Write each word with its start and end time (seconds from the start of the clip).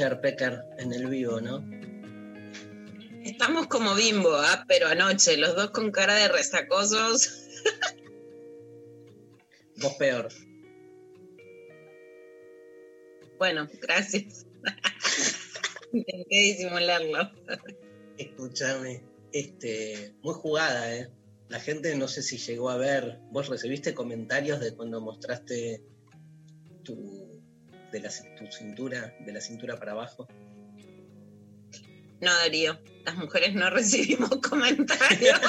ayer, 0.00 0.20
Pecker, 0.20 0.64
en 0.78 0.92
el 0.92 1.06
vivo, 1.08 1.40
¿no? 1.40 1.64
Estamos 3.22 3.66
como 3.66 3.94
bimbo, 3.94 4.34
¿ah? 4.34 4.64
pero 4.66 4.88
anoche, 4.88 5.36
los 5.36 5.54
dos 5.54 5.70
con 5.72 5.90
cara 5.90 6.14
de 6.14 6.28
resacosos. 6.28 7.48
Vos 9.76 9.94
peor. 9.94 10.28
Bueno, 13.38 13.68
gracias. 13.80 14.46
Intenté 15.92 16.36
disimularlo. 16.36 17.30
Escúchame, 18.16 19.02
este, 19.32 20.14
muy 20.22 20.34
jugada, 20.34 20.94
¿eh? 20.94 21.10
La 21.48 21.60
gente 21.60 21.94
no 21.96 22.08
sé 22.08 22.22
si 22.22 22.38
llegó 22.38 22.70
a 22.70 22.76
ver. 22.76 23.18
¿Vos 23.30 23.48
recibiste 23.48 23.92
comentarios 23.92 24.60
de 24.60 24.74
cuando 24.74 25.00
mostraste 25.00 25.82
tu, 26.84 27.29
de 27.92 28.00
la, 28.00 28.10
tu 28.38 28.46
cintura, 28.52 29.14
de 29.20 29.32
la 29.32 29.40
cintura 29.40 29.78
para 29.78 29.92
abajo? 29.92 30.28
No, 32.20 32.34
Darío, 32.36 32.78
las 33.04 33.16
mujeres 33.16 33.54
no 33.54 33.70
recibimos 33.70 34.30
comentarios. 34.40 35.40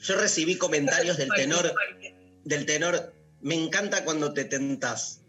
Yo 0.00 0.16
recibí 0.20 0.56
comentarios 0.58 1.16
del 1.16 1.30
tenor, 1.30 1.72
del 2.44 2.66
tenor, 2.66 3.14
me 3.40 3.54
encanta 3.54 4.04
cuando 4.04 4.34
te 4.34 4.44
tentás. 4.44 5.22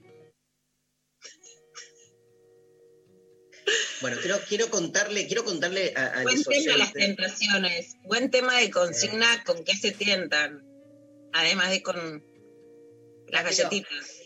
Bueno, 4.02 4.18
quiero, 4.22 4.38
quiero 4.48 4.70
contarle, 4.70 5.26
quiero 5.28 5.46
contarle 5.46 5.94
a, 5.96 6.20
a 6.20 6.24
Buen 6.24 6.44
tema 6.44 6.78
las 6.78 6.94
oyentes- 6.94 6.94
tentaciones. 6.94 7.96
Buen 8.04 8.30
tema 8.30 8.58
de 8.60 8.70
consigna 8.70 9.44
con 9.46 9.64
qué 9.64 9.76
se 9.76 9.92
tientan. 9.94 10.62
Además 11.32 11.70
de 11.70 11.82
con 11.82 12.24
las 13.30 13.44
galletitas. 13.44 14.22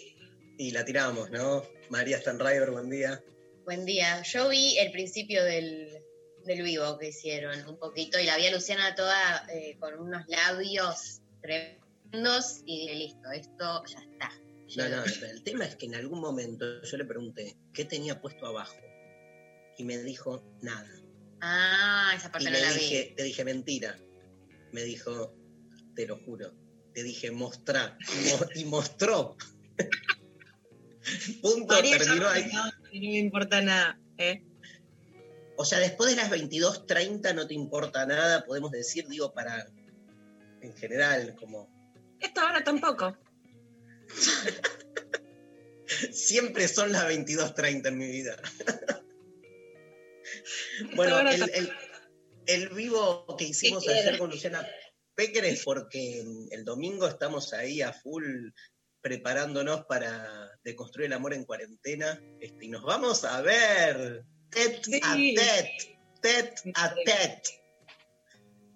y 0.57 0.71
la 0.71 0.85
tiramos, 0.85 1.29
¿no? 1.31 1.63
María 1.89 2.19
Stanriver, 2.19 2.71
buen 2.71 2.89
día. 2.89 3.23
Buen 3.65 3.85
día. 3.85 4.21
Yo 4.23 4.49
vi 4.49 4.77
el 4.77 4.91
principio 4.91 5.43
del, 5.43 6.03
del 6.45 6.63
vivo 6.63 6.97
que 6.97 7.09
hicieron 7.09 7.67
un 7.67 7.77
poquito 7.77 8.19
y 8.19 8.25
la 8.25 8.37
vi 8.37 8.47
a 8.47 8.51
Luciana 8.51 8.95
toda 8.95 9.45
eh, 9.53 9.77
con 9.79 9.99
unos 9.99 10.27
labios 10.27 11.21
tremendos 11.41 12.61
y 12.65 12.81
dije, 12.81 12.95
listo, 12.95 13.31
esto 13.31 13.83
ya 13.85 13.99
está. 13.99 14.31
No, 14.77 14.89
no, 14.89 15.03
el 15.03 15.43
tema 15.43 15.65
es 15.65 15.75
que 15.75 15.87
en 15.87 15.95
algún 15.95 16.19
momento 16.19 16.81
yo 16.83 16.97
le 16.97 17.05
pregunté 17.05 17.57
qué 17.73 17.85
tenía 17.85 18.21
puesto 18.21 18.45
abajo 18.45 18.77
y 19.77 19.83
me 19.83 19.97
dijo 19.97 20.43
nada. 20.61 20.89
Ah, 21.41 22.13
esa 22.15 22.27
Y 22.27 22.31
parte 22.31 22.45
no 22.45 22.51
le 22.51 22.61
la 22.61 22.73
dije, 22.73 23.15
le 23.17 23.23
dije 23.23 23.45
mentira. 23.45 23.97
Me 24.71 24.83
dijo, 24.83 25.33
te 25.95 26.05
lo 26.05 26.17
juro. 26.17 26.53
Dije, 27.03 27.31
mostrá. 27.31 27.97
Y 28.13 28.29
mo- 28.31 28.49
Y 28.55 28.65
mostró. 28.65 29.35
Punto, 31.41 31.73
María 31.73 31.97
terminó 31.97 32.27
ahí. 32.29 32.49
no, 32.53 32.65
no 32.65 32.71
me 32.91 33.17
importa 33.19 33.61
nada. 33.61 33.99
¿eh? 34.17 34.43
O 35.57 35.65
sea, 35.65 35.79
después 35.79 36.09
de 36.11 36.15
las 36.17 36.31
22.30 36.31 37.33
no 37.35 37.47
te 37.47 37.53
importa 37.53 38.05
nada, 38.05 38.45
podemos 38.45 38.71
decir, 38.71 39.07
digo, 39.07 39.33
para, 39.33 39.67
en 40.61 40.73
general, 40.75 41.35
como, 41.35 41.69
Esta 42.19 42.45
hora 42.45 42.63
tampoco. 42.63 43.17
siempre 46.11 46.67
son 46.67 46.91
las 46.91 47.05
22.30 47.05 47.87
en 47.87 47.97
mi 47.97 48.07
vida. 48.07 48.35
bueno, 50.95 51.19
el, 51.29 51.43
el- 51.53 51.71
el 52.45 52.69
vivo 52.69 53.25
que 53.37 53.45
hicimos 53.45 53.83
¿Qué 53.83 53.91
ayer 53.91 54.03
quiere? 54.03 54.17
con 54.17 54.29
Luciana 54.31 54.65
Pecker 55.19 55.43
es 55.43 55.65
porque 55.65 56.23
el 56.49 56.63
domingo 56.63 57.05
estamos 57.05 57.51
ahí 57.51 57.81
a 57.81 57.91
full 57.91 58.51
preparándonos 59.01 59.83
para 59.83 60.57
deconstruir 60.63 61.07
el 61.07 61.13
amor 61.13 61.33
en 61.33 61.43
cuarentena 61.43 62.23
este, 62.39 62.63
y 62.63 62.69
nos 62.69 62.83
vamos 62.83 63.25
a 63.25 63.41
ver 63.41 64.23
tet 64.49 64.81
a 65.03 65.15
Sí. 65.15 65.35
tet, 65.35 65.99
tet 66.21 66.61
a 66.73 66.95
tet. 67.03 67.43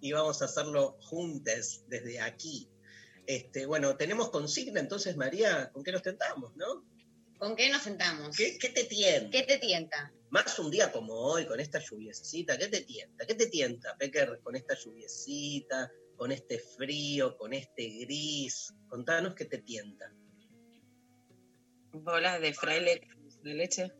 Y 0.02 0.12
vamos 0.12 0.42
a 0.42 0.46
hacerlo 0.46 0.98
juntos 1.00 1.86
desde 1.88 2.20
aquí. 2.20 2.68
Este, 3.26 3.66
bueno, 3.66 3.96
tenemos 3.96 4.30
consigna 4.30 4.82
entonces, 4.82 5.16
María, 5.16 5.72
¿con 5.72 5.82
qué 5.82 5.94
nos 5.94 6.02
tentamos, 6.02 6.54
no? 6.58 6.86
¿Con 7.38 7.56
qué 7.56 7.70
nos 7.70 7.84
sentamos? 7.84 8.36
¿Qué, 8.36 8.58
qué 8.58 8.68
te 8.68 8.84
tienta? 8.84 9.30
¿Qué 9.30 9.44
te 9.44 9.60
tienta? 9.60 10.12
Más 10.30 10.60
un 10.60 10.70
día 10.70 10.92
como 10.92 11.14
hoy, 11.14 11.46
con 11.46 11.62
esta 11.62 11.80
lluviecita, 11.80 12.58
¿qué 12.58 12.68
te 12.68 12.82
tienta? 12.82 13.26
¿Qué 13.26 13.36
te 13.36 13.48
tienta, 13.48 13.96
Pecker, 13.98 14.42
con 14.44 14.58
esta 14.58 14.76
lluviecita, 14.76 15.90
con 16.16 16.32
este 16.32 16.60
frío, 16.60 17.36
con 17.38 17.54
este 17.54 17.88
gris? 18.06 18.74
Contanos 18.88 19.36
qué 19.36 19.46
te 19.46 19.60
tienta. 19.60 20.06
Bolas 21.94 22.42
de 22.42 22.54
fraile 22.54 23.02
de 23.44 23.54
leche. 23.54 23.92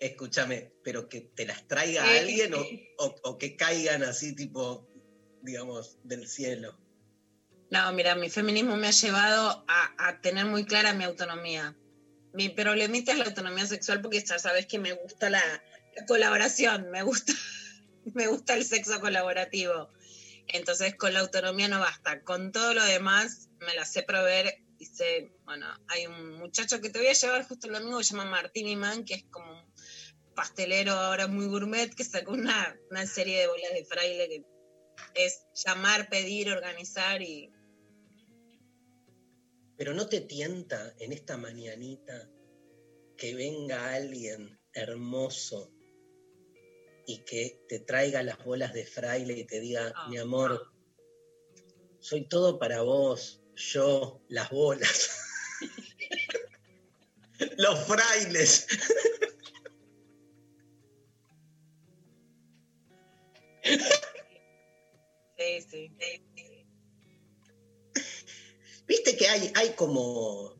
Escúchame, 0.00 0.72
pero 0.84 1.08
que 1.08 1.22
te 1.34 1.44
las 1.46 1.66
traiga 1.66 2.04
Sí. 2.04 2.18
alguien 2.18 2.54
o, 2.54 2.60
o- 2.98 3.14
o 3.24 3.38
que 3.38 3.56
caigan 3.56 4.02
así, 4.02 4.34
tipo, 4.34 4.88
digamos, 5.42 5.98
del 6.04 6.26
cielo. 6.28 6.78
No, 7.70 7.92
mira, 7.92 8.14
mi 8.14 8.30
feminismo 8.30 8.76
me 8.76 8.86
ha 8.88 8.92
llevado 8.92 9.64
a, 9.68 9.94
a 10.08 10.20
tener 10.20 10.46
muy 10.46 10.64
clara 10.64 10.94
mi 10.94 11.04
autonomía. 11.04 11.76
Mi 12.32 12.48
problemita 12.48 13.12
es 13.12 13.18
la 13.18 13.24
autonomía 13.24 13.66
sexual 13.66 14.00
porque 14.00 14.22
ya 14.22 14.38
sabes 14.38 14.66
que 14.66 14.78
me 14.78 14.92
gusta 14.92 15.30
la, 15.30 15.42
la 15.96 16.06
colaboración, 16.06 16.90
me 16.90 17.02
gusta, 17.02 17.32
me 18.14 18.26
gusta 18.26 18.54
el 18.54 18.64
sexo 18.64 19.00
colaborativo. 19.00 19.88
Entonces 20.48 20.94
con 20.94 21.12
la 21.12 21.20
autonomía 21.20 21.68
no 21.68 21.80
basta, 21.80 22.22
con 22.22 22.52
todo 22.52 22.74
lo 22.74 22.84
demás 22.84 23.48
me 23.60 23.74
la 23.74 23.84
sé 23.84 24.02
proveer 24.02 24.62
y 24.78 24.86
sé, 24.86 25.32
bueno, 25.44 25.66
hay 25.88 26.06
un 26.06 26.38
muchacho 26.38 26.80
que 26.80 26.90
te 26.90 26.98
voy 26.98 27.08
a 27.08 27.12
llevar 27.12 27.46
justo 27.46 27.66
el 27.66 27.74
domingo 27.74 27.98
que 27.98 28.04
se 28.04 28.14
llama 28.14 28.30
Martín 28.30 28.68
Imán, 28.68 29.04
que 29.04 29.14
es 29.14 29.24
como 29.30 29.50
un 29.52 30.34
pastelero 30.34 30.92
ahora 30.92 31.26
muy 31.26 31.46
gourmet, 31.46 31.92
que 31.94 32.04
sacó 32.04 32.32
una, 32.32 32.76
una 32.90 33.06
serie 33.06 33.40
de 33.40 33.46
bolas 33.48 33.72
de 33.72 33.84
fraile 33.84 34.28
que 34.28 35.24
es 35.24 35.46
llamar, 35.54 36.08
pedir, 36.08 36.50
organizar 36.50 37.20
y 37.22 37.50
Pero 39.78 39.94
no 39.94 40.08
te 40.08 40.20
tienta 40.20 40.92
en 40.98 41.12
esta 41.12 41.36
mañanita 41.36 42.28
que 43.16 43.34
venga 43.34 43.94
alguien 43.94 44.60
hermoso 44.72 45.72
y 47.06 47.18
que 47.24 47.62
te 47.68 47.78
traiga 47.78 48.24
las 48.24 48.44
bolas 48.44 48.74
de 48.74 48.84
fraile 48.84 49.38
y 49.38 49.46
te 49.46 49.60
diga, 49.60 49.92
Ah, 49.94 50.08
mi 50.10 50.18
amor, 50.18 50.72
soy 52.00 52.28
todo 52.28 52.58
para 52.58 52.82
vos, 52.82 53.40
yo, 53.54 54.20
las 54.28 54.50
bolas, 54.50 55.10
los 57.56 57.78
frailes. 57.86 58.66
Sí, 65.38 65.60
sí. 65.70 66.27
Viste 68.88 69.16
que 69.16 69.28
hay, 69.28 69.52
hay 69.54 69.70
como. 69.74 70.56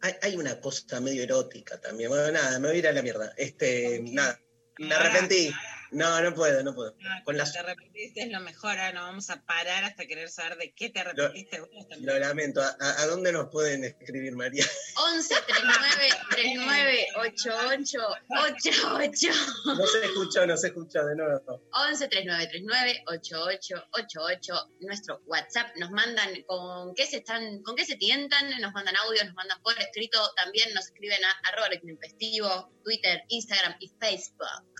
Hay, 0.00 0.14
hay 0.22 0.36
una 0.36 0.60
cosa 0.60 1.00
medio 1.00 1.22
erótica 1.22 1.80
también. 1.80 2.08
Bueno, 2.08 2.30
nada, 2.30 2.58
me 2.60 2.68
voy 2.68 2.76
a 2.76 2.78
ir 2.78 2.88
a 2.88 2.92
la 2.92 3.02
mierda. 3.02 3.34
Este, 3.36 4.00
nada, 4.02 4.40
me 4.78 4.94
arrepentí. 4.94 5.50
No, 5.92 6.20
no 6.22 6.34
puedo, 6.34 6.62
no 6.62 6.74
puedo. 6.74 6.94
Ah, 7.06 7.22
Con 7.24 7.36
las- 7.36 7.52
te 7.52 7.58
arrepentiste 7.58 8.22
es 8.22 8.30
lo 8.30 8.40
mejor, 8.40 8.70
ahora 8.70 8.92
no 8.92 9.02
vamos 9.02 9.28
a 9.30 9.42
parar 9.42 9.84
hasta 9.84 10.06
querer 10.06 10.28
saber 10.30 10.56
de 10.58 10.72
qué 10.72 10.88
te 10.88 11.00
arrepentiste 11.00 11.60
vos 11.60 11.88
también. 11.88 12.06
Lo 12.06 12.18
lamento. 12.18 12.62
¿A, 12.62 13.06
dónde 13.06 13.32
nos 13.32 13.50
pueden 13.50 13.84
escribir, 13.84 14.34
María? 14.34 14.64
11 14.96 15.34
39 15.46 16.08
39 16.30 17.06
88 17.16 17.98
88 18.30 19.28
No 19.66 19.86
se 19.86 20.04
escuchó, 20.04 20.46
no 20.46 20.56
se 20.56 20.68
escuchó 20.68 21.04
de 21.04 21.14
nuevo. 21.16 21.62
11 21.72 22.08
39 22.08 22.46
39 22.48 23.04
88 23.06 23.84
88 23.92 24.68
nuestro 24.80 25.20
WhatsApp 25.26 25.76
nos 25.76 25.90
mandan 25.90 26.42
con 26.46 26.94
qué 26.94 27.06
se 27.06 27.18
están 27.18 27.62
con 27.62 27.76
qué 27.76 27.84
se 27.84 27.96
tientan 27.96 28.50
nos 28.60 28.72
mandan 28.72 28.96
audios 28.96 29.26
nos 29.26 29.34
mandan 29.34 29.60
por 29.62 29.78
escrito 29.78 30.18
también 30.36 30.72
nos 30.74 30.86
escriben 30.86 31.24
a 31.24 31.30
arroba 31.48 31.68
Twitter 32.82 33.22
Instagram 33.28 33.76
y 33.80 33.88
Facebook 34.00 34.72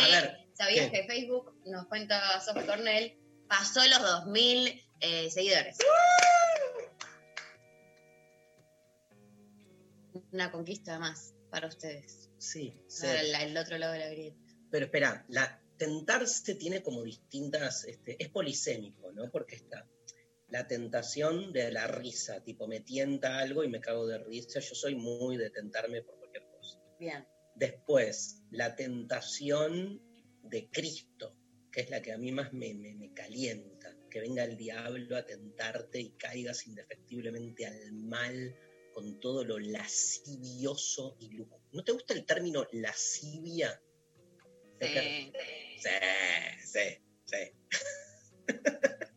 A 0.00 0.08
ver, 0.08 0.47
sabías 0.58 0.90
¿qué? 0.90 1.00
que 1.00 1.06
Facebook 1.06 1.54
nos 1.64 1.86
cuenta 1.86 2.40
Sofi 2.40 2.66
Cornell 2.66 3.16
pasó 3.48 3.80
los 3.86 4.02
2000 4.02 4.84
eh, 5.00 5.30
seguidores 5.30 5.78
una 10.32 10.50
conquista 10.52 10.98
más 10.98 11.34
para 11.50 11.68
ustedes 11.68 12.28
Sí, 12.38 12.72
sí. 12.86 13.06
El 13.06 13.56
otro 13.56 13.78
lado 13.78 13.92
de 13.92 13.98
la 13.98 14.08
grieta 14.08 14.38
Pero 14.70 14.86
espera, 14.86 15.24
la 15.28 15.60
tentarse 15.76 16.54
tiene 16.54 16.82
como 16.82 17.02
distintas, 17.02 17.84
este, 17.84 18.22
es 18.22 18.28
polisémico, 18.30 19.12
¿no? 19.12 19.30
Porque 19.30 19.56
está 19.56 19.86
la 20.48 20.66
tentación 20.66 21.52
de 21.52 21.70
la 21.70 21.86
risa, 21.86 22.42
tipo 22.42 22.66
me 22.66 22.80
tienta 22.80 23.38
algo 23.38 23.64
y 23.64 23.68
me 23.68 23.80
cago 23.80 24.06
de 24.06 24.18
risa, 24.18 24.60
yo 24.60 24.74
soy 24.74 24.94
muy 24.94 25.36
de 25.36 25.50
tentarme 25.50 26.02
por 26.02 26.16
cualquier 26.18 26.46
cosa. 26.46 26.78
bien 26.98 27.26
Después, 27.54 28.42
la 28.50 28.76
tentación 28.76 30.00
de 30.48 30.68
Cristo, 30.70 31.36
que 31.70 31.82
es 31.82 31.90
la 31.90 32.00
que 32.02 32.12
a 32.12 32.18
mí 32.18 32.32
más 32.32 32.52
me, 32.52 32.74
me- 32.74 32.94
me 32.94 33.12
calienta, 33.12 33.94
que 34.10 34.20
venga 34.20 34.44
el 34.44 34.56
diablo 34.56 35.16
a 35.16 35.24
tentarte 35.26 36.00
y 36.00 36.10
caigas 36.12 36.66
indefectiblemente 36.66 37.66
al 37.66 37.92
mal 37.92 38.56
con 38.92 39.20
todo 39.20 39.44
lo 39.44 39.58
lascivioso 39.58 41.16
y 41.20 41.30
lujo. 41.30 41.60
¿No 41.72 41.84
te 41.84 41.92
gusta 41.92 42.14
el 42.14 42.24
término 42.24 42.66
lascivia? 42.72 43.80
Sí. 44.80 45.32
Sí, 45.78 45.90
sí, 46.64 47.02
sí. 47.26 47.36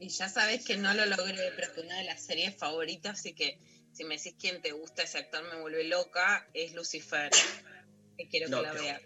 Y 0.00 0.10
ya 0.10 0.28
sabes 0.28 0.64
que 0.64 0.76
no 0.76 0.94
lo 0.94 1.06
logré, 1.06 1.50
pero 1.56 1.74
que 1.74 1.80
una 1.80 1.98
de 1.98 2.04
las 2.04 2.24
series 2.24 2.54
favoritas, 2.56 3.18
así 3.18 3.34
que 3.34 3.58
si 3.92 4.04
me 4.04 4.16
decís 4.16 4.36
quién 4.38 4.62
te 4.62 4.70
gusta, 4.70 5.02
ese 5.02 5.18
actor 5.18 5.42
me 5.52 5.60
vuelve 5.60 5.82
loca, 5.84 6.48
es 6.54 6.72
Lucifer. 6.72 7.30
Que 8.16 8.28
quiero 8.28 8.48
No, 8.48 8.58
que 8.58 8.62
la 8.62 8.72
vea. 8.74 9.00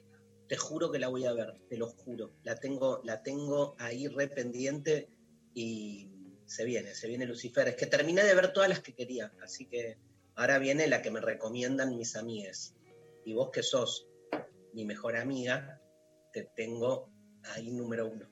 Te 0.52 0.58
juro 0.58 0.92
que 0.92 0.98
la 0.98 1.08
voy 1.08 1.24
a 1.24 1.32
ver, 1.32 1.54
te 1.70 1.78
lo 1.78 1.86
juro. 1.86 2.34
La 2.42 2.56
tengo, 2.56 3.00
la 3.04 3.22
tengo 3.22 3.74
ahí 3.78 4.06
re 4.06 4.28
pendiente 4.28 5.08
y 5.54 6.10
se 6.44 6.66
viene, 6.66 6.94
se 6.94 7.08
viene 7.08 7.24
Lucifer. 7.24 7.66
Es 7.68 7.76
que 7.76 7.86
terminé 7.86 8.22
de 8.22 8.34
ver 8.34 8.52
todas 8.52 8.68
las 8.68 8.80
que 8.80 8.94
quería, 8.94 9.32
así 9.42 9.64
que 9.64 9.96
ahora 10.34 10.58
viene 10.58 10.88
la 10.88 11.00
que 11.00 11.10
me 11.10 11.22
recomiendan 11.22 11.96
mis 11.96 12.16
amigues. 12.16 12.74
Y 13.24 13.32
vos 13.32 13.48
que 13.50 13.62
sos 13.62 14.06
mi 14.74 14.84
mejor 14.84 15.16
amiga, 15.16 15.80
te 16.34 16.42
tengo 16.54 17.10
ahí 17.44 17.70
número 17.70 18.06
uno. 18.06 18.28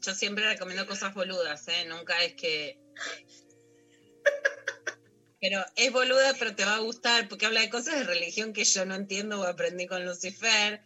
Yo 0.00 0.14
siempre 0.14 0.46
recomiendo 0.46 0.86
cosas 0.86 1.12
boludas, 1.12 1.68
¿eh? 1.68 1.84
Nunca 1.86 2.24
es 2.24 2.32
que... 2.32 2.80
Pero 5.42 5.62
es 5.74 5.92
boluda, 5.92 6.34
pero 6.38 6.54
te 6.54 6.64
va 6.64 6.76
a 6.76 6.78
gustar, 6.78 7.28
porque 7.28 7.46
habla 7.46 7.60
de 7.60 7.68
cosas 7.68 7.96
de 7.98 8.04
religión 8.04 8.52
que 8.52 8.62
yo 8.62 8.84
no 8.86 8.94
entiendo 8.94 9.40
o 9.40 9.44
aprendí 9.44 9.86
con 9.88 10.04
Lucifer. 10.06 10.80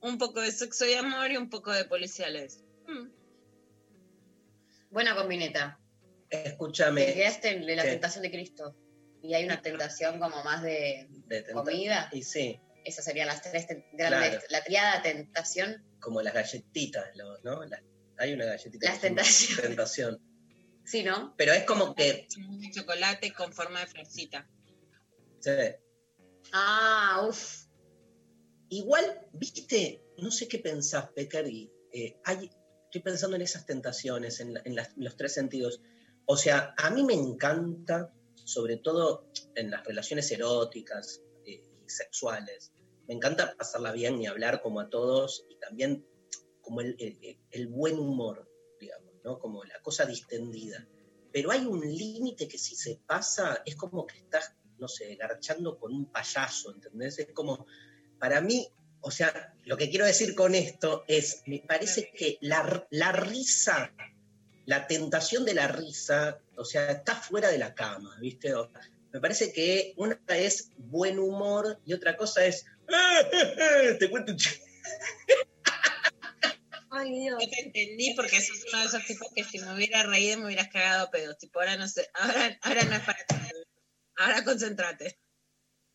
Un 0.00 0.16
poco 0.18 0.40
de 0.40 0.52
sexo 0.52 0.86
y 0.86 0.94
amor 0.94 1.32
y 1.32 1.36
un 1.36 1.50
poco 1.50 1.72
de 1.72 1.84
policiales. 1.84 2.60
Mm. 2.86 3.08
buena 4.90 5.14
combineta 5.14 5.78
Te 6.30 6.48
Escúchame. 6.48 7.12
quedaste 7.12 7.48
en 7.50 7.66
la 7.76 7.82
¿Qué? 7.82 7.90
tentación 7.90 8.22
de 8.22 8.30
Cristo. 8.30 8.76
Y 9.20 9.34
hay 9.34 9.44
una 9.44 9.60
tentación 9.60 10.20
como 10.20 10.42
más 10.44 10.62
de 10.62 11.08
comida. 11.52 12.08
Y 12.12 12.22
sí, 12.22 12.60
Esas 12.84 13.04
serían 13.04 13.26
las 13.26 13.42
tres 13.42 13.66
grandes. 13.92 14.30
Claro. 14.30 14.42
La 14.50 14.62
triada 14.62 15.02
tentación. 15.02 15.84
como 16.00 16.22
las 16.22 16.32
galletitas, 16.32 17.04
¿no? 17.16 17.60
Hay 18.16 18.32
una 18.32 18.44
galletita. 18.46 18.88
Las 18.90 19.00
tentaciones. 19.00 19.60
Tentación. 19.60 20.27
Sí, 20.88 21.02
¿no? 21.02 21.34
Pero 21.36 21.52
es 21.52 21.64
como 21.64 21.94
que. 21.94 22.26
Un 22.38 22.70
chocolate 22.72 23.32
con 23.34 23.52
forma 23.52 23.80
de 23.80 23.86
florcita. 23.88 24.48
sí, 25.40 25.50
Ah, 26.52 27.26
uff. 27.28 27.66
Igual, 28.70 29.26
viste, 29.32 30.02
no 30.18 30.30
sé 30.30 30.48
qué 30.48 30.58
pensás, 30.58 31.10
y 31.16 31.70
eh, 31.92 32.18
hay, 32.24 32.50
estoy 32.84 33.00
pensando 33.02 33.36
en 33.36 33.42
esas 33.42 33.66
tentaciones, 33.66 34.40
en, 34.40 34.54
la- 34.54 34.62
en 34.64 34.74
las- 34.76 34.96
en 34.96 35.04
los 35.04 35.16
tres 35.16 35.34
sentidos. 35.34 35.80
O 36.26 36.36
sea, 36.36 36.74
a 36.78 36.90
mí 36.90 37.02
me 37.04 37.14
encanta, 37.14 38.10
sobre 38.44 38.76
todo 38.78 39.26
en 39.56 39.70
las 39.70 39.84
relaciones 39.86 40.30
eróticas 40.30 41.20
eh, 41.46 41.62
y 41.86 41.88
sexuales, 41.90 42.72
me 43.06 43.14
encanta 43.14 43.54
pasarla 43.56 43.92
bien 43.92 44.20
y 44.20 44.26
hablar 44.26 44.60
como 44.62 44.80
a 44.80 44.88
todos, 44.90 45.44
y 45.50 45.56
también 45.58 46.06
como 46.62 46.80
el, 46.82 46.96
el- 46.98 47.38
el 47.50 47.66
buen 47.68 47.98
humor, 47.98 48.47
¿no? 49.24 49.38
Como 49.38 49.64
la 49.64 49.80
cosa 49.80 50.04
distendida. 50.04 50.86
Pero 51.32 51.50
hay 51.50 51.66
un 51.66 51.80
límite 51.80 52.48
que 52.48 52.58
si 52.58 52.74
se 52.74 53.00
pasa, 53.06 53.62
es 53.64 53.76
como 53.76 54.06
que 54.06 54.18
estás, 54.18 54.54
no 54.78 54.88
sé, 54.88 55.14
garchando 55.16 55.78
con 55.78 55.92
un 55.92 56.06
payaso, 56.06 56.74
¿entendés? 56.74 57.18
Es 57.18 57.32
como, 57.32 57.66
para 58.18 58.40
mí, 58.40 58.68
o 59.00 59.10
sea, 59.10 59.54
lo 59.64 59.76
que 59.76 59.90
quiero 59.90 60.06
decir 60.06 60.34
con 60.34 60.54
esto 60.54 61.04
es, 61.06 61.42
me 61.46 61.60
parece 61.60 62.10
que 62.10 62.38
la, 62.40 62.86
la 62.90 63.12
risa, 63.12 63.92
la 64.66 64.86
tentación 64.86 65.44
de 65.44 65.54
la 65.54 65.68
risa, 65.68 66.40
o 66.56 66.64
sea, 66.64 66.90
está 66.90 67.14
fuera 67.14 67.50
de 67.50 67.58
la 67.58 67.74
cama, 67.74 68.16
¿viste? 68.20 68.52
Me 69.12 69.20
parece 69.20 69.52
que 69.52 69.94
una 69.96 70.20
es 70.28 70.70
buen 70.76 71.18
humor 71.18 71.80
y 71.84 71.92
otra 71.92 72.16
cosa 72.16 72.44
es, 72.44 72.66
te 73.98 74.10
cuento 74.10 74.32
un 74.32 74.38
chiste. 74.38 74.64
Ay, 77.00 77.10
Dios. 77.20 77.38
Yo 77.42 77.48
te 77.50 77.60
entendí 77.60 78.14
porque 78.14 78.40
sos 78.40 78.64
uno 78.72 78.80
de 78.80 78.86
esos 78.86 79.04
tipos 79.06 79.28
que 79.34 79.44
si 79.44 79.58
me 79.60 79.74
hubiera 79.74 80.02
reído 80.04 80.38
me 80.38 80.46
hubieras 80.46 80.68
cagado 80.68 81.04
a 81.06 81.10
pedos. 81.10 81.38
Tipo, 81.38 81.60
ahora 81.60 81.76
no 81.76 81.86
sé, 81.88 82.08
ahora, 82.14 82.58
ahora 82.62 82.82
no 82.84 82.94
es 82.96 83.02
para 83.02 83.18
ti. 83.26 83.34
Ahora 84.16 84.44
concéntrate. 84.44 85.18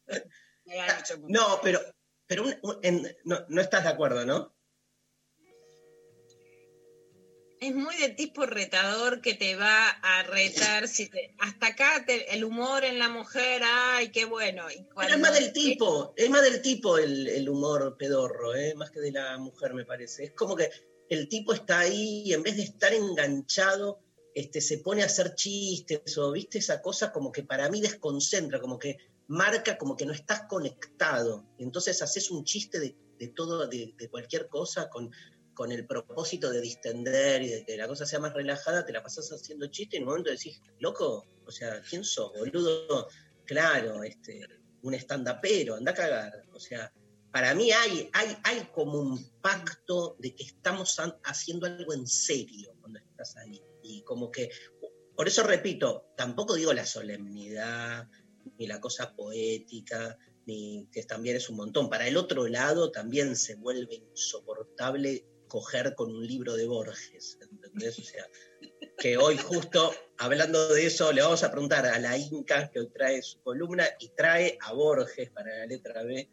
Mucho. 0.66 1.18
No, 1.28 1.60
pero, 1.62 1.82
pero 2.26 2.44
un- 2.44 2.58
un- 2.64 2.80
en- 2.84 3.18
no, 3.26 3.46
no 3.50 3.62
estás 3.62 3.84
de 3.84 3.90
acuerdo, 3.90 4.26
¿no? 4.26 4.56
Es 7.60 7.74
muy 7.74 7.96
de 7.96 8.10
tipo 8.10 8.46
retador 8.46 9.22
que 9.22 9.36
te 9.36 9.56
va 9.56 9.88
a 9.90 10.24
retar. 10.24 10.86
Si 10.90 11.08
te- 11.10 11.34
hasta 11.40 11.68
acá 11.68 12.04
te- 12.06 12.34
el 12.34 12.44
humor 12.44 12.84
en 12.84 13.00
la 13.00 13.08
mujer, 13.08 13.62
ay, 13.64 14.12
qué 14.12 14.26
bueno. 14.26 14.70
Y 14.70 14.86
Pero 14.98 15.14
es 15.14 15.20
más 15.20 15.34
del 15.34 15.54
tipo, 15.54 16.14
es 16.18 16.30
más 16.30 16.42
del 16.44 16.62
tipo 16.62 16.98
el, 16.98 17.26
el 17.30 17.48
humor 17.48 17.96
pedorro, 17.98 18.54
¿eh? 18.54 18.74
más 18.76 18.92
que 18.92 19.00
de 19.00 19.14
la 19.14 19.38
mujer, 19.38 19.74
me 19.74 19.86
parece. 19.86 20.26
Es 20.26 20.32
como 20.32 20.58
que 20.58 20.70
el 21.14 21.30
tipo 21.30 21.54
está 21.54 21.80
ahí 21.80 22.24
y 22.26 22.34
en 22.34 22.44
vez 22.44 22.58
de 22.58 22.64
estar 22.64 22.94
enganchado, 22.94 24.00
este, 24.34 24.62
se 24.62 24.80
pone 24.80 25.04
a 25.04 25.06
hacer 25.06 25.36
chistes 25.36 26.18
o, 26.18 26.32
viste, 26.32 26.58
esa 26.58 26.82
cosa 26.82 27.12
como 27.12 27.32
que 27.32 27.44
para 27.44 27.70
mí 27.70 27.82
desconcentra, 27.82 28.60
como 28.60 28.80
que 28.80 28.98
marca 29.28 29.78
como 29.78 29.96
que 29.96 30.06
no 30.06 30.14
estás 30.14 30.44
conectado. 30.48 31.46
Entonces 31.58 32.02
haces 32.02 32.32
un 32.32 32.44
chiste 32.44 32.80
de, 32.80 33.28
todo, 33.30 33.68
de, 33.68 33.96
cualquier 34.10 34.48
cosa 34.50 34.90
con, 34.90 35.12
con 35.54 35.72
el 35.72 35.86
propósito 35.86 36.50
de 36.50 36.62
distender 36.62 37.42
y 37.42 37.50
de 37.50 37.66
que 37.66 37.78
la 37.78 37.88
cosa 37.88 38.06
sea 38.06 38.20
más 38.20 38.34
relajada, 38.34 38.86
te 38.86 38.92
la 38.92 39.04
pasás 39.04 39.32
haciendo 39.32 39.68
chiste 39.68 39.96
y 39.96 39.98
en 39.98 40.04
un 40.04 40.10
momento 40.10 40.32
decís, 40.32 40.62
loco, 40.80 41.28
o 41.46 41.52
sea, 41.52 41.82
¿quién 41.88 42.04
sos, 42.04 42.32
boludo? 42.34 43.08
Claro, 43.46 44.04
este, 44.04 44.46
un 44.82 44.94
stand-upero, 44.94 45.76
anda 45.76 45.92
a 45.92 45.96
cagar. 45.96 46.44
O 46.54 46.60
sea, 46.60 46.92
para 47.34 47.56
mí 47.56 47.72
hay, 47.72 48.12
hay, 48.14 48.38
hay 48.44 48.70
como 48.72 49.00
un 49.00 49.20
pacto 49.42 50.16
de 50.20 50.36
que 50.36 50.44
estamos 50.44 50.96
haciendo 51.24 51.66
algo 51.66 51.92
en 51.92 52.06
serio 52.06 52.76
cuando 52.80 53.00
estás 53.00 53.36
ahí. 53.38 53.60
Y 53.82 54.04
como 54.04 54.30
que, 54.30 54.52
por 55.16 55.28
eso 55.28 55.42
repito, 55.42 56.14
tampoco 56.16 56.54
digo 56.54 56.72
la 56.74 56.86
solemnidad, 56.86 58.08
ni 58.60 58.68
la 58.68 58.80
cosa 58.80 59.16
poética, 59.16 60.16
ni 60.46 60.88
que 60.92 61.02
también 61.06 61.36
es 61.36 61.50
un 61.50 61.56
montón. 61.56 61.90
Para 61.90 62.08
el 62.08 62.18
otro 62.18 62.48
lado 62.48 62.92
también 62.92 63.36
se 63.36 63.56
vuelve 63.56 63.96
insoportable 63.96 65.26
coger 65.48 65.96
con 65.96 66.16
un 66.16 66.28
libro 66.28 66.56
de 66.56 66.68
Borges, 66.68 67.40
¿entendés? 67.42 67.98
O 67.98 68.04
sea, 68.04 68.28
que 69.00 69.18
hoy 69.18 69.38
justo 69.38 69.92
hablando 70.20 70.72
de 70.72 70.86
eso 70.86 71.12
le 71.12 71.24
vamos 71.24 71.44
a 71.44 71.52
preguntar 71.52 71.88
a 71.88 71.98
la 71.98 72.16
Inca 72.16 72.70
que 72.70 72.80
hoy 72.80 72.90
trae 72.94 73.24
su 73.24 73.42
columna 73.42 73.88
y 74.00 74.10
trae 74.10 74.56
a 74.62 74.74
Borges 74.74 75.32
para 75.32 75.58
la 75.58 75.66
letra 75.66 76.04
B, 76.04 76.30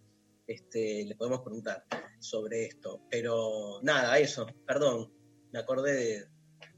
este, 0.52 1.04
le 1.04 1.14
podemos 1.14 1.40
preguntar 1.42 1.84
sobre 2.18 2.64
esto. 2.66 3.02
Pero 3.10 3.80
nada, 3.82 4.18
eso, 4.18 4.46
perdón, 4.66 5.12
me 5.52 5.58
acordé 5.60 5.92
de... 5.94 6.28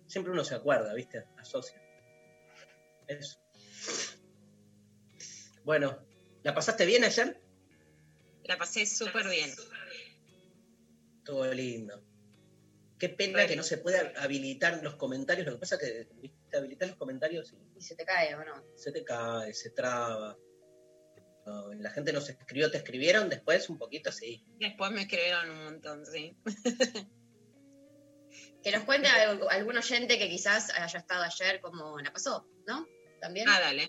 Siempre 0.07 0.33
uno 0.33 0.45
se 0.45 0.55
acuerda, 0.55 0.93
¿viste? 0.95 1.25
Asocia. 1.39 1.83
Eso. 3.09 3.39
Bueno, 5.65 5.99
¿la 6.43 6.55
pasaste 6.55 6.85
bien 6.85 7.05
ayer? 7.05 7.41
La 8.45 8.59
pasé 8.59 8.85
súper 8.85 9.29
bien. 9.29 9.51
Todo 11.25 11.53
lindo. 11.55 12.03
Qué 12.99 13.09
pena 13.09 13.33
Bueno. 13.35 13.49
que 13.49 13.57
no 13.57 13.63
se 13.63 13.79
pueda 13.79 14.13
habilitar 14.19 14.83
los 14.83 14.97
comentarios. 14.97 15.47
Lo 15.47 15.55
que 15.55 15.59
pasa 15.61 15.77
es 15.77 15.81
que 15.81 16.09
viste, 16.21 16.57
habilitar 16.57 16.89
los 16.89 16.99
comentarios 16.99 17.53
y 17.53 17.79
Y 17.79 17.81
se 17.81 17.95
te 17.97 18.05
cae, 18.05 18.35
¿o 18.35 18.45
no? 18.45 18.63
se 18.77 18.93
te 18.93 19.03
cae, 19.05 19.55
se 19.55 19.71
traba. 19.71 20.37
No, 21.45 21.75
la 21.75 21.91
gente 21.91 22.13
nos 22.13 22.29
escribió, 22.29 22.71
te 22.71 22.79
escribieron 22.79 23.29
después 23.29 23.69
un 23.69 23.77
poquito, 23.79 24.13
sí. 24.13 24.45
Después 24.61 24.93
me 24.93 25.03
escribieron 25.03 25.51
un 25.51 25.65
montón, 25.65 26.07
sí. 26.07 26.37
Que 28.63 28.71
nos 28.71 28.85
cuente 28.85 29.09
algún 29.09 29.77
oyente 29.77 30.19
que 30.19 30.29
quizás 30.31 30.71
haya 30.71 30.99
estado 31.01 31.25
ayer 31.25 31.61
como 31.61 31.99
la 31.99 32.13
pasó, 32.13 32.47
¿no? 32.65 32.87
También 33.21 33.49
Ah, 33.49 33.59
dale. 33.61 33.89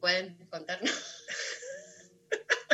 pueden 0.00 0.38
contarnos. 0.48 0.90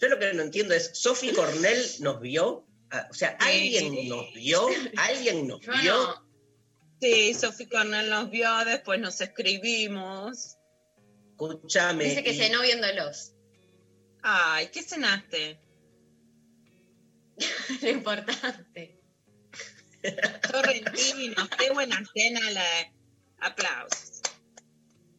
Yo 0.00 0.08
lo 0.08 0.18
que 0.18 0.32
no 0.34 0.42
entiendo 0.42 0.74
es, 0.74 0.90
Sophie 0.94 1.32
Cornell 1.32 1.82
nos 2.00 2.20
vio, 2.20 2.66
Ah, 2.90 3.08
o 3.10 3.14
sea, 3.14 3.36
alguien 3.40 4.08
nos 4.08 4.32
vio, 4.34 4.66
alguien 4.96 5.48
nos 5.48 5.60
Yo 5.60 5.72
vio. 5.80 5.92
no. 5.94 6.24
Sí, 7.00 7.34
Sofi 7.34 7.66
Cornell 7.66 8.08
nos 8.08 8.30
vio, 8.30 8.48
después 8.64 9.00
nos 9.00 9.20
escribimos. 9.20 10.53
Escúchame. 11.38 12.04
Dice 12.04 12.22
que 12.22 12.32
y- 12.32 12.38
cenó 12.38 12.62
viéndolos. 12.62 13.32
Ay, 14.22 14.68
¿qué 14.72 14.82
cenaste? 14.82 15.60
Lo 17.82 17.88
importante. 17.88 19.00
Sorrentinos, 20.50 21.48
qué 21.58 21.70
buena 21.70 22.02
cena, 22.14 22.50
la... 22.50 22.64
aplausos. 23.40 24.20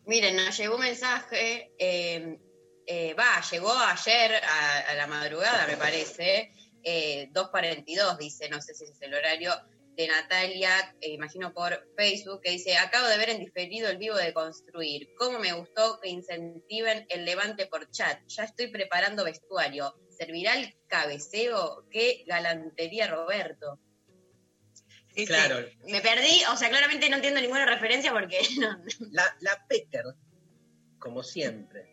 Miren, 0.06 0.36
nos 0.36 0.56
llegó 0.58 0.76
un 0.76 0.82
mensaje, 0.82 1.74
eh, 1.80 2.40
eh, 2.86 3.14
va, 3.16 3.42
llegó 3.52 3.74
ayer 3.74 4.36
a, 4.36 4.80
a 4.92 4.94
la 4.96 5.08
madrugada, 5.08 5.66
me 5.66 5.78
parece, 5.78 6.52
eh, 6.84 7.30
2.42, 7.34 8.18
dice, 8.20 8.48
no 8.50 8.62
sé 8.62 8.76
si 8.76 8.84
es 8.86 9.02
el 9.02 9.16
horario, 9.16 9.52
de 9.96 10.08
Natalia, 10.08 10.96
eh, 11.02 11.10
imagino 11.10 11.54
por 11.54 11.88
Facebook, 11.96 12.42
que 12.42 12.52
dice, 12.52 12.78
acabo 12.78 13.08
de 13.08 13.18
ver 13.18 13.30
en 13.30 13.40
diferido 13.40 13.90
el 13.90 13.98
vivo 13.98 14.16
de 14.16 14.34
Construir. 14.34 15.10
¿Cómo 15.18 15.40
me 15.40 15.54
gustó 15.54 16.00
que 16.02 16.10
incentiven 16.10 17.06
el 17.10 17.26
levante 17.26 17.68
por 17.68 17.90
chat? 17.92 18.20
Ya 18.28 18.44
estoy 18.44 18.68
preparando 18.68 19.24
vestuario. 19.24 19.96
¿Servirá 20.10 20.56
el 20.56 20.76
cabeceo? 20.88 21.86
¡Qué 21.90 22.24
galantería, 22.28 23.08
Roberto! 23.08 23.80
Claro, 25.26 25.66
Me 25.88 26.02
perdí, 26.02 26.42
o 26.52 26.58
sea, 26.58 26.70
claramente 26.70 27.10
no 27.10 27.16
entiendo 27.16 27.40
ninguna 27.40 27.66
referencia 27.66 28.12
porque 28.12 28.40
no, 28.60 28.78
la, 29.12 29.38
la 29.40 29.66
Pecker, 29.68 30.04
como 31.00 31.24
siempre, 31.24 31.90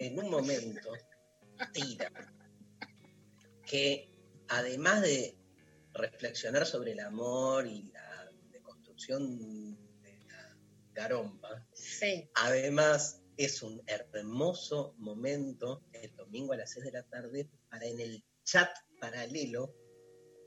en 0.00 0.18
un 0.18 0.28
momento, 0.28 0.90
tira 1.72 2.10
que 3.64 4.10
además 4.48 5.02
de 5.02 5.36
reflexionar 5.96 6.66
sobre 6.66 6.92
el 6.92 7.00
amor 7.00 7.66
y 7.66 7.90
la 7.92 8.30
deconstrucción 8.50 9.38
de 10.02 10.18
la 10.26 10.56
garompa, 10.92 11.66
Sí. 11.72 12.28
Además, 12.34 13.22
es 13.36 13.62
un 13.62 13.82
hermoso 13.86 14.94
momento 14.98 15.82
el 15.92 16.14
domingo 16.16 16.52
a 16.52 16.56
las 16.56 16.72
6 16.72 16.86
de 16.86 16.92
la 16.92 17.02
tarde 17.02 17.50
para 17.68 17.86
en 17.86 18.00
el 18.00 18.24
chat 18.44 18.70
paralelo 19.00 19.74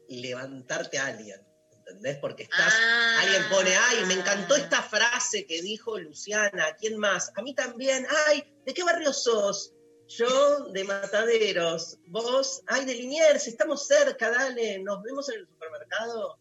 levantarte 0.07 0.97
a 0.97 1.07
alguien. 1.07 1.45
¿Entendés? 1.71 2.17
Porque 2.17 2.43
estás. 2.43 2.73
Ah. 2.79 3.21
Alguien 3.21 3.43
pone, 3.49 3.75
ay, 3.75 4.05
me 4.05 4.13
encantó 4.13 4.55
esta 4.55 4.81
frase 4.81 5.45
que 5.45 5.61
dijo 5.61 5.97
Luciana. 5.99 6.75
¿Quién 6.79 6.97
más? 6.97 7.31
A 7.35 7.41
mí 7.41 7.53
también. 7.55 8.05
Ay, 8.27 8.43
¿de 8.65 8.73
qué 8.73 8.83
barrio 8.83 9.11
sos? 9.13 9.73
Yo 10.09 10.65
de 10.71 10.83
Mataderos. 10.83 11.99
Vos, 12.07 12.63
ay, 12.67 12.85
de 12.85 12.95
Liniers, 12.95 13.47
estamos 13.47 13.85
cerca, 13.87 14.29
dale. 14.31 14.79
Nos 14.79 15.01
vemos 15.03 15.29
en 15.29 15.39
el 15.41 15.47
supermercado. 15.47 16.39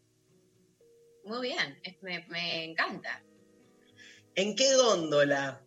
Muy 1.25 1.43
bien, 1.49 1.79
es- 1.83 2.03
me, 2.03 2.27
me 2.29 2.65
encanta. 2.65 3.23
¿En 4.35 4.57
qué 4.57 4.75
góndola? 4.77 5.63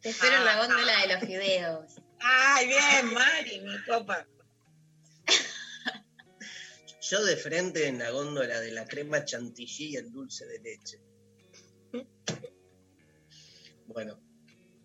Te 0.00 0.08
espero 0.10 0.34
en 0.36 0.44
la 0.44 0.54
Ah. 0.54 0.66
góndola 0.66 1.00
de 1.00 1.06
los 1.14 1.20
fideos. 1.24 1.94
Ay, 2.20 2.66
bien, 2.66 3.14
Mari, 3.14 3.60
mi 3.60 3.84
copa. 3.84 4.26
Yo 7.02 7.24
de 7.24 7.36
frente 7.36 7.86
en 7.86 7.98
la 8.00 8.10
góndola 8.10 8.58
de 8.60 8.72
la 8.72 8.84
crema 8.86 9.24
chantilly 9.24 9.90
y 9.92 9.96
el 9.96 10.10
dulce 10.10 10.44
de 10.46 10.58
leche. 10.60 11.00
Bueno, 13.86 14.18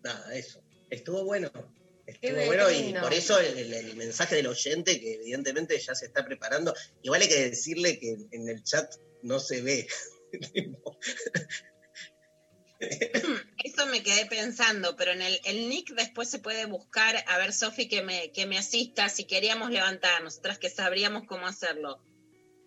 nada, 0.02 0.34
eso. 0.34 0.62
Estuvo 0.90 1.24
bueno. 1.24 1.50
Estuvo 2.08 2.46
bueno 2.46 2.70
y 2.70 2.94
por 2.94 3.12
eso 3.12 3.38
el, 3.38 3.58
el- 3.58 3.74
el 3.74 3.96
mensaje 3.96 4.36
del 4.36 4.46
oyente 4.46 4.98
que 4.98 5.14
evidentemente 5.14 5.78
ya 5.78 5.94
se 5.94 6.06
está 6.06 6.24
preparando. 6.24 6.74
Igual 7.02 7.20
hay 7.22 7.28
que 7.28 7.50
decirle 7.50 7.98
que 7.98 8.16
en 8.30 8.48
el 8.48 8.62
chat 8.64 8.90
no 9.22 9.38
se 9.38 9.60
ve. 9.62 9.86
Eso 12.80 13.86
me 13.86 14.02
quedé 14.04 14.26
pensando, 14.26 14.94
pero 14.96 15.10
en 15.12 15.20
el, 15.22 15.40
el 15.44 15.68
nick 15.68 15.90
después 15.94 16.30
se 16.30 16.38
puede 16.38 16.66
buscar, 16.66 17.24
a 17.26 17.36
ver, 17.38 17.52
Sofi, 17.52 17.88
que 17.88 18.02
me, 18.02 18.30
que 18.30 18.46
me 18.46 18.56
asista 18.56 19.08
si 19.08 19.24
queríamos 19.26 19.70
levantar, 19.70 20.22
nosotras 20.22 20.58
que 20.58 20.70
sabríamos 20.70 21.24
cómo 21.26 21.46
hacerlo. 21.46 22.00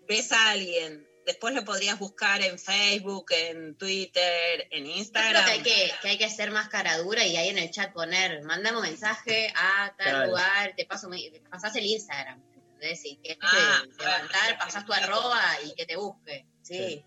Ves 0.08 0.34
a 0.34 0.52
alguien, 0.52 1.08
después 1.26 1.54
lo 1.54 1.64
podrías 1.66 1.98
buscar 2.00 2.42
en 2.42 2.58
Facebook, 2.60 3.32
en 3.32 3.76
Twitter, 3.76 4.68
en 4.72 4.86
Yo 4.86 4.90
creo 4.92 4.98
Instagram. 4.98 5.46
que 5.46 5.52
hay 5.52 5.62
que, 5.62 5.92
que 6.02 6.08
hay 6.10 6.18
que 6.18 6.26
hacer 6.26 6.52
más 6.52 6.70
cara 6.70 6.98
dura 6.98 7.26
y 7.26 7.38
ahí 7.38 7.50
en 7.50 7.58
el 7.58 7.70
chat 7.72 7.94
poner, 7.94 8.44
mandame 8.44 8.78
un 8.78 8.84
mensaje 8.84 9.52
a 9.56 9.94
tal 9.98 10.08
Claro. 10.10 10.26
lugar, 10.28 10.74
te 10.76 10.86
paso 10.86 11.08
mi- 11.10 11.30
pasás 11.50 11.76
el 11.76 11.86
Instagram, 11.86 12.42
¿entendés? 12.54 13.06
Y 13.06 13.18
que 13.18 13.38
Ah, 13.42 13.84
levantar, 13.98 14.28
claro. 14.30 14.58
pasás 14.60 14.86
tu 14.86 14.94
arroba 14.94 15.42
y 15.66 15.74
que 15.76 15.86
te 15.86 15.96
busque. 15.96 16.46
Sí. 16.62 16.78
Sí. 16.78 17.06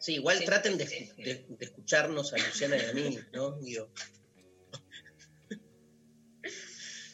Sí, 0.00 0.14
igual 0.14 0.38
Sí, 0.38 0.44
traten 0.44 0.72
sí, 0.72 0.78
de, 0.78 0.86
sí, 0.86 1.12
sí. 1.16 1.22
de- 1.22 1.46
de 1.48 1.64
escucharnos 1.64 2.32
a 2.32 2.38
Luciana 2.38 2.76
y 2.76 2.84
a 2.84 2.92
mí, 2.92 3.18
¿no? 3.32 3.52
Digo. 3.58 3.90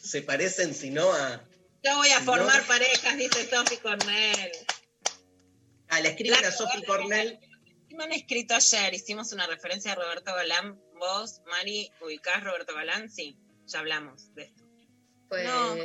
Se 0.03 0.23
parecen, 0.23 0.75
si 0.75 0.91
no, 0.91 1.13
a. 1.13 1.43
Yo 1.83 1.97
voy 1.97 2.09
a 2.11 2.19
Si 2.19 2.25
formar 2.25 2.61
no- 2.63 2.67
parejas, 2.69 3.17
dice 3.17 3.49
Sofi 3.49 3.77
Cornell. 3.79 4.53
Ah, 5.95 6.01
le 6.01 6.09
escriben 6.11 6.35
a 6.35 6.39
Claro, 6.39 6.57
Sophie 6.57 6.85
Cornell. 6.85 7.39
Y 7.89 7.95
me 7.95 8.05
han 8.05 8.13
escrito 8.13 8.55
ayer, 8.55 8.95
hicimos 8.95 9.33
una 9.33 9.47
referencia 9.47 9.93
a 9.93 9.95
Roberto 9.95 10.35
Galán. 10.35 10.81
Vos, 10.99 11.41
Mari, 11.47 11.91
ubicás 12.01 12.43
Roberto 12.43 12.75
Galán, 12.75 13.09
sí, 13.11 13.39
ya 13.67 13.79
hablamos 13.81 14.35
de 14.35 14.43
esto. 14.45 14.65
Pues 15.29 15.45
No. 15.47 15.77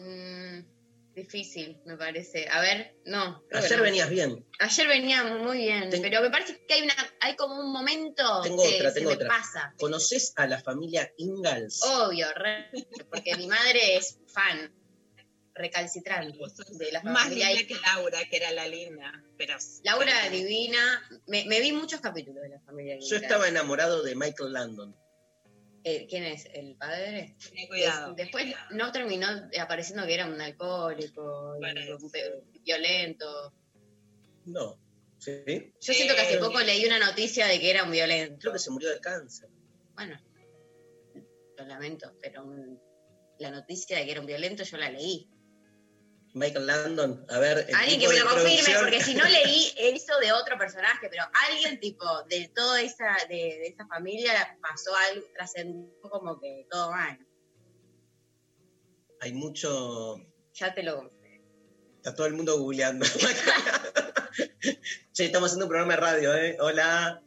mm, 0.00 1.14
difícil, 1.14 1.80
me 1.86 1.96
parece. 1.96 2.46
A 2.48 2.60
ver, 2.60 2.94
no. 3.06 3.42
Ayer 3.52 3.76
no. 3.78 3.82
venías 3.84 4.10
bien. 4.10 4.44
Ayer 4.58 4.86
venía 4.88 5.24
muy 5.24 5.58
bien, 5.58 5.88
Ten- 5.90 6.02
pero 6.02 6.20
me 6.20 6.30
parece 6.30 6.62
que 6.66 6.74
hay 6.74 6.82
una, 6.82 6.94
hay 7.20 7.34
como 7.36 7.58
un 7.60 7.72
momento 7.72 8.42
Tengo 8.42 8.62
que 8.62 8.76
otra, 8.76 8.88
se 8.90 8.94
tengo 8.96 9.10
me 9.10 9.16
otra. 9.16 9.28
pasa. 9.28 9.74
¿Conoces 9.78 10.32
a 10.36 10.46
la 10.46 10.60
familia 10.60 11.10
Ingalls? 11.18 11.82
Obvio, 11.84 12.26
re- 12.34 12.68
porque 13.10 13.36
mi 13.36 13.46
madre 13.46 13.96
es 13.96 14.18
fan 14.32 14.72
recalcitrante 15.54 16.38
de 16.78 16.92
la 16.92 17.02
Más 17.02 17.30
linda 17.30 17.48
que 17.66 17.74
Laura, 17.76 18.18
que 18.28 18.36
era 18.36 18.50
la 18.52 18.66
linda. 18.68 19.12
Pero, 19.38 19.56
Laura 19.84 20.12
pero- 20.24 20.34
divina. 20.36 21.08
Me, 21.26 21.44
me 21.46 21.60
vi 21.60 21.72
muchos 21.72 22.00
capítulos 22.00 22.42
de 22.42 22.48
la 22.50 22.60
familia. 22.60 22.96
Yo 23.00 23.16
estaba 23.16 23.48
enamorado 23.48 24.02
de 24.02 24.14
Michael 24.16 24.52
Landon. 24.52 24.96
Eh, 25.86 26.06
¿Quién 26.08 26.24
es? 26.24 26.46
¿El 26.54 26.76
padre? 26.76 27.36
Ten 27.54 27.66
cuidado. 27.68 28.10
Es- 28.10 28.16
después 28.16 28.46
no 28.70 28.90
terminó 28.90 29.26
apareciendo 29.60 30.06
que 30.06 30.14
era 30.14 30.26
un 30.26 30.40
alcohólico, 30.40 31.56
Bueno, 31.60 31.80
y 31.84 31.90
un 31.90 32.10
pe- 32.10 32.42
violento. 32.62 33.52
No. 34.46 34.78
¿Sí? 35.18 35.72
Yo 35.80 35.92
siento 35.94 36.14
que 36.14 36.20
hace 36.22 36.34
Eh, 36.34 36.38
poco 36.38 36.58
leí 36.60 36.84
una 36.84 36.98
noticia 36.98 37.46
de 37.46 37.60
que 37.60 37.70
era 37.70 37.84
un 37.84 37.90
violento. 37.90 38.38
Creo 38.40 38.52
que 38.54 38.58
se 38.58 38.70
murió 38.70 38.90
de 38.90 39.00
cáncer. 39.00 39.48
Bueno, 39.94 40.18
lo 41.56 41.64
lamento, 41.66 42.12
pero 42.20 42.44
mm, 42.44 42.76
la 43.38 43.50
noticia 43.50 43.96
de 43.98 44.04
que 44.06 44.10
era 44.12 44.20
un 44.20 44.26
violento 44.26 44.64
yo 44.64 44.76
la 44.76 44.90
leí. 44.90 45.28
Michael 46.34 46.66
Landon, 46.66 47.24
a 47.30 47.38
ver. 47.38 47.66
Alguien 47.74 48.00
que 48.00 48.08
me 48.08 48.18
lo 48.18 48.28
confirme, 48.28 48.74
porque 48.80 49.00
si 49.00 49.14
no 49.14 49.24
leí 49.24 49.72
eso 49.76 50.18
de 50.20 50.32
otro 50.32 50.58
personaje, 50.58 51.08
pero 51.08 51.22
alguien 51.48 51.78
tipo 51.78 52.04
de 52.24 52.50
toda 52.54 52.82
esa, 52.82 53.16
de, 53.28 53.36
de 53.36 53.66
esa 53.68 53.86
familia 53.86 54.58
pasó 54.60 54.90
algo, 55.10 55.26
trascendió 55.32 55.88
como 56.00 56.40
que 56.40 56.66
todo 56.68 56.90
mal. 56.90 57.18
Hay 59.20 59.32
mucho. 59.32 60.16
Ya 60.52 60.74
te 60.74 60.82
lo 60.82 61.08
Está 62.04 62.16
todo 62.16 62.26
el 62.26 62.34
mundo 62.34 62.58
googleando. 62.58 63.06
che, 65.12 65.24
estamos 65.24 65.48
haciendo 65.48 65.64
un 65.64 65.70
programa 65.70 65.94
de 65.94 66.00
radio, 66.00 66.34
¿eh? 66.34 66.58
Hola. 66.60 67.22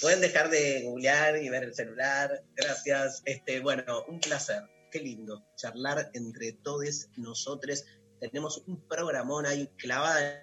Pueden 0.00 0.20
dejar 0.20 0.50
de 0.50 0.82
googlear 0.82 1.40
y 1.40 1.48
ver 1.48 1.62
el 1.62 1.74
celular. 1.74 2.42
Gracias. 2.56 3.22
Este, 3.24 3.60
bueno, 3.60 4.04
un 4.08 4.18
placer. 4.18 4.62
Qué 4.90 4.98
lindo 4.98 5.46
charlar 5.54 6.10
entre 6.14 6.54
todos 6.54 7.06
nosotros. 7.16 7.84
Tenemos 8.20 8.62
un 8.66 8.80
programón, 8.88 9.46
hay 9.46 9.66
clavadas 9.76 10.42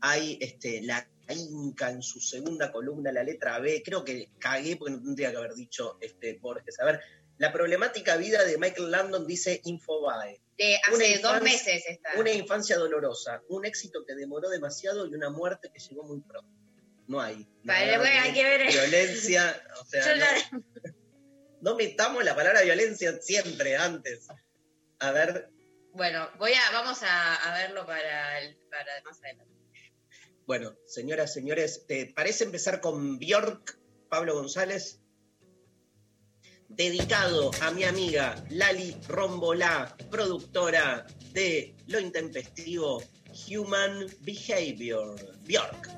hay 0.00 0.38
este, 0.40 0.82
la 0.82 1.08
Inca 1.28 1.90
en 1.90 2.02
su 2.02 2.20
segunda 2.20 2.70
columna, 2.70 3.10
la 3.10 3.24
letra 3.24 3.58
B. 3.58 3.82
Creo 3.84 4.04
que 4.04 4.30
cagué 4.38 4.76
porque 4.76 4.92
no 4.94 5.02
tendría 5.02 5.32
que 5.32 5.36
haber 5.38 5.54
dicho 5.54 5.98
este, 6.00 6.38
Borges. 6.40 6.78
A 6.80 6.84
ver, 6.84 7.00
La 7.38 7.52
problemática 7.52 8.16
vida 8.16 8.44
de 8.44 8.56
Michael 8.58 8.90
Landon 8.90 9.26
dice 9.26 9.60
Infobae. 9.64 10.40
De 10.56 10.78
Una 10.94 11.04
hace 11.04 11.18
dos 11.18 11.42
meses 11.42 11.84
está. 11.88 12.10
Una 12.16 12.32
infancia 12.32 12.78
dolorosa, 12.78 13.42
un 13.48 13.66
éxito 13.66 14.04
que 14.06 14.14
demoró 14.14 14.48
demasiado 14.48 15.06
y 15.06 15.14
una 15.14 15.28
muerte 15.28 15.70
que 15.72 15.80
llegó 15.80 16.04
muy 16.04 16.20
pronto. 16.20 16.48
No 17.08 17.20
hay. 17.20 17.46
Vale, 17.64 17.98
bueno, 17.98 18.20
hay 18.22 18.32
que 18.32 18.42
ver. 18.44 18.66
Violencia, 18.68 19.62
o 19.80 19.84
sea, 19.84 20.04
Yo 20.06 20.16
no, 20.16 20.24
ya- 20.24 20.94
no 21.60 21.74
metamos 21.76 22.24
la 22.24 22.34
palabra 22.34 22.62
violencia 22.62 23.20
siempre 23.20 23.76
antes. 23.76 24.28
A 25.00 25.10
ver, 25.10 25.50
Bueno, 25.96 26.28
voy 26.38 26.52
a, 26.52 26.70
vamos 26.72 27.02
a, 27.02 27.34
a 27.36 27.54
verlo 27.54 27.86
para, 27.86 28.40
el- 28.40 28.56
para 28.70 29.02
más 29.02 29.18
adelante. 29.22 29.54
bueno, 30.46 30.76
señoras, 30.86 31.32
señores, 31.32 31.86
¿te 31.86 32.06
parece 32.14 32.44
empezar 32.44 32.80
con 32.80 33.18
Bjork, 33.18 33.78
Pablo 34.10 34.34
González? 34.34 35.00
Dedicado 36.68 37.50
a 37.62 37.70
mi 37.70 37.84
amiga 37.84 38.34
Lali 38.50 38.94
Rombolá, 39.08 39.96
productora 40.10 41.06
de 41.32 41.74
Lo 41.86 41.98
Intempestivo 42.00 43.02
Human 43.48 44.06
Behavior. 44.20 45.16
Bjork. 45.44 45.88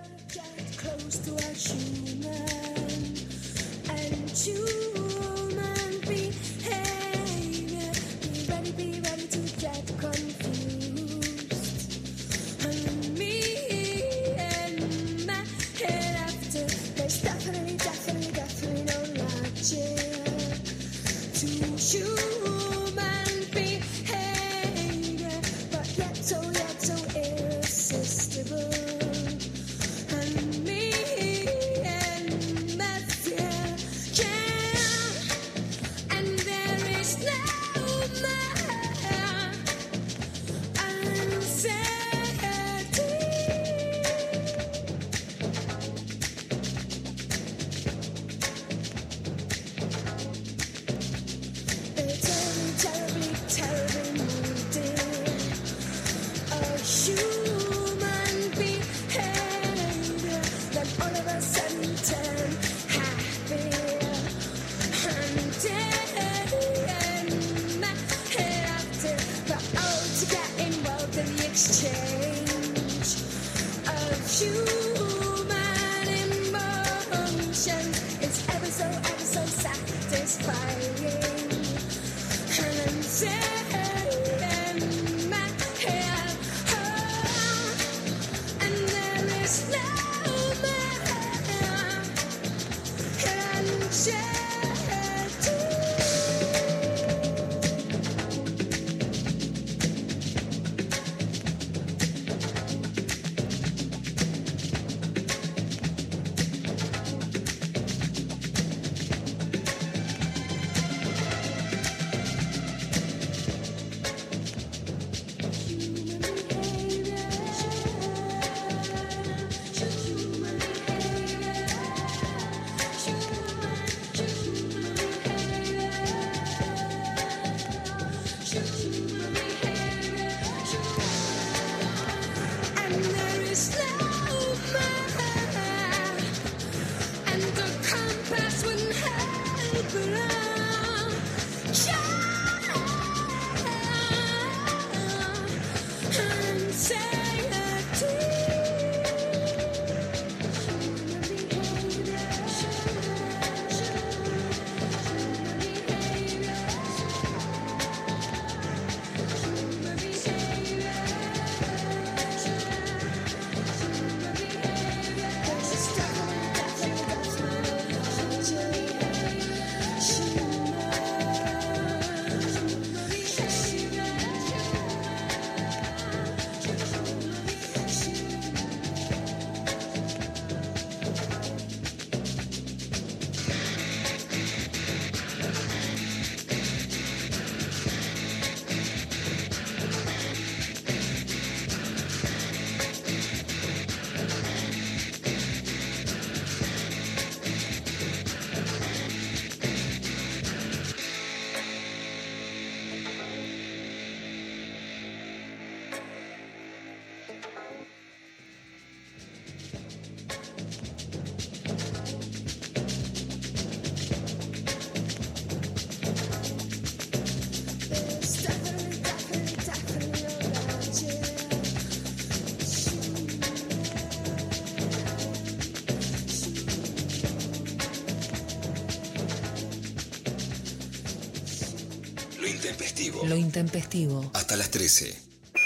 Lo 233.29 233.37
intempestivo. 233.37 234.31
Hasta 234.33 234.57
las 234.57 234.71
13. 234.71 235.15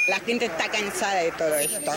La 0.08 0.18
gente 0.18 0.46
está 0.46 0.68
cansada 0.68 1.22
de 1.22 1.30
todo 1.30 1.54
esto. 1.54 1.92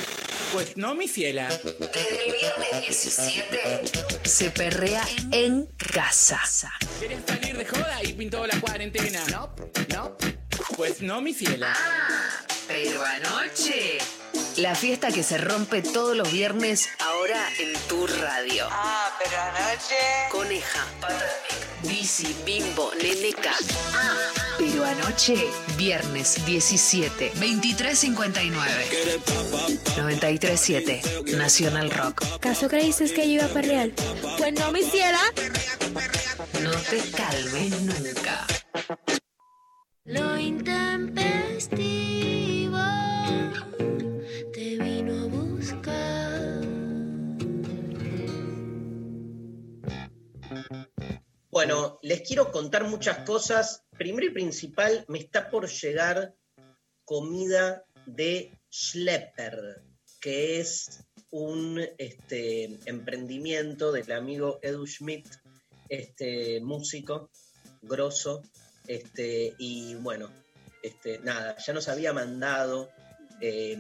Pues 0.54 0.78
no, 0.78 0.94
mi 0.94 1.08
fiela. 1.08 1.48
Desde 1.48 2.26
el 2.28 2.34
viernes 2.34 2.88
17 2.88 3.82
se 4.26 4.52
perrea 4.52 5.04
en 5.32 5.66
casa. 5.92 6.40
¿Quieres 7.00 7.20
salir 7.26 7.58
de 7.58 7.66
joda 7.66 8.04
y 8.04 8.14
pintó 8.14 8.46
la 8.46 8.60
cuarentena? 8.62 9.24
No, 9.32 9.56
no. 9.92 10.16
Pues 10.78 11.02
no, 11.02 11.22
mi 11.22 11.34
fiela. 11.34 11.74
Ah, 11.76 12.46
pero 12.68 13.04
anoche 13.04 13.98
La 14.58 14.76
fiesta 14.76 15.12
que 15.12 15.24
se 15.24 15.40
rompe 15.40 15.82
todos 15.82 16.16
los 16.16 16.32
viernes, 16.32 16.90
ahora 17.00 17.44
en 17.58 17.74
tu 17.88 18.06
radio. 18.06 18.68
Ah, 18.70 19.18
pero 19.18 19.42
anoche. 19.42 19.96
Coneja, 20.30 20.86
Bici, 21.82 22.36
Bimbo, 22.46 22.92
Neneca. 23.02 23.54
Pero 24.58 24.86
anoche, 24.86 25.36
viernes 25.78 26.44
17, 26.46 27.34
23.59. 27.34 28.54
93.7, 29.98 31.36
Nacional 31.38 31.92
Rock. 31.92 32.24
¿Caso 32.40 32.68
creíste 32.68 33.06
que 33.14 33.28
yo 33.28 33.34
iba 33.42 33.48
para 33.48 33.68
real? 33.68 33.94
Pues 34.38 34.54
no 34.54 34.72
me 34.72 34.80
hiciera. 34.80 35.20
No 36.64 36.72
te 36.72 37.02
calmes 37.12 37.82
nunca. 37.82 38.48
Lo 40.06 40.38
intempestivo 40.38 42.78
te 44.54 44.78
vino 44.78 45.24
a 45.24 45.28
buscar. 45.28 46.62
Bueno, 51.50 52.00
les 52.02 52.22
quiero 52.22 52.52
contar 52.52 52.84
muchas 52.84 53.20
cosas. 53.20 53.85
Primero 54.06 54.28
y 54.28 54.30
principal, 54.30 55.04
me 55.08 55.18
está 55.18 55.50
por 55.50 55.68
llegar 55.68 56.36
comida 57.06 57.84
de 58.06 58.52
Schlepper, 58.72 59.82
que 60.22 60.60
es 60.60 61.04
un 61.32 61.82
este, 61.98 62.66
emprendimiento 62.86 63.92
del 63.92 64.12
amigo 64.12 64.60
Edu 64.62 64.86
Schmidt, 64.86 65.26
este 65.90 66.62
músico 66.62 67.32
grosso, 67.82 68.44
este, 68.86 69.56
y 69.58 69.96
bueno, 69.96 70.30
este, 70.84 71.18
nada, 71.24 71.58
ya 71.58 71.74
nos 71.74 71.90
había 71.90 72.14
mandado. 72.14 72.92
eh, 73.42 73.76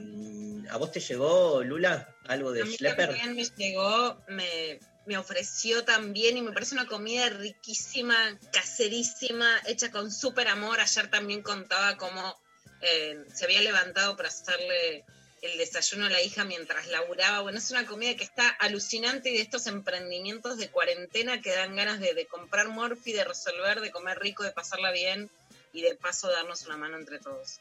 ¿A 0.71 0.77
vos 0.77 0.91
te 0.91 1.01
llegó, 1.01 1.61
Lula, 1.61 2.15
algo 2.25 2.51
de 2.51 2.63
A 2.63 2.65
mí 2.65 2.73
Schlepper? 2.73 3.09
también 3.09 3.35
me 3.35 3.43
llegó, 3.43 4.19
me, 4.29 4.79
me 5.05 5.17
ofreció 5.17 5.83
también 5.83 6.37
y 6.37 6.41
me 6.41 6.51
parece 6.51 6.75
una 6.75 6.87
comida 6.87 7.29
riquísima, 7.29 8.15
caserísima, 8.51 9.49
hecha 9.65 9.91
con 9.91 10.11
súper 10.11 10.47
amor. 10.47 10.79
Ayer 10.79 11.09
también 11.09 11.41
contaba 11.41 11.97
cómo 11.97 12.39
eh, 12.81 13.23
se 13.33 13.45
había 13.45 13.61
levantado 13.61 14.15
para 14.15 14.29
hacerle 14.29 15.05
el 15.41 15.57
desayuno 15.57 16.05
a 16.07 16.09
la 16.09 16.21
hija 16.21 16.43
mientras 16.43 16.87
laburaba. 16.87 17.41
Bueno, 17.41 17.59
es 17.59 17.69
una 17.71 17.85
comida 17.85 18.15
que 18.15 18.23
está 18.23 18.47
alucinante 18.47 19.29
y 19.29 19.33
de 19.33 19.41
estos 19.41 19.67
emprendimientos 19.67 20.57
de 20.57 20.69
cuarentena 20.69 21.41
que 21.41 21.51
dan 21.51 21.75
ganas 21.75 21.99
de, 21.99 22.13
de 22.13 22.25
comprar 22.25 22.69
morfi, 22.69 23.13
de 23.13 23.23
resolver, 23.23 23.81
de 23.81 23.91
comer 23.91 24.17
rico, 24.19 24.43
de 24.43 24.51
pasarla 24.51 24.91
bien 24.91 25.29
y 25.71 25.81
de 25.81 25.95
paso 25.95 26.29
darnos 26.29 26.65
una 26.65 26.77
mano 26.77 26.97
entre 26.97 27.19
todos. 27.19 27.59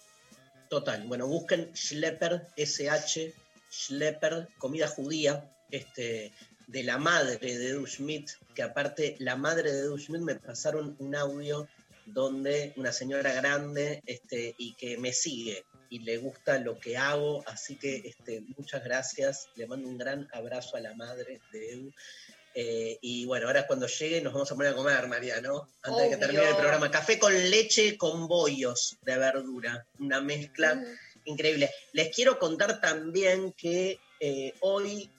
Total. 0.71 1.03
Bueno, 1.07 1.27
busquen 1.27 1.77
Schlepper, 1.77 2.47
SH, 2.57 3.35
Schlepper, 3.71 4.49
comida 4.59 4.89
judía, 4.89 5.51
este, 5.71 6.33
de 6.67 6.83
la 6.83 6.99
madre 6.99 7.39
de 7.39 7.69
Edu 7.69 7.87
Schmidt, 7.87 8.31
que 8.55 8.63
aparte 8.63 9.17
la 9.19 9.37
madre 9.37 9.73
de 9.73 9.81
Edu 9.81 9.99
Schmidt 9.99 10.23
me 10.23 10.35
pasaron 10.37 10.97
un 10.99 11.15
audio 11.15 11.69
donde 12.07 12.73
una 12.77 12.93
señora 12.93 13.33
grande 13.33 14.03
este, 14.07 14.55
y 14.59 14.75
que 14.75 14.99
me 14.99 15.13
sigue 15.13 15.65
y 15.91 16.01
le 16.01 16.19
gusta 16.19 16.59
lo 16.59 16.79
que 16.79 16.97
hago, 16.97 17.45
así 17.47 17.77
que 17.77 18.03
este, 18.05 18.43
muchas 18.57 18.83
gracias, 18.83 19.49
le 19.55 19.67
mando 19.67 19.89
un 19.89 19.99
gran 19.99 20.29
abrazo 20.33 20.77
a 20.77 20.81
la 20.81 20.95
madre 20.95 21.41
de 21.53 21.73
Edu. 21.73 21.93
Eh, 22.57 22.99
y 23.01 23.25
bueno, 23.27 23.49
ahora 23.49 23.67
cuando 23.67 23.89
llegue 23.89 24.21
nos 24.21 24.33
vamos 24.33 24.51
a 24.51 24.55
poner 24.55 24.73
a 24.73 24.77
comer, 24.77 25.09
María, 25.09 25.41
¿no? 25.41 25.69
Antes 25.83 26.05
de 26.05 26.11
que 26.11 26.17
termine 26.17 26.49
el 26.49 26.57
programa. 26.57 26.91
Café 26.91 27.19
con 27.19 27.33
leche 27.33 27.97
con 27.97 28.29
bollos 28.29 28.97
de 29.03 29.19
verdura, 29.19 29.87
una 29.99 30.21
mezcla 30.21 30.81
increíble. 31.25 31.71
Les 31.93 32.15
quiero 32.15 32.39
contar 32.39 32.81
también 32.81 33.53
que 33.53 33.99
eh, 34.21 34.55
hoy 34.61 35.11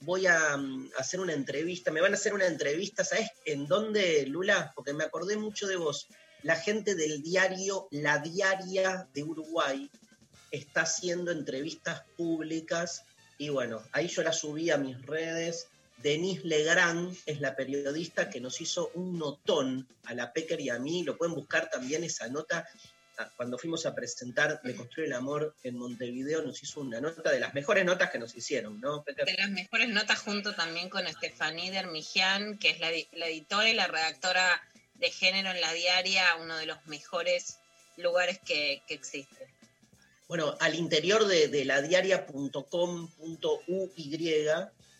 voy 0.00 0.26
a 0.26 0.56
mm, 0.56 0.90
hacer 0.98 1.20
una 1.20 1.32
entrevista, 1.32 1.90
me 1.90 2.00
van 2.00 2.12
a 2.12 2.16
hacer 2.16 2.34
una 2.34 2.46
entrevista, 2.46 3.04
¿sabes 3.04 3.30
en 3.44 3.66
dónde, 3.66 4.26
Lula? 4.26 4.72
Porque 4.74 4.92
me 4.92 5.04
acordé 5.04 5.36
mucho 5.36 5.66
de 5.66 5.76
vos. 5.76 6.08
La 6.42 6.56
gente 6.56 6.94
del 6.94 7.22
diario 7.22 7.88
La 7.90 8.18
Diaria 8.18 9.08
de 9.12 9.22
Uruguay 9.24 9.90
está 10.50 10.82
haciendo 10.82 11.30
entrevistas 11.30 12.02
públicas 12.16 13.04
y 13.38 13.50
bueno, 13.50 13.82
ahí 13.92 14.08
yo 14.08 14.22
la 14.22 14.32
subí 14.32 14.70
a 14.70 14.78
mis 14.78 15.00
redes. 15.06 15.68
Denise 16.02 16.44
Legrand 16.44 17.16
es 17.26 17.40
la 17.40 17.56
periodista 17.56 18.30
que 18.30 18.40
nos 18.40 18.60
hizo 18.60 18.90
un 18.94 19.18
notón 19.18 19.88
a 20.04 20.14
la 20.14 20.32
Pecker 20.32 20.60
y 20.60 20.70
a 20.70 20.78
mí. 20.78 21.02
Lo 21.04 21.16
pueden 21.16 21.34
buscar 21.34 21.70
también 21.70 22.04
esa 22.04 22.28
nota. 22.28 22.68
Cuando 23.36 23.58
fuimos 23.58 23.84
a 23.86 23.94
presentar 23.94 24.60
De 24.62 24.74
Construir 24.76 25.08
el 25.08 25.14
Amor 25.14 25.54
en 25.62 25.76
Montevideo, 25.76 26.42
nos 26.42 26.62
hizo 26.62 26.80
una 26.80 27.00
nota 27.00 27.30
de 27.32 27.40
las 27.40 27.54
mejores 27.54 27.84
notas 27.84 28.10
que 28.10 28.18
nos 28.18 28.34
hicieron, 28.36 28.80
¿no, 28.80 29.04
de 29.06 29.34
las 29.36 29.50
mejores 29.50 29.88
notas 29.88 30.20
junto 30.20 30.54
también 30.54 30.88
con 30.88 31.06
Estefanía 31.06 31.70
Dermigian, 31.72 32.58
que 32.58 32.70
es 32.70 32.80
la, 32.80 32.90
edi- 32.92 33.08
la 33.12 33.26
editora 33.28 33.68
y 33.68 33.74
la 33.74 33.86
redactora 33.88 34.62
de 34.94 35.10
género 35.10 35.50
en 35.50 35.60
la 35.60 35.72
diaria, 35.72 36.24
uno 36.40 36.56
de 36.56 36.66
los 36.66 36.84
mejores 36.86 37.58
lugares 37.96 38.38
que, 38.44 38.82
que 38.86 38.94
existe. 38.94 39.48
Bueno, 40.28 40.54
al 40.60 40.74
interior 40.74 41.26
de, 41.26 41.48
de 41.48 41.64
la 41.64 41.80
diaria.com.uy 41.80 43.90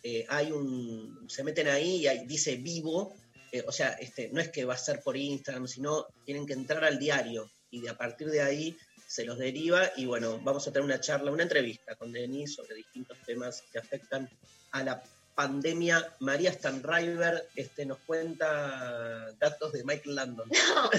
eh, 0.03 0.25
hay 0.29 0.51
un. 0.51 1.25
Se 1.29 1.43
meten 1.43 1.67
ahí 1.67 2.07
y 2.07 2.25
dice 2.25 2.55
vivo. 2.55 3.13
eh, 3.51 3.63
o 3.67 3.71
sea, 3.71 3.89
este, 3.93 4.29
no 4.31 4.41
es 4.41 4.49
que 4.49 4.65
va 4.65 4.73
a 4.73 4.77
ser 4.77 5.01
por 5.01 5.17
Instagram, 5.17 5.67
sino 5.67 6.07
tienen 6.25 6.45
que 6.45 6.53
entrar 6.53 6.83
al 6.85 6.99
diario 6.99 7.49
y 7.71 7.81
de 7.81 7.89
a 7.89 7.97
partir 7.97 8.29
de 8.29 8.41
ahí 8.41 8.77
se 9.07 9.25
los 9.25 9.37
deriva. 9.37 9.91
Y 9.95 10.05
bueno, 10.05 10.39
vamos 10.39 10.67
a 10.67 10.71
tener 10.71 10.85
una 10.85 10.99
charla, 10.99 11.31
una 11.31 11.43
entrevista 11.43 11.95
con 11.95 12.11
Denis 12.11 12.55
sobre 12.55 12.75
distintos 12.75 13.17
temas 13.25 13.63
que 13.71 13.79
afectan 13.79 14.29
a 14.71 14.83
la 14.83 15.03
pandemia. 15.35 16.15
María 16.19 16.51
Stanriver 16.51 17.47
este, 17.55 17.85
nos 17.85 17.99
cuenta 17.99 19.31
datos 19.39 19.71
de 19.73 19.83
Michael 19.83 20.15
Landon. 20.15 20.49
No, 20.75 20.89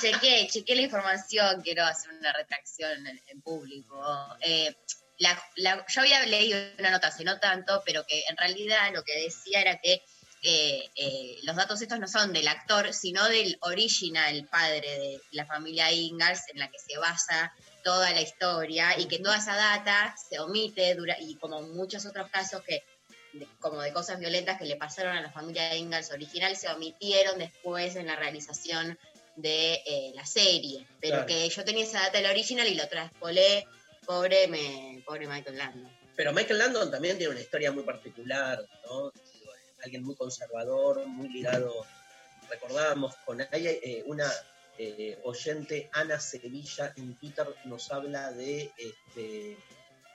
chequé, 0.00 0.48
chequé 0.50 0.74
la 0.74 0.82
información, 0.82 1.60
quiero 1.62 1.84
hacer 1.84 2.12
una 2.12 2.32
retracción 2.32 3.06
en, 3.06 3.40
público. 3.42 4.02
Eh, 4.40 4.74
la- 5.18 5.84
yo 5.88 6.00
había 6.00 6.24
leído 6.26 6.58
una 6.78 6.90
nota 6.90 7.08
hace 7.08 7.24
no 7.24 7.38
tanto, 7.38 7.82
pero 7.84 8.06
que 8.06 8.22
en 8.28 8.36
realidad 8.36 8.92
lo 8.94 9.02
que 9.02 9.22
decía 9.22 9.60
era 9.60 9.78
que 9.80 10.02
eh, 10.42 10.88
eh, 10.96 11.36
los 11.42 11.56
datos 11.56 11.80
estos 11.82 11.98
no 12.00 12.08
son 12.08 12.32
del 12.32 12.48
actor, 12.48 12.92
sino 12.94 13.28
del 13.28 13.58
original 13.60 14.46
padre 14.50 14.98
de 14.98 15.20
la 15.32 15.44
familia 15.46 15.92
Ingalls, 15.92 16.42
en 16.52 16.58
la 16.60 16.70
que 16.70 16.78
se 16.78 16.96
basa 16.98 17.52
toda 17.84 18.10
la 18.12 18.20
historia, 18.20 18.98
y 18.98 19.06
que 19.06 19.18
toda 19.18 19.36
esa 19.38 19.54
data 19.56 20.14
se 20.28 20.38
omite, 20.38 20.94
dura, 20.94 21.16
y 21.20 21.36
como 21.36 21.62
muchos 21.62 22.06
otros 22.06 22.28
casos 22.30 22.62
que 22.62 22.82
de- 23.32 23.46
como 23.60 23.80
de 23.80 23.92
cosas 23.92 24.18
violentas 24.18 24.58
que 24.58 24.64
le 24.64 24.76
pasaron 24.76 25.16
a 25.16 25.20
la 25.20 25.30
familia 25.30 25.76
Ingalls 25.76 26.10
original, 26.10 26.56
se 26.56 26.68
omitieron 26.68 27.38
después 27.38 27.94
en 27.96 28.06
la 28.06 28.16
realización 28.16 28.98
de 29.36 29.74
eh, 29.86 30.12
la 30.14 30.26
serie. 30.26 30.86
Pero 31.00 31.24
Claro. 31.24 31.26
que 31.26 31.48
yo 31.48 31.64
tenía 31.64 31.84
esa 31.84 32.00
data 32.00 32.18
del 32.18 32.30
original 32.30 32.66
y 32.66 32.74
lo 32.74 32.88
traspolé, 32.88 33.66
pobre, 34.04 34.48
me, 34.48 35.02
pobre 35.06 35.28
Michael 35.28 35.58
Landon. 35.58 35.96
Pero 36.16 36.32
Michael 36.32 36.58
Landon 36.58 36.90
también 36.90 37.16
tiene 37.18 37.30
una 37.32 37.40
historia 37.40 37.70
muy 37.72 37.84
particular, 37.84 38.62
¿no? 38.84 39.12
Alguien 39.82 40.04
muy 40.04 40.14
conservador, 40.14 41.06
muy 41.06 41.28
ligado. 41.28 41.86
Recordábamos 42.48 43.14
con 43.24 43.40
ella, 43.40 43.70
eh, 43.70 44.02
una 44.06 44.30
eh, 44.78 45.18
oyente, 45.24 45.90
Ana 45.92 46.18
Sevilla, 46.18 46.92
en 46.96 47.14
Twitter 47.16 47.46
nos 47.64 47.92
habla 47.92 48.32
de 48.32 48.72
este, 48.78 49.58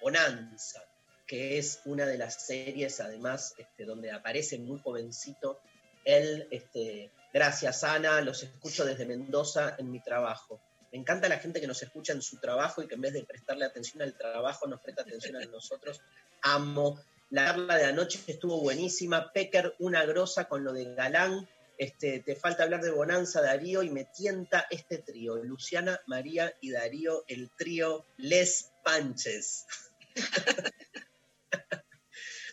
Bonanza, 0.01 0.83
que 1.27 1.57
es 1.57 1.81
una 1.85 2.05
de 2.05 2.17
las 2.17 2.45
series, 2.45 2.99
además, 2.99 3.53
este, 3.57 3.85
donde 3.85 4.11
aparece 4.11 4.57
muy 4.57 4.79
jovencito. 4.79 5.59
Él, 6.03 6.47
este, 6.49 7.11
gracias 7.33 7.83
Ana, 7.83 8.21
los 8.21 8.43
escucho 8.43 8.85
desde 8.85 9.05
Mendoza 9.05 9.75
en 9.77 9.91
mi 9.91 9.99
trabajo. 9.99 10.59
Me 10.91 10.99
encanta 10.99 11.29
la 11.29 11.39
gente 11.39 11.61
que 11.61 11.67
nos 11.67 11.83
escucha 11.83 12.13
en 12.13 12.21
su 12.21 12.37
trabajo 12.37 12.81
y 12.81 12.87
que 12.87 12.95
en 12.95 13.01
vez 13.01 13.13
de 13.13 13.23
prestarle 13.23 13.65
atención 13.65 14.01
al 14.01 14.17
trabajo 14.17 14.65
nos 14.65 14.79
presta 14.81 15.01
atención 15.03 15.35
a 15.35 15.45
nosotros. 15.45 16.01
Amo. 16.41 16.99
La 17.35 17.47
charla 17.47 17.75
de 17.75 17.83
anoche 17.83 18.17
estuvo 18.27 18.61
buenísima. 18.61 19.33
Pecker, 19.33 19.75
una 19.79 20.05
grosa 20.05 20.47
con 20.47 20.63
lo 20.63 20.71
de 20.71 20.95
Galán. 20.95 21.45
Este, 21.77 22.21
te 22.21 22.37
falta 22.37 22.63
hablar 22.63 22.81
de 22.81 22.91
Bonanza, 22.91 23.41
Darío, 23.41 23.83
y 23.83 23.89
me 23.89 24.05
tienta 24.05 24.67
este 24.69 24.99
trío. 24.99 25.35
Luciana, 25.43 25.99
María 26.07 26.55
y 26.61 26.71
Darío, 26.71 27.25
el 27.27 27.51
trío 27.57 28.05
Les 28.15 28.71
Panches. 28.85 29.65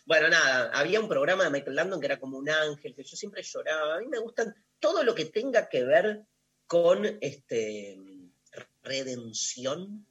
bueno, 0.05 0.29
nada, 0.29 0.73
había 0.75 0.99
un 0.99 1.09
programa 1.09 1.45
de 1.45 1.51
Michael 1.51 1.77
Landon 1.77 2.01
que 2.01 2.07
era 2.07 2.19
como 2.19 2.39
un 2.39 2.51
ángel, 2.51 2.97
que 2.97 3.05
yo 3.05 3.17
siempre 3.17 3.45
lloraba. 3.45 3.95
A 3.95 4.01
mí 4.01 4.09
me 4.09 4.19
gustan 4.19 4.53
todo 4.81 5.05
lo 5.05 5.15
que 5.15 5.27
tenga 5.27 5.69
que 5.69 5.85
ver 5.85 6.25
con 6.67 7.07
este, 7.21 8.01
redención, 8.83 10.09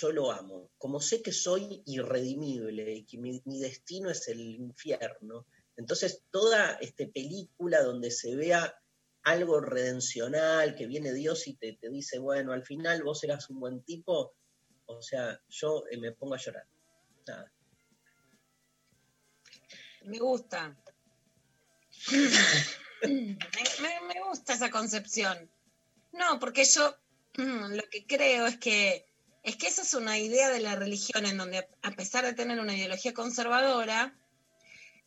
yo 0.00 0.12
lo 0.12 0.30
amo. 0.30 0.70
Como 0.78 1.00
sé 1.00 1.22
que 1.22 1.32
soy 1.32 1.82
irredimible 1.86 2.92
y 2.92 3.04
que 3.04 3.18
mi, 3.18 3.40
destino 3.60 4.10
es 4.10 4.28
el 4.28 4.40
infierno, 4.40 5.46
entonces 5.76 6.22
toda 6.30 6.72
este, 6.80 7.08
película 7.08 7.82
donde 7.82 8.10
se 8.10 8.34
vea 8.34 8.78
algo 9.22 9.60
redencional, 9.60 10.76
que 10.76 10.86
viene 10.86 11.12
Dios 11.12 11.46
y 11.48 11.54
te, 11.54 11.72
te 11.74 11.90
dice, 11.90 12.18
bueno, 12.18 12.52
al 12.52 12.64
final 12.64 13.02
vos 13.02 13.24
eras 13.24 13.50
un 13.50 13.60
buen 13.60 13.82
tipo, 13.82 14.34
o 14.86 15.02
sea, 15.02 15.40
yo 15.48 15.84
eh, 15.90 15.98
me 15.98 16.12
pongo 16.12 16.34
a 16.34 16.38
llorar. 16.38 16.66
nada. 17.26 17.52
Me 20.04 20.18
gusta. 20.18 20.76
me, 23.02 23.36
me- 24.08 24.20
gusta 24.28 24.54
esa 24.54 24.70
concepción. 24.70 25.50
No, 26.12 26.38
porque 26.38 26.64
yo 26.64 26.96
lo 27.36 27.82
que 27.90 28.06
creo 28.06 28.46
es 28.46 28.58
que 28.58 29.06
es 29.46 29.56
que 29.56 29.68
esa 29.68 29.82
es 29.82 29.94
una 29.94 30.18
idea 30.18 30.50
de 30.50 30.60
la 30.60 30.74
religión 30.74 31.24
en 31.24 31.38
donde 31.38 31.66
a 31.82 31.90
pesar 31.92 32.24
de 32.24 32.34
tener 32.34 32.58
una 32.60 32.76
ideología 32.76 33.14
conservadora, 33.14 34.12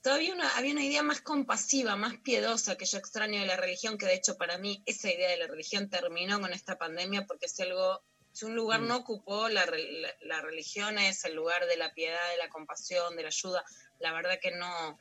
todavía 0.02 0.34
una- 0.34 0.50
había 0.58 0.72
una 0.72 0.86
idea 0.86 1.04
más 1.04 1.22
compasiva, 1.22 1.96
más 1.98 2.16
piedosa 2.24 2.78
que 2.78 2.86
yo 2.86 2.98
extraño 2.98 3.42
de 3.42 3.46
la 3.48 3.58
religión, 3.58 3.98
que 3.98 4.06
de 4.06 4.16
hecho 4.16 4.38
para 4.38 4.58
mí 4.58 4.82
esa 4.86 5.12
idea 5.12 5.30
de 5.30 5.38
la 5.38 5.48
religión 5.48 5.90
terminó 5.90 6.40
con 6.40 6.54
esta 6.54 6.78
pandemia 6.78 7.26
porque 7.26 7.50
si 7.50 7.64
algo, 7.64 8.02
si 8.32 8.46
un 8.46 8.56
lugar 8.56 8.80
Mm. 8.82 8.88
no 8.88 8.96
ocupó, 8.98 9.50
la, 9.50 9.66
la- 9.66 10.16
la 10.22 10.42
religión 10.42 10.98
es 10.98 11.26
el 11.26 11.36
lugar 11.36 11.66
de 11.68 11.76
la 11.76 11.94
piedad, 11.94 12.30
de 12.32 12.38
la 12.38 12.48
compasión, 12.50 13.16
de 13.18 13.24
la 13.24 13.28
ayuda. 13.28 13.64
La 14.00 14.14
verdad 14.14 14.40
que 14.42 14.52
no, 14.52 14.98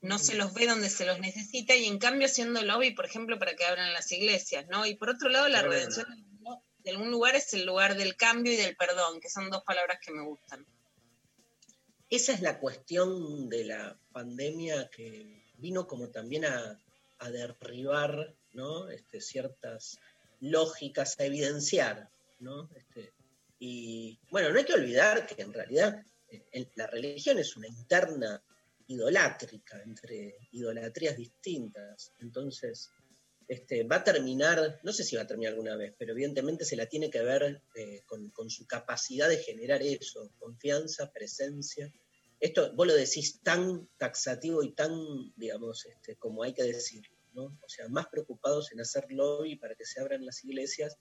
no 0.00 0.18
se 0.18 0.34
los 0.36 0.54
ve 0.54 0.66
donde 0.66 0.88
se 0.88 1.04
los 1.04 1.18
necesita 1.20 1.74
y 1.74 1.84
en 1.86 1.98
cambio 1.98 2.26
haciendo 2.26 2.62
lobby, 2.62 2.92
por 2.92 3.04
ejemplo, 3.04 3.38
para 3.38 3.54
que 3.56 3.66
abran 3.66 3.92
las 3.92 4.10
iglesias, 4.12 4.66
¿no? 4.68 4.86
Y 4.86 4.94
por 4.96 5.10
otro 5.10 5.28
lado, 5.28 5.48
la 5.48 5.60
redención 5.62 6.06
de 6.84 6.90
algún 6.90 7.10
lugar 7.10 7.34
es 7.34 7.52
el 7.54 7.64
lugar 7.64 7.96
del 7.96 8.16
cambio 8.16 8.52
y 8.52 8.56
del 8.56 8.76
perdón, 8.76 9.20
que 9.20 9.30
son 9.30 9.50
dos 9.50 9.64
palabras 9.64 9.98
que 10.04 10.12
me 10.12 10.22
gustan. 10.22 10.66
Esa 12.10 12.32
es 12.32 12.42
la 12.42 12.60
cuestión 12.60 13.48
de 13.48 13.64
la 13.64 13.98
pandemia 14.12 14.88
que 14.90 15.42
vino 15.56 15.86
como 15.86 16.10
también 16.10 16.44
a, 16.44 16.78
derribar 17.30 18.34
¿no? 18.52 18.90
este, 18.90 19.22
ciertas 19.22 19.98
lógicas, 20.40 21.18
a 21.18 21.24
evidenciar. 21.24 22.10
¿no? 22.40 22.68
Este, 22.76 23.14
y 23.58 24.18
bueno, 24.30 24.50
no 24.50 24.58
hay 24.58 24.66
que 24.66 24.74
olvidar 24.74 25.26
que 25.26 25.40
en 25.40 25.54
realidad 25.54 26.04
eh, 26.28 26.68
la 26.74 26.86
religión 26.86 27.38
es 27.38 27.56
una 27.56 27.66
interna 27.66 28.42
idolátrica 28.86 29.80
entre 29.82 30.36
idolatrías 30.52 31.16
distintas. 31.16 32.12
Entonces, 32.20 32.90
este, 33.48 33.84
va 33.84 33.96
a 33.96 34.04
terminar, 34.04 34.80
no 34.82 34.92
sé 34.92 35.04
si 35.04 35.16
va 35.16 35.22
a 35.22 35.26
terminar 35.26 35.52
alguna 35.52 35.76
vez, 35.76 35.94
pero 35.98 36.12
evidentemente 36.12 36.64
se 36.64 36.76
la 36.76 36.86
tiene 36.86 37.10
que 37.10 37.22
ver 37.22 37.62
eh, 37.74 38.02
con, 38.06 38.30
con 38.30 38.50
su 38.50 38.66
capacidad 38.66 39.28
de 39.28 39.38
generar 39.38 39.82
eso, 39.82 40.30
confianza, 40.38 41.12
presencia. 41.12 41.92
Esto 42.40 42.72
vos 42.74 42.86
lo 42.86 42.94
decís 42.94 43.40
tan 43.42 43.88
taxativo 43.96 44.62
y 44.62 44.72
tan, 44.72 44.92
digamos, 45.36 45.86
este, 45.86 46.16
como 46.16 46.42
hay 46.42 46.52
que 46.52 46.64
decirlo, 46.64 47.16
¿no? 47.32 47.58
O 47.62 47.68
sea, 47.68 47.88
más 47.88 48.06
preocupados 48.08 48.72
en 48.72 48.80
hacer 48.80 49.06
lobby 49.10 49.56
para 49.56 49.74
que 49.74 49.84
se 49.84 50.00
abran 50.00 50.24
las 50.24 50.44
iglesias 50.44 50.96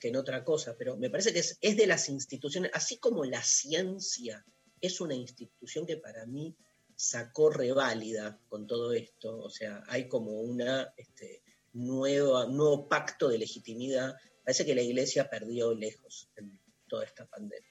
que 0.00 0.08
en 0.08 0.16
otra 0.16 0.44
cosa, 0.44 0.76
pero 0.78 0.96
me 0.96 1.10
parece 1.10 1.32
que 1.32 1.38
es, 1.38 1.58
es 1.60 1.76
de 1.76 1.86
las 1.86 2.08
instituciones, 2.08 2.70
así 2.74 2.98
como 2.98 3.24
la 3.24 3.42
ciencia 3.42 4.44
es 4.80 5.00
una 5.00 5.14
institución 5.14 5.86
que 5.86 5.96
para 5.96 6.26
mí 6.26 6.54
sacó 6.94 7.50
reválida 7.50 8.40
con 8.48 8.66
todo 8.66 8.92
esto, 8.92 9.38
o 9.38 9.50
sea, 9.50 9.82
hay 9.86 10.08
como 10.08 10.40
una 10.40 10.92
este, 10.96 11.42
nueva, 11.76 12.46
nuevo 12.46 12.88
pacto 12.88 13.28
de 13.28 13.38
legitimidad, 13.38 14.14
parece 14.44 14.64
que 14.64 14.74
la 14.74 14.82
iglesia 14.82 15.28
perdió 15.28 15.74
lejos 15.74 16.28
en 16.36 16.58
toda 16.88 17.04
esta 17.04 17.26
pandemia. 17.26 17.70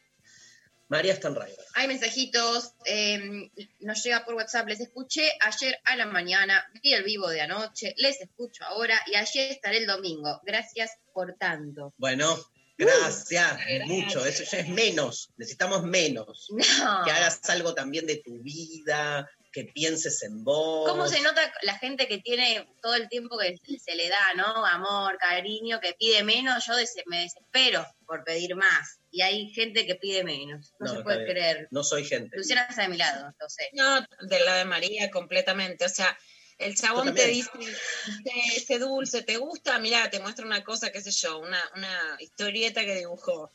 María 0.87 1.15
Stanraiver. 1.15 1.65
Hay 1.73 1.87
mensajitos, 1.87 2.73
eh, 2.85 3.49
nos 3.79 4.03
llega 4.03 4.23
por 4.23 4.35
WhatsApp, 4.35 4.67
les 4.67 4.79
escuché 4.79 5.31
ayer 5.41 5.79
a 5.83 5.95
la 5.95 6.05
mañana, 6.05 6.63
vi 6.83 6.93
el 6.93 7.03
vivo 7.03 7.27
de 7.29 7.41
anoche, 7.41 7.95
les 7.97 8.21
escucho 8.21 8.63
ahora 8.65 9.01
y 9.07 9.15
ayer 9.15 9.51
estaré 9.51 9.77
el 9.77 9.87
domingo. 9.87 10.39
Gracias 10.43 10.91
por 11.11 11.33
tanto. 11.39 11.95
Bueno, 11.97 12.37
gracias, 12.77 13.57
mucho, 13.87 14.23
eso 14.23 14.43
ya 14.43 14.59
es 14.59 14.69
menos, 14.69 15.31
necesitamos 15.37 15.83
menos. 15.83 16.49
No. 16.51 17.03
Que 17.03 17.11
hagas 17.11 17.41
algo 17.49 17.73
también 17.73 18.05
de 18.05 18.17
tu 18.17 18.37
vida, 18.43 19.27
que 19.55 19.63
pienses 19.63 20.21
en 20.23 20.43
vos. 20.43 20.87
¿Cómo 20.89 21.07
se 21.07 21.21
nota 21.21 21.41
la 21.61 21.77
gente 21.79 22.09
que 22.09 22.17
tiene 22.17 22.67
todo 22.81 22.93
el 22.95 23.07
tiempo 23.07 23.37
que 23.37 23.57
se 23.79 23.95
le 23.95 24.09
da, 24.09 24.33
¿no? 24.35 24.65
Amor, 24.65 25.17
cariño, 25.17 25.79
que 25.79 25.93
pide 25.93 26.23
menos, 26.23 26.65
yo 26.67 26.75
des- 26.75 26.93
me 27.05 27.21
desespero 27.21 27.87
por 28.05 28.25
pedir 28.25 28.53
más. 28.57 28.99
Y 29.11 29.21
hay 29.21 29.49
gente 29.53 29.85
que 29.85 29.95
pide 29.95 30.25
menos. 30.25 30.73
No, 30.77 30.87
No, 30.87 30.97
se 30.97 31.03
puede 31.03 31.25
creer. 31.25 31.67
No 31.71 31.85
soy 31.85 32.03
gente. 32.03 32.35
Luciana 32.35 32.67
está 32.69 32.81
de 32.81 32.89
mi 32.89 32.97
lado, 32.97 33.33
lo 33.39 33.49
sé. 33.49 33.69
No, 33.71 34.01
de 34.01 34.39
la 34.41 34.57
de 34.57 34.65
María 34.65 35.09
completamente. 35.09 35.85
O 35.85 35.89
sea, 35.89 36.17
el 36.57 36.75
chabón 36.75 37.13
te 37.15 37.27
dice, 37.27 37.49
"Este- 37.59 38.57
ese 38.57 38.79
dulce, 38.79 39.21
¿te 39.23 39.37
gusta? 39.37 39.79
Mirá, 39.79 40.09
te 40.09 40.19
muestra 40.19 40.45
una 40.45 40.65
cosa, 40.65 40.91
qué 40.91 41.01
sé 41.01 41.11
yo, 41.11 41.39
una, 41.39 41.61
una 41.75 42.17
historieta 42.19 42.83
que 42.83 42.95
dibujó. 42.95 43.53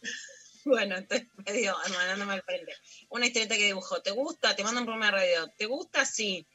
Bueno, 0.65 0.97
estoy 0.97 1.29
medio 1.47 1.77
mandándome 1.89 2.35
al 2.35 2.43
frente. 2.43 2.75
Una 3.09 3.27
historieta 3.27 3.57
que 3.57 3.65
dibujó. 3.67 4.03
¿Te 4.03 4.11
gusta? 4.11 4.55
Te 4.55 4.63
mando 4.63 4.81
un 4.81 4.87
programa 4.87 5.07
de 5.07 5.13
radio. 5.13 5.49
¿Te 5.57 5.67
gusta? 5.67 6.05
Sí. 6.05 6.47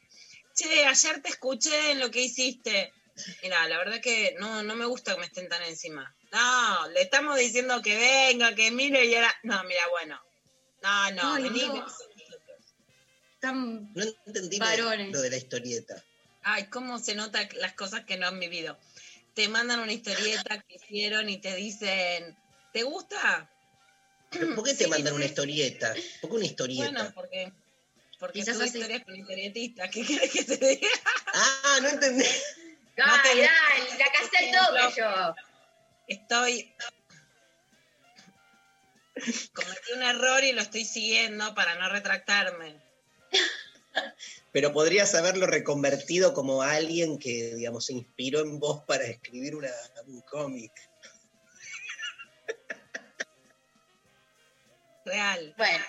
Che, 0.54 0.86
ayer 0.86 1.20
te 1.22 1.28
escuché 1.28 1.90
en 1.92 2.00
lo 2.00 2.10
que 2.10 2.20
hiciste. 2.22 2.92
Mira, 3.42 3.66
la 3.68 3.78
verdad 3.78 4.00
que 4.00 4.36
no, 4.38 4.62
no 4.62 4.74
me 4.76 4.84
gusta 4.86 5.14
que 5.14 5.20
me 5.20 5.26
estén 5.26 5.48
tan 5.48 5.62
encima. 5.62 6.14
No, 6.32 6.88
le 6.90 7.02
estamos 7.02 7.36
diciendo 7.36 7.80
que 7.82 7.96
venga, 7.96 8.54
que 8.54 8.70
mire 8.70 9.04
y 9.06 9.14
ahora. 9.14 9.34
No, 9.42 9.62
mira, 9.64 9.82
bueno. 9.90 10.20
No, 10.82 11.10
no, 11.12 11.34
Ay, 11.34 11.42
vení. 11.44 11.66
no. 11.66 11.86
Tan 13.40 13.92
No 13.94 14.02
entendí 14.26 14.58
Varones. 14.58 15.12
lo 15.12 15.20
de 15.20 15.30
la 15.30 15.36
historieta. 15.36 16.02
Ay, 16.42 16.66
cómo 16.68 16.98
se 16.98 17.14
nota 17.14 17.46
las 17.56 17.72
cosas 17.74 18.04
que 18.04 18.16
no 18.16 18.26
han 18.28 18.38
vivido. 18.38 18.78
Te 19.34 19.48
mandan 19.48 19.80
una 19.80 19.92
historieta 19.92 20.60
que 20.62 20.76
hicieron 20.76 21.28
y 21.28 21.38
te 21.38 21.54
dicen, 21.56 22.36
¿te 22.72 22.82
gusta? 22.84 23.50
¿Pero 24.30 24.54
¿Por 24.54 24.64
qué 24.64 24.74
te 24.74 24.84
Sí, 24.84 24.90
mandan 24.90 25.12
sí. 25.12 25.16
una 25.16 25.24
historieta? 25.26 25.94
¿Por 26.20 26.30
qué 26.30 26.36
una 26.36 26.44
historieta? 26.46 26.82
Bueno, 26.90 27.12
porque, 27.14 27.52
porque 28.18 28.40
Quizás 28.40 28.54
tuve 28.56 28.64
así. 28.66 28.78
historias 28.78 29.04
con 29.04 29.16
historietistas. 29.16 29.90
¿Qué 29.90 30.04
quieres 30.04 30.30
que 30.32 30.44
te 30.44 30.56
diga? 30.56 30.88
Ah, 31.34 31.78
no 31.82 31.88
entendí. 31.88 32.24
Ay, 32.24 33.20
te- 33.22 33.28
dale, 33.28 33.98
la 33.98 34.06
casé 34.12 34.52
toque 34.52 35.00
yo. 35.00 35.34
Estoy... 36.08 36.74
Cometí 39.54 39.92
un 39.94 40.02
error 40.02 40.44
y 40.44 40.52
lo 40.52 40.60
estoy 40.60 40.84
siguiendo 40.84 41.54
para 41.54 41.74
no 41.76 41.88
retractarme. 41.88 42.76
Pero 44.52 44.72
podrías 44.74 45.14
haberlo 45.14 45.46
reconvertido 45.46 46.34
como 46.34 46.60
alguien 46.62 47.18
que, 47.18 47.54
digamos, 47.54 47.86
se 47.86 47.94
inspiró 47.94 48.40
en 48.40 48.58
vos 48.58 48.84
para 48.86 49.04
escribir 49.04 49.56
una- 49.56 49.70
un 50.06 50.20
cómic. 50.22 50.72
Real. 55.06 55.54
Bueno, 55.56 55.84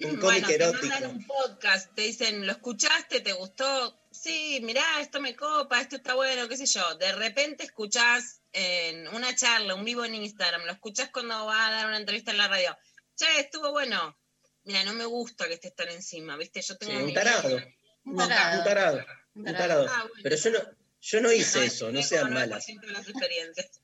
Un 0.00 0.16
cómic 0.18 0.20
Bueno, 0.22 0.46
te 0.46 0.54
erótico. 0.54 0.86
mandan 0.86 1.10
un 1.10 1.26
podcast, 1.26 1.94
te 1.94 2.02
dicen, 2.02 2.46
¿lo 2.46 2.52
escuchaste? 2.52 3.20
¿Te 3.20 3.32
gustó? 3.32 3.98
Sí, 4.10 4.60
mirá, 4.62 4.84
esto 5.00 5.20
me 5.20 5.34
copa, 5.34 5.80
esto 5.80 5.96
está 5.96 6.14
bueno, 6.14 6.48
qué 6.48 6.56
sé 6.56 6.66
yo. 6.66 6.94
De 6.96 7.12
repente 7.12 7.64
escuchás 7.64 8.40
en 8.52 9.08
una 9.08 9.34
charla, 9.34 9.74
un 9.74 9.84
vivo 9.84 10.04
en 10.04 10.14
Instagram, 10.14 10.64
lo 10.64 10.72
escuchás 10.72 11.10
cuando 11.10 11.44
va 11.46 11.66
a 11.66 11.70
dar 11.72 11.86
una 11.86 11.96
entrevista 11.98 12.30
en 12.30 12.38
la 12.38 12.48
radio. 12.48 12.76
Che, 13.16 13.40
estuvo 13.40 13.72
bueno. 13.72 14.16
Mira, 14.64 14.84
no 14.84 14.92
me 14.94 15.04
gusta 15.06 15.46
que 15.48 15.54
estés 15.54 15.74
tan 15.74 15.88
encima, 15.88 16.36
¿viste? 16.36 16.60
Yo 16.62 16.74
Sí, 16.74 16.78
tengo 16.80 17.00
un 17.00 17.06
mi- 17.06 17.14
tarado. 17.14 17.56
un 17.56 18.12
Un 18.12 18.16
tarado. 18.28 18.64
tarado. 18.64 18.96
Un 19.34 19.40
Un 19.48 19.54
tarado. 19.54 19.84
tarado. 19.84 19.86
Ah, 19.90 20.06
bueno. 20.08 20.20
Pero 20.22 20.36
yo 20.36 20.50
no, 20.50 20.58
yo 21.00 21.20
no 21.20 21.32
hice 21.32 21.58
No, 21.58 21.64
eso, 21.64 21.92
no 21.92 22.02
sean 22.02 22.30
9% 22.30 22.34
malas. 22.34 22.66
de 22.66 22.86
las 22.92 23.08
experiencias. 23.08 23.80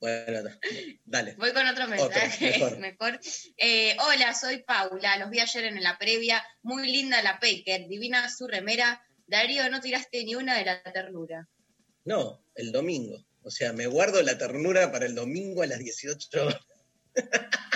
Bueno, 0.00 0.48
dale. 1.04 1.34
Voy 1.34 1.52
con 1.52 1.66
otro 1.66 1.86
mensaje. 1.86 2.52
mejor. 2.52 2.78
mejor. 2.78 3.20
Eh, 3.58 3.96
hola, 4.00 4.34
soy 4.34 4.62
Paula. 4.62 5.18
Los 5.18 5.30
vi 5.30 5.40
ayer 5.40 5.64
en 5.64 5.82
la 5.82 5.98
previa. 5.98 6.42
Muy 6.62 6.90
linda 6.90 7.22
la 7.22 7.38
Paker. 7.38 7.86
Divina 7.86 8.28
su 8.30 8.46
remera. 8.46 9.04
Darío, 9.26 9.68
no 9.70 9.80
tiraste 9.80 10.24
ni 10.24 10.34
una 10.34 10.56
de 10.58 10.64
la 10.64 10.82
ternura. 10.82 11.46
No, 12.04 12.42
el 12.54 12.72
domingo. 12.72 13.24
O 13.42 13.50
sea, 13.50 13.72
me 13.72 13.86
guardo 13.86 14.22
la 14.22 14.38
ternura 14.38 14.90
para 14.90 15.06
el 15.06 15.14
domingo 15.14 15.62
a 15.62 15.66
las 15.66 15.78
18 15.78 16.46
horas. 16.46 16.60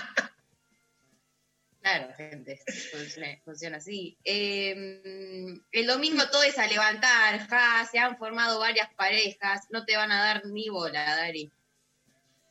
Claro, 1.84 2.14
gente, 2.16 2.62
funciona, 2.90 3.38
funciona 3.44 3.76
así. 3.76 4.16
Eh, 4.24 4.74
el 5.70 5.86
domingo 5.86 6.26
todo 6.30 6.42
es 6.42 6.56
a 6.56 6.66
levantar, 6.66 7.46
ja, 7.46 7.86
se 7.92 7.98
han 7.98 8.16
formado 8.16 8.58
varias 8.58 8.88
parejas, 8.94 9.66
no 9.68 9.84
te 9.84 9.94
van 9.94 10.10
a 10.10 10.24
dar 10.24 10.46
ni 10.46 10.70
bola, 10.70 11.04
Dari. 11.04 11.52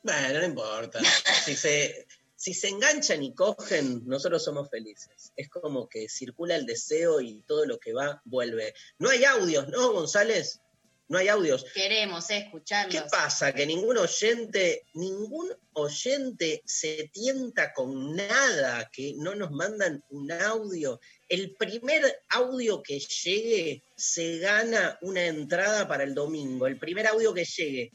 Bueno, 0.04 0.40
no 0.40 0.46
importa. 0.46 1.00
Si 1.46 1.56
se, 1.56 2.06
si 2.36 2.54
se 2.54 2.68
enganchan 2.68 3.24
y 3.24 3.34
cogen, 3.34 4.04
nosotros 4.06 4.44
somos 4.44 4.70
felices. 4.70 5.32
Es 5.36 5.50
como 5.50 5.88
que 5.88 6.10
circula 6.10 6.56
el 6.56 6.66
deseo 6.66 7.22
y 7.22 7.42
todo 7.48 7.66
lo 7.66 7.80
que 7.80 7.94
va 7.94 8.22
vuelve. 8.26 8.74
No 9.00 9.10
hay 9.10 9.24
audios, 9.24 9.70
¿no, 9.70 9.94
González? 9.94 10.60
No 11.08 11.20
hay 11.20 11.28
audios. 11.28 11.66
Queremos 11.74 12.30
escucharlos. 12.30 13.04
¿Qué 13.04 13.10
pasa? 13.10 13.54
Que 13.54 13.66
ningún 13.66 13.98
oyente, 13.98 14.86
ningún 14.94 15.50
oyente 15.74 16.62
se 16.66 17.10
tienta 17.14 17.74
con 17.74 18.16
nada, 18.16 18.90
que 18.92 19.14
no 19.18 19.36
nos 19.36 19.52
mandan 19.52 20.04
un 20.10 20.32
audio. 20.32 21.00
El 21.30 21.56
primer 21.56 22.24
audio 22.30 22.82
que 22.82 23.00
llegue 23.00 23.84
se 23.96 24.40
gana 24.40 24.98
una 25.02 25.26
entrada 25.26 25.88
para 25.88 26.04
el 26.04 26.14
domingo. 26.14 26.68
El 26.68 26.80
primer 26.80 27.08
audio 27.08 27.34
que 27.34 27.46
llegue. 27.46 27.92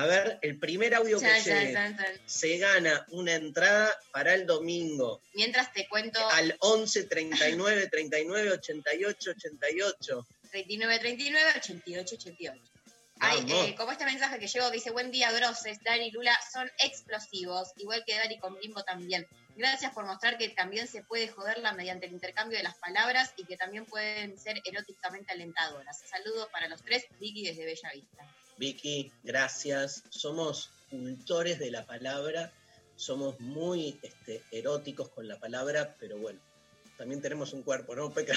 A 0.00 0.06
ver, 0.06 0.38
el 0.40 0.58
primer 0.58 0.94
audio 0.94 1.20
que 1.20 1.26
llegue 1.26 1.76
se 2.24 2.56
gana 2.56 3.04
una 3.10 3.34
entrada 3.34 3.94
para 4.12 4.32
el 4.32 4.46
domingo 4.46 5.20
Mientras 5.34 5.74
te 5.74 5.86
cuento 5.88 6.18
al 6.30 6.56
11 6.60 7.04
39 7.04 7.88
39 7.88 8.52
88 8.52 9.30
88. 9.32 10.26
39 10.50 10.98
39 11.00 11.52
88 11.54 12.14
88. 12.14 12.62
Ay, 13.20 13.44
eh, 13.46 13.74
como 13.76 13.92
este 13.92 14.06
mensaje 14.06 14.38
que 14.38 14.46
llegó 14.46 14.70
que 14.70 14.76
dice 14.76 14.90
buen 14.90 15.10
día 15.10 15.30
groses, 15.32 15.78
Dani 15.84 16.06
y 16.06 16.10
Lula 16.12 16.34
son 16.50 16.70
explosivos, 16.78 17.68
igual 17.76 18.02
que 18.06 18.16
Dani 18.16 18.38
con 18.38 18.58
Bimbo 18.58 18.82
también. 18.82 19.26
Gracias 19.54 19.92
por 19.92 20.06
mostrar 20.06 20.38
que 20.38 20.48
también 20.48 20.88
se 20.88 21.02
puede 21.02 21.28
joderla 21.28 21.74
mediante 21.74 22.06
el 22.06 22.12
intercambio 22.12 22.56
de 22.56 22.64
las 22.64 22.78
palabras 22.78 23.34
y 23.36 23.44
que 23.44 23.58
también 23.58 23.84
pueden 23.84 24.38
ser 24.38 24.62
eróticamente 24.64 25.34
alentadoras. 25.34 26.00
Saludos 26.08 26.48
para 26.50 26.68
los 26.68 26.82
tres, 26.82 27.04
Vicky 27.18 27.44
desde 27.44 27.66
Bella 27.66 27.90
Vista. 27.92 28.26
Vicky, 28.60 29.12
gracias. 29.22 30.04
Somos 30.10 30.70
cultores 30.90 31.58
de 31.58 31.70
la 31.70 31.86
palabra, 31.86 32.52
somos 32.94 33.40
muy 33.40 33.98
este, 34.02 34.44
eróticos 34.50 35.08
con 35.08 35.26
la 35.26 35.40
palabra, 35.40 35.96
pero 35.98 36.18
bueno, 36.18 36.38
también 36.98 37.22
tenemos 37.22 37.54
un 37.54 37.62
cuerpo, 37.62 37.96
¿no, 37.96 38.12
Peca? 38.12 38.34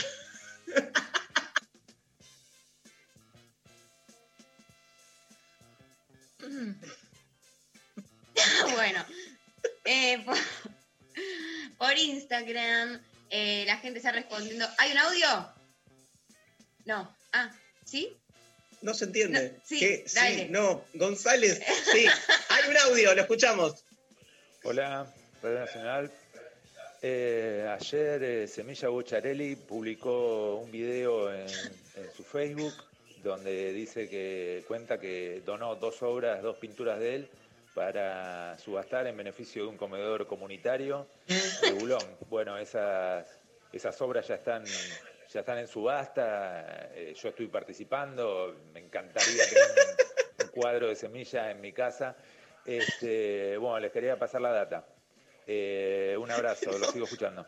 bueno, 8.75 9.05
eh, 9.83 10.25
por, 11.77 11.97
Instagram 11.97 13.03
eh, 13.29 13.65
la 13.67 13.75
gente 13.79 13.99
está 13.99 14.13
respondiendo. 14.13 14.65
¿Hay 14.77 14.93
un 14.93 14.99
audio? 14.99 15.53
No. 16.85 17.13
Ah, 17.33 17.51
¿sí? 17.83 18.17
No 18.83 18.93
se 18.93 19.05
entiende. 19.05 19.53
No, 19.53 19.61
sí, 19.63 19.79
¿Qué? 19.79 20.05
dale. 20.13 20.35
Sí, 20.35 20.47
no, 20.49 20.83
González, 20.93 21.61
sí. 21.91 22.05
Hay 22.49 22.69
un 22.69 22.77
audio, 22.77 23.15
lo 23.15 23.21
escuchamos. 23.21 23.83
Hola, 24.63 25.11
Radio 25.41 25.59
Nacional. 25.59 26.11
Eh, 27.01 27.67
ayer 27.69 28.23
eh, 28.23 28.47
Semilla 28.47 28.89
Bocharelli 28.89 29.55
publicó 29.55 30.55
un 30.55 30.71
video 30.71 31.33
en, 31.33 31.47
en 31.95 32.13
su 32.15 32.23
Facebook 32.23 32.73
donde 33.23 33.71
dice 33.71 34.09
que 34.09 34.63
cuenta 34.67 34.99
que 34.99 35.41
donó 35.45 35.75
dos 35.75 36.01
obras, 36.03 36.41
dos 36.41 36.57
pinturas 36.57 36.99
de 36.99 37.15
él 37.15 37.29
para 37.73 38.57
subastar 38.59 39.07
en 39.07 39.17
beneficio 39.17 39.63
de 39.63 39.69
un 39.69 39.77
comedor 39.77 40.27
comunitario 40.27 41.07
de 41.61 41.71
Bulón. 41.71 42.03
Bueno, 42.29 42.57
esas, 42.57 43.25
esas 43.71 43.99
obras 44.01 44.27
ya 44.27 44.35
están, 44.35 44.63
ya 45.33 45.39
están 45.39 45.57
en 45.57 45.67
subasta, 45.67 46.89
eh, 46.93 47.13
yo 47.19 47.29
estoy 47.29 47.47
participando, 47.47 48.55
me 48.71 48.79
encantaría 48.81 49.49
tener 49.49 49.65
un, 50.39 50.45
un 50.45 50.51
cuadro 50.51 50.87
de 50.89 50.95
semilla 50.95 51.49
en 51.49 51.59
mi 51.59 51.73
casa. 51.73 52.15
Este, 52.65 53.57
bueno, 53.57 53.79
les 53.79 53.91
quería 53.91 54.17
pasar 54.17 54.41
la 54.41 54.51
data. 54.51 54.87
Eh, 55.47 56.15
un 56.19 56.29
abrazo, 56.31 56.77
los 56.77 56.91
sigo 56.91 57.05
escuchando. 57.05 57.45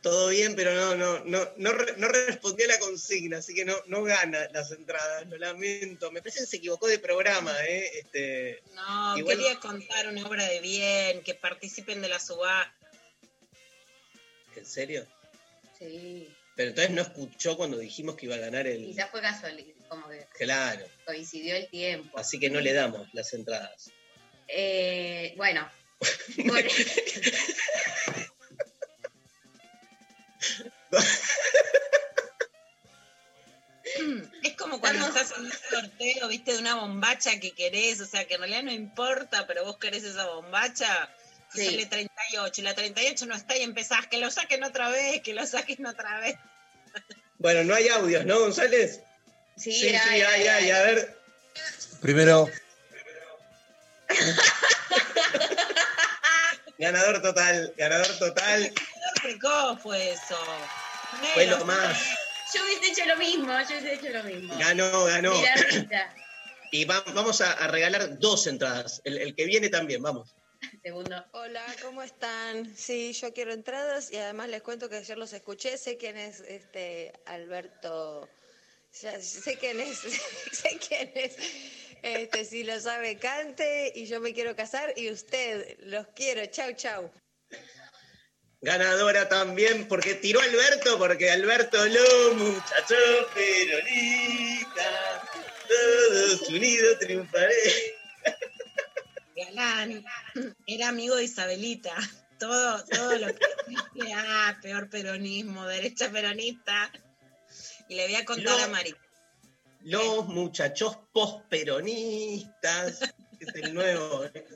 Todo 0.00 0.30
bien, 0.30 0.56
pero 0.56 0.74
no, 0.74 0.96
no, 0.96 1.20
no, 1.26 1.48
no, 1.58 1.72
no 1.96 2.08
respondió 2.08 2.66
la 2.66 2.78
consigna, 2.80 3.38
así 3.38 3.54
que 3.54 3.64
no, 3.64 3.76
no 3.86 4.02
gana 4.02 4.48
las 4.52 4.72
entradas, 4.72 5.28
lo 5.28 5.36
lamento. 5.36 6.10
Me 6.10 6.20
parece 6.20 6.40
que 6.40 6.46
se 6.46 6.56
equivocó 6.56 6.88
de 6.88 6.98
programa, 6.98 7.54
¿eh? 7.68 7.88
Este, 7.98 8.62
No, 8.74 9.16
Igual- 9.16 9.36
quería 9.36 9.60
contar 9.60 10.08
una 10.08 10.26
obra 10.26 10.44
de 10.46 10.60
bien, 10.60 11.22
que 11.22 11.34
participen 11.34 12.00
de 12.02 12.08
la 12.08 12.18
subasta. 12.18 12.74
¿En 14.56 14.66
serio? 14.66 15.06
Sí. 15.88 16.36
Pero 16.54 16.70
entonces 16.70 16.94
no 16.94 17.02
escuchó 17.02 17.56
cuando 17.56 17.78
dijimos 17.78 18.16
que 18.16 18.26
iba 18.26 18.34
a 18.34 18.38
ganar 18.38 18.66
el... 18.66 18.84
Quizás 18.84 19.10
fue 19.10 19.22
casual, 19.22 19.64
como 19.88 20.08
que 20.08 20.26
Claro, 20.38 20.84
coincidió 21.06 21.56
el 21.56 21.68
tiempo. 21.68 22.18
así 22.18 22.38
que 22.38 22.50
no 22.50 22.60
le 22.60 22.72
damos 22.72 23.08
las 23.14 23.32
entradas. 23.32 23.90
Eh, 24.48 25.32
bueno. 25.36 25.68
Por- 26.46 26.64
Es 34.42 34.56
como 34.56 34.80
cuando 34.80 35.06
Estamos- 35.06 35.22
estás 35.22 35.38
en 35.38 35.44
un 35.46 35.52
sorteo, 35.52 36.28
viste, 36.28 36.52
de 36.52 36.58
una 36.58 36.76
bombacha 36.76 37.38
que 37.40 37.52
querés, 37.52 38.00
o 38.00 38.06
sea, 38.06 38.26
que 38.26 38.34
en 38.34 38.40
realidad 38.40 38.62
no 38.62 38.72
importa, 38.72 39.46
pero 39.46 39.64
vos 39.64 39.78
querés 39.78 40.04
esa 40.04 40.26
bombacha, 40.26 41.10
Sí. 41.54 41.64
sale 41.66 41.86
38, 41.86 42.60
y 42.60 42.64
la 42.64 42.74
38 42.74 43.26
no 43.26 43.34
está 43.34 43.56
y 43.56 43.62
empezás, 43.62 44.06
que 44.06 44.18
lo 44.18 44.30
saquen 44.30 44.64
otra 44.64 44.88
vez, 44.88 45.20
que 45.22 45.34
lo 45.34 45.44
saquen 45.46 45.84
otra 45.86 46.20
vez. 46.20 46.36
Bueno, 47.38 47.64
no 47.64 47.74
hay 47.74 47.88
audios, 47.88 48.24
¿no, 48.24 48.38
González? 48.40 49.00
sí, 49.56 49.72
sí, 49.72 49.88
sí, 49.90 49.94
hay, 49.96 50.22
hay, 50.46 50.70
a 50.70 50.82
ver. 50.82 51.18
Primero, 52.00 52.48
Ganador 56.78 57.22
total, 57.22 57.72
ganador 57.76 58.18
total. 58.18 58.72
Precoz 59.22 59.80
fue 59.80 60.12
eso. 60.12 60.36
Fue 61.34 61.46
lo 61.46 61.64
más. 61.64 61.96
Yo 62.54 62.62
hubiese 62.64 62.86
hecho 62.92 63.04
lo 63.06 63.16
mismo, 63.16 63.46
yo 63.52 63.78
hubiese 63.78 63.94
hecho 63.94 64.08
lo 64.10 64.24
mismo. 64.24 64.58
Ganó, 64.58 65.04
ganó. 65.04 65.32
Y 66.72 66.84
va- 66.84 67.04
vamos 67.14 67.40
a, 67.40 67.52
a 67.52 67.68
regalar 67.68 68.18
dos 68.18 68.46
entradas. 68.46 69.00
El, 69.04 69.18
el 69.18 69.34
que 69.36 69.44
viene 69.44 69.68
también, 69.68 70.02
vamos. 70.02 70.34
Segundo. 70.82 71.24
Hola, 71.32 71.64
¿cómo 71.82 72.02
están? 72.02 72.76
Sí, 72.76 73.12
yo 73.12 73.32
quiero 73.32 73.52
entradas 73.52 74.12
y 74.12 74.16
además 74.16 74.48
les 74.48 74.62
cuento 74.62 74.88
que 74.88 74.96
ayer 74.96 75.18
los 75.18 75.32
escuché. 75.32 75.76
Sé 75.78 75.96
quién 75.96 76.16
es 76.16 76.40
este 76.40 77.12
Alberto. 77.26 78.28
ya 79.00 79.20
sé 79.20 79.56
quién 79.58 79.80
es, 79.80 79.98
sé 80.52 80.78
quién 80.86 81.12
es. 81.14 81.36
Este, 82.02 82.44
si 82.44 82.64
lo 82.64 82.78
sabe, 82.80 83.16
cante 83.18 83.92
y 83.94 84.06
yo 84.06 84.20
me 84.20 84.34
quiero 84.34 84.56
casar 84.56 84.92
y 84.96 85.10
usted 85.10 85.78
los 85.80 86.06
quiero. 86.08 86.44
Chau, 86.46 86.72
chau. 86.74 87.10
Ganadora 88.60 89.28
también, 89.28 89.88
porque 89.88 90.14
tiró 90.14 90.40
Alberto, 90.40 90.96
porque 90.96 91.30
Alberto 91.30 91.84
lo 91.84 92.34
muchacho 92.34 92.94
peronista. 93.34 95.28
Todos 95.68 96.48
unidos 96.48 96.98
triunfaré. 97.00 97.91
Era 100.66 100.88
amigo 100.88 101.16
de 101.16 101.24
Isabelita. 101.24 101.94
Todo, 102.38 102.84
todo 102.86 103.16
lo 103.18 103.26
que 103.28 103.38
ah, 104.16 104.58
peor 104.60 104.90
peronismo, 104.90 105.64
derecha 105.66 106.10
peronista. 106.10 106.90
Y 107.88 107.94
le 107.94 108.06
voy 108.06 108.14
a 108.16 108.24
contar 108.24 108.58
No. 108.58 108.64
a 108.64 108.68
Mari. 108.68 108.94
Los 109.82 110.26
muchachos 110.26 110.98
posperonistas. 111.12 113.00
Es 113.38 113.54
el 113.54 113.74
nuevo. 113.74 114.24
¿eh? 114.24 114.46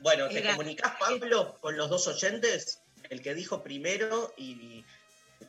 Bueno, 0.00 0.28
¿te 0.28 0.38
Era- 0.38 0.52
comunicás, 0.56 0.92
Pablo, 0.98 1.58
con 1.60 1.76
los 1.76 1.90
dos 1.90 2.06
oyentes? 2.08 2.80
El 3.08 3.22
que 3.22 3.34
dijo 3.34 3.62
primero 3.62 4.34
y 4.36 4.84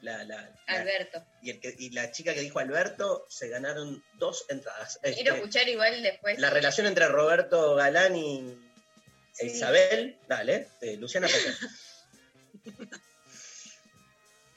la, 0.01 0.23
la- 0.23 0.41
la- 0.41 0.51
Alberto. 0.67 1.23
y, 1.41 1.49
el 1.51 1.59
que- 1.59 1.75
y 1.77 1.89
la 1.91 2.11
chica 2.11 2.33
que 2.33 2.41
dijo 2.41 2.59
Alberto 2.59 3.25
se 3.29 3.47
ganaron 3.49 4.03
dos 4.13 4.45
entradas. 4.49 4.99
Este, 5.03 5.21
Quiero 5.21 5.35
escuchar 5.35 5.67
igual 5.69 6.01
después. 6.03 6.39
la 6.39 6.49
relación 6.49 6.87
entre 6.87 7.07
Roberto 7.07 7.75
Galán 7.75 8.15
y 8.15 8.57
e 9.39 9.49
Sí. 9.49 9.55
Isabel, 9.55 10.17
dale, 10.27 10.67
de 10.81 10.97
Luciana 10.97 11.27
Pecker. 11.27 11.55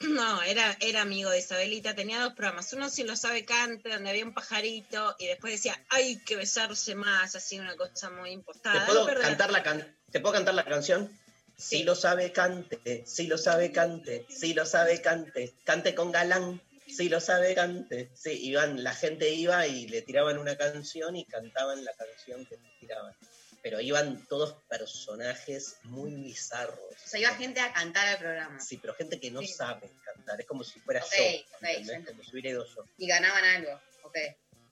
No, 0.01 0.41
era, 0.41 0.75
era 0.79 1.01
amigo 1.03 1.29
de 1.29 1.37
Isabelita, 1.37 1.93
tenía 1.93 2.19
dos 2.21 2.33
programas. 2.33 2.73
Uno 2.73 2.89
si 2.89 3.03
lo 3.03 3.15
sabe 3.15 3.45
cante, 3.45 3.89
donde 3.89 4.09
había 4.09 4.25
un 4.25 4.33
pajarito, 4.33 5.15
y 5.19 5.27
después 5.27 5.53
decía, 5.53 5.79
hay 5.89 6.17
que 6.23 6.35
besarse 6.35 6.95
más, 6.95 7.35
así 7.35 7.59
una 7.59 7.75
cosa 7.77 8.09
muy 8.09 8.29
¿Te 8.29 8.33
impostada. 8.33 8.83
puedo, 8.87 9.01
No 9.01 9.05
perdés. 9.05 9.27
cantar 9.27 9.51
la 9.51 9.61
can- 9.61 9.95
¿Te 10.11 10.19
puedo 10.19 10.33
cantar 10.33 10.55
la 10.55 10.65
canción? 10.65 11.15
Si 11.61 11.83
lo 11.83 11.95
sabe, 11.95 12.31
cante. 12.31 13.03
Si 13.05 13.27
lo 13.27 13.37
sabe, 13.37 13.71
cante. 13.71 14.25
Si 14.29 14.53
lo 14.53 14.65
sabe, 14.65 15.01
cante. 15.01 15.53
Cante 15.63 15.93
con 15.93 16.11
galán. 16.11 16.59
Si 16.87 17.07
lo 17.07 17.19
sabe, 17.21 17.53
cante. 17.55 18.09
Sí, 18.15 18.31
iban, 18.47 18.83
la 18.83 18.93
gente 18.93 19.29
iba 19.29 19.65
y 19.67 19.87
le 19.87 20.01
tiraban 20.01 20.37
una 20.37 20.57
canción 20.57 21.15
y 21.15 21.25
cantaban 21.25 21.85
la 21.85 21.93
canción 21.93 22.45
que 22.45 22.57
le 22.57 22.69
tiraban. 22.79 23.15
Pero 23.61 23.79
iban 23.79 24.25
todos 24.25 24.55
personajes 24.67 25.77
muy 25.83 26.15
bizarros. 26.15 26.79
O 26.79 27.07
sea, 27.07 27.19
iba 27.19 27.29
gente 27.35 27.59
a 27.59 27.71
cantar 27.71 28.07
al 28.07 28.17
programa. 28.17 28.59
Sí, 28.59 28.77
pero 28.77 28.95
gente 28.95 29.19
que 29.19 29.29
no 29.29 29.41
sabe 29.43 29.91
cantar. 30.03 30.41
Es 30.41 30.47
como 30.47 30.63
si 30.63 30.79
fuera 30.79 31.01
Ok, 31.03 31.11
yo. 31.15 31.23
ok, 31.23 31.63
¿entendés? 31.63 31.87
ya 31.87 31.93
entendí. 31.93 32.11
Como 32.11 32.23
si 32.23 32.31
hubiera 32.31 32.49
ido 32.49 32.65
yo. 32.65 32.85
Y 32.97 33.07
ganaban 33.07 33.43
algo. 33.45 33.79
Ok. 34.03 34.17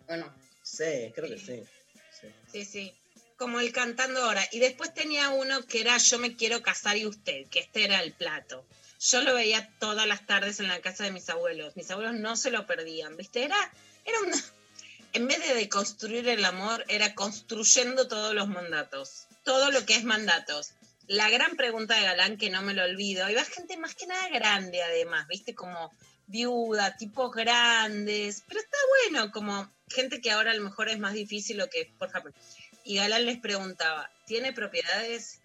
Bueno. 0.08 0.36
Sí, 0.64 1.12
creo 1.14 1.30
que 1.30 1.38
sí. 1.38 1.64
Sí, 2.52 2.66
sí. 2.66 2.99
Como 3.40 3.62
el 3.62 3.72
cantando 3.72 4.22
ahora. 4.22 4.46
Y 4.52 4.60
después 4.60 4.94
tenía 4.94 5.30
uno 5.30 5.66
que 5.66 5.80
era 5.80 5.98
Yo 5.98 6.20
me 6.20 6.36
quiero 6.36 6.62
casar 6.62 6.98
y 6.98 7.06
usted, 7.06 7.48
que 7.48 7.60
este 7.60 7.86
era 7.86 8.04
el 8.04 8.12
plato. 8.12 8.66
Yo 9.00 9.22
lo 9.22 9.34
veía 9.34 9.72
todas 9.80 10.06
las 10.06 10.26
tardes 10.26 10.60
en 10.60 10.68
la 10.68 10.82
casa 10.82 11.06
de 11.06 11.12
mis 11.12 11.30
abuelos. 11.30 11.78
Mis 11.78 11.90
abuelos 11.90 12.16
no 12.16 12.36
se 12.36 12.52
lo 12.52 12.68
perdían, 12.68 13.16
¿viste? 13.16 13.44
Era, 13.44 13.58
era 14.06 14.20
una... 14.20 14.36
En 15.14 15.28
vez 15.28 15.40
de 15.40 15.56
deconstruir 15.56 16.28
el 16.28 16.46
amor, 16.46 16.86
era 16.88 17.16
construyendo 17.16 18.08
todos 18.08 18.36
los 18.36 18.48
mandatos. 18.48 19.26
Todo 19.44 19.72
lo 19.72 19.84
que 19.86 19.96
es 19.96 20.04
mandatos. 20.04 20.74
La 21.08 21.32
gran 21.32 21.56
pregunta 21.56 21.96
de 21.96 22.04
Galán, 22.04 22.38
que 22.38 22.52
no 22.52 22.62
me 22.62 22.76
lo 22.76 22.84
olvido. 22.84 23.28
Iba 23.28 23.44
gente 23.46 23.78
más 23.78 23.96
que 23.96 24.06
nada 24.06 24.28
grande, 24.30 24.84
además, 24.84 25.28
¿viste? 25.28 25.56
Como 25.56 25.92
viuda, 26.28 26.96
tipos 26.98 27.32
grandes. 27.32 28.44
Pero 28.48 28.60
estaba 28.60 28.84
bueno, 29.08 29.32
como 29.32 29.72
gente 29.88 30.22
que 30.22 30.30
ahora 30.30 30.52
a 30.52 30.54
lo 30.54 30.64
mejor 30.64 30.90
es 30.90 31.00
más 31.00 31.14
difícil 31.14 31.58
lo 31.58 31.70
que, 31.70 31.92
por 31.98 32.10
ejemplo, 32.10 32.34
y 32.90 32.96
Galán 32.96 33.28
les 33.28 33.38
preguntaba, 33.38 34.10
¿tiene 34.26 34.52
propiedades? 34.52 35.42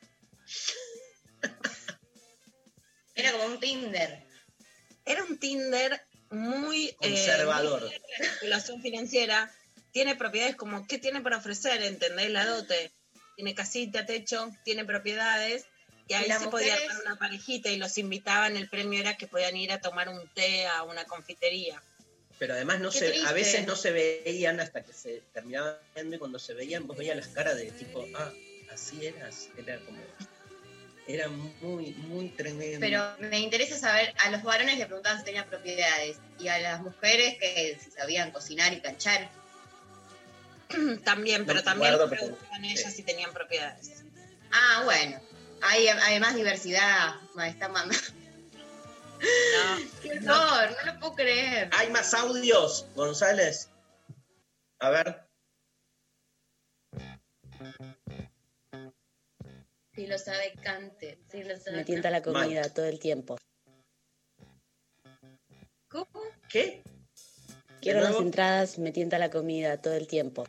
Era 3.14 3.32
como 3.32 3.44
un 3.44 3.60
Tinder. 3.60 4.24
Era 5.04 5.24
un 5.24 5.38
Tinder 5.38 6.00
muy 6.30 6.86
eh, 6.86 6.96
Conservador. 6.96 7.82
muy 7.82 7.90
de 7.90 8.28
regulación 8.40 8.80
financiera. 8.80 9.52
Tiene 9.92 10.16
propiedades 10.16 10.56
como, 10.56 10.86
¿qué 10.86 10.96
tiene 10.96 11.20
para 11.20 11.36
ofrecer? 11.36 11.82
¿Entendés 11.82 12.30
la 12.30 12.46
dote? 12.46 12.94
Tiene 13.36 13.54
casita, 13.54 14.06
techo, 14.06 14.50
tiene 14.64 14.86
propiedades. 14.86 15.66
Y 16.08 16.14
ahí 16.14 16.32
se 16.32 16.48
podía 16.48 16.74
armar 16.76 17.02
una 17.04 17.18
parejita 17.18 17.68
y 17.68 17.76
los 17.76 17.98
invitaban. 17.98 18.56
El 18.56 18.70
premio 18.70 18.98
era 18.98 19.18
que 19.18 19.26
podían 19.26 19.58
ir 19.58 19.70
a 19.70 19.82
tomar 19.82 20.08
un 20.08 20.26
té 20.28 20.66
a 20.66 20.82
una 20.84 21.04
confitería. 21.04 21.82
Pero 22.38 22.54
además 22.54 22.80
no 22.80 22.90
Qué 22.90 22.98
se, 22.98 23.22
a 23.26 23.32
veces 23.32 23.66
no 23.66 23.76
se 23.76 23.92
veían 23.92 24.60
hasta 24.60 24.82
que 24.82 24.92
se 24.92 25.22
terminaban 25.32 25.76
viendo 25.94 26.16
y 26.16 26.18
cuando 26.18 26.38
se 26.38 26.54
veían 26.54 26.86
vos 26.86 26.96
veías 26.96 27.16
las 27.16 27.28
caras 27.28 27.56
de 27.56 27.70
tipo, 27.70 28.06
ah, 28.16 28.32
así 28.72 29.06
eras, 29.06 29.48
era 29.56 29.78
como, 29.80 30.02
era 31.06 31.28
muy, 31.28 31.90
muy 31.92 32.28
tremendo. 32.30 32.80
Pero 32.80 33.02
me 33.20 33.38
interesa 33.38 33.78
saber, 33.78 34.12
a 34.18 34.30
los 34.30 34.42
varones 34.42 34.78
le 34.78 34.86
preguntaban 34.86 35.18
si 35.18 35.24
tenían 35.24 35.48
propiedades 35.48 36.16
y 36.40 36.48
a 36.48 36.58
las 36.58 36.80
mujeres 36.80 37.38
que 37.38 37.78
si 37.82 37.90
sabían 37.90 38.32
cocinar 38.32 38.72
y 38.72 38.80
canchar. 38.80 39.30
También, 41.04 41.46
pero 41.46 41.60
me 41.60 41.62
también 41.62 41.94
acuerdo, 41.94 42.10
pero- 42.10 42.22
preguntaban 42.22 42.64
ellas 42.64 42.92
si 42.92 43.02
tenían 43.02 43.32
propiedades. 43.32 44.02
Ah, 44.50 44.82
bueno. 44.84 45.20
Hay 45.66 45.88
además 45.88 46.34
diversidad, 46.34 47.14
me 47.34 47.48
está 47.48 47.68
mandando. 47.68 47.96
No, 49.20 49.78
Qué 50.02 50.18
horror, 50.28 50.76
no 50.84 50.92
lo 50.92 51.00
puedo 51.00 51.14
creer. 51.14 51.70
Hay 51.72 51.90
más 51.90 52.14
audios, 52.14 52.86
González. 52.94 53.70
A 54.80 54.90
ver, 54.90 55.24
Si 59.94 60.08
lo 60.08 60.18
sabe, 60.18 60.52
cante. 60.62 61.18
Si 61.30 61.44
lo 61.44 61.56
sabe, 61.56 61.76
Me 61.78 61.84
tienta 61.84 62.10
la 62.10 62.20
comida 62.20 62.68
todo 62.68 62.86
el 62.86 62.98
tiempo. 62.98 63.38
¿Cómo? 65.88 66.22
¿qué? 66.48 66.82
Quiero 67.80 68.00
¿De 68.00 68.10
las 68.10 68.20
entradas, 68.20 68.78
me 68.78 68.90
tienta 68.90 69.18
la 69.18 69.30
comida 69.30 69.80
todo 69.80 69.94
el 69.94 70.08
tiempo. 70.08 70.46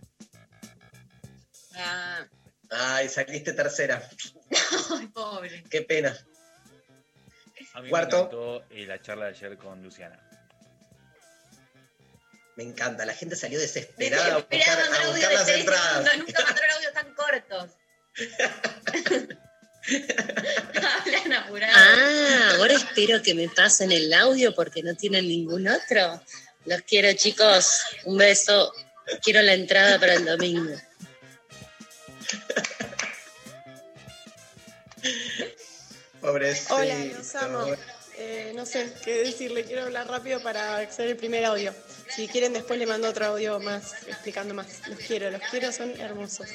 ah, 1.75 2.27
Ay, 2.71 3.07
saliste 3.09 3.53
tercera. 3.53 4.09
Ay, 4.89 5.07
pobre. 5.07 5.63
Qué 5.69 5.83
pena. 5.83 6.17
A 7.75 7.81
mí 7.81 7.89
Cuarto. 7.89 8.15
me 8.15 8.21
encantó 8.23 8.65
eh, 8.69 8.85
la 8.85 9.01
charla 9.01 9.25
de 9.25 9.31
ayer 9.31 9.57
con 9.57 9.83
Luciana. 9.83 10.17
Me 12.55 12.63
encanta. 12.63 13.05
La 13.05 13.13
gente 13.13 13.35
salió 13.35 13.59
desesperada 13.59 14.35
a 14.35 14.37
buscar, 14.37 14.79
a 14.79 14.85
audio 14.85 15.11
buscar 15.11 15.33
las 15.33 15.49
entradas. 15.49 15.87
segundos, 15.91 16.17
Nunca 16.19 16.43
mandaron 16.45 16.71
audios 16.71 16.93
tan 16.93 17.13
cortos. 17.13 17.71
Hablan 21.05 21.33
apurados. 21.33 21.75
Ah, 21.77 22.53
ahora 22.57 22.73
espero 22.75 23.21
que 23.21 23.35
me 23.35 23.49
pasen 23.49 23.91
el 23.91 24.13
audio 24.13 24.55
porque 24.55 24.81
no 24.81 24.95
tienen 24.95 25.27
ningún 25.27 25.67
otro. 25.67 26.21
Los 26.63 26.81
quiero, 26.83 27.11
chicos. 27.13 27.81
Un 28.05 28.17
beso. 28.17 28.73
Quiero 29.21 29.41
la 29.41 29.53
entrada 29.53 29.99
para 29.99 30.13
el 30.13 30.23
domingo. 30.25 30.75
Pobrecito. 36.35 36.75
Hola, 36.75 36.95
los 37.17 37.35
amo. 37.35 37.65
Eh, 38.17 38.51
no 38.55 38.65
sé 38.65 38.93
qué 39.05 39.23
decirle, 39.23 39.63
quiero 39.63 39.83
hablar 39.83 40.09
rápido 40.09 40.41
para 40.41 40.79
hacer 40.79 41.07
el 41.07 41.15
primer 41.15 41.45
audio. 41.45 41.73
Si 42.13 42.27
quieren, 42.27 42.51
después 42.51 42.77
le 42.77 42.85
mando 42.85 43.07
otro 43.07 43.27
audio 43.27 43.57
más, 43.61 43.93
explicando 44.05 44.53
más. 44.53 44.85
Los 44.89 44.99
quiero, 44.99 45.31
los 45.31 45.41
quiero, 45.49 45.71
son 45.71 45.97
hermosos. 45.97 46.49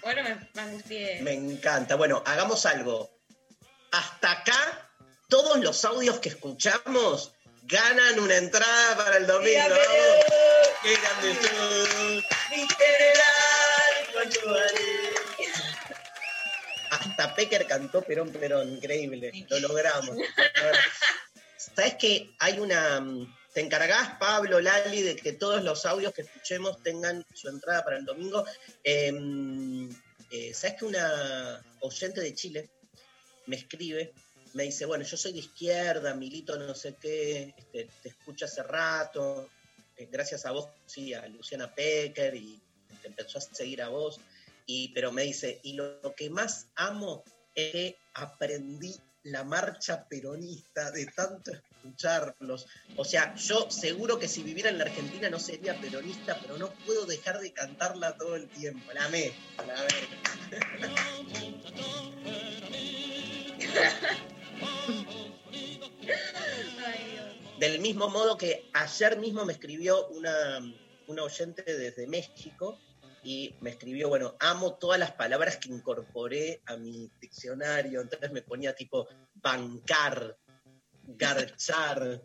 Bueno, 0.00 0.22
me, 0.22 0.48
me 0.54 0.62
angustié. 0.62 1.20
Me 1.20 1.34
encanta. 1.34 1.96
Bueno, 1.96 2.22
hagamos 2.24 2.64
algo. 2.64 3.10
Hasta 3.92 4.30
acá, 4.30 4.90
todos 5.28 5.58
los 5.60 5.84
audios 5.84 6.18
que 6.20 6.30
escuchamos 6.30 7.34
ganan 7.64 8.20
una 8.20 8.38
entrada 8.38 8.96
para 8.96 9.18
el 9.18 9.26
domingo. 9.26 9.76
¡Qué 10.82 10.96
grande 10.96 11.34
sos! 11.42 12.24
Mi 12.52 12.66
general. 12.66 13.20
Hasta 17.00 17.34
Pecker 17.34 17.66
cantó 17.66 18.02
Perón 18.02 18.30
Perón, 18.30 18.74
increíble. 18.74 19.32
Lo 19.48 19.58
logramos. 19.60 20.16
¿Sabes 21.56 21.94
que 21.94 22.34
hay 22.38 22.58
una. 22.58 23.00
mm, 23.00 23.36
¿Te 23.54 23.60
encargás, 23.60 24.16
Pablo, 24.20 24.60
Lali, 24.60 25.02
de 25.02 25.16
que 25.16 25.32
todos 25.32 25.64
los 25.64 25.84
audios 25.84 26.12
que 26.12 26.22
escuchemos 26.22 26.80
tengan 26.82 27.24
su 27.34 27.48
entrada 27.48 27.82
para 27.82 27.96
el 27.96 28.04
domingo? 28.04 28.44
Em, 28.84 29.90
eh, 30.30 30.54
¿Sabes 30.54 30.76
que 30.78 30.84
una 30.84 31.60
oyente 31.80 32.20
de 32.20 32.34
Chile 32.34 32.70
me 33.46 33.56
escribe? 33.56 34.12
Me 34.52 34.64
dice, 34.64 34.84
bueno, 34.84 35.04
yo 35.04 35.16
soy 35.16 35.32
de 35.32 35.38
izquierda, 35.40 36.14
milito 36.14 36.56
no 36.58 36.74
sé 36.74 36.96
qué, 37.00 37.54
este, 37.56 37.88
te 38.02 38.08
escucho 38.10 38.44
hace 38.44 38.62
rato, 38.62 39.50
eh, 39.96 40.06
gracias 40.10 40.46
a 40.46 40.52
vos, 40.52 40.68
sí, 40.86 41.14
a 41.14 41.26
Luciana 41.26 41.74
Pecker, 41.74 42.34
y 42.34 42.60
te 43.02 43.08
empezó 43.08 43.38
a 43.38 43.40
seguir 43.40 43.82
a 43.82 43.88
vos, 43.88 44.20
y, 44.72 44.92
pero 44.94 45.10
me 45.10 45.24
dice, 45.24 45.58
y 45.64 45.72
lo, 45.72 46.00
lo 46.00 46.14
que 46.14 46.30
más 46.30 46.68
amo 46.76 47.24
es 47.56 47.72
que 47.72 47.96
aprendí 48.14 48.94
la 49.24 49.42
marcha 49.42 50.06
peronista 50.08 50.92
de 50.92 51.06
tanto 51.06 51.50
escucharlos. 51.50 52.68
O 52.96 53.04
sea, 53.04 53.34
yo 53.34 53.68
seguro 53.68 54.20
que 54.20 54.28
si 54.28 54.44
viviera 54.44 54.70
en 54.70 54.78
la 54.78 54.84
Argentina 54.84 55.28
no 55.28 55.40
sería 55.40 55.76
peronista, 55.80 56.38
pero 56.40 56.56
no 56.56 56.70
puedo 56.86 57.04
dejar 57.04 57.40
de 57.40 57.52
cantarla 57.52 58.16
todo 58.16 58.36
el 58.36 58.48
tiempo. 58.48 58.92
La 58.92 59.06
amé, 59.06 59.32
la 59.66 59.80
amé. 59.80 59.88
Del 67.58 67.80
mismo 67.80 68.08
modo 68.08 68.38
que 68.38 68.70
ayer 68.72 69.18
mismo 69.18 69.44
me 69.44 69.52
escribió 69.52 70.06
una, 70.10 70.60
una 71.08 71.24
oyente 71.24 71.64
desde 71.64 72.06
México 72.06 72.78
y 73.22 73.54
me 73.60 73.70
escribió, 73.70 74.08
bueno, 74.08 74.36
amo 74.40 74.76
todas 74.78 74.98
las 74.98 75.12
palabras 75.12 75.56
que 75.58 75.68
incorporé 75.68 76.62
a 76.66 76.76
mi 76.76 77.10
diccionario. 77.20 78.00
Entonces 78.00 78.30
me 78.32 78.42
ponía 78.42 78.74
tipo 78.74 79.06
bancar, 79.34 80.36
garchar, 81.04 82.22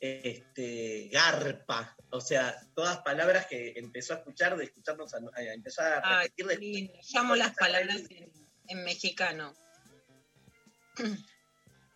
este, 0.00 1.08
garpa. 1.12 1.96
O 2.10 2.20
sea, 2.20 2.56
todas 2.74 2.98
palabras 2.98 3.46
que 3.46 3.74
empezó 3.76 4.14
a 4.14 4.18
escuchar, 4.18 4.56
de 4.56 4.64
escucharnos, 4.64 5.12
a, 5.14 5.18
a- 5.34 5.42
empezó 5.52 5.82
a 5.82 6.22
repetir 6.22 6.46
de 6.46 6.56
lindo. 6.56 6.92
Llamo 7.12 7.36
las 7.36 7.54
palabras 7.54 8.02
en, 8.10 8.32
en 8.68 8.84
mexicano. 8.84 9.54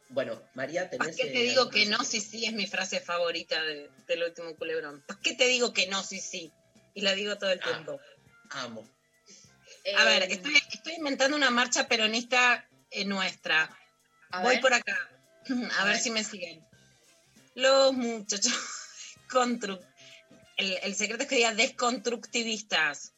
Bueno, 0.09 0.43
María, 0.55 0.91
¿Por 0.91 0.99
tenés. 1.01 1.17
qué 1.17 1.29
te 1.29 1.41
eh, 1.41 1.49
digo 1.49 1.71
que 1.71 1.87
no, 1.87 2.05
sí, 2.05 2.21
sí? 2.21 2.45
Es 2.45 2.53
mi 2.53 2.67
frase 2.67 3.01
favorita 3.01 3.63
de- 3.63 3.89
del 4.07 4.23
último 4.25 4.55
culebrón. 4.57 5.03
¿Por 5.07 5.19
qué 5.21 5.35
te 5.35 5.47
digo 5.47 5.73
que 5.73 5.87
no, 5.87 6.03
sí, 6.03 6.21
sí? 6.21 6.53
Y 6.95 7.01
la 7.01 7.15
digo 7.15 7.39
todo 7.39 7.51
el 7.51 7.61
Ah, 7.63 7.73
tiempo. 7.73 7.99
Amo. 8.55 8.87
A 9.99 10.05
ver, 10.05 10.23
Eh, 10.25 10.29
estoy, 10.35 10.55
estoy 10.73 10.95
inventando 10.95 11.37
una 11.37 11.51
marcha 11.51 11.87
peronista 11.89 12.69
eh, 12.91 13.05
nuestra. 13.05 13.69
Voy 14.43 14.55
ver. 14.55 14.61
por 14.61 14.75
acá. 14.75 14.97
A, 15.79 15.83
A 15.83 15.85
ver 15.85 15.95
ver. 15.95 16.03
si 16.03 16.11
me 16.11 16.23
siguen. 16.25 16.65
Los 17.55 17.93
muchachos 17.95 18.53
constru- 19.31 19.81
el, 20.57 20.79
el 20.83 20.95
secreto 20.95 21.23
es 21.25 21.29
que 21.29 21.37
diga 21.37 21.53
desconstructivistas. 21.55 23.13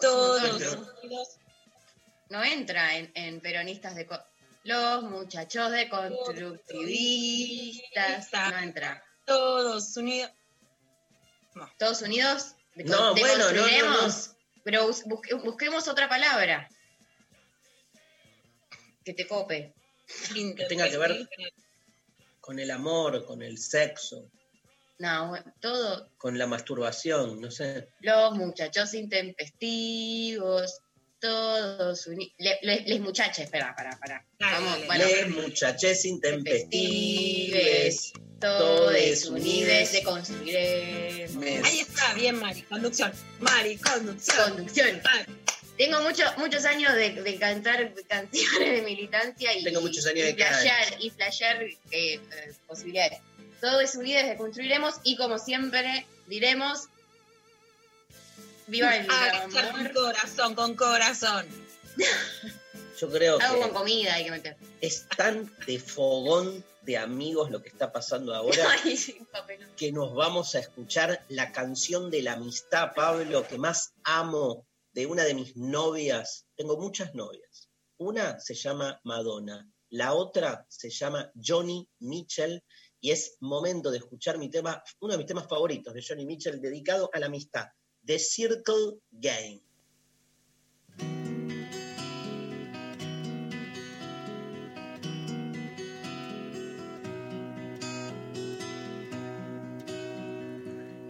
Todos 0.00 0.42
montón. 0.52 0.88
unidos. 1.02 1.28
No 2.28 2.44
entra 2.44 2.96
en, 2.96 3.10
en 3.14 3.40
peronistas 3.40 3.94
de... 3.96 4.06
Los 4.64 5.02
muchachos 5.04 5.70
de 5.72 5.88
constructivistas. 5.88 8.28
No 8.32 8.58
entra. 8.58 9.02
Todos 9.24 9.96
unidos. 9.96 10.30
Todos 11.78 12.02
unidos. 12.02 12.54
De, 12.74 12.84
No, 12.84 13.14
bueno, 13.14 13.50
no, 13.52 13.66
no, 13.66 14.06
no. 14.06 14.37
Pero 14.68 14.86
bus- 14.86 15.04
busque- 15.06 15.32
busquemos 15.34 15.88
otra 15.88 16.10
palabra. 16.10 16.68
Que 19.02 19.14
te 19.14 19.26
cope. 19.26 19.72
Que 20.34 20.66
tenga 20.68 20.90
que 20.90 20.98
ver 20.98 21.26
con 22.38 22.58
el 22.58 22.70
amor, 22.70 23.24
con 23.24 23.40
el 23.42 23.56
sexo, 23.56 24.30
No, 24.98 25.32
todo. 25.60 26.10
con 26.18 26.36
la 26.36 26.46
masturbación, 26.46 27.40
no 27.40 27.50
sé. 27.50 27.88
Los 28.00 28.34
muchachos 28.34 28.92
intempestivos. 28.92 30.80
Todos 31.18 32.06
unidos. 32.06 32.34
Les, 32.38 32.86
les 32.86 33.00
muchaches, 33.00 33.46
espera, 33.46 33.74
para, 33.74 33.98
para. 33.98 34.22
Vamos, 34.38 34.84
bueno. 34.86 35.02
Les 35.06 35.30
muchaches 35.30 36.04
intempestives, 36.04 38.12
todos 38.40 39.24
unidos 39.26 39.88
se 39.88 40.02
construiremos. 40.02 41.64
Ahí 41.64 41.80
está, 41.80 42.14
bien, 42.14 42.38
Mari, 42.38 42.62
conducción. 42.62 43.12
Mari, 43.40 43.76
conducción. 43.78 44.54
Conducción. 44.54 45.02
Tengo 45.76 46.00
mucho, 46.02 46.24
muchos 46.38 46.64
años 46.64 46.92
de, 46.94 47.38
cantar 47.38 47.94
canciones 48.08 48.72
de 48.72 48.82
militancia 48.82 49.56
y, 49.56 49.62
Tengo 49.62 49.80
muchos 49.80 50.06
años 50.06 50.28
y 50.28 50.32
de 50.32 50.34
flashear, 50.34 51.00
y 51.00 51.10
flashear 51.10 51.62
eh, 51.62 51.74
eh, 51.92 52.20
posibilidades. 52.66 53.20
Todo 53.60 53.80
es 53.80 53.94
unido, 53.94 54.20
se 54.20 54.36
construiremos 54.36 54.96
y 55.04 55.16
como 55.16 55.38
siempre 55.38 56.06
diremos, 56.26 56.88
viva 58.66 58.96
el 58.96 59.06
ah, 59.08 59.42
amor. 59.44 59.72
Con 59.72 59.88
corazón, 59.88 60.54
con 60.54 60.74
corazón. 60.74 61.46
Yo 63.00 63.10
creo 63.10 63.38
Algo 63.40 63.54
que 63.54 63.60
con 63.62 63.70
comida 63.70 64.14
hay 64.14 64.24
que 64.24 64.30
meter. 64.32 64.56
Es 64.80 65.08
tan 65.16 65.48
de 65.66 65.78
fogón 65.78 66.64
de 66.88 66.96
amigos 66.96 67.50
lo 67.50 67.60
que 67.60 67.68
está 67.68 67.92
pasando 67.92 68.34
ahora. 68.34 68.66
Que 69.76 69.92
nos 69.92 70.14
vamos 70.14 70.54
a 70.54 70.60
escuchar 70.60 71.22
la 71.28 71.52
canción 71.52 72.10
de 72.10 72.22
la 72.22 72.32
amistad, 72.32 72.92
Pablo, 72.96 73.46
que 73.46 73.58
más 73.58 73.92
amo 74.04 74.66
de 74.92 75.04
una 75.04 75.24
de 75.24 75.34
mis 75.34 75.54
novias. 75.54 76.46
Tengo 76.56 76.78
muchas 76.78 77.14
novias. 77.14 77.68
Una 77.98 78.40
se 78.40 78.54
llama 78.54 78.98
Madonna, 79.04 79.70
la 79.90 80.14
otra 80.14 80.64
se 80.70 80.88
llama 80.88 81.30
Johnny 81.34 81.86
Mitchell 81.98 82.64
y 83.00 83.10
es 83.10 83.36
momento 83.40 83.90
de 83.90 83.98
escuchar 83.98 84.38
mi 84.38 84.48
tema, 84.48 84.82
uno 85.00 85.12
de 85.12 85.18
mis 85.18 85.26
temas 85.26 85.46
favoritos 85.46 85.92
de 85.92 86.02
Johnny 86.02 86.24
Mitchell 86.24 86.60
dedicado 86.60 87.10
a 87.12 87.18
la 87.18 87.26
amistad, 87.26 87.66
The 88.02 88.18
Circle 88.18 89.00
Game. 89.10 89.60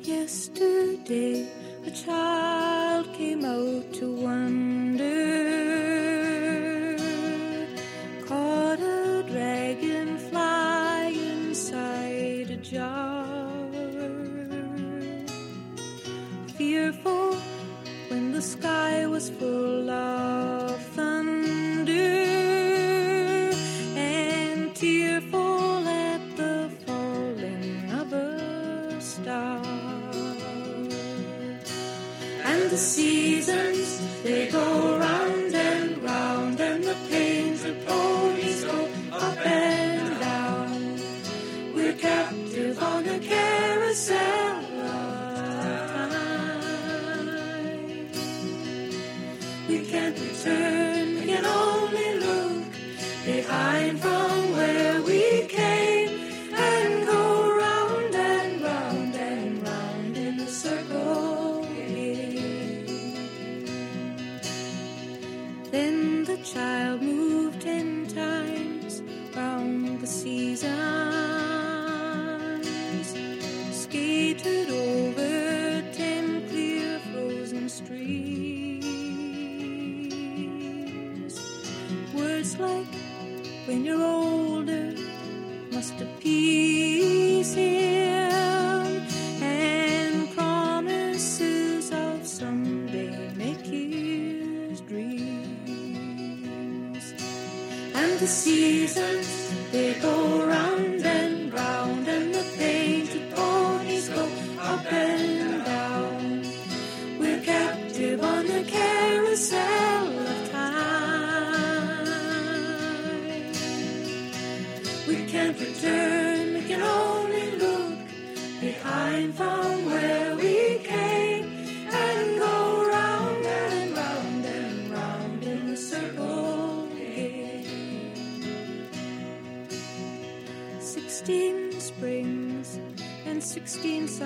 Yesterday, 0.09 1.47
a 1.85 1.91
child 1.91 3.13
came 3.13 3.45
out 3.45 3.93
to 3.93 4.11
wonder, 4.11 5.05
caught 8.25 8.81
a 8.81 9.23
dragonfly 9.29 11.13
inside 11.29 12.49
a 12.49 12.57
jar. 12.57 13.69
Fearful 16.57 17.35
when 18.09 18.33
the 18.33 18.41
sky 18.41 19.07
was 19.07 19.29
full 19.29 19.78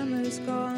summer's 0.03 0.39
gone. 0.39 0.72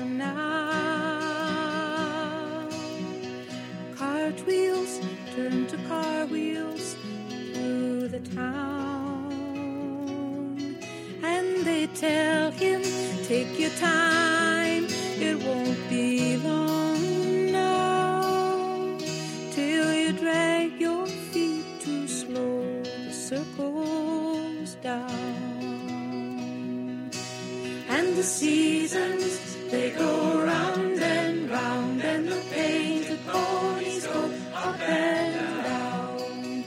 seasons, 28.26 29.56
they 29.70 29.92
go 29.92 30.44
round 30.44 31.00
and 31.00 31.50
round, 31.50 32.02
and 32.02 32.28
the 32.28 32.42
painted 32.52 33.20
ponies 33.28 34.08
go 34.08 34.32
up 34.54 34.80
and 34.82 35.64
down. 35.64 36.66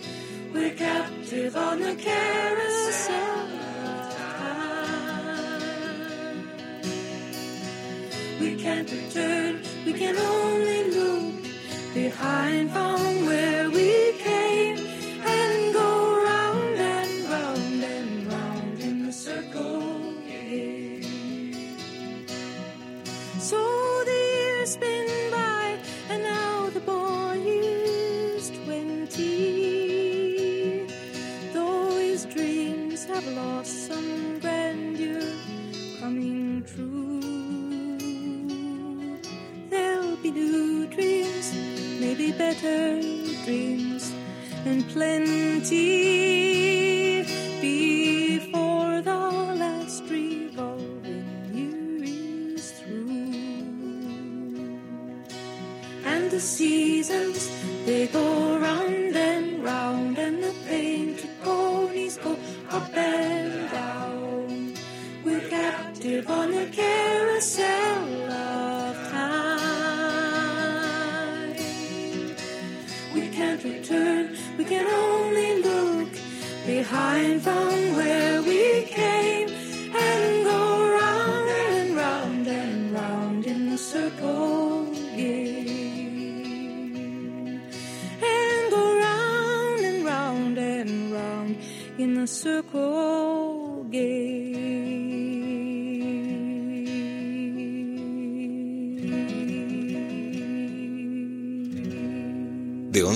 We're 0.52 0.74
captive 0.74 1.56
on 1.56 1.80
the 1.80 1.96
carousel 1.96 3.48
of 3.84 4.14
time. 4.16 5.28
We 8.40 8.54
can't 8.56 8.90
return, 8.90 9.62
we 9.84 9.92
can 9.94 10.16
only 10.16 10.90
look 10.92 11.44
behind 11.92 12.70
from 12.70 13.26
where. 13.26 13.57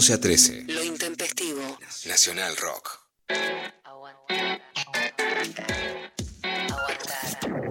11 0.02 0.14
a 0.14 0.20
13. 0.20 0.64
Lo 0.66 0.82
intempestivo. 0.82 1.60
Nacional 2.06 2.56
Rock. 2.56 2.98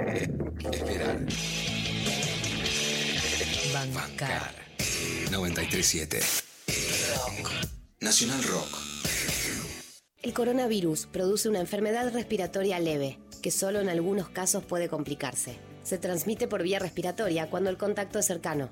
Eh, 0.08 0.30
Esperar. 0.72 1.20
Bancar. 3.94 4.56
937. 5.30 6.22
Nacional 8.00 8.42
Rock. 8.44 8.78
El 10.22 10.34
coronavirus 10.34 11.08
produce 11.08 11.50
una 11.50 11.60
enfermedad 11.60 12.14
respiratoria 12.14 12.80
leve, 12.80 13.20
que 13.42 13.52
solo 13.52 13.82
en 13.82 13.90
algunos 13.90 14.30
casos 14.30 14.64
puede 14.64 14.88
complicarse. 14.88 15.60
Se 15.84 15.98
transmite 15.98 16.48
por 16.48 16.64
vía 16.64 16.80
respiratoria 16.80 17.50
cuando 17.50 17.70
el 17.70 17.78
contacto 17.78 18.20
es 18.20 18.26
cercano. 18.26 18.72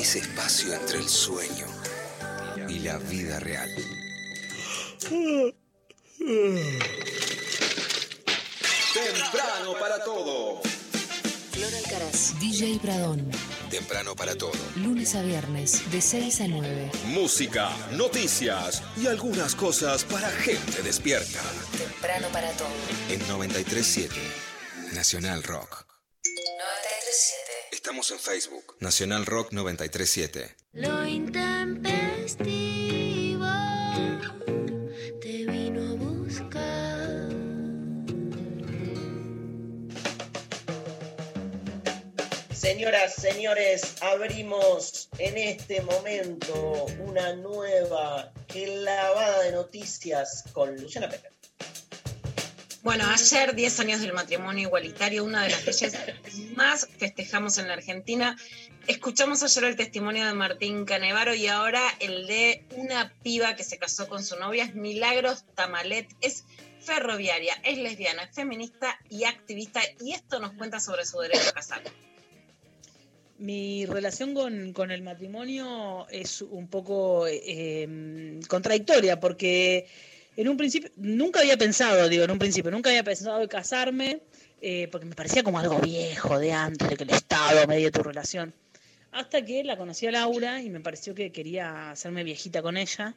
Ese 0.00 0.20
espacio 0.20 0.72
entre 0.72 0.96
el 0.96 1.06
sueño 1.10 1.66
y 2.70 2.78
la 2.78 2.96
vida 2.96 3.38
real. 3.38 3.68
Temprano 8.94 9.74
para 9.78 10.02
todo. 10.02 10.62
Flor 11.52 11.74
Alcaraz. 11.74 12.40
DJ 12.40 12.78
Bradón. 12.82 13.30
Temprano 13.68 14.16
para 14.16 14.34
todo. 14.36 14.56
Lunes 14.76 15.14
a 15.16 15.20
viernes, 15.20 15.90
de 15.92 16.00
6 16.00 16.40
a 16.40 16.48
9. 16.48 16.90
Música, 17.08 17.68
noticias 17.92 18.82
y 18.96 19.06
algunas 19.06 19.54
cosas 19.54 20.04
para 20.04 20.30
gente 20.30 20.82
despierta. 20.82 21.42
Temprano 21.76 22.28
para 22.32 22.50
todo. 22.52 22.68
En 23.10 23.18
937. 23.28 24.14
Nacional 24.94 25.42
Rock. 25.42 25.84
937. 26.24 27.49
Estamos 27.90 28.12
en 28.12 28.20
Facebook. 28.20 28.76
Nacional 28.78 29.26
Rock 29.26 29.50
937. 29.50 30.54
Lo 30.74 31.04
intempestivo 31.04 33.48
te 35.20 35.44
vino 35.44 35.90
a 35.90 35.94
buscar. 35.94 37.28
Señoras, 42.52 43.16
señores, 43.16 43.96
abrimos 44.02 45.08
en 45.18 45.36
este 45.36 45.82
momento 45.82 46.86
una 47.00 47.34
nueva 47.34 48.32
clavada 48.46 49.42
de 49.42 49.50
noticias 49.50 50.44
con 50.52 50.80
Luciana 50.80 51.08
Pérez. 51.08 51.39
Bueno, 52.82 53.04
ayer, 53.10 53.54
10 53.54 53.80
años 53.80 54.00
del 54.00 54.14
matrimonio 54.14 54.68
igualitario, 54.68 55.22
una 55.22 55.42
de 55.42 55.50
las 55.50 55.66
leyes 55.66 55.92
más 56.56 56.88
festejamos 56.96 57.58
en 57.58 57.68
la 57.68 57.74
Argentina. 57.74 58.38
Escuchamos 58.86 59.42
ayer 59.42 59.64
el 59.64 59.76
testimonio 59.76 60.26
de 60.26 60.32
Martín 60.32 60.86
Canevaro 60.86 61.34
y 61.34 61.46
ahora 61.46 61.82
el 62.00 62.26
de 62.26 62.64
una 62.76 63.12
piba 63.22 63.54
que 63.54 63.64
se 63.64 63.76
casó 63.76 64.08
con 64.08 64.24
su 64.24 64.36
novia, 64.36 64.64
es 64.64 64.74
Milagros 64.74 65.44
Tamalet. 65.54 66.08
Es 66.22 66.44
ferroviaria, 66.80 67.54
es 67.64 67.76
lesbiana, 67.76 68.22
es 68.22 68.34
feminista 68.34 68.98
y 69.10 69.24
activista. 69.24 69.82
Y 70.00 70.12
esto 70.12 70.40
nos 70.40 70.52
cuenta 70.54 70.80
sobre 70.80 71.04
su 71.04 71.18
derecho 71.18 71.50
a 71.50 71.52
casar. 71.52 71.82
Mi 73.36 73.84
relación 73.84 74.32
con, 74.32 74.72
con 74.72 74.90
el 74.90 75.02
matrimonio 75.02 76.06
es 76.08 76.40
un 76.40 76.68
poco 76.68 77.26
eh, 77.26 78.40
contradictoria 78.48 79.20
porque 79.20 79.86
en 80.36 80.48
un 80.48 80.56
principio, 80.56 80.90
nunca 80.96 81.40
había 81.40 81.56
pensado, 81.56 82.08
digo, 82.08 82.24
en 82.24 82.30
un 82.30 82.38
principio, 82.38 82.70
nunca 82.70 82.90
había 82.90 83.04
pensado 83.04 83.40
en 83.42 83.48
casarme 83.48 84.20
eh, 84.62 84.88
porque 84.90 85.06
me 85.06 85.14
parecía 85.14 85.42
como 85.42 85.58
algo 85.58 85.78
viejo 85.80 86.38
de 86.38 86.52
antes, 86.52 86.88
de 86.88 86.96
que 86.96 87.04
el 87.04 87.10
Estado 87.10 87.66
medie 87.66 87.90
tu 87.90 88.02
relación. 88.02 88.52
Hasta 89.12 89.44
que 89.44 89.64
la 89.64 89.76
conocí 89.76 90.06
a 90.06 90.12
Laura 90.12 90.62
y 90.62 90.70
me 90.70 90.80
pareció 90.80 91.14
que 91.14 91.32
quería 91.32 91.90
hacerme 91.90 92.22
viejita 92.22 92.62
con 92.62 92.76
ella 92.76 93.14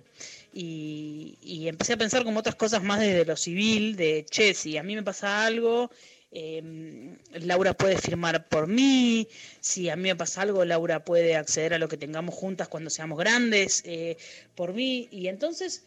y, 0.53 1.37
empecé 1.67 1.93
a 1.93 1.97
pensar 1.97 2.23
como 2.23 2.39
otras 2.39 2.55
cosas 2.55 2.81
más 2.81 2.99
desde 2.99 3.25
lo 3.25 3.37
civil, 3.37 3.95
de, 3.95 4.25
che, 4.29 4.53
si 4.53 4.77
a 4.77 4.83
mí 4.83 4.95
me 4.95 5.03
pasa 5.03 5.45
algo, 5.45 5.91
eh, 6.31 7.15
Laura 7.33 7.73
puede 7.73 7.97
firmar 7.97 8.47
por 8.47 8.67
mí, 8.67 9.27
si 9.59 9.89
a 9.89 9.95
mí 9.95 10.03
me 10.03 10.15
pasa 10.15 10.41
algo, 10.41 10.65
Laura 10.65 11.05
puede 11.05 11.35
acceder 11.35 11.75
a 11.75 11.77
lo 11.77 11.87
que 11.87 11.97
tengamos 11.97 12.33
juntas 12.33 12.69
cuando 12.69 12.89
seamos 12.89 13.19
grandes 13.19 13.83
eh, 13.85 14.17
por 14.55 14.73
mí. 14.73 15.07
Y 15.11 15.27
entonces 15.27 15.83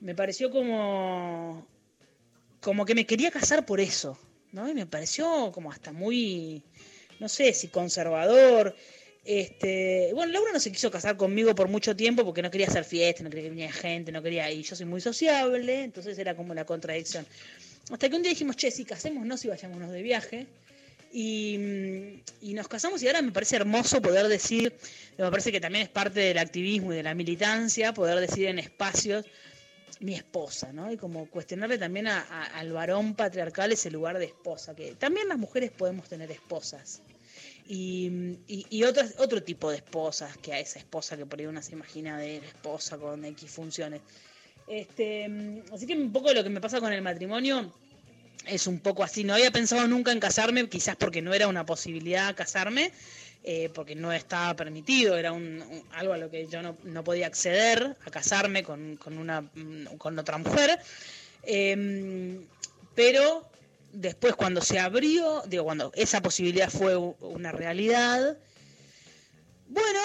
me 0.00 0.14
pareció 0.14 0.50
como, 0.50 1.66
como 2.60 2.84
que 2.84 2.94
me 2.94 3.06
quería 3.06 3.30
casar 3.30 3.66
por 3.66 3.80
eso, 3.80 4.18
¿no? 4.52 4.68
Y 4.68 4.74
me 4.74 4.86
pareció 4.86 5.50
como 5.52 5.70
hasta 5.72 5.92
muy, 5.92 6.62
no 7.18 7.28
sé, 7.28 7.52
si 7.52 7.68
conservador. 7.68 8.76
Este, 9.24 10.10
bueno, 10.14 10.32
Laura 10.32 10.52
no 10.52 10.60
se 10.60 10.72
quiso 10.72 10.90
casar 10.90 11.16
conmigo 11.16 11.54
por 11.54 11.68
mucho 11.68 11.94
tiempo 11.94 12.24
porque 12.24 12.40
no 12.42 12.50
quería 12.50 12.66
hacer 12.66 12.84
fiesta, 12.84 13.22
no 13.22 13.30
quería 13.30 13.44
que 13.44 13.50
viniera 13.50 13.72
gente, 13.72 14.12
no 14.12 14.22
quería, 14.22 14.50
y 14.50 14.62
yo 14.62 14.74
soy 14.74 14.86
muy 14.86 15.00
sociable, 15.00 15.82
entonces 15.82 16.18
era 16.18 16.34
como 16.34 16.54
la 16.54 16.64
contradicción. 16.64 17.26
Hasta 17.90 18.08
que 18.08 18.16
un 18.16 18.22
día 18.22 18.30
dijimos, 18.30 18.56
che, 18.56 18.70
sí, 18.70 18.84
casémonos 18.84 19.44
y 19.44 19.48
vayámonos 19.48 19.90
de 19.90 20.02
viaje. 20.02 20.46
Y, 21.10 22.22
y 22.42 22.52
nos 22.52 22.68
casamos 22.68 23.02
y 23.02 23.06
ahora 23.06 23.22
me 23.22 23.32
parece 23.32 23.56
hermoso 23.56 24.02
poder 24.02 24.28
decir, 24.28 24.74
me 25.16 25.30
parece 25.30 25.50
que 25.50 25.58
también 25.58 25.84
es 25.84 25.88
parte 25.88 26.20
del 26.20 26.36
activismo 26.36 26.92
y 26.92 26.96
de 26.96 27.02
la 27.02 27.14
militancia, 27.14 27.94
poder 27.94 28.20
decir 28.20 28.46
en 28.46 28.58
espacios 28.58 29.24
mi 30.00 30.14
esposa, 30.14 30.72
¿no? 30.72 30.90
Y 30.92 30.96
como 30.96 31.26
cuestionarle 31.28 31.78
también 31.78 32.06
a- 32.06 32.44
al 32.54 32.72
varón 32.72 33.14
patriarcal 33.14 33.72
ese 33.72 33.90
lugar 33.90 34.18
de 34.18 34.26
esposa, 34.26 34.74
que 34.74 34.94
también 34.94 35.28
las 35.28 35.38
mujeres 35.38 35.70
podemos 35.70 36.08
tener 36.08 36.30
esposas. 36.30 37.02
Y, 37.66 38.38
y, 38.46 38.84
otras, 38.84 39.14
otro 39.18 39.42
tipo 39.42 39.70
de 39.70 39.76
esposas, 39.76 40.36
que 40.38 40.54
a 40.54 40.58
esa 40.58 40.78
esposa 40.78 41.16
que 41.18 41.26
por 41.26 41.38
ahí 41.38 41.46
uno 41.46 41.60
se 41.62 41.72
imagina 41.72 42.16
de 42.16 42.38
esposa 42.38 42.96
con 42.96 43.24
X 43.24 43.50
funciones. 43.50 44.00
Este, 44.66 45.62
así 45.72 45.86
que 45.86 45.94
un 45.94 46.10
poco 46.12 46.32
lo 46.32 46.42
que 46.42 46.48
me 46.50 46.60
pasa 46.60 46.80
con 46.80 46.92
el 46.92 47.02
matrimonio 47.02 47.70
es 48.46 48.66
un 48.66 48.80
poco 48.80 49.02
así. 49.04 49.22
No 49.24 49.34
había 49.34 49.50
pensado 49.50 49.86
nunca 49.86 50.12
en 50.12 50.20
casarme, 50.20 50.66
quizás 50.68 50.96
porque 50.96 51.20
no 51.20 51.34
era 51.34 51.46
una 51.46 51.66
posibilidad 51.66 52.34
casarme, 52.34 52.90
eh, 53.42 53.70
porque 53.74 53.94
no 53.94 54.12
estaba 54.12 54.54
permitido, 54.54 55.16
era 55.16 55.32
un, 55.32 55.62
algo 55.92 56.12
a 56.12 56.18
lo 56.18 56.30
que 56.30 56.46
yo 56.46 56.62
no, 56.62 56.76
no 56.84 57.04
podía 57.04 57.26
acceder, 57.26 57.96
a 58.04 58.10
casarme 58.10 58.62
con, 58.62 58.96
con 58.96 59.18
una, 59.18 59.42
mm, 59.42 59.96
con 59.96 60.18
otra 60.18 60.38
mujer. 60.38 60.78
Em, 61.42 62.44
pero 62.94 63.48
después 63.92 64.34
cuando 64.34 64.60
se 64.60 64.78
abrió, 64.78 65.42
digo, 65.46 65.64
cuando 65.64 65.92
esa 65.94 66.20
posibilidad 66.20 66.68
fue 66.68 66.96
una 66.96 67.52
realidad, 67.52 68.36
bueno, 69.68 70.00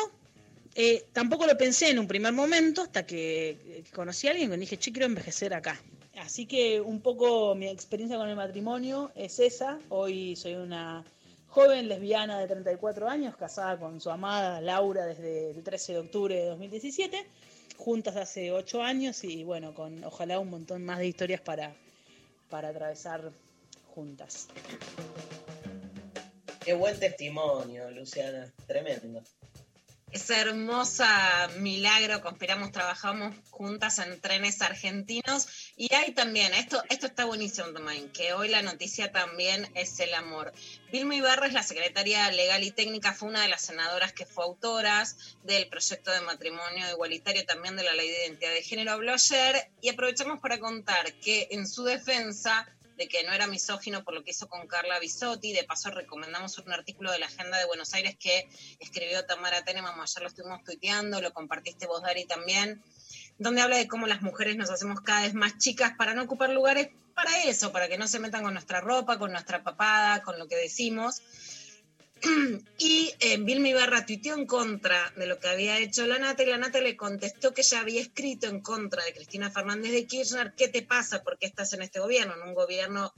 eh, 0.76 1.06
tampoco 1.14 1.46
lo 1.46 1.58
pensé 1.58 1.90
en 1.90 2.00
un 2.00 2.08
primer 2.08 2.34
momento 2.34 2.82
hasta 2.82 3.06
que 3.06 3.84
que 3.84 3.92
conocí 3.92 4.28
a 4.28 4.32
alguien 4.32 4.54
y 4.54 4.58
dije, 4.58 4.78
che, 4.78 4.92
quiero 4.92 5.06
envejecer 5.06 5.54
acá. 5.54 5.80
Así 6.18 6.46
que 6.46 6.80
un 6.80 7.02
poco 7.02 7.56
mi 7.56 7.68
experiencia 7.68 8.18
con 8.18 8.30
el 8.30 8.36
matrimonio 8.36 9.12
es 9.16 9.40
esa. 9.40 9.80
Hoy 9.90 10.36
soy 10.36 10.54
una 10.56 11.04
joven 11.54 11.88
lesbiana 11.88 12.40
de 12.40 12.48
34 12.48 13.08
años, 13.08 13.38
casada 13.38 13.78
con 13.78 14.02
su 14.02 14.10
amada 14.10 14.60
Laura 14.60 15.06
desde 15.06 15.52
el 15.52 15.64
13 15.64 15.94
de 15.94 16.00
octubre 16.00 16.36
de 16.36 16.46
2017, 16.48 17.28
juntas 17.78 18.16
hace 18.16 18.52
8 18.52 18.82
años 18.82 19.24
y 19.24 19.44
bueno, 19.44 19.76
con 19.76 20.04
ojalá 20.04 20.40
un 20.40 20.50
montón 20.50 20.84
más 20.84 20.98
de 20.98 21.06
historias 21.06 21.42
para, 21.42 21.76
para 22.50 22.70
atravesar 22.70 23.32
juntas. 23.94 24.48
Qué 26.66 26.74
buen 26.74 27.00
testimonio, 27.00 27.92
Luciana. 27.92 28.52
Tremendo. 28.66 29.22
Esa 30.14 30.40
hermosa 30.40 31.50
milagro, 31.58 32.22
conspiramos, 32.22 32.72
trabajamos 32.72 33.36
juntas 33.50 33.98
en 33.98 34.22
trenes 34.22 34.62
argentinos. 34.62 35.48
Y 35.76 35.92
hay 35.96 36.12
también, 36.12 36.54
esto, 36.54 36.84
esto 36.92 37.08
está 37.08 37.26
buenísimo 37.26 37.70
también, 37.70 38.12
que 38.12 38.32
hoy 38.34 38.50
la 38.50 38.62
noticia 38.62 39.12
también 39.12 39.68
es 39.74 40.00
el 40.00 40.14
amor. 40.14 40.54
Vilma 40.92 41.16
Ibarra 41.16 41.48
es 41.48 41.54
la 41.54 41.64
secretaria 41.64 42.30
legal 42.30 42.64
y 42.64 42.70
técnica, 42.70 43.14
fue 43.14 43.30
una 43.30 43.42
de 43.42 43.48
las 43.48 43.64
senadoras 43.64 44.14
que 44.14 44.28
fue 44.28 44.44
autoras 44.44 45.18
del 45.42 45.68
proyecto 45.68 46.12
de 46.12 46.22
matrimonio 46.22 46.88
igualitario, 46.92 47.44
también 47.48 47.76
de 47.76 47.82
la 47.82 47.96
ley 47.96 48.08
de 48.08 48.28
identidad 48.28 48.54
de 48.54 48.62
género, 48.62 48.92
habló 48.92 49.14
ayer 49.14 49.68
y 49.82 49.90
aprovechamos 49.90 50.40
para 50.40 50.60
contar 50.60 51.12
que 51.14 51.48
en 51.50 51.68
su 51.68 51.86
defensa 51.86 52.68
de 52.98 53.08
que 53.08 53.24
no 53.24 53.34
era 53.34 53.48
misógino 53.48 54.04
por 54.04 54.14
lo 54.14 54.24
que 54.24 54.32
hizo 54.32 54.48
con 54.48 54.68
Carla 54.68 55.00
Bisotti. 55.00 55.54
De 55.54 55.64
paso, 55.64 55.92
recomendamos 55.92 56.58
un 56.58 56.72
artículo 56.72 57.12
de 57.12 57.20
la 57.20 57.28
Agenda 57.28 57.58
de 57.58 57.66
Buenos 57.66 57.94
Aires 57.94 58.16
que 58.20 58.48
escribió 58.80 59.26
Tamara 59.26 59.64
Teneman, 59.64 60.00
ayer 60.00 60.22
lo 60.22 60.28
estuvimos 60.28 60.64
tuiteando, 60.64 61.22
lo 61.22 61.34
compartiste 61.34 61.88
vos, 61.88 62.02
Dari, 62.02 62.26
también, 62.26 62.84
donde 63.38 63.62
habla 63.62 63.78
de 63.78 63.88
cómo 63.88 64.08
las 64.08 64.22
mujeres 64.22 64.56
nos 64.56 64.70
hacemos 64.70 65.02
cada 65.02 65.22
vez 65.22 65.34
más 65.34 65.58
chicas 65.58 65.94
para 65.98 66.14
no 66.14 66.24
ocupar 66.24 66.50
lugares 66.50 66.90
para 67.14 67.44
eso, 67.44 67.72
para 67.72 67.88
que 67.88 67.98
no 67.98 68.08
se 68.08 68.20
metan 68.20 68.44
con 68.44 68.54
nuestra 68.54 68.82
ropa, 68.82 69.20
con 69.20 69.32
nuestra 69.32 69.64
papada, 69.64 70.22
con 70.24 70.40
lo 70.40 70.48
que 70.48 70.56
decimos. 70.56 71.22
Y 72.78 73.14
eh, 73.20 73.38
Vilma 73.38 73.70
Ibarra 73.70 74.06
tuiteó 74.06 74.36
en 74.36 74.46
contra 74.46 75.12
de 75.16 75.28
lo 75.28 75.40
que 75.40 75.48
había 75.48 75.80
hecho 75.80 76.06
la 76.08 76.20
Nata 76.20 76.44
y 76.44 76.48
la 76.48 76.58
Nata 76.58 76.80
le 76.80 76.96
contestó 76.96 77.54
que 77.54 77.64
ya 77.64 77.82
había 77.82 78.02
escrito 78.02 78.48
en 78.48 78.62
contra 78.62 79.04
de 79.04 79.14
Cristina 79.14 79.52
Fernández 79.52 79.92
de 79.92 80.08
Kirchner. 80.08 80.54
¿Qué 80.56 80.68
te 80.68 80.82
pasa? 80.82 81.24
¿Por 81.24 81.38
qué 81.38 81.46
estás 81.46 81.74
en 81.74 81.82
este 81.82 82.00
gobierno? 82.00 82.34
En 82.36 82.48
un 82.48 82.54
gobierno 82.54 83.14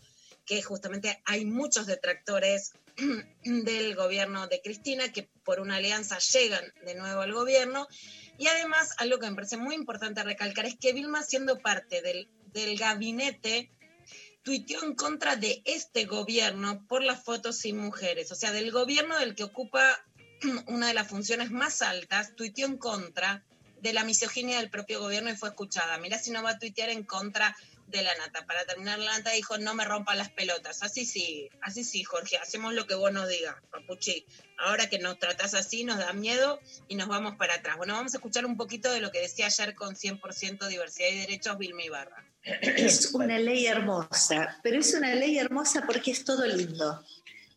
que 0.46 0.62
justamente 0.62 1.22
hay 1.26 1.46
muchos 1.46 1.88
detractores 1.88 2.74
del 3.44 3.96
gobierno 3.96 4.48
de 4.48 4.62
Cristina 4.62 5.12
que 5.12 5.30
por 5.44 5.60
una 5.60 5.78
alianza 5.78 6.20
llegan 6.20 6.64
de 6.86 6.96
nuevo 6.96 7.22
al 7.22 7.34
gobierno. 7.34 7.88
Y 8.38 8.48
además, 8.48 8.92
algo 8.98 9.20
que 9.20 9.30
me 9.30 9.36
parece 9.36 9.58
muy 9.58 9.76
importante 9.76 10.24
recalcar 10.24 10.66
es 10.66 10.78
que 10.78 10.94
Vilma, 10.94 11.24
siendo 11.24 11.60
parte 11.60 12.02
del 12.02 12.78
gabinete 12.78 13.72
tuiteó 14.46 14.84
en 14.84 14.94
contra 14.94 15.36
de 15.36 15.64
este 15.66 16.06
gobierno 16.06 16.86
por 16.88 17.04
las 17.04 17.24
fotos 17.24 17.58
sin 17.58 17.78
mujeres, 17.78 18.32
o 18.32 18.36
sea, 18.36 18.52
del 18.52 18.72
gobierno 18.72 19.18
del 19.18 19.34
que 19.34 19.44
ocupa 19.44 20.00
una 20.68 20.88
de 20.88 20.94
las 20.94 21.08
funciones 21.08 21.50
más 21.50 21.82
altas, 21.82 22.36
tuiteó 22.36 22.68
en 22.68 22.78
contra 22.78 23.44
de 23.82 23.92
la 23.92 24.04
misoginia 24.04 24.58
del 24.58 24.70
propio 24.70 25.00
gobierno 25.00 25.32
y 25.32 25.36
fue 25.36 25.50
escuchada. 25.50 25.98
Mirá 25.98 26.20
si 26.20 26.30
no 26.30 26.44
va 26.44 26.52
a 26.52 26.60
tuitear 26.60 26.90
en 26.90 27.04
contra 27.04 27.58
de 27.88 28.04
la 28.04 28.16
nata. 28.16 28.46
Para 28.46 28.66
terminar, 28.66 29.00
la 29.00 29.18
nata 29.18 29.32
dijo, 29.32 29.58
no 29.58 29.74
me 29.74 29.84
rompan 29.84 30.20
las 30.20 30.30
pelotas. 30.30 30.84
Así 30.84 31.06
sí, 31.06 31.50
así 31.62 31.84
sí, 31.84 32.04
Jorge, 32.04 32.38
hacemos 32.38 32.74
lo 32.76 32.86
que 32.86 32.94
vos 32.94 33.12
nos 33.12 33.28
digas, 33.28 33.56
papuchi. 33.72 34.28
Ahora 34.60 34.90
que 34.90 35.00
nos 35.00 35.18
tratás 35.18 35.56
así, 35.56 35.84
nos 35.84 35.98
da 35.98 36.14
miedo 36.14 36.60
y 36.88 36.96
nos 36.96 37.08
vamos 37.08 37.36
para 37.36 37.56
atrás. 37.56 37.78
Bueno, 37.78 37.96
vamos 37.96 38.14
a 38.14 38.18
escuchar 38.18 38.46
un 38.46 38.58
poquito 38.58 38.92
de 38.92 39.02
lo 39.02 39.12
que 39.12 39.22
decía 39.22 39.48
ayer 39.48 39.74
con 39.74 39.96
100% 39.96 40.68
diversidad 40.68 41.10
y 41.10 41.18
derechos 41.18 41.58
Vilma 41.58 41.84
Ibarra. 41.84 42.35
Es 42.62 43.14
una 43.14 43.40
ley 43.40 43.66
hermosa, 43.66 44.60
pero 44.62 44.80
es 44.80 44.94
una 44.94 45.14
ley 45.16 45.38
hermosa 45.38 45.84
porque 45.86 46.12
es 46.12 46.24
todo 46.24 46.46
lindo, 46.46 47.04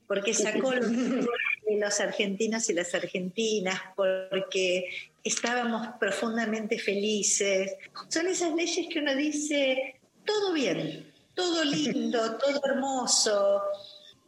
porque 0.06 0.34
sacó 0.34 0.74
los, 0.74 0.90
los 1.68 2.00
argentinos 2.00 2.68
y 2.70 2.72
las 2.72 2.94
argentinas, 2.94 3.80
porque 3.94 4.88
estábamos 5.22 5.86
profundamente 6.00 6.78
felices. 6.78 7.74
Son 8.08 8.26
esas 8.26 8.54
leyes 8.54 8.86
que 8.90 8.98
uno 8.98 9.14
dice, 9.14 9.96
todo 10.24 10.52
bien, 10.52 11.12
todo 11.34 11.64
lindo, 11.64 12.36
todo 12.38 12.60
hermoso. 12.64 13.62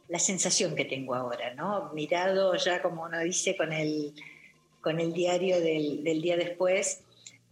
La 0.07 0.19
sensación 0.19 0.75
que 0.75 0.85
tengo 0.85 1.15
ahora, 1.15 1.53
¿no? 1.53 1.91
Mirado 1.93 2.55
ya, 2.55 2.81
como 2.81 3.03
uno 3.03 3.19
dice, 3.21 3.55
con 3.55 3.71
el, 3.71 4.13
con 4.81 4.99
el 4.99 5.13
diario 5.13 5.59
del, 5.61 6.03
del 6.03 6.21
día 6.21 6.35
después, 6.35 6.99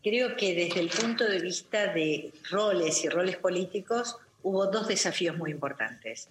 Creo 0.01 0.37
que 0.37 0.53
desde 0.53 0.79
el 0.79 0.89
punto 0.89 1.25
de 1.25 1.39
vista 1.39 1.93
de 1.93 2.31
roles 2.49 3.03
y 3.03 3.09
roles 3.09 3.37
políticos 3.37 4.15
hubo 4.43 4.67
dos 4.67 4.87
desafíos 4.87 5.37
muy 5.37 5.51
importantes. 5.51 6.29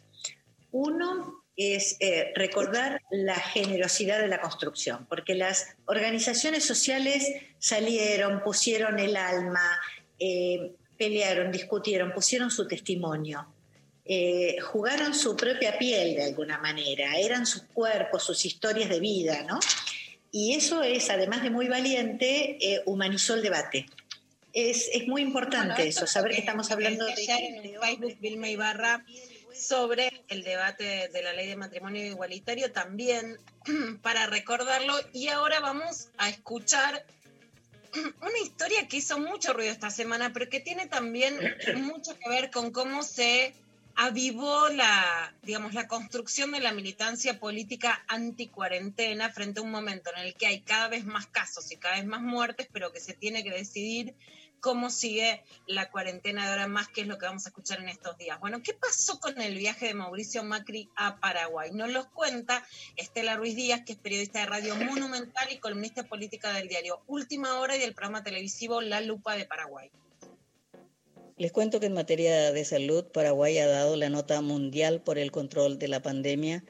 Uno 0.72 1.42
es 1.56 1.96
eh, 2.00 2.32
recordar 2.36 3.02
la 3.10 3.34
generosidad 3.34 4.20
de 4.20 4.28
la 4.28 4.40
construcción, 4.40 5.06
porque 5.08 5.34
las 5.34 5.76
organizaciones 5.86 6.64
sociales 6.64 7.26
salieron, 7.58 8.42
pusieron 8.42 8.98
el 8.98 9.16
alma, 9.16 9.78
eh, 10.18 10.72
pelearon, 10.96 11.50
discutieron, 11.50 12.12
pusieron 12.12 12.50
su 12.50 12.68
testimonio, 12.68 13.46
eh, 14.04 14.58
jugaron 14.60 15.14
su 15.14 15.36
propia 15.36 15.76
piel 15.76 16.14
de 16.14 16.24
alguna 16.24 16.58
manera, 16.58 17.18
eran 17.18 17.44
sus 17.44 17.62
cuerpos, 17.62 18.22
sus 18.22 18.44
historias 18.44 18.88
de 18.88 19.00
vida, 19.00 19.42
¿no? 19.42 19.58
Y 20.30 20.54
eso 20.54 20.82
es, 20.82 21.10
además 21.10 21.42
de 21.42 21.50
muy 21.50 21.68
valiente, 21.68 22.58
eh, 22.60 22.82
humanizó 22.84 23.34
el 23.34 23.42
debate. 23.42 23.86
Es, 24.52 24.88
es 24.92 25.06
muy 25.06 25.22
importante 25.22 25.74
Bueno, 25.74 25.90
eso, 25.90 26.06
saber 26.06 26.32
que 26.32 26.40
estamos 26.40 26.70
hablando 26.70 27.04
de... 27.06 27.24
en 27.24 27.64
el 27.64 27.78
Facebook 27.78 28.16
Vilma 28.20 28.48
Ibarra 28.48 29.04
sobre 29.54 30.24
el 30.28 30.44
debate 30.44 31.08
de 31.12 31.22
la 31.22 31.32
ley 31.32 31.46
de 31.48 31.56
matrimonio 31.56 32.04
igualitario 32.04 32.72
también 32.72 33.38
para 34.02 34.26
recordarlo 34.26 34.94
y 35.12 35.28
ahora 35.28 35.60
vamos 35.60 36.08
a 36.16 36.28
escuchar 36.28 37.04
una 38.22 38.38
historia 38.42 38.86
que 38.88 38.98
hizo 38.98 39.18
mucho 39.18 39.52
ruido 39.52 39.72
esta 39.72 39.90
semana 39.90 40.32
pero 40.32 40.48
que 40.48 40.60
tiene 40.60 40.86
también 40.86 41.36
mucho 41.76 42.16
que 42.18 42.28
ver 42.28 42.50
con 42.50 42.70
cómo 42.70 43.02
se 43.02 43.52
avivó 44.00 44.68
la, 44.68 45.34
digamos, 45.42 45.74
la 45.74 45.88
construcción 45.88 46.52
de 46.52 46.60
la 46.60 46.70
militancia 46.70 47.40
política 47.40 48.04
anticuarentena 48.06 49.28
frente 49.30 49.58
a 49.58 49.64
un 49.64 49.72
momento 49.72 50.10
en 50.14 50.22
el 50.22 50.34
que 50.34 50.46
hay 50.46 50.60
cada 50.60 50.86
vez 50.86 51.04
más 51.04 51.26
casos 51.26 51.72
y 51.72 51.76
cada 51.78 51.96
vez 51.96 52.06
más 52.06 52.22
muertes, 52.22 52.68
pero 52.72 52.92
que 52.92 53.00
se 53.00 53.14
tiene 53.14 53.42
que 53.42 53.50
decidir 53.50 54.14
cómo 54.60 54.90
sigue 54.90 55.42
la 55.66 55.90
cuarentena 55.90 56.44
de 56.44 56.50
ahora 56.50 56.68
más, 56.68 56.86
que 56.86 57.00
es 57.00 57.08
lo 57.08 57.18
que 57.18 57.26
vamos 57.26 57.44
a 57.46 57.48
escuchar 57.48 57.80
en 57.80 57.88
estos 57.88 58.16
días. 58.16 58.38
Bueno, 58.38 58.62
¿qué 58.62 58.72
pasó 58.72 59.18
con 59.18 59.40
el 59.40 59.58
viaje 59.58 59.86
de 59.86 59.94
Mauricio 59.94 60.44
Macri 60.44 60.88
a 60.94 61.16
Paraguay? 61.16 61.72
Nos 61.72 61.90
los 61.90 62.06
cuenta 62.06 62.64
Estela 62.94 63.36
Ruiz 63.36 63.56
Díaz, 63.56 63.82
que 63.84 63.94
es 63.94 63.98
periodista 63.98 64.38
de 64.38 64.46
Radio 64.46 64.76
Monumental 64.76 65.48
y 65.50 65.58
columnista 65.58 66.04
política 66.04 66.52
del 66.52 66.68
diario 66.68 67.02
Última 67.08 67.58
Hora 67.58 67.74
y 67.74 67.80
del 67.80 67.94
programa 67.94 68.22
televisivo 68.22 68.80
La 68.80 69.00
Lupa 69.00 69.34
de 69.34 69.44
Paraguay. 69.44 69.90
Les 71.38 71.52
cuento 71.52 71.78
que 71.78 71.86
en 71.86 71.92
materia 71.92 72.50
de 72.50 72.64
salud, 72.64 73.04
Paraguay 73.04 73.58
ha 73.58 73.68
dado 73.68 73.94
la 73.94 74.08
nota 74.08 74.40
mundial 74.40 75.00
por 75.00 75.18
el 75.18 75.30
control 75.30 75.78
de 75.78 75.86
la 75.86 76.02
pandemia 76.02 76.64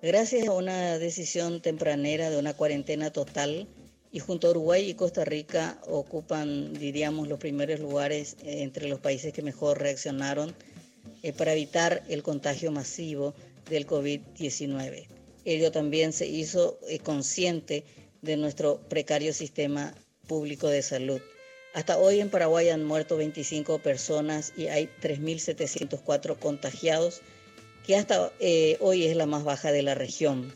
gracias 0.00 0.48
a 0.48 0.52
una 0.52 0.98
decisión 0.98 1.60
tempranera 1.60 2.30
de 2.30 2.38
una 2.38 2.54
cuarentena 2.54 3.12
total 3.12 3.68
y 4.10 4.20
junto 4.20 4.46
a 4.46 4.50
Uruguay 4.52 4.88
y 4.88 4.94
Costa 4.94 5.26
Rica 5.26 5.78
ocupan, 5.86 6.72
diríamos, 6.72 7.28
los 7.28 7.38
primeros 7.38 7.80
lugares 7.80 8.38
entre 8.44 8.88
los 8.88 9.00
países 9.00 9.34
que 9.34 9.42
mejor 9.42 9.78
reaccionaron 9.78 10.54
eh, 11.22 11.34
para 11.34 11.52
evitar 11.52 12.02
el 12.08 12.22
contagio 12.22 12.72
masivo 12.72 13.34
del 13.68 13.86
COVID-19. 13.86 15.06
Ello 15.44 15.70
también 15.70 16.14
se 16.14 16.26
hizo 16.26 16.78
eh, 16.88 16.98
consciente 16.98 17.84
de 18.22 18.38
nuestro 18.38 18.80
precario 18.88 19.34
sistema 19.34 19.94
público 20.26 20.68
de 20.68 20.80
salud. 20.80 21.20
Hasta 21.74 21.98
hoy 21.98 22.20
en 22.20 22.30
Paraguay 22.30 22.70
han 22.70 22.84
muerto 22.84 23.16
25 23.16 23.78
personas 23.80 24.52
y 24.56 24.68
hay 24.68 24.88
3.704 25.02 26.38
contagiados, 26.38 27.20
que 27.86 27.96
hasta 27.96 28.32
eh, 28.40 28.76
hoy 28.80 29.04
es 29.06 29.16
la 29.16 29.26
más 29.26 29.44
baja 29.44 29.70
de 29.70 29.82
la 29.82 29.94
región. 29.94 30.54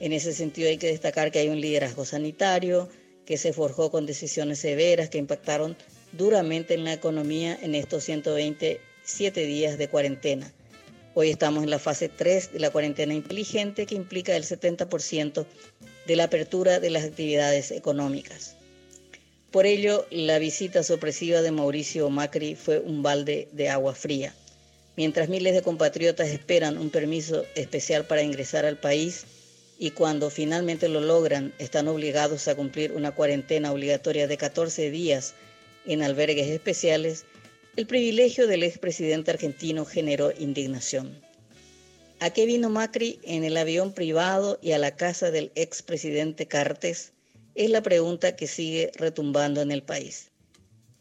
En 0.00 0.12
ese 0.12 0.32
sentido 0.32 0.68
hay 0.68 0.78
que 0.78 0.88
destacar 0.88 1.30
que 1.30 1.40
hay 1.40 1.48
un 1.48 1.60
liderazgo 1.60 2.04
sanitario 2.04 2.88
que 3.24 3.38
se 3.38 3.52
forjó 3.52 3.90
con 3.90 4.06
decisiones 4.06 4.60
severas 4.60 5.10
que 5.10 5.18
impactaron 5.18 5.76
duramente 6.12 6.74
en 6.74 6.84
la 6.84 6.92
economía 6.92 7.58
en 7.60 7.74
estos 7.74 8.04
127 8.04 9.46
días 9.46 9.78
de 9.78 9.88
cuarentena. 9.88 10.52
Hoy 11.14 11.30
estamos 11.30 11.64
en 11.64 11.70
la 11.70 11.78
fase 11.78 12.08
3 12.08 12.52
de 12.52 12.60
la 12.60 12.70
cuarentena 12.70 13.14
inteligente 13.14 13.86
que 13.86 13.94
implica 13.94 14.36
el 14.36 14.44
70% 14.44 15.46
de 16.06 16.16
la 16.16 16.24
apertura 16.24 16.78
de 16.78 16.90
las 16.90 17.04
actividades 17.04 17.70
económicas. 17.70 18.55
Por 19.56 19.64
ello, 19.64 20.06
la 20.10 20.38
visita 20.38 20.82
sorpresiva 20.82 21.40
de 21.40 21.50
Mauricio 21.50 22.10
Macri 22.10 22.56
fue 22.56 22.78
un 22.78 23.02
balde 23.02 23.48
de 23.52 23.70
agua 23.70 23.94
fría. 23.94 24.34
Mientras 24.98 25.30
miles 25.30 25.54
de 25.54 25.62
compatriotas 25.62 26.28
esperan 26.28 26.76
un 26.76 26.90
permiso 26.90 27.42
especial 27.54 28.04
para 28.04 28.20
ingresar 28.20 28.66
al 28.66 28.76
país 28.76 29.24
y 29.78 29.92
cuando 29.92 30.28
finalmente 30.28 30.90
lo 30.90 31.00
logran 31.00 31.54
están 31.58 31.88
obligados 31.88 32.48
a 32.48 32.54
cumplir 32.54 32.92
una 32.92 33.12
cuarentena 33.12 33.72
obligatoria 33.72 34.26
de 34.26 34.36
14 34.36 34.90
días 34.90 35.32
en 35.86 36.02
albergues 36.02 36.48
especiales, 36.48 37.24
el 37.76 37.86
privilegio 37.86 38.46
del 38.46 38.62
expresidente 38.62 39.30
argentino 39.30 39.86
generó 39.86 40.32
indignación. 40.38 41.18
¿A 42.20 42.28
qué 42.28 42.44
vino 42.44 42.68
Macri 42.68 43.20
en 43.22 43.42
el 43.42 43.56
avión 43.56 43.94
privado 43.94 44.58
y 44.60 44.72
a 44.72 44.78
la 44.78 44.96
casa 44.96 45.30
del 45.30 45.50
expresidente 45.54 46.44
Cartes? 46.44 47.14
Es 47.56 47.70
la 47.70 47.80
pregunta 47.80 48.36
que 48.36 48.46
sigue 48.46 48.92
retumbando 48.96 49.62
en 49.62 49.72
el 49.72 49.82
país. 49.82 50.30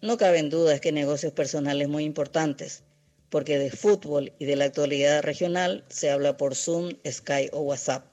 No 0.01 0.18
caben 0.18 0.49
dudas 0.49 0.80
que 0.80 0.93
negocios 0.93 1.34
personales 1.34 1.89
muy 1.89 2.06
importantes, 2.06 2.84
porque 3.30 3.60
de 3.60 3.72
fútbol 3.72 4.32
y 4.39 4.45
de 4.45 4.56
la 4.56 4.64
actualidad 4.64 5.22
regional 5.22 5.84
se 5.89 6.10
habla 6.10 6.38
por 6.38 6.56
Zoom, 6.56 6.93
Sky 7.06 7.49
o 7.51 7.60
WhatsApp. 7.60 8.06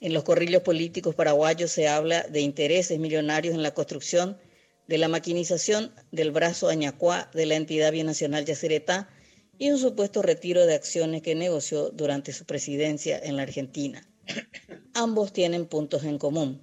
En 0.00 0.14
los 0.14 0.22
corrillos 0.22 0.62
políticos 0.62 1.16
paraguayos 1.16 1.72
se 1.72 1.88
habla 1.88 2.22
de 2.22 2.42
intereses 2.42 2.96
millonarios 3.00 3.56
en 3.56 3.64
la 3.64 3.74
construcción 3.74 4.38
de 4.86 4.98
la 4.98 5.08
maquinización 5.08 5.92
del 6.12 6.30
brazo 6.30 6.68
Añacuá 6.68 7.28
de 7.34 7.46
la 7.46 7.56
entidad 7.56 7.90
binacional 7.90 8.44
Yacyretá 8.44 9.10
y 9.58 9.72
un 9.72 9.78
supuesto 9.78 10.22
retiro 10.22 10.64
de 10.64 10.74
acciones 10.76 11.22
que 11.22 11.34
negoció 11.34 11.90
durante 11.90 12.32
su 12.32 12.44
presidencia 12.44 13.18
en 13.18 13.34
la 13.34 13.42
Argentina. 13.42 14.08
Ambos 14.94 15.32
tienen 15.32 15.66
puntos 15.66 16.04
en 16.04 16.18
común. 16.18 16.62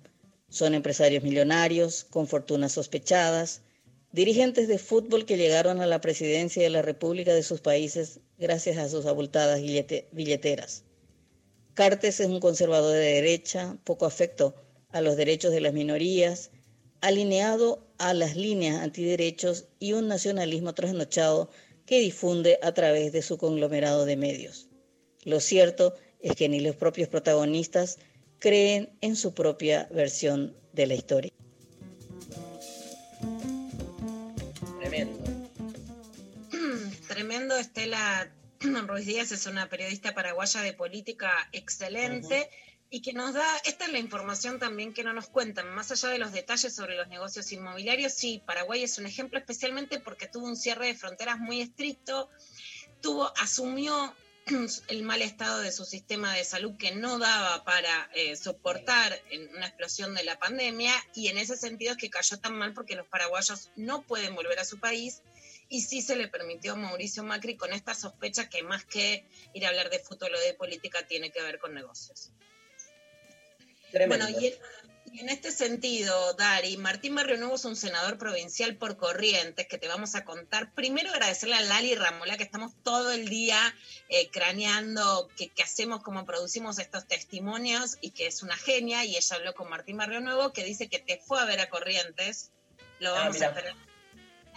Son 0.56 0.74
empresarios 0.74 1.22
millonarios, 1.22 2.06
con 2.06 2.30
fortunas 2.30 2.72
sospechadas, 2.72 3.60
dirigentes 4.14 4.70
de 4.70 4.78
fútbol 4.78 5.26
que 5.26 5.36
llegaron 5.36 5.82
a 5.82 5.86
la 5.86 6.00
presidencia 6.00 6.64
de 6.64 6.70
la 6.70 6.82
República 6.82 7.34
de 7.34 7.44
sus 7.44 7.60
países 7.60 8.22
gracias 8.38 8.78
a 8.78 8.88
sus 8.88 9.06
abultadas 9.06 9.60
billete- 9.60 10.08
billeteras. 10.14 10.86
Cartes 11.74 12.22
es 12.22 12.28
un 12.28 12.40
conservador 12.40 12.94
de 12.94 13.16
derecha, 13.16 13.78
poco 13.84 14.06
afecto 14.06 14.56
a 14.92 15.02
los 15.02 15.18
derechos 15.18 15.52
de 15.52 15.60
las 15.60 15.74
minorías, 15.74 16.52
alineado 17.02 17.86
a 17.98 18.14
las 18.14 18.38
líneas 18.38 18.82
antiderechos 18.82 19.66
y 19.78 19.92
un 19.92 20.08
nacionalismo 20.08 20.74
trasnochado 20.74 21.50
que 21.86 22.00
difunde 22.00 22.60
a 22.62 22.74
través 22.74 23.12
de 23.12 23.24
su 23.24 23.38
conglomerado 23.38 24.06
de 24.06 24.16
medios. 24.16 24.70
Lo 25.26 25.42
cierto 25.42 25.96
es 26.22 26.34
que 26.38 26.48
ni 26.48 26.62
los 26.62 26.78
propios 26.78 27.10
protagonistas 27.10 28.00
creen 28.40 28.90
en 29.02 29.16
su 29.16 29.34
propia 29.34 29.88
versión 29.92 30.56
de 30.74 30.88
la 30.88 30.94
historia. 30.94 31.32
Tremendo. 34.80 35.24
Tremendo, 37.08 37.58
Estela 37.58 38.32
Ruiz 38.88 39.06
Díaz 39.06 39.32
es 39.32 39.46
una 39.46 39.70
periodista 39.70 40.14
paraguaya 40.14 40.62
de 40.62 40.74
política 40.74 41.32
excelente 41.52 42.50
y 42.90 43.02
que 43.02 43.14
nos 43.14 43.34
da, 43.34 43.46
esta 43.66 43.86
es 43.86 43.92
la 43.92 44.00
información 44.00 44.60
también 44.60 44.94
que 44.94 45.04
no 45.04 45.12
nos 45.14 45.28
cuentan, 45.28 45.74
más 45.74 45.92
allá 45.92 46.10
de 46.10 46.20
los 46.20 46.32
detalles 46.32 46.74
sobre 46.74 46.96
los 46.96 47.08
negocios 47.08 47.52
inmobiliarios, 47.52 48.14
sí, 48.14 48.42
Paraguay 48.46 48.84
es 48.84 48.98
un 48.98 49.06
ejemplo 49.06 49.40
especialmente 49.40 50.00
porque 50.00 50.28
tuvo 50.28 50.46
un 50.46 50.56
cierre 50.56 50.88
de 50.88 50.96
fronteras 50.96 51.40
muy 51.40 51.62
estricto, 51.62 52.30
tuvo, 53.02 53.34
asumió 53.38 54.14
el 54.90 55.04
mal 55.04 55.22
estado 55.22 55.60
de 55.62 55.72
su 55.72 55.86
sistema 55.86 56.34
de 56.34 56.44
salud 56.44 56.78
que 56.78 56.94
no 56.94 57.18
daba 57.18 57.64
para 57.64 58.10
eh, 58.14 58.36
soportar 58.36 59.20
en 59.32 59.50
una 59.50 59.68
explosión 59.68 60.14
de 60.14 60.24
la 60.24 60.38
pandemia 60.38 60.94
y 61.16 61.30
en 61.30 61.38
ese 61.38 61.58
sentido 61.58 61.94
es 61.94 61.98
que 61.98 62.10
cayó 62.10 62.40
tan 62.40 62.56
mal 62.56 62.74
porque 62.74 62.96
los 62.96 63.08
paraguayos 63.08 63.72
no 63.76 64.04
pueden 64.04 64.36
volver 64.36 64.60
a 64.60 64.66
su 64.66 64.80
país 64.80 65.22
y 65.68 65.82
sí 65.82 66.02
se 66.02 66.16
le 66.16 66.28
permitió 66.28 66.74
a 66.74 66.76
Mauricio 66.76 67.24
Macri 67.24 67.58
con 67.58 67.74
esta 67.74 67.96
sospecha 67.96 68.48
que 68.50 68.62
más 68.62 68.86
que 68.86 69.26
ir 69.54 69.66
a 69.66 69.70
hablar 69.70 69.90
de 69.90 70.00
fútbol 70.00 70.36
o 70.36 70.40
de 70.40 70.54
política 70.54 71.08
tiene 71.08 71.32
que 71.32 71.42
ver 71.42 71.58
con 71.58 71.74
negocios. 71.74 72.30
Tremendo. 73.92 74.26
Bueno, 74.26 74.40
y 74.40 74.54
en 75.20 75.30
este 75.30 75.52
sentido, 75.52 76.34
Dari, 76.34 76.78
Martín 76.78 77.16
Barrio 77.16 77.38
Nuevo 77.38 77.56
es 77.56 77.66
un 77.66 77.76
senador 77.76 78.18
provincial 78.18 78.76
por 78.76 78.98
Corrientes 78.98 79.68
que 79.68 79.78
te 79.78 79.88
vamos 79.88 80.16
a 80.16 80.26
contar. 80.26 80.74
Primero 80.74 81.10
agradecerle 81.12 81.56
a 81.56 81.62
Lali 81.62 81.96
Ramola 81.96 82.38
que 82.38 82.44
estamos 82.44 82.74
todo 82.84 83.12
el 83.12 83.30
día 83.30 83.58
eh, 84.10 84.30
craneando 84.30 85.30
qué 85.38 85.52
hacemos, 85.64 86.04
cómo 86.04 86.26
producimos 86.26 86.80
estos 86.80 87.08
testimonios 87.08 87.98
y 88.02 88.12
que 88.12 88.28
es 88.28 88.44
una 88.44 88.58
genia. 88.58 89.06
Y 89.06 89.16
ella 89.16 89.36
habló 89.36 89.54
con 89.54 89.70
Martín 89.70 89.98
Barrio 89.98 90.22
Nuevo 90.22 90.54
que 90.54 90.64
dice 90.64 90.90
que 90.90 91.00
te 91.00 91.18
fue 91.18 91.40
a 91.40 91.46
ver 91.46 91.60
a 91.60 91.70
Corrientes. 91.70 92.52
Lo 93.00 93.16
Ah, 93.16 93.26
vamos 93.26 93.42
a 93.42 93.48
esperar 93.48 93.76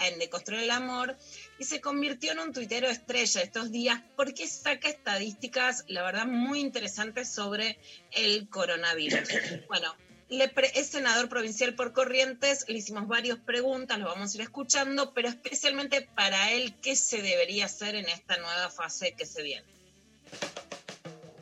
en 0.00 0.18
De 0.18 0.28
Construir 0.28 0.62
el 0.62 0.70
Amor 0.70 1.16
y 1.58 1.64
se 1.64 1.80
convirtió 1.80 2.32
en 2.32 2.38
un 2.38 2.52
tuitero 2.52 2.88
estrella 2.88 3.42
estos 3.42 3.70
días 3.70 4.00
porque 4.16 4.46
saca 4.46 4.88
estadísticas, 4.88 5.84
la 5.88 6.02
verdad, 6.02 6.26
muy 6.26 6.60
interesantes 6.60 7.28
sobre 7.28 7.78
el 8.12 8.48
coronavirus. 8.48 9.28
Bueno, 9.68 9.94
le 10.28 10.48
pre- 10.48 10.70
es 10.74 10.88
senador 10.88 11.28
provincial 11.28 11.74
por 11.74 11.92
Corrientes, 11.92 12.64
le 12.68 12.78
hicimos 12.78 13.08
varias 13.08 13.38
preguntas, 13.38 13.98
lo 13.98 14.06
vamos 14.06 14.32
a 14.32 14.36
ir 14.36 14.42
escuchando, 14.42 15.12
pero 15.14 15.28
especialmente 15.28 16.08
para 16.14 16.52
él, 16.52 16.74
¿qué 16.82 16.96
se 16.96 17.22
debería 17.22 17.64
hacer 17.64 17.94
en 17.94 18.08
esta 18.08 18.36
nueva 18.36 18.70
fase 18.70 19.14
que 19.16 19.24
se 19.24 19.42
viene? 19.42 19.66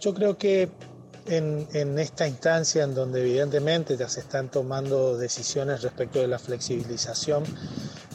Yo 0.00 0.14
creo 0.14 0.38
que 0.38 0.68
en, 1.26 1.98
esta 1.98 2.28
instancia 2.28 2.84
en 2.84 2.94
donde 2.94 3.20
evidentemente 3.20 3.96
ya 3.96 4.08
se 4.08 4.20
están 4.20 4.50
tomando 4.50 5.18
decisiones 5.18 5.82
respecto 5.82 6.20
de 6.20 6.28
la 6.28 6.38
flexibilización, 6.38 7.42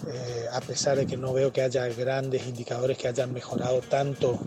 eh, 0.08 0.46
a 0.52 0.62
pesar 0.62 0.98
de 0.98 1.06
que 1.06 1.18
no 1.18 1.34
veo 1.34 1.52
que 1.52 1.62
haya 1.62 1.88
grandes 1.90 2.48
indicadores 2.48 2.98
que 2.98 3.10
hayan 3.10 3.34
mejorado 3.34 3.82
tanto 3.82 4.42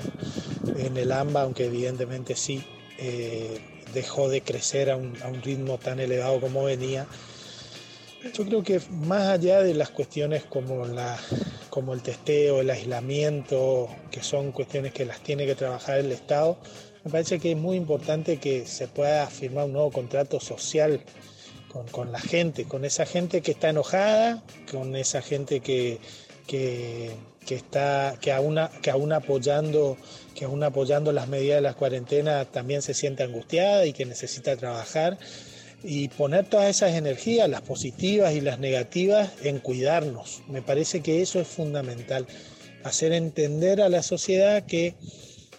en 0.76 0.96
el 0.96 1.12
AMBA, 1.12 1.42
aunque 1.42 1.66
evidentemente 1.66 2.34
sí 2.34 2.64
eh, 2.98 3.60
dejó 3.94 4.28
de 4.28 4.42
crecer 4.42 4.90
a 4.90 4.96
un, 4.96 5.16
a 5.22 5.28
un 5.28 5.40
ritmo 5.42 5.78
tan 5.78 6.00
elevado 6.00 6.40
como 6.40 6.64
venía. 6.64 7.06
Yo 8.32 8.44
creo 8.46 8.62
que 8.62 8.80
más 8.90 9.28
allá 9.28 9.62
de 9.62 9.74
las 9.74 9.90
cuestiones 9.90 10.44
como, 10.44 10.86
la, 10.86 11.18
como 11.68 11.92
el 11.92 12.02
testeo, 12.02 12.60
el 12.60 12.70
aislamiento, 12.70 13.88
que 14.10 14.22
son 14.22 14.50
cuestiones 14.52 14.92
que 14.92 15.04
las 15.04 15.20
tiene 15.20 15.44
que 15.46 15.54
trabajar 15.54 15.98
el 15.98 16.10
Estado, 16.10 16.58
me 17.04 17.10
parece 17.10 17.38
que 17.38 17.52
es 17.52 17.56
muy 17.56 17.76
importante 17.76 18.38
que 18.38 18.66
se 18.66 18.88
pueda 18.88 19.26
firmar 19.26 19.66
un 19.66 19.74
nuevo 19.74 19.90
contrato 19.90 20.40
social 20.40 21.00
con, 21.70 21.86
con 21.88 22.12
la 22.12 22.20
gente, 22.20 22.64
con 22.64 22.86
esa 22.86 23.04
gente 23.04 23.42
que 23.42 23.50
está 23.50 23.68
enojada, 23.68 24.42
con 24.70 24.96
esa 24.96 25.20
gente 25.20 25.60
que, 25.60 25.98
que, 26.46 27.10
que 27.44 27.56
está, 27.56 28.16
que 28.22 28.32
aún, 28.32 28.58
que 28.80 28.90
aún 28.90 29.12
apoyando, 29.12 29.98
que 30.34 30.44
aún 30.44 30.62
apoyando 30.62 31.12
las 31.12 31.28
medidas 31.28 31.56
de 31.56 31.62
la 31.62 31.74
cuarentena 31.74 32.44
también 32.44 32.82
se 32.82 32.94
siente 32.94 33.22
angustiada 33.22 33.86
y 33.86 33.92
que 33.92 34.04
necesita 34.04 34.56
trabajar 34.56 35.18
y 35.84 36.08
poner 36.08 36.46
todas 36.46 36.68
esas 36.68 36.94
energías, 36.94 37.48
las 37.48 37.60
positivas 37.60 38.34
y 38.34 38.40
las 38.40 38.58
negativas, 38.58 39.30
en 39.42 39.58
cuidarnos. 39.58 40.42
Me 40.48 40.62
parece 40.62 41.02
que 41.02 41.20
eso 41.20 41.40
es 41.40 41.46
fundamental. 41.46 42.26
Hacer 42.82 43.12
entender 43.12 43.82
a 43.82 43.90
la 43.90 44.02
sociedad 44.02 44.64
que, 44.64 44.94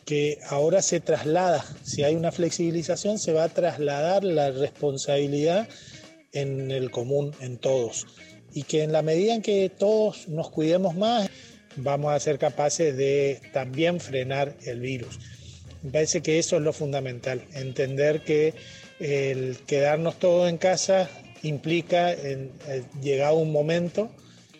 que 0.03 0.39
ahora 0.49 0.81
se 0.81 0.99
traslada, 0.99 1.63
si 1.83 2.03
hay 2.03 2.15
una 2.15 2.31
flexibilización, 2.31 3.19
se 3.19 3.33
va 3.33 3.43
a 3.43 3.49
trasladar 3.49 4.23
la 4.23 4.49
responsabilidad 4.49 5.69
en 6.33 6.71
el 6.71 6.89
común, 6.89 7.31
en 7.39 7.59
todos. 7.59 8.07
Y 8.51 8.63
que 8.63 8.81
en 8.81 8.93
la 8.93 9.03
medida 9.03 9.35
en 9.35 9.43
que 9.43 9.69
todos 9.69 10.27
nos 10.27 10.49
cuidemos 10.49 10.95
más, 10.95 11.29
vamos 11.77 12.13
a 12.13 12.19
ser 12.19 12.37
capaces 12.39 12.95
de 12.95 13.41
también 13.53 13.99
frenar 13.99 14.53
el 14.65 14.79
virus. 14.79 15.19
Me 15.83 15.91
parece 15.91 16.21
que 16.21 16.39
eso 16.39 16.55
es 16.57 16.61
lo 16.63 16.73
fundamental, 16.73 17.43
entender 17.53 18.21
que 18.23 18.53
el 18.99 19.57
quedarnos 19.67 20.17
todos 20.19 20.49
en 20.49 20.57
casa 20.57 21.09
implica, 21.43 22.11
en, 22.11 22.51
eh, 22.67 22.83
llegado 23.01 23.35
un 23.35 23.51
momento, 23.51 24.09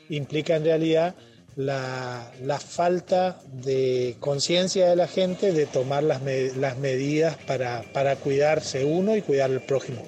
implica 0.10 0.56
en 0.56 0.66
realidad 0.66 1.16
la, 1.56 2.32
la 2.44 2.60
falta 2.60 3.40
de 3.54 4.18
conciencia 4.20 4.90
de 4.90 4.96
la 4.98 5.08
gente 5.08 5.52
de 5.54 5.66
tomar 5.66 6.04
las, 6.04 6.22
me- 6.22 6.52
las 6.56 6.78
medidas 6.78 7.38
para, 7.48 7.82
para 7.94 8.18
cuidarse 8.18 8.84
uno 8.84 9.16
y 9.16 9.22
cuidar 9.22 9.50
al 9.50 9.62
prójimo. 9.62 10.06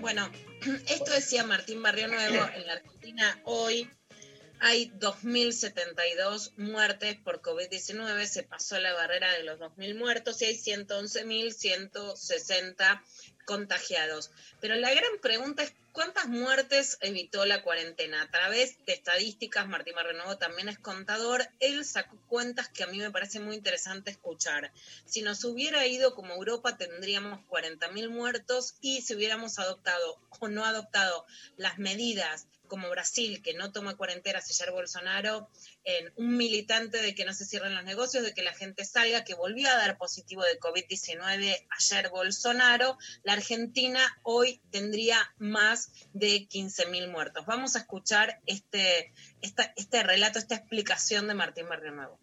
Bueno, 0.00 0.28
esto 0.88 1.12
decía 1.12 1.44
Martín 1.44 1.82
Barrio 1.82 2.08
Nuevo, 2.08 2.46
en 2.56 2.66
la 2.66 2.80
Argentina 3.06 3.40
hoy 3.44 3.88
hay 4.58 4.90
2.072 4.98 6.54
muertes 6.56 7.16
por 7.20 7.40
COVID-19, 7.40 8.26
se 8.26 8.42
pasó 8.42 8.80
la 8.80 8.94
barrera 8.94 9.30
de 9.30 9.44
los 9.44 9.60
2.000 9.60 9.96
muertos 9.96 10.42
y 10.42 10.46
hay 10.46 10.56
111.160 10.56 13.00
contagiados. 13.46 14.30
Pero 14.60 14.74
la 14.74 14.92
gran 14.92 15.18
pregunta 15.22 15.62
es, 15.62 15.72
¿cuántas 15.92 16.26
muertes 16.26 16.98
evitó 17.00 17.46
la 17.46 17.62
cuarentena? 17.62 18.20
A 18.20 18.30
través 18.30 18.84
de 18.84 18.92
estadísticas, 18.92 19.66
Martín 19.66 19.94
Nuevo 19.94 20.36
también 20.36 20.68
es 20.68 20.78
contador, 20.78 21.48
él 21.60 21.86
sacó 21.86 22.18
cuentas 22.28 22.68
que 22.68 22.84
a 22.84 22.88
mí 22.88 22.98
me 22.98 23.10
parece 23.10 23.40
muy 23.40 23.56
interesante 23.56 24.10
escuchar. 24.10 24.72
Si 25.06 25.22
nos 25.22 25.42
hubiera 25.44 25.86
ido 25.86 26.14
como 26.14 26.34
Europa 26.34 26.76
tendríamos 26.76 27.40
40.000 27.48 28.10
muertos 28.10 28.74
y 28.82 29.00
si 29.00 29.14
hubiéramos 29.14 29.58
adoptado 29.58 30.20
o 30.40 30.48
no 30.48 30.64
adoptado 30.66 31.24
las 31.56 31.78
medidas 31.78 32.46
como 32.66 32.90
Brasil, 32.90 33.42
que 33.42 33.54
no 33.54 33.72
toma 33.72 33.96
cuarentenas 33.96 34.50
ayer 34.50 34.72
Bolsonaro, 34.72 35.48
en 35.88 36.12
un 36.16 36.36
militante 36.36 37.00
de 37.00 37.14
que 37.14 37.24
no 37.24 37.32
se 37.32 37.44
cierren 37.46 37.74
los 37.76 37.84
negocios, 37.84 38.24
de 38.24 38.34
que 38.34 38.42
la 38.42 38.52
gente 38.52 38.84
salga, 38.84 39.22
que 39.22 39.34
volvió 39.34 39.68
a 39.70 39.76
dar 39.76 39.96
positivo 39.96 40.42
de 40.42 40.58
COVID-19 40.58 41.64
ayer 41.78 42.10
Bolsonaro, 42.10 42.98
la 43.22 43.34
Argentina 43.34 44.00
hoy 44.24 44.60
tendría 44.72 45.16
más 45.38 45.92
de 46.12 46.48
15.000 46.48 47.08
muertos. 47.08 47.46
Vamos 47.46 47.76
a 47.76 47.78
escuchar 47.78 48.40
este, 48.46 49.12
esta- 49.40 49.72
este 49.76 50.02
relato, 50.02 50.40
esta 50.40 50.56
explicación 50.56 51.28
de 51.28 51.34
Martín 51.34 51.68
Barrio 51.68 51.92
Nuevo. 51.92 52.18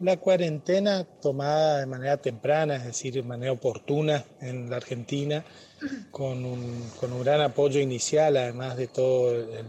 La 0.00 0.16
cuarentena 0.16 1.04
tomada 1.04 1.80
de 1.80 1.86
manera 1.86 2.16
temprana, 2.16 2.76
es 2.76 2.84
decir, 2.84 3.12
de 3.12 3.22
manera 3.24 3.52
oportuna 3.52 4.24
en 4.40 4.70
la 4.70 4.76
Argentina, 4.76 5.44
con 6.10 6.46
un, 6.46 6.88
con 6.98 7.12
un 7.12 7.22
gran 7.24 7.40
apoyo 7.42 7.80
inicial, 7.80 8.36
además 8.38 8.76
de 8.78 8.86
todo 8.86 9.34
el, 9.34 9.66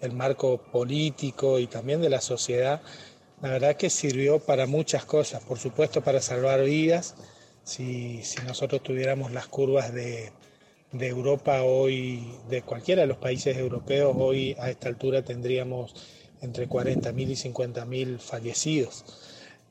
el 0.00 0.12
marco 0.12 0.58
político 0.58 1.58
y 1.58 1.66
también 1.66 2.00
de 2.00 2.10
la 2.10 2.20
sociedad, 2.20 2.80
la 3.42 3.50
verdad 3.50 3.76
que 3.76 3.90
sirvió 3.90 4.40
para 4.40 4.66
muchas 4.66 5.04
cosas, 5.04 5.42
por 5.42 5.58
supuesto 5.58 6.02
para 6.02 6.20
salvar 6.20 6.64
vidas. 6.64 7.14
Si, 7.64 8.22
si 8.22 8.40
nosotros 8.42 8.82
tuviéramos 8.82 9.30
las 9.32 9.46
curvas 9.46 9.92
de, 9.92 10.32
de 10.92 11.06
Europa 11.08 11.62
hoy, 11.62 12.26
de 12.48 12.62
cualquiera 12.62 13.02
de 13.02 13.08
los 13.08 13.18
países 13.18 13.56
europeos, 13.56 14.16
hoy 14.18 14.56
a 14.58 14.70
esta 14.70 14.88
altura 14.88 15.22
tendríamos 15.22 15.94
entre 16.40 16.68
40.000 16.68 17.30
y 17.30 17.52
50.000 17.52 18.18
fallecidos. 18.18 19.04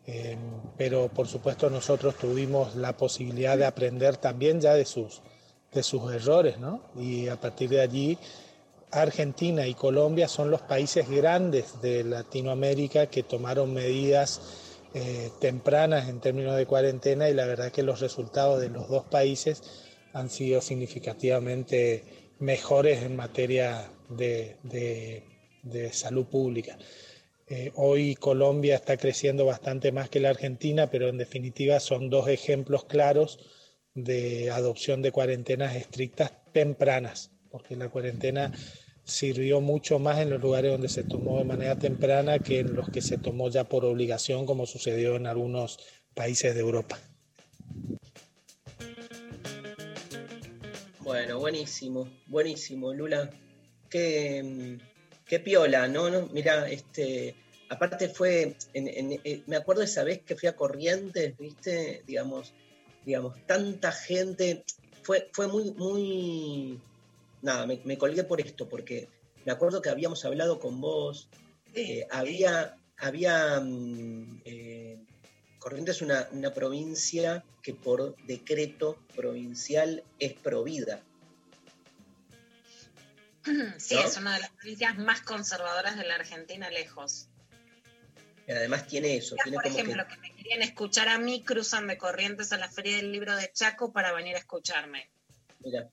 Eh, 0.05 0.37
pero 0.77 1.09
por 1.09 1.27
supuesto 1.27 1.69
nosotros 1.69 2.15
tuvimos 2.15 2.75
la 2.75 2.95
posibilidad 2.95 3.57
de 3.57 3.65
aprender 3.65 4.15
también 4.15 4.61
ya 4.61 4.73
de 4.73 4.85
sus, 4.85 5.21
de 5.73 5.83
sus 5.83 6.13
errores, 6.13 6.59
¿no? 6.59 6.81
Y 6.97 7.27
a 7.27 7.35
partir 7.35 7.69
de 7.69 7.81
allí 7.81 8.17
Argentina 8.91 9.67
y 9.67 9.73
Colombia 9.73 10.27
son 10.27 10.49
los 10.49 10.61
países 10.61 11.09
grandes 11.09 11.81
de 11.81 12.03
Latinoamérica 12.03 13.07
que 13.07 13.23
tomaron 13.23 13.73
medidas 13.73 14.41
eh, 14.93 15.29
tempranas 15.39 16.07
en 16.07 16.21
términos 16.21 16.55
de 16.55 16.65
cuarentena 16.65 17.29
y 17.29 17.33
la 17.33 17.45
verdad 17.45 17.71
que 17.71 17.83
los 17.83 17.99
resultados 17.99 18.61
de 18.61 18.69
los 18.69 18.87
dos 18.87 19.03
países 19.05 19.61
han 20.13 20.29
sido 20.29 20.61
significativamente 20.61 22.03
mejores 22.39 23.03
en 23.03 23.15
materia 23.15 23.91
de, 24.09 25.23
salud 25.91 26.25
pública. 26.25 26.77
Eh, 27.49 27.71
hoy 27.75 28.15
Colombia 28.15 28.75
está 28.75 28.97
creciendo 28.97 29.45
bastante 29.45 29.91
más 29.91 30.09
que 30.09 30.19
la 30.19 30.29
Argentina, 30.29 30.89
pero 30.89 31.09
en 31.09 31.17
definitiva 31.17 31.79
son 31.79 32.09
dos 32.09 32.27
ejemplos 32.27 32.85
claros 32.85 33.39
de 33.93 34.51
adopción 34.51 35.01
de 35.01 35.11
cuarentenas 35.11 35.75
estrictas 35.75 36.31
tempranas, 36.53 37.31
porque 37.57 37.75
la 37.75 37.89
cuarentena 37.89 38.51
sirvió 39.03 39.61
mucho 39.61 39.97
más 39.97 40.19
en 40.19 40.29
los 40.29 40.39
lugares 40.39 40.71
donde 40.71 40.89
se 40.89 41.03
tomó 41.03 41.39
de 41.39 41.45
manera 41.45 41.75
temprana 41.79 42.37
que 42.39 42.59
en 42.59 42.75
los 42.75 42.89
que 42.89 43.01
se 43.01 43.17
tomó 43.17 43.49
ya 43.49 43.63
por 43.63 43.83
obligación, 43.83 44.45
como 44.45 44.67
sucedió 44.67 45.15
en 45.15 45.25
algunos 45.25 45.79
países 46.13 46.53
de 46.53 46.61
Europa. 46.61 46.99
Bueno, 50.99 51.39
buenísimo, 51.39 52.07
buenísimo, 52.27 52.93
Lula. 52.93 53.31
Qué, 53.89 54.77
qué 55.25 55.39
piola, 55.39 55.87
¿no? 55.87 56.11
no 56.11 56.27
mira, 56.33 56.69
este, 56.69 57.33
aparte 57.69 58.09
fue, 58.09 58.55
eh, 58.73 59.41
me 59.47 59.55
acuerdo 59.55 59.81
esa 59.81 60.03
vez 60.03 60.21
que 60.21 60.35
fui 60.35 60.47
a 60.47 60.55
Corrientes, 60.55 61.35
¿viste? 61.37 62.03
Digamos, 62.05 62.53
digamos, 63.03 63.35
tanta 63.47 63.91
gente, 63.91 64.63
fue, 65.01 65.29
fue 65.31 65.47
muy, 65.47 65.71
muy, 65.71 66.81
nada, 67.41 67.65
me, 67.65 67.81
me 67.83 67.97
colgué 67.97 68.23
por 68.23 68.41
esto, 68.41 68.67
porque 68.67 69.07
me 69.45 69.51
acuerdo 69.51 69.81
que 69.81 69.89
habíamos 69.89 70.25
hablado 70.25 70.59
con 70.59 70.81
vos, 70.81 71.29
eh, 71.73 72.07
había, 72.11 72.75
había, 72.97 73.59
mm, 73.59 74.41
eh, 74.45 74.99
Corrientes 75.59 75.97
es 75.97 76.01
una, 76.01 76.27
una 76.31 76.53
provincia 76.53 77.43
que 77.61 77.73
por 77.73 78.15
decreto 78.25 78.97
provincial 79.15 80.03
es 80.19 80.33
provida. 80.33 81.01
Sí, 83.77 83.95
¿No? 83.95 84.01
es 84.01 84.17
una 84.17 84.33
de 84.33 84.41
las 84.41 84.49
provincias 84.49 84.97
más 84.97 85.21
conservadoras 85.21 85.97
de 85.97 86.05
la 86.05 86.15
Argentina, 86.15 86.69
lejos. 86.69 87.29
Y 88.45 88.51
además 88.51 88.87
tiene 88.87 89.15
eso, 89.15 89.35
tiene 89.41 89.55
Por 89.55 89.63
como 89.63 89.77
ejemplo, 89.77 90.05
que, 90.07 90.15
que 90.15 90.19
me 90.21 90.35
querían 90.35 90.61
escuchar 90.61 91.07
a 91.07 91.17
mí, 91.17 91.43
cruzan 91.43 91.87
de 91.87 91.97
Corrientes 91.97 92.51
a 92.51 92.57
la 92.57 92.69
Feria 92.69 92.97
del 92.97 93.11
Libro 93.11 93.35
de 93.35 93.51
Chaco 93.53 93.93
para 93.93 94.11
venir 94.13 94.35
a 94.35 94.39
escucharme. 94.39 95.09
mira. 95.59 95.89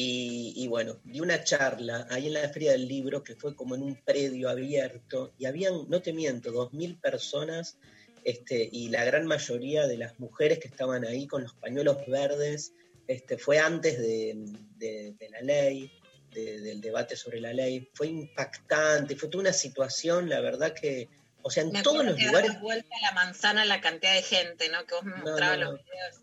Y, 0.00 0.52
y 0.54 0.68
bueno, 0.68 1.00
di 1.02 1.18
una 1.18 1.42
charla 1.42 2.06
ahí 2.08 2.28
en 2.28 2.34
la 2.34 2.48
Feria 2.50 2.70
del 2.70 2.86
Libro 2.86 3.24
que 3.24 3.34
fue 3.34 3.56
como 3.56 3.74
en 3.74 3.82
un 3.82 3.96
predio 3.96 4.48
abierto 4.48 5.32
y 5.38 5.46
habían, 5.46 5.88
no 5.88 6.00
te 6.00 6.12
miento, 6.12 6.52
dos 6.52 6.72
mil 6.72 6.94
personas 7.00 7.78
este, 8.22 8.68
y 8.70 8.90
la 8.90 9.04
gran 9.04 9.26
mayoría 9.26 9.88
de 9.88 9.96
las 9.98 10.16
mujeres 10.20 10.60
que 10.60 10.68
estaban 10.68 11.04
ahí 11.04 11.26
con 11.26 11.42
los 11.42 11.52
pañuelos 11.54 11.96
verdes, 12.06 12.74
este, 13.08 13.38
fue 13.38 13.58
antes 13.58 13.98
de, 13.98 14.36
de- 14.76 15.14
de 15.18 15.30
la 15.30 15.40
ley, 15.40 15.90
de- 16.32 16.60
del 16.60 16.80
debate 16.80 17.16
sobre 17.16 17.40
la 17.40 17.52
ley, 17.52 17.88
fue 17.92 18.06
impactante, 18.06 19.16
fue 19.16 19.28
toda 19.28 19.42
una 19.42 19.52
situación, 19.52 20.28
la 20.28 20.38
verdad 20.40 20.74
que, 20.80 21.08
o 21.42 21.50
sea, 21.50 21.64
en 21.64 21.72
Me 21.72 21.82
todos 21.82 22.04
los 22.04 22.14
que 22.14 22.26
lugares 22.26 22.60
vuelta 22.60 22.94
a 23.02 23.06
la 23.08 23.12
manzana 23.14 23.64
la 23.64 23.80
cantidad 23.80 24.14
de 24.14 24.22
gente, 24.22 24.68
¿no? 24.68 24.86
Que 24.86 24.94
vos 24.94 25.02
me 25.04 25.16
No, 25.18 25.24
mostrabas 25.24 25.58
no, 25.58 25.64
no. 25.64 25.72
los 25.72 25.80
videos. 25.84 26.16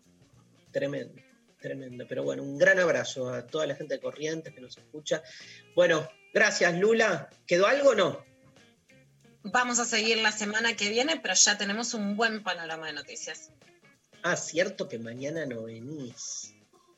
Tremendo, 0.72 1.22
tremendo. 1.66 2.06
Pero 2.08 2.22
bueno, 2.22 2.42
un 2.42 2.58
gran 2.58 2.78
abrazo 2.78 3.28
a 3.28 3.46
toda 3.46 3.66
la 3.66 3.74
gente 3.74 3.94
de 3.94 4.00
Corrientes 4.00 4.54
que 4.54 4.60
nos 4.60 4.76
escucha. 4.78 5.22
Bueno, 5.74 6.08
gracias 6.32 6.78
Lula. 6.78 7.28
¿Quedó 7.46 7.66
algo 7.66 7.90
o 7.90 7.94
no? 7.94 8.24
Vamos 9.42 9.78
a 9.78 9.84
seguir 9.84 10.18
la 10.18 10.32
semana 10.32 10.76
que 10.76 10.88
viene, 10.88 11.18
pero 11.20 11.34
ya 11.34 11.58
tenemos 11.58 11.94
un 11.94 12.16
buen 12.16 12.42
panorama 12.42 12.86
de 12.86 12.92
noticias. 12.92 13.50
Ah, 14.22 14.36
cierto 14.36 14.88
que 14.88 14.98
mañana 14.98 15.46
no 15.46 15.64
venís. 15.64 16.54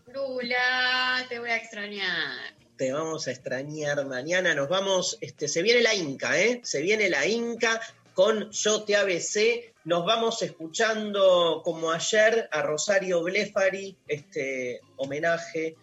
Lula, 0.06 1.26
te 1.28 1.38
voy 1.38 1.50
a 1.50 1.56
extrañar. 1.56 2.54
Te 2.76 2.92
vamos 2.92 3.26
a 3.26 3.32
extrañar 3.32 4.04
mañana. 4.06 4.54
Nos 4.54 4.68
vamos, 4.68 5.18
este, 5.20 5.48
se 5.48 5.62
viene 5.62 5.82
la 5.82 5.94
Inca, 5.94 6.40
¿eh? 6.40 6.60
Se 6.62 6.80
viene 6.80 7.10
la 7.10 7.26
Inca 7.26 7.80
con 8.18 8.50
Yo 8.50 8.82
Te 8.82 8.96
ABC. 8.96 9.76
Nos 9.84 10.04
vamos 10.04 10.42
escuchando 10.42 11.62
como 11.64 11.92
ayer 11.92 12.48
a 12.50 12.62
Rosario 12.62 13.22
Blefari, 13.22 13.96
este 14.08 14.80
homenaje 14.96 15.76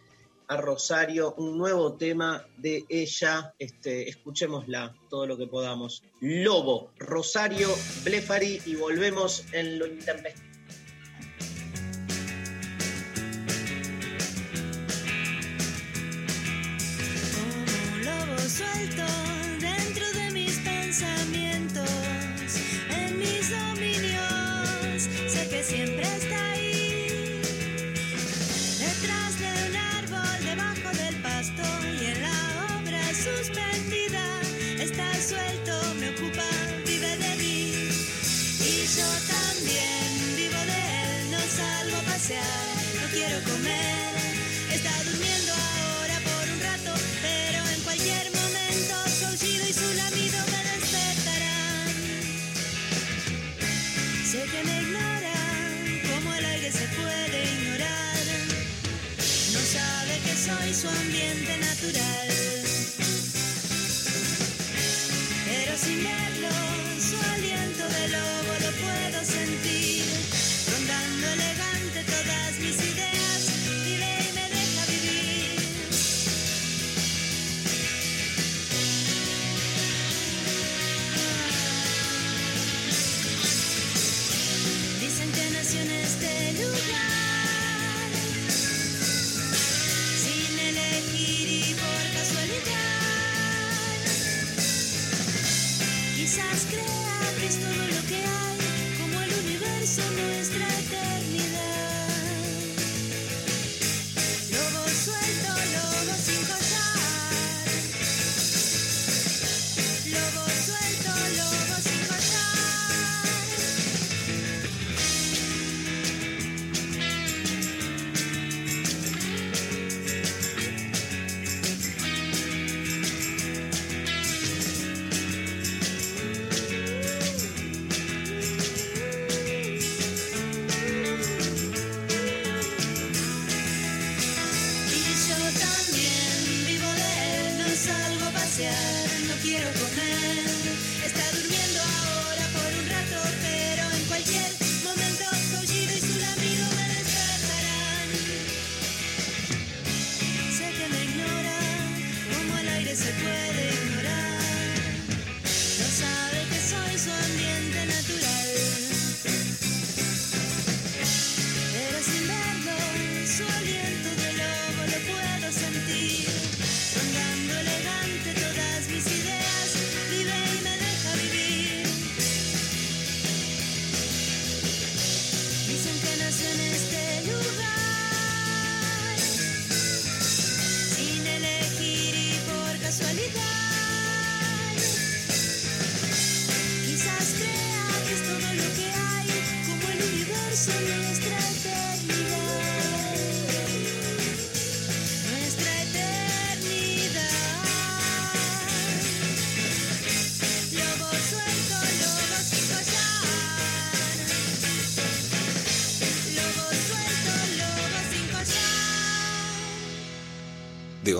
a 0.49 0.57
Rosario, 0.57 1.33
un 1.37 1.57
nuevo 1.57 1.93
tema 1.93 2.45
de 2.57 2.83
ella. 2.89 3.53
Este, 3.57 4.09
escuchémosla 4.09 4.93
todo 5.09 5.25
lo 5.25 5.37
que 5.37 5.47
podamos. 5.47 6.03
Lobo, 6.19 6.91
Rosario 6.97 7.69
Blefari 8.03 8.61
y 8.65 8.75
volvemos 8.75 9.45
en 9.53 9.79
lo 9.79 9.87
intempestivo. 9.87 10.43
Suelto 18.45 19.34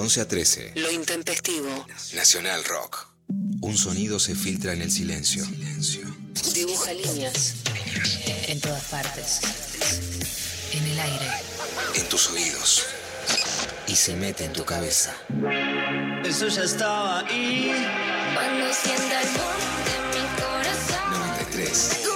11 0.06 0.22
a 0.22 0.28
13. 0.28 0.72
Lo 0.76 0.92
intempestivo. 0.92 1.88
Nacional 2.14 2.64
Rock. 2.66 3.08
Un 3.62 3.76
sonido 3.76 4.20
se 4.20 4.36
filtra 4.36 4.72
en 4.74 4.84
el 4.84 4.92
silencio. 4.92 5.44
Dibuja 6.54 6.94
líneas. 6.94 7.56
En 8.46 8.62
todas 8.62 8.84
partes. 8.84 9.40
En 10.74 10.86
el 10.86 11.00
aire. 11.00 11.26
En 11.96 12.08
tus 12.08 12.30
oídos. 12.30 12.86
Y 13.88 13.96
se 13.96 14.16
mete 14.16 14.46
en 14.46 14.54
tu 14.54 14.64
cabeza. 14.64 15.16
Eso 16.24 16.50
ya 16.50 16.66
estaba 16.66 17.22
ahí. 17.22 17.72
Cuando 18.36 18.72
sienta 18.76 19.22
el 19.22 19.28
boom 19.30 19.58
de 19.88 20.20
mi 20.20 20.26
corazón. 20.40 21.20
93. 21.20 22.15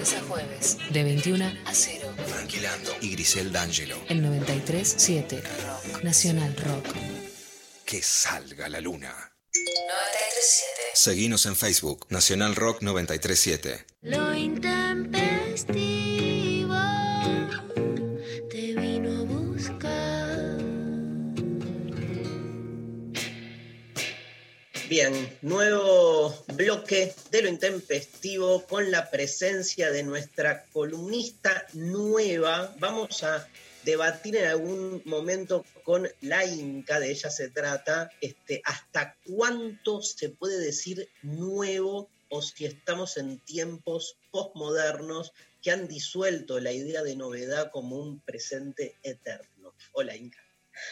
Lunes 0.00 0.14
a 0.14 0.22
jueves, 0.22 0.78
de 0.94 1.04
21 1.04 1.44
a 1.44 1.74
0. 1.74 2.14
Tranquilando. 2.26 2.90
Y 3.02 3.10
Grisel 3.10 3.52
D'Angelo. 3.52 3.96
El 4.08 4.24
93.7. 4.24 5.42
Nacional 6.02 6.56
Rock. 6.56 6.86
Que 7.84 8.00
salga 8.00 8.70
la 8.70 8.80
luna. 8.80 9.10
93.7. 9.52 9.60
Seguinos 10.94 11.44
en 11.44 11.54
Facebook. 11.54 12.06
Nacional 12.08 12.56
Rock 12.56 12.80
937. 12.80 13.84
Lo 14.00 14.34
intempestivo 14.34 15.89
Bien, 24.90 25.38
nuevo 25.42 26.34
bloque 26.54 27.14
de 27.30 27.42
lo 27.42 27.48
intempestivo 27.48 28.66
con 28.66 28.90
la 28.90 29.08
presencia 29.08 29.92
de 29.92 30.02
nuestra 30.02 30.64
columnista 30.72 31.64
nueva. 31.74 32.74
Vamos 32.80 33.22
a 33.22 33.46
debatir 33.84 34.36
en 34.36 34.46
algún 34.46 35.00
momento 35.04 35.64
con 35.84 36.08
la 36.22 36.44
Inca, 36.44 36.98
de 36.98 37.12
ella 37.12 37.30
se 37.30 37.50
trata, 37.50 38.10
este, 38.20 38.62
hasta 38.64 39.16
cuánto 39.24 40.02
se 40.02 40.30
puede 40.30 40.58
decir 40.58 41.08
nuevo 41.22 42.10
o 42.28 42.42
si 42.42 42.64
estamos 42.64 43.16
en 43.16 43.38
tiempos 43.38 44.16
postmodernos 44.32 45.32
que 45.62 45.70
han 45.70 45.86
disuelto 45.86 46.58
la 46.58 46.72
idea 46.72 47.04
de 47.04 47.14
novedad 47.14 47.70
como 47.70 47.94
un 47.94 48.18
presente 48.18 48.96
eterno. 49.04 49.72
Hola 49.92 50.16
Inca. 50.16 50.49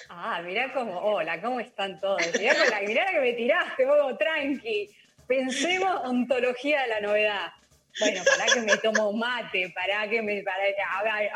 Ah, 0.09 0.41
mirá 0.43 0.73
cómo, 0.73 0.99
hola, 0.99 1.41
¿cómo 1.41 1.61
están 1.61 1.99
todos? 2.01 2.21
Mirá, 2.39 2.55
con 2.57 2.69
la, 2.71 2.81
mirá 2.81 3.05
la 3.07 3.11
que 3.13 3.21
me 3.21 3.33
tiraste, 3.35 3.85
vos, 3.87 4.19
tranqui. 4.19 4.89
Pensemos 5.27 6.01
ontología 6.05 6.83
de 6.83 6.89
la 6.89 7.01
novedad. 7.01 7.53
Bueno, 8.01 8.23
para 8.25 8.53
que 8.53 8.61
me 8.61 8.77
tomo 8.79 9.11
un 9.11 9.19
mate, 9.19 9.71
para 9.75 10.09
que 10.09 10.23
me, 10.23 10.43
para 10.43 10.63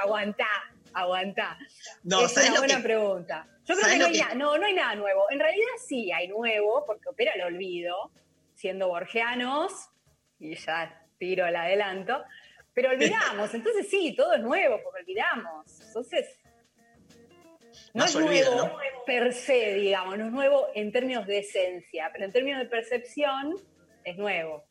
aguantá, 0.00 0.46
aguantá. 0.94 1.59
No, 2.05 2.24
es 2.26 2.32
¿sabes 2.32 2.50
una 2.50 2.59
buena 2.61 2.76
que- 2.76 2.82
pregunta. 2.82 3.46
Yo 3.64 3.74
creo 3.74 3.80
¿sabes 3.80 3.92
que 3.94 3.98
no 3.98 4.07
hay, 4.07 4.12
que- 4.12 4.18
na- 4.20 4.34
no, 4.34 4.59
no 4.59 4.66
hay 4.66 4.74
nada 4.74 4.94
nuevo. 4.94 5.24
En 5.30 5.40
realidad 5.40 5.66
sí 5.86 6.11
hay 6.12 6.28
nuevo, 6.28 6.84
porque 6.86 7.09
opera 7.09 7.32
el 7.34 7.42
olvido, 7.42 8.11
siendo 8.55 8.88
borgianos, 8.88 9.72
y 10.38 10.55
ya 10.57 11.00
tiro 11.18 11.46
el 11.46 11.55
adelanto, 11.57 12.24
pero 12.74 12.90
olvidamos. 12.90 13.53
Entonces 13.55 13.88
sí, 13.90 14.14
todo 14.16 14.34
es 14.34 14.40
nuevo, 14.40 14.80
porque 14.82 15.00
olvidamos. 15.03 15.80
Entonces, 15.86 16.38
no 17.95 18.05
es 18.05 18.14
nuevo 18.16 18.78
per 19.07 19.32
se, 19.32 19.74
digamos, 19.74 20.16
no 20.18 20.26
es 20.26 20.32
nuevo 20.32 20.68
en 20.74 20.93
términos 20.93 21.26
de 21.26 21.38
esencia, 21.38 22.11
pero 22.12 22.24
en 22.24 22.32
términos 22.32 22.61
de 22.61 22.66
percepción 22.66 23.57
es 24.05 24.16
nuevo. 24.16 24.64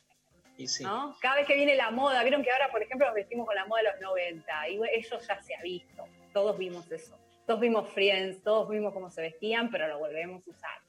Y 0.57 0.67
sí. 0.67 0.83
¿no? 0.83 1.17
Cada 1.21 1.35
vez 1.35 1.47
que 1.47 1.55
viene 1.55 1.75
la 1.75 1.91
moda, 1.91 2.21
vieron 2.23 2.43
que 2.43 2.51
ahora, 2.51 2.71
por 2.71 2.81
ejemplo, 2.81 3.07
nos 3.07 3.15
vestimos 3.15 3.45
con 3.45 3.55
la 3.55 3.65
moda 3.65 3.81
de 3.83 3.91
los 3.91 4.01
90, 4.01 4.69
y 4.69 4.79
eso 4.93 5.19
ya 5.19 5.41
se 5.41 5.55
ha 5.55 5.61
visto, 5.61 6.07
todos 6.33 6.57
vimos 6.57 6.89
eso. 6.91 7.17
Todos 7.47 7.59
vimos 7.59 7.89
Friends, 7.89 8.43
todos 8.43 8.69
vimos 8.69 8.93
cómo 8.93 9.09
se 9.09 9.21
vestían, 9.21 9.69
pero 9.71 9.87
lo 9.87 9.99
volvemos 9.99 10.43
a 10.47 10.49
usar. 10.49 10.81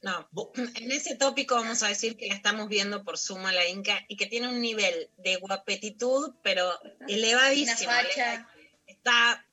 No, 0.00 0.28
en 0.80 0.90
ese 0.92 1.16
tópico 1.16 1.54
vamos 1.56 1.82
a 1.82 1.88
decir 1.88 2.16
que 2.16 2.28
la 2.28 2.34
estamos 2.34 2.68
viendo 2.68 3.04
por 3.04 3.18
suma 3.18 3.52
la 3.52 3.66
Inca 3.68 4.04
y 4.08 4.16
que 4.16 4.26
tiene 4.26 4.48
un 4.48 4.60
nivel 4.60 5.10
de 5.16 5.36
guapetitud, 5.36 6.34
pero 6.42 6.70
elevadísimo. 7.08 7.90
Una 7.90 8.02
facha. 8.02 8.34
eleva- 8.34 8.48
Está 8.86 9.44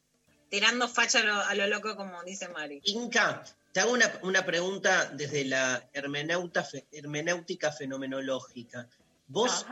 tirando 0.56 0.88
facha 0.88 1.20
a 1.20 1.24
lo, 1.24 1.36
a 1.42 1.54
lo 1.56 1.68
loco, 1.68 1.98
como 1.98 2.24
dice 2.24 2.48
Mari. 2.48 2.80
Inca, 2.86 3.44
te 3.74 3.82
hago 3.82 3.92
una, 3.92 4.10
una 4.22 4.46
pregunta 4.46 5.06
desde 5.12 5.44
la 5.44 5.84
hermeneuta 5.92 6.64
fe- 6.64 6.86
hermenéutica 6.94 7.74
fenomenológica. 7.74 8.88
¿Vos, 9.28 9.66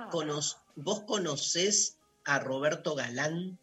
¿Vos 0.76 1.02
conocés 1.04 1.98
a 2.26 2.40
Roberto 2.40 2.96
Galán? 2.96 3.58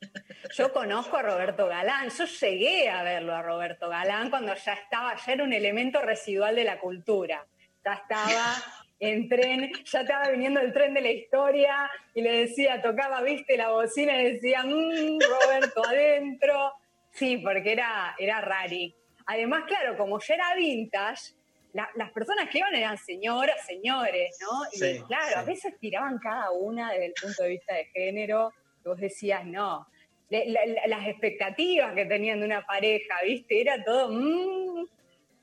Yo 0.56 0.72
conozco 0.72 1.16
a 1.16 1.22
Roberto 1.22 1.66
Galán, 1.68 2.10
yo 2.10 2.24
llegué 2.26 2.90
a 2.90 3.02
verlo 3.04 3.34
a 3.34 3.40
Roberto 3.42 3.88
Galán 3.88 4.28
cuando 4.30 4.52
ya 4.54 4.72
estaba, 4.74 5.14
ya 5.24 5.32
era 5.32 5.44
un 5.44 5.52
elemento 5.52 6.00
residual 6.02 6.56
de 6.56 6.64
la 6.64 6.78
cultura. 6.80 7.46
Ya 7.84 7.92
estaba 7.94 8.26
en 9.12 9.28
tren, 9.28 9.70
ya 9.84 10.00
estaba 10.00 10.28
viniendo 10.30 10.60
el 10.60 10.72
tren 10.72 10.94
de 10.94 11.00
la 11.00 11.10
historia 11.10 11.90
y 12.14 12.22
le 12.22 12.32
decía, 12.40 12.80
tocaba, 12.82 13.20
viste, 13.22 13.56
la 13.56 13.70
bocina 13.70 14.20
y 14.20 14.32
decía, 14.34 14.62
"Mm, 14.64 15.18
Roberto 15.20 15.82
adentro. 15.86 16.72
Sí, 17.12 17.38
porque 17.38 17.72
era, 17.72 18.14
era 18.18 18.40
rari. 18.40 18.94
Además, 19.26 19.64
claro, 19.66 19.96
como 19.96 20.18
ya 20.20 20.34
era 20.34 20.54
vintage, 20.56 21.32
la- 21.72 21.90
las 21.96 22.10
personas 22.12 22.48
que 22.48 22.58
iban 22.58 22.74
eran 22.74 22.98
señoras, 22.98 23.56
señores, 23.66 24.36
¿no? 24.40 24.64
Y 24.72 24.78
Sí, 24.78 25.00
claro, 25.06 25.38
a 25.38 25.42
veces 25.44 25.74
tiraban 25.80 26.18
cada 26.18 26.50
una 26.52 26.90
desde 26.92 27.06
el 27.06 27.14
punto 27.20 27.42
de 27.44 27.48
vista 27.50 27.74
de 27.74 27.84
género, 27.86 28.52
que 28.82 28.88
vos 28.88 29.00
decías, 29.00 29.44
no, 29.44 29.86
le- 30.30 30.46
la- 30.46 30.66
la- 30.66 30.86
las 30.86 31.06
expectativas 31.06 31.94
que 31.94 32.04
tenían 32.06 32.40
de 32.40 32.46
una 32.46 32.64
pareja, 32.66 33.14
¿viste? 33.24 33.60
Era 33.60 33.82
todo, 33.84 34.08
mm, 34.10 34.63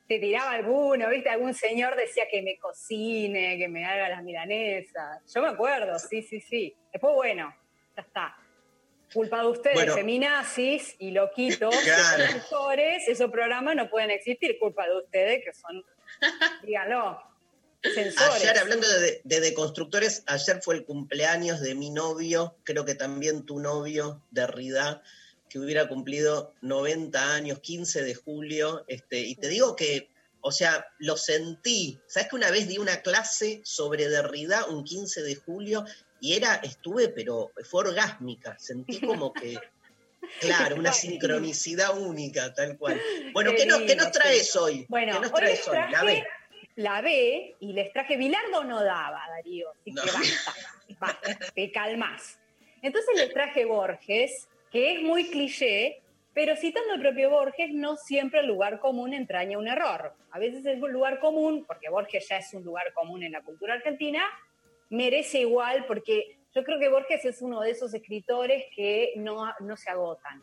te 0.07 0.19
tiraba 0.19 0.52
alguno, 0.52 1.10
¿viste? 1.10 1.30
Algún 1.30 1.53
señor 1.53 1.95
decía 1.95 2.23
que 2.30 2.41
me 2.41 2.57
cocine, 2.57 3.57
que 3.57 3.68
me 3.68 3.86
haga 3.86 4.10
las 4.10 4.23
milanesas. 4.23 5.22
Yo 5.34 5.41
me 5.41 5.49
acuerdo, 5.49 5.98
sí, 5.99 6.22
sí, 6.22 6.41
sí. 6.41 6.76
Después, 6.91 7.14
bueno, 7.15 7.56
ya 7.95 8.02
está. 8.02 8.36
Culpa 9.14 9.41
de 9.41 9.48
ustedes, 9.48 9.76
Bueno. 9.76 9.94
feminazis 9.95 10.95
y 10.99 11.11
loquitos, 11.11 11.73
Claro. 11.84 12.23
productores, 12.26 13.07
esos 13.07 13.30
programas 13.32 13.76
no 13.76 13.90
pueden 13.90 14.11
existir, 14.11 14.57
culpa 14.60 14.86
de 14.88 14.98
ustedes 14.98 15.44
que 15.44 15.53
son, 15.53 15.84
díganlo, 16.64 17.22
censores. 17.82 18.41
Ayer, 18.44 18.57
hablando 18.57 18.88
de, 18.88 19.22
de 19.23 19.40
deconstructores, 19.40 20.23
ayer 20.28 20.61
fue 20.61 20.76
el 20.76 20.86
cumpleaños 20.86 21.61
de 21.61 21.76
mi 21.76 21.90
novio, 21.90 22.57
creo 22.64 22.86
que 22.86 22.95
también 22.95 23.45
tu 23.45 23.60
novio, 23.60 24.22
Derrida, 24.32 25.02
que 25.52 25.60
hubiera 25.60 25.88
cumplido 25.90 26.53
90 26.61 27.34
años, 27.34 27.60
15 27.60 28.03
de 28.03 28.15
julio, 28.15 28.86
este, 28.88 29.19
y 29.19 29.36
te 29.36 29.49
digo 29.49 29.76
que, 29.76 30.10
o 30.40 30.52
sea, 30.52 30.88
lo 30.98 31.18
sentí. 31.18 31.99
¿Sabes 32.07 32.30
que 32.30 32.36
una 32.38 32.49
vez 32.52 32.69
di 32.69 32.78
una 32.78 33.02
clase 33.02 33.60
sobre 33.65 34.07
Derrida 34.07 34.65
un 34.68 34.86
15 34.86 35.22
de 35.23 35.36
julio 35.36 35.84
y 36.22 36.36
era, 36.36 36.56
estuve, 36.56 37.10
pero 37.10 37.52
fue 37.69 37.82
orgásmica, 37.90 38.57
sentí 38.60 39.02
como 39.02 39.34
que, 39.34 39.57
claro, 40.40 40.78
una 40.78 40.94
sincronicidad 40.94 41.98
única, 41.99 42.53
tal 42.53 42.78
cual. 42.78 43.02
Bueno, 43.34 43.52
Qué 43.52 43.57
¿qué, 43.57 43.65
nos, 43.65 43.82
qué 43.82 43.95
nos 43.98 44.11
traes 44.11 44.56
hoy? 44.56 44.86
Bueno, 44.88 45.15
¿Qué 45.15 45.19
nos 45.19 45.34
traes 45.34 45.68
hoy? 45.68 45.76
La 45.76 45.90
traje 45.90 46.06
ve. 46.06 46.28
la 46.78 47.02
B 47.02 47.56
y 47.60 47.73
les 47.73 47.91
traje 47.91 48.15
Bilardo 48.15 48.64
no 48.64 48.82
daba, 48.82 49.22
Darío, 49.36 49.69
así 49.72 49.91
No. 49.91 50.02
que 50.03 50.11
basta, 50.11 50.53
basta, 50.99 51.52
te 51.53 51.72
calmas. 51.73 52.38
Entonces 52.82 53.15
les 53.18 53.34
traje 53.34 53.65
Borges, 53.65 54.48
que 54.72 54.93
es 54.93 55.03
muy 55.03 55.30
cliché, 55.30 56.02
pero 56.34 56.56
citando 56.56 56.93
el 56.93 57.02
propio 57.02 57.30
Borges, 57.30 57.73
no 57.73 57.98
siempre 57.98 58.39
el 58.39 58.48
lugar 58.48 58.80
común 58.80 59.14
entraña 59.14 59.57
un 59.57 59.68
error. 59.68 60.14
A 60.31 60.39
veces 60.39 60.65
el 60.65 60.80
lugar 60.80 61.19
común, 61.19 61.65
porque 61.68 61.89
Borges 61.89 62.27
ya 62.30 62.38
es 62.38 62.53
un 62.53 62.64
lugar 62.64 62.93
común 62.93 63.22
en 63.23 63.34
la 63.34 63.41
cultura 63.41 63.73
argentina, 63.73 64.23
merece 64.89 65.41
igual, 65.41 65.85
porque 65.88 66.38
yo 66.56 66.64
creo 66.64 66.80
que 66.80 66.89
Borges 66.89 67.26
es 67.26 67.41
uno 67.41 67.60
de 67.61 67.72
esos 67.72 67.93
escritores 67.93 68.65
que 68.73 69.14
no, 69.18 69.53
no 69.60 69.76
se 69.76 69.89
agotan. 69.89 70.41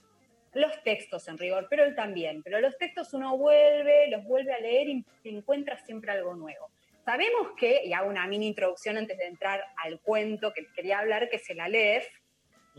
Los 0.53 0.83
textos 0.83 1.27
en 1.29 1.39
rigor, 1.39 1.67
pero 1.71 1.85
él 1.85 1.95
también. 1.95 2.43
Pero 2.43 2.61
los 2.61 2.77
textos 2.77 3.15
uno 3.15 3.37
vuelve, 3.37 4.09
los 4.11 4.25
vuelve 4.25 4.53
a 4.53 4.59
leer 4.59 4.89
y 4.89 5.05
encuentra 5.25 5.79
siempre 5.85 6.13
algo 6.13 6.35
nuevo. 6.35 6.71
Sabemos 7.05 7.53
que, 7.57 7.83
y 7.87 7.95
hago 7.95 8.11
una 8.11 8.27
mini 8.27 8.49
introducción 8.49 8.99
antes 8.99 9.17
de 9.17 9.27
entrar 9.27 9.65
al 9.83 9.99
cuento 10.01 10.53
que 10.53 10.67
quería 10.75 10.99
hablar, 10.99 11.31
que 11.31 11.37
es 11.37 11.49
el 11.49 11.61
Aleph, 11.61 12.07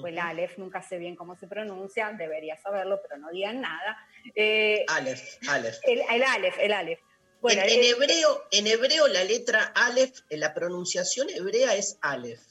o 0.02 0.08
el 0.08 0.18
Aleph, 0.20 0.58
nunca 0.58 0.82
sé 0.82 0.98
bien 0.98 1.16
cómo 1.16 1.36
se 1.36 1.48
pronuncia, 1.48 2.12
debería 2.18 2.58
saberlo, 2.58 3.00
pero 3.02 3.18
no 3.20 3.30
digan 3.30 3.62
nada. 3.62 3.98
Eh, 4.36 4.86
Aleph, 4.88 5.22
Aleph. 5.50 5.78
el, 5.84 6.02
el 6.10 6.24
Aleph, 6.24 6.58
el 6.60 6.72
Aleph. 6.74 7.00
Bueno, 7.42 7.62
en, 7.62 7.70
en 7.70 7.80
el- 7.80 7.86
hebreo, 7.86 8.44
en 8.52 8.68
hebreo 8.68 9.08
la 9.08 9.24
letra 9.24 9.72
Aleph, 9.76 10.20
la 10.30 10.54
pronunciación 10.54 11.30
hebrea 11.30 11.76
es 11.76 11.98
Aleph. 12.02 12.42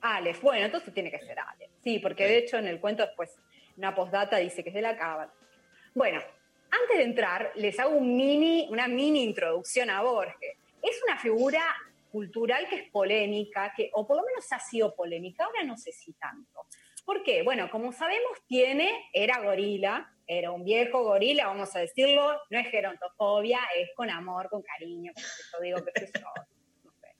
Aleph, 0.00 0.40
bueno, 0.42 0.66
entonces 0.66 0.92
tiene 0.92 1.10
que 1.10 1.18
ser 1.20 1.38
Aleph. 1.38 1.70
Sí, 1.82 1.98
porque 1.98 2.26
de 2.26 2.38
hecho 2.38 2.58
en 2.58 2.66
el 2.66 2.80
cuento 2.80 3.04
después, 3.06 3.30
una 3.76 3.94
postdata 3.94 4.36
dice 4.38 4.62
que 4.62 4.70
es 4.70 4.74
de 4.74 4.82
la 4.82 4.96
cábala. 4.96 5.32
Bueno, 5.94 6.20
antes 6.70 6.96
de 6.98 7.04
entrar, 7.04 7.52
les 7.54 7.78
hago 7.78 7.96
un 7.96 8.16
mini, 8.16 8.66
una 8.70 8.88
mini 8.88 9.22
introducción 9.22 9.90
a 9.90 10.02
Borges. 10.02 10.56
Es 10.82 11.00
una 11.04 11.16
figura 11.18 11.62
cultural 12.10 12.68
que 12.68 12.76
es 12.76 12.90
polémica, 12.90 13.72
que, 13.76 13.90
o 13.94 14.06
por 14.06 14.16
lo 14.18 14.24
menos 14.24 14.44
ha 14.52 14.58
sido 14.60 14.94
polémica, 14.94 15.44
ahora 15.44 15.62
no 15.64 15.76
sé 15.76 15.92
si 15.92 16.12
tanto. 16.14 16.66
¿Por 17.04 17.22
qué? 17.22 17.42
Bueno, 17.42 17.70
como 17.70 17.92
sabemos, 17.92 18.38
tiene, 18.46 19.08
era 19.12 19.40
gorila, 19.42 20.10
era 20.26 20.50
un 20.50 20.64
viejo 20.64 21.02
gorila, 21.04 21.46
vamos 21.46 21.74
a 21.76 21.80
decirlo, 21.80 22.40
no 22.50 22.58
es 22.58 22.68
gerontofobia, 22.70 23.60
es 23.76 23.90
con 23.94 24.10
amor, 24.10 24.48
con 24.48 24.62
cariño, 24.62 25.12
como 25.14 25.64
yo 25.64 25.76
digo 25.76 25.84
que 25.84 26.06
sé 26.06 26.12
yo, 26.18 26.26
no 26.84 26.92
sé, 26.92 27.14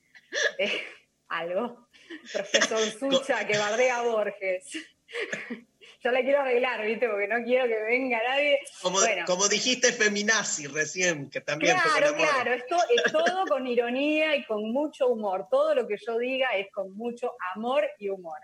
Eh, 0.59 0.83
algo. 1.29 1.89
Profesor 2.33 2.79
Sucha 2.99 3.47
que 3.47 3.59
bardea 3.59 3.99
a 3.99 4.03
Borges. 4.03 4.65
Yo 6.03 6.11
la 6.11 6.21
quiero 6.21 6.41
arreglar, 6.41 6.85
¿viste? 6.85 7.09
Porque 7.09 7.27
no 7.29 7.43
quiero 7.45 7.67
que 7.67 7.83
venga 7.83 8.21
nadie. 8.29 8.61
Como, 8.83 8.99
Bueno. 8.99 9.25
como 9.27 9.49
dijiste 9.49 9.91
feminazi 9.91 10.67
recién, 10.67 11.31
que 11.31 11.41
también 11.41 11.79
Claro, 11.83 12.15
claro, 12.15 12.53
esto 12.53 12.77
es 12.95 13.11
todo 13.11 13.47
con 13.47 13.67
ironía 13.67 14.37
y 14.37 14.45
con 14.45 14.71
mucho 14.71 15.09
humor. 15.09 15.47
Todo 15.51 15.75
lo 15.75 15.87
que 15.89 15.97
yo 15.97 16.19
diga 16.19 16.51
es 16.57 16.71
con 16.73 16.95
mucho 16.95 17.35
amor 17.55 17.89
y 17.99 18.11
humor. 18.11 18.39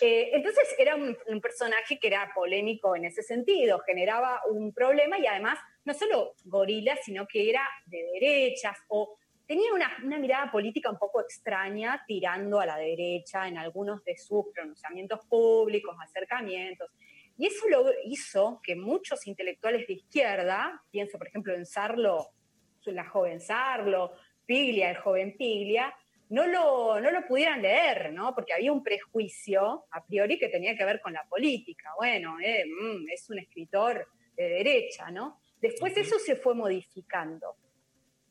Eh, 0.00 0.30
entonces 0.32 0.64
era 0.78 0.96
un, 0.96 1.16
personaje 1.40 1.98
que 1.98 2.06
era 2.06 2.30
polémico 2.34 2.94
en 2.96 3.04
ese 3.04 3.22
sentido, 3.22 3.80
generaba 3.80 4.40
un 4.48 4.72
problema 4.72 5.18
y 5.18 5.26
además 5.26 5.58
no 5.84 5.94
solo 5.94 6.34
gorila, 6.44 6.96
sino 7.02 7.26
que 7.26 7.50
era 7.50 7.68
de 7.86 8.02
derechas 8.14 8.78
o 8.88 9.16
tenía 9.46 9.72
una, 9.72 9.90
una 10.04 10.18
mirada 10.18 10.50
política 10.50 10.90
un 10.90 10.98
poco 10.98 11.20
extraña, 11.20 12.04
tirando 12.06 12.60
a 12.60 12.66
la 12.66 12.76
derecha 12.76 13.48
en 13.48 13.58
algunos 13.58 14.04
de 14.04 14.16
sus 14.16 14.46
pronunciamientos 14.54 15.20
públicos, 15.26 15.96
acercamientos. 16.00 16.90
Y 17.36 17.46
eso 17.46 17.68
lo 17.68 17.86
hizo 18.04 18.60
que 18.62 18.76
muchos 18.76 19.26
intelectuales 19.26 19.86
de 19.86 19.94
izquierda, 19.94 20.82
pienso 20.90 21.18
por 21.18 21.28
ejemplo 21.28 21.54
en 21.54 21.66
Sarlo, 21.66 22.28
la 22.86 23.08
joven 23.08 23.40
Sarlo, 23.40 24.12
Piglia, 24.46 24.90
el 24.90 24.96
joven 24.96 25.36
Piglia, 25.36 25.94
no 26.30 26.46
lo, 26.46 27.00
no 27.00 27.10
lo 27.10 27.26
pudieran 27.26 27.62
leer, 27.62 28.12
¿no? 28.12 28.34
Porque 28.34 28.54
había 28.54 28.72
un 28.72 28.82
prejuicio 28.82 29.84
a 29.90 30.04
priori 30.04 30.38
que 30.38 30.48
tenía 30.48 30.76
que 30.76 30.84
ver 30.84 31.00
con 31.00 31.12
la 31.12 31.24
política. 31.28 31.90
Bueno, 31.96 32.38
eh, 32.40 32.64
mm, 32.66 33.08
es 33.10 33.28
un 33.30 33.38
escritor 33.38 34.08
de 34.36 34.48
derecha, 34.48 35.10
¿no? 35.10 35.40
Después 35.60 35.96
eso 35.96 36.18
se 36.18 36.36
fue 36.36 36.54
modificando 36.54 37.56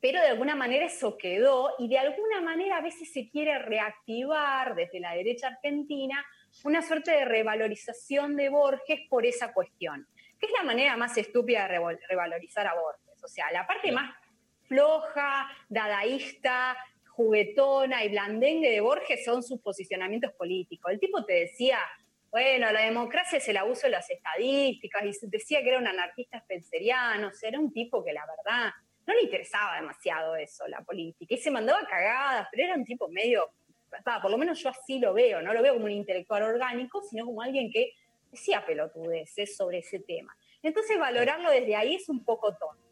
pero 0.01 0.21
de 0.21 0.27
alguna 0.27 0.55
manera 0.55 0.85
eso 0.85 1.17
quedó 1.17 1.73
y 1.77 1.89
de 1.89 1.97
alguna 1.97 2.41
manera 2.41 2.77
a 2.77 2.81
veces 2.81 3.11
se 3.11 3.29
quiere 3.29 3.59
reactivar 3.59 4.75
desde 4.75 4.99
la 4.99 5.13
derecha 5.13 5.47
argentina 5.47 6.25
una 6.63 6.81
suerte 6.81 7.11
de 7.11 7.25
revalorización 7.25 8.35
de 8.35 8.49
Borges 8.49 9.01
por 9.09 9.25
esa 9.25 9.53
cuestión, 9.53 10.07
que 10.39 10.45
es 10.45 10.51
la 10.53 10.63
manera 10.63 10.95
más 10.95 11.17
estúpida 11.17 11.67
de 11.67 11.97
revalorizar 12.09 12.65
a 12.67 12.75
Borges. 12.75 13.23
O 13.23 13.27
sea, 13.27 13.51
la 13.51 13.67
parte 13.67 13.91
más 13.91 14.15
floja, 14.67 15.49
dadaísta, 15.67 16.77
juguetona 17.19 18.05
y 18.05 18.09
blandengue 18.09 18.71
de 18.71 18.79
Borges 18.79 19.25
son 19.25 19.43
sus 19.43 19.59
posicionamientos 19.59 20.31
políticos. 20.31 20.89
El 20.89 21.01
tipo 21.01 21.25
te 21.25 21.33
decía, 21.33 21.77
bueno, 22.31 22.71
la 22.71 22.79
democracia 22.79 23.39
es 23.39 23.47
el 23.49 23.57
abuso 23.57 23.87
de 23.87 23.89
las 23.89 24.09
estadísticas 24.09 25.03
y 25.03 25.27
decía 25.27 25.61
que 25.61 25.67
era 25.67 25.79
un 25.79 25.87
anarquista 25.87 26.39
spenceriano, 26.39 27.27
o 27.27 27.33
sea, 27.33 27.49
era 27.49 27.59
un 27.59 27.73
tipo 27.73 28.05
que 28.05 28.13
la 28.13 28.25
verdad 28.25 28.71
no 29.05 29.13
le 29.13 29.23
interesaba 29.23 29.75
demasiado 29.75 30.37
eso, 30.37 30.65
la 30.69 30.81
política, 30.81 31.35
y 31.35 31.37
se 31.37 31.51
mandaba 31.51 31.85
cagadas, 31.85 32.47
pero 32.51 32.63
era 32.63 32.75
un 32.75 32.85
tipo 32.85 33.09
medio, 33.09 33.51
por 34.21 34.31
lo 34.31 34.37
menos 34.37 34.57
yo 34.63 34.69
así 34.69 34.97
lo 34.99 35.13
veo, 35.13 35.41
no 35.41 35.53
lo 35.53 35.61
veo 35.61 35.73
como 35.73 35.87
un 35.87 35.91
intelectual 35.91 36.43
orgánico, 36.43 37.01
sino 37.01 37.25
como 37.25 37.41
alguien 37.41 37.69
que 37.69 37.91
decía 38.31 38.65
pelotudeces 38.65 39.57
sobre 39.57 39.79
ese 39.79 39.99
tema. 39.99 40.33
Entonces 40.63 40.97
valorarlo 40.97 41.51
desde 41.51 41.75
ahí 41.75 41.95
es 41.95 42.07
un 42.07 42.23
poco 42.23 42.55
tonto, 42.55 42.87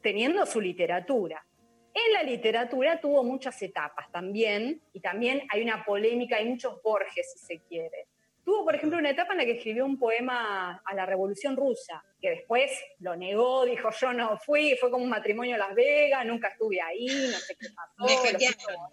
teniendo 0.00 0.46
su 0.46 0.58
literatura. 0.58 1.44
En 1.94 2.12
la 2.12 2.22
literatura 2.22 3.00
tuvo 3.00 3.22
muchas 3.22 3.60
etapas 3.62 4.10
también, 4.10 4.80
y 4.92 5.00
también 5.00 5.42
hay 5.50 5.62
una 5.62 5.84
polémica, 5.84 6.36
hay 6.36 6.48
muchos 6.48 6.82
Borges, 6.82 7.34
si 7.34 7.38
se 7.38 7.58
quiere. 7.68 8.06
Tuvo, 8.44 8.64
por 8.64 8.74
ejemplo, 8.74 8.98
una 8.98 9.10
etapa 9.10 9.32
en 9.32 9.38
la 9.38 9.44
que 9.44 9.52
escribió 9.52 9.84
un 9.84 9.98
poema 9.98 10.82
a 10.84 10.94
la 10.94 11.06
Revolución 11.06 11.56
Rusa, 11.56 12.02
que 12.20 12.30
después 12.30 12.72
lo 12.98 13.14
negó, 13.14 13.64
dijo 13.64 13.90
yo 14.00 14.12
no 14.12 14.36
fui, 14.38 14.76
fue 14.80 14.90
como 14.90 15.04
un 15.04 15.10
matrimonio 15.10 15.54
en 15.54 15.60
Las 15.60 15.74
Vegas, 15.74 16.26
nunca 16.26 16.48
estuve 16.48 16.80
ahí, 16.80 17.06
no 17.06 17.38
sé 17.38 17.56
qué 17.60 17.68
pasó. 17.74 18.22
Me 18.24 18.32
hackearon. 18.32 18.90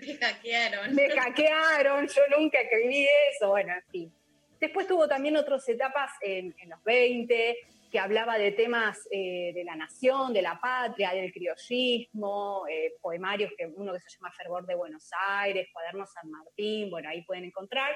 Me 0.00 0.16
hackearon. 0.16 0.94
Me 0.94 1.10
hackearon, 1.10 2.08
yo 2.08 2.22
nunca 2.36 2.60
escribí 2.60 3.06
eso, 3.30 3.50
bueno, 3.50 3.72
en 3.74 3.84
fin. 3.90 4.12
Después 4.58 4.86
tuvo 4.88 5.06
también 5.06 5.36
otras 5.36 5.68
etapas 5.68 6.10
en, 6.20 6.52
en 6.58 6.70
los 6.70 6.82
20, 6.82 7.56
que 7.90 7.98
hablaba 7.98 8.38
de 8.38 8.52
temas 8.52 9.08
eh, 9.10 9.52
de 9.54 9.64
la 9.64 9.76
nación, 9.76 10.32
de 10.32 10.42
la 10.42 10.58
patria, 10.60 11.12
del 11.12 11.32
criollismo, 11.32 12.66
eh, 12.68 12.94
poemarios, 13.00 13.52
que 13.56 13.66
uno 13.66 13.92
que 13.92 14.00
se 14.00 14.10
llama 14.10 14.32
Fervor 14.32 14.66
de 14.66 14.74
Buenos 14.74 15.10
Aires, 15.28 15.68
Cuadernos 15.72 16.12
San 16.12 16.30
Martín, 16.30 16.90
bueno, 16.90 17.08
ahí 17.08 17.22
pueden 17.22 17.44
encontrar. 17.44 17.94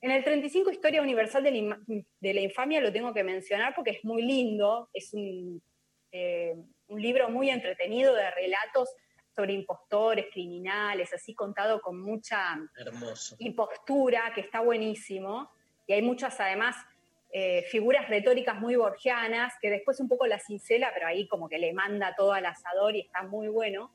En 0.00 0.10
el 0.10 0.22
35, 0.22 0.70
Historia 0.70 1.00
Universal 1.00 1.42
de 1.42 1.50
la, 1.50 1.78
de 2.20 2.34
la 2.34 2.40
Infamia, 2.40 2.80
lo 2.80 2.92
tengo 2.92 3.14
que 3.14 3.24
mencionar 3.24 3.74
porque 3.74 3.92
es 3.92 4.04
muy 4.04 4.22
lindo, 4.22 4.90
es 4.92 5.14
un, 5.14 5.62
eh, 6.12 6.54
un 6.88 7.00
libro 7.00 7.28
muy 7.30 7.50
entretenido 7.50 8.14
de 8.14 8.30
relatos 8.30 8.90
sobre 9.34 9.52
impostores, 9.52 10.26
criminales, 10.32 11.12
así 11.12 11.34
contado 11.34 11.80
con 11.80 12.00
mucha 12.00 12.56
Hermoso. 12.76 13.36
impostura, 13.38 14.32
que 14.34 14.42
está 14.42 14.60
buenísimo. 14.60 15.50
Y 15.86 15.92
hay 15.92 16.02
muchas, 16.02 16.38
además, 16.38 16.76
eh, 17.36 17.64
figuras 17.64 18.08
retóricas 18.08 18.60
muy 18.60 18.76
borgianas, 18.76 19.54
que 19.60 19.68
después 19.68 19.98
un 19.98 20.08
poco 20.08 20.24
la 20.24 20.38
cincela, 20.38 20.92
pero 20.94 21.08
ahí 21.08 21.26
como 21.26 21.48
que 21.48 21.58
le 21.58 21.72
manda 21.72 22.14
todo 22.14 22.32
al 22.32 22.46
asador 22.46 22.94
y 22.94 23.00
está 23.00 23.24
muy 23.24 23.48
bueno. 23.48 23.90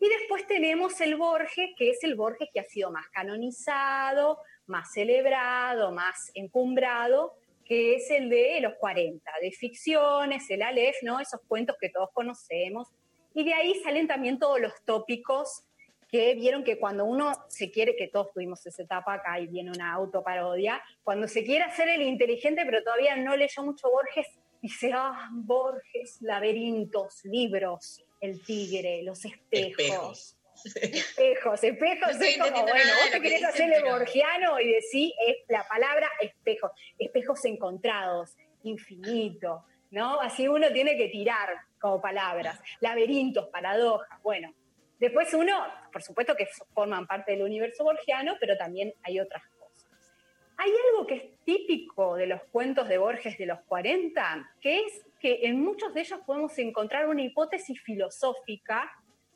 Y 0.00 0.08
después 0.08 0.46
tenemos 0.46 0.98
el 1.02 1.16
Borges, 1.16 1.72
que 1.76 1.90
es 1.90 2.02
el 2.02 2.14
Borges 2.14 2.48
que 2.50 2.60
ha 2.60 2.64
sido 2.64 2.90
más 2.90 3.06
canonizado, 3.10 4.38
más 4.66 4.90
celebrado, 4.90 5.92
más 5.92 6.30
encumbrado, 6.32 7.34
que 7.62 7.96
es 7.96 8.10
el 8.10 8.30
de 8.30 8.58
los 8.62 8.72
40, 8.76 9.32
de 9.42 9.50
ficciones, 9.50 10.48
el 10.48 10.62
Aleph, 10.62 10.96
¿no? 11.02 11.20
Esos 11.20 11.42
cuentos 11.46 11.76
que 11.78 11.90
todos 11.90 12.08
conocemos. 12.14 12.88
Y 13.34 13.44
de 13.44 13.52
ahí 13.52 13.74
salen 13.84 14.08
también 14.08 14.38
todos 14.38 14.60
los 14.62 14.72
tópicos 14.86 15.67
que 16.08 16.34
vieron 16.34 16.64
que 16.64 16.78
cuando 16.78 17.04
uno 17.04 17.32
se 17.48 17.70
quiere, 17.70 17.94
que 17.94 18.08
todos 18.08 18.32
tuvimos 18.32 18.64
esa 18.66 18.82
etapa 18.82 19.14
acá 19.14 19.38
y 19.38 19.46
viene 19.46 19.70
una 19.70 19.92
autoparodia, 19.92 20.82
cuando 21.02 21.28
se 21.28 21.44
quiere 21.44 21.64
hacer 21.64 21.88
el 21.88 22.02
inteligente 22.02 22.64
pero 22.64 22.82
todavía 22.82 23.16
no 23.16 23.36
leyó 23.36 23.62
mucho 23.62 23.90
Borges, 23.90 24.26
dice, 24.62 24.90
ah, 24.94 25.28
Borges, 25.32 26.18
laberintos, 26.22 27.24
libros, 27.24 28.02
el 28.20 28.42
tigre, 28.44 29.02
los 29.02 29.24
espejos. 29.24 30.34
Espejos, 30.74 31.62
espejos, 31.62 32.00
No 32.00 32.10
estoy 32.10 32.28
es 32.28 32.38
como, 32.38 32.62
bueno, 32.62 32.90
vos 33.00 33.10
te 33.12 33.20
querés 33.20 33.44
hacer 33.44 33.72
el 33.72 33.84
borgiano 33.84 34.58
y 34.58 34.72
decís 34.72 35.12
es 35.24 35.36
la 35.46 35.64
palabra 35.68 36.08
espejo, 36.20 36.72
espejos 36.98 37.44
encontrados, 37.44 38.36
infinito, 38.64 39.64
¿no? 39.92 40.20
Así 40.20 40.48
uno 40.48 40.72
tiene 40.72 40.96
que 40.96 41.08
tirar 41.10 41.48
como 41.80 42.00
palabras, 42.00 42.60
laberintos, 42.80 43.46
paradojas, 43.48 44.20
bueno. 44.22 44.52
Después 44.98 45.32
uno, 45.34 45.54
por 45.92 46.02
supuesto 46.02 46.34
que 46.34 46.48
forman 46.74 47.06
parte 47.06 47.32
del 47.32 47.42
universo 47.42 47.84
borgiano, 47.84 48.36
pero 48.40 48.56
también 48.56 48.92
hay 49.02 49.20
otras 49.20 49.42
cosas. 49.58 49.86
Hay 50.56 50.72
algo 50.88 51.06
que 51.06 51.14
es 51.14 51.44
típico 51.44 52.16
de 52.16 52.26
los 52.26 52.42
cuentos 52.50 52.88
de 52.88 52.98
Borges 52.98 53.38
de 53.38 53.46
los 53.46 53.60
40, 53.60 54.54
que 54.60 54.80
es 54.80 55.06
que 55.20 55.40
en 55.42 55.60
muchos 55.60 55.94
de 55.94 56.00
ellos 56.00 56.20
podemos 56.26 56.58
encontrar 56.58 57.08
una 57.08 57.22
hipótesis 57.22 57.80
filosófica 57.80 58.90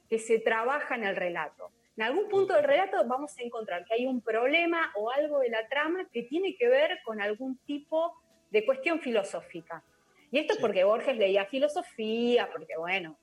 que 0.08 0.18
se 0.18 0.40
trabaja 0.40 0.96
en 0.96 1.04
el 1.04 1.14
relato. 1.14 1.70
En 1.96 2.04
algún 2.04 2.28
punto 2.28 2.54
del 2.54 2.64
relato 2.64 2.96
vamos 3.06 3.36
a 3.38 3.42
encontrar 3.42 3.84
que 3.84 3.94
hay 3.94 4.06
un 4.06 4.20
problema 4.20 4.92
o 4.96 5.10
algo 5.10 5.40
de 5.40 5.50
la 5.50 5.68
trama 5.68 6.08
que 6.10 6.22
tiene 6.24 6.56
que 6.56 6.68
ver 6.68 7.00
con 7.04 7.20
algún 7.20 7.58
tipo 7.58 8.14
de 8.50 8.64
cuestión 8.64 9.00
filosófica. 9.00 9.84
Y 10.30 10.38
esto 10.38 10.54
es 10.54 10.58
porque 10.58 10.84
Borges 10.84 11.16
leía 11.16 11.44
filosofía, 11.44 12.50
porque, 12.50 12.76
bueno, 12.78 13.16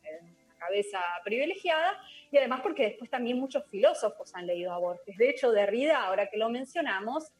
cabeza 0.59 0.99
privilegiada, 1.23 1.99
y 2.31 2.38
además 2.38 2.61
porque 2.61 2.84
después 2.84 3.10
también 3.10 3.39
muchos 3.39 3.65
filósofos 3.69 4.34
han 4.35 4.45
leído 4.45 4.72
a 4.72 4.77
Borges. 4.77 5.18
De 5.18 5.30
hecho, 5.30 5.51
Derrida, 5.51 6.03
ahora 6.03 6.30
que 6.30 6.38
lo 6.38 6.49
mencionamos, 6.49 7.31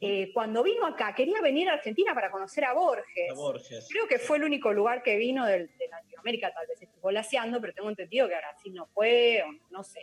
eh, 0.00 0.30
cuando 0.32 0.62
vino 0.62 0.86
acá, 0.86 1.14
quería 1.14 1.40
venir 1.40 1.68
a 1.68 1.74
Argentina 1.74 2.14
para 2.14 2.30
conocer 2.30 2.64
a 2.64 2.72
Borges. 2.72 3.30
A 3.30 3.34
Borges. 3.34 3.88
Creo 3.90 4.08
que 4.08 4.18
fue 4.18 4.38
el 4.38 4.44
único 4.44 4.72
lugar 4.72 5.02
que 5.02 5.16
vino 5.16 5.46
de, 5.46 5.70
Latinoamérica, 5.90 6.52
tal 6.52 6.66
vez 6.66 6.82
estoy 6.82 7.00
volaseando, 7.00 7.60
pero 7.60 7.72
tengo 7.72 7.88
entendido 7.88 8.28
que 8.28 8.34
a 8.34 8.38
Brasil 8.38 8.74
no 8.74 8.86
fue, 8.86 9.42
o 9.42 9.52
no 9.70 9.84
sé. 9.84 10.00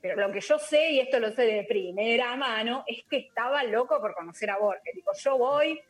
Pero 0.00 0.26
lo 0.26 0.32
que 0.32 0.40
yo 0.40 0.58
sé, 0.58 0.92
y 0.92 1.00
esto 1.00 1.18
lo 1.18 1.30
sé 1.30 1.42
de 1.42 1.64
primera 1.64 2.36
mano, 2.36 2.84
es 2.86 3.04
que 3.10 3.16
estaba 3.18 3.62
loco 3.64 4.00
por 4.00 4.14
conocer 4.14 4.50
a 4.50 4.58
Borges. 4.58 4.94
Digo, 4.94 5.10
yo 5.18 5.38
voy 5.38 5.80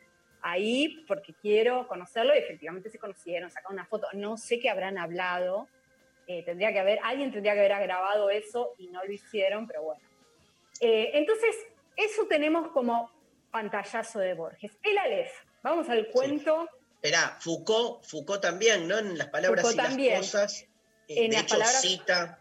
ahí 0.41 1.03
porque 1.07 1.33
quiero 1.33 1.87
conocerlo, 1.87 2.35
y 2.35 2.39
efectivamente 2.39 2.89
se 2.89 2.99
conocieron, 2.99 3.49
sacaron 3.49 3.77
una 3.77 3.85
foto. 3.85 4.07
No 4.13 4.37
sé 4.37 4.59
qué 4.59 4.69
habrán 4.69 4.97
hablado. 4.97 5.67
Eh, 6.27 6.43
tendría 6.43 6.71
que 6.73 6.79
haber, 6.79 6.99
alguien 7.03 7.31
tendría 7.31 7.53
que 7.53 7.59
haber 7.65 7.83
grabado 7.87 8.29
eso 8.29 8.73
y 8.77 8.87
no 8.87 9.03
lo 9.03 9.11
hicieron, 9.11 9.65
pero 9.67 9.83
bueno. 9.83 10.01
Eh, 10.79 11.11
entonces, 11.13 11.55
eso 11.95 12.25
tenemos 12.27 12.71
como 12.71 13.11
pantallazo 13.51 14.19
de 14.19 14.33
Borges. 14.33 14.71
El 14.83 14.97
Aleph. 14.97 15.31
Vamos 15.63 15.89
al 15.89 16.07
cuento. 16.09 16.69
Esperá, 16.95 17.37
Foucault, 17.39 18.03
Foucault 18.05 18.41
también, 18.41 18.87
¿no? 18.87 18.97
En 18.99 19.17
las 19.17 19.27
palabras 19.27 19.61
Foucault 19.65 19.97
y 19.99 20.09
las 20.09 20.19
cosas. 20.19 20.61
eh, 21.07 21.25
En 21.25 21.29
de 21.31 21.37
las 21.37 21.43
hecho, 21.45 21.55
palabras- 21.55 21.81
cita 21.81 22.39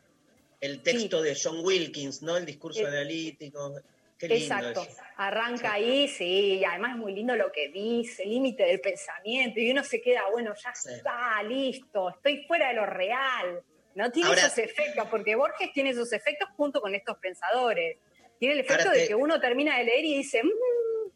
el 0.60 0.82
texto 0.82 1.22
de 1.22 1.36
John 1.40 1.64
Wilkins, 1.64 2.22
¿no? 2.22 2.36
El 2.36 2.44
discurso 2.46 2.80
Eh, 2.80 2.86
analítico. 2.88 3.74
Qué 4.18 4.28
lindo 4.28 4.44
Exacto. 4.54 4.82
eso. 4.82 5.02
Arranca 5.18 5.74
ahí, 5.74 6.08
sí, 6.08 6.58
y 6.58 6.64
además 6.64 6.92
es 6.92 6.96
muy 6.98 7.12
lindo 7.14 7.36
lo 7.36 7.52
que 7.52 7.68
dice, 7.68 8.24
límite 8.24 8.64
del 8.64 8.80
pensamiento, 8.80 9.60
y 9.60 9.70
uno 9.70 9.84
se 9.84 10.00
queda, 10.00 10.22
bueno, 10.30 10.54
ya 10.54 10.70
está, 10.70 11.42
listo, 11.42 12.08
estoy 12.10 12.44
fuera 12.46 12.68
de 12.68 12.74
lo 12.74 12.86
real. 12.86 13.62
No 13.96 14.10
tiene 14.12 14.28
Ahora- 14.28 14.42
esos 14.46 14.58
efectos, 14.58 15.06
porque 15.10 15.34
Borges 15.34 15.72
tiene 15.72 15.90
esos 15.90 16.12
efectos 16.12 16.48
junto 16.56 16.80
con 16.80 16.94
estos 16.94 17.16
pensadores. 17.18 17.96
Tiene 18.38 18.54
el 18.54 18.60
efecto 18.60 18.90
de 18.90 19.08
que 19.08 19.14
uno 19.14 19.40
termina 19.40 19.78
de 19.78 19.84
leer 19.84 20.04
y 20.04 20.18
dice, 20.18 20.42
"Mm, 20.44 21.10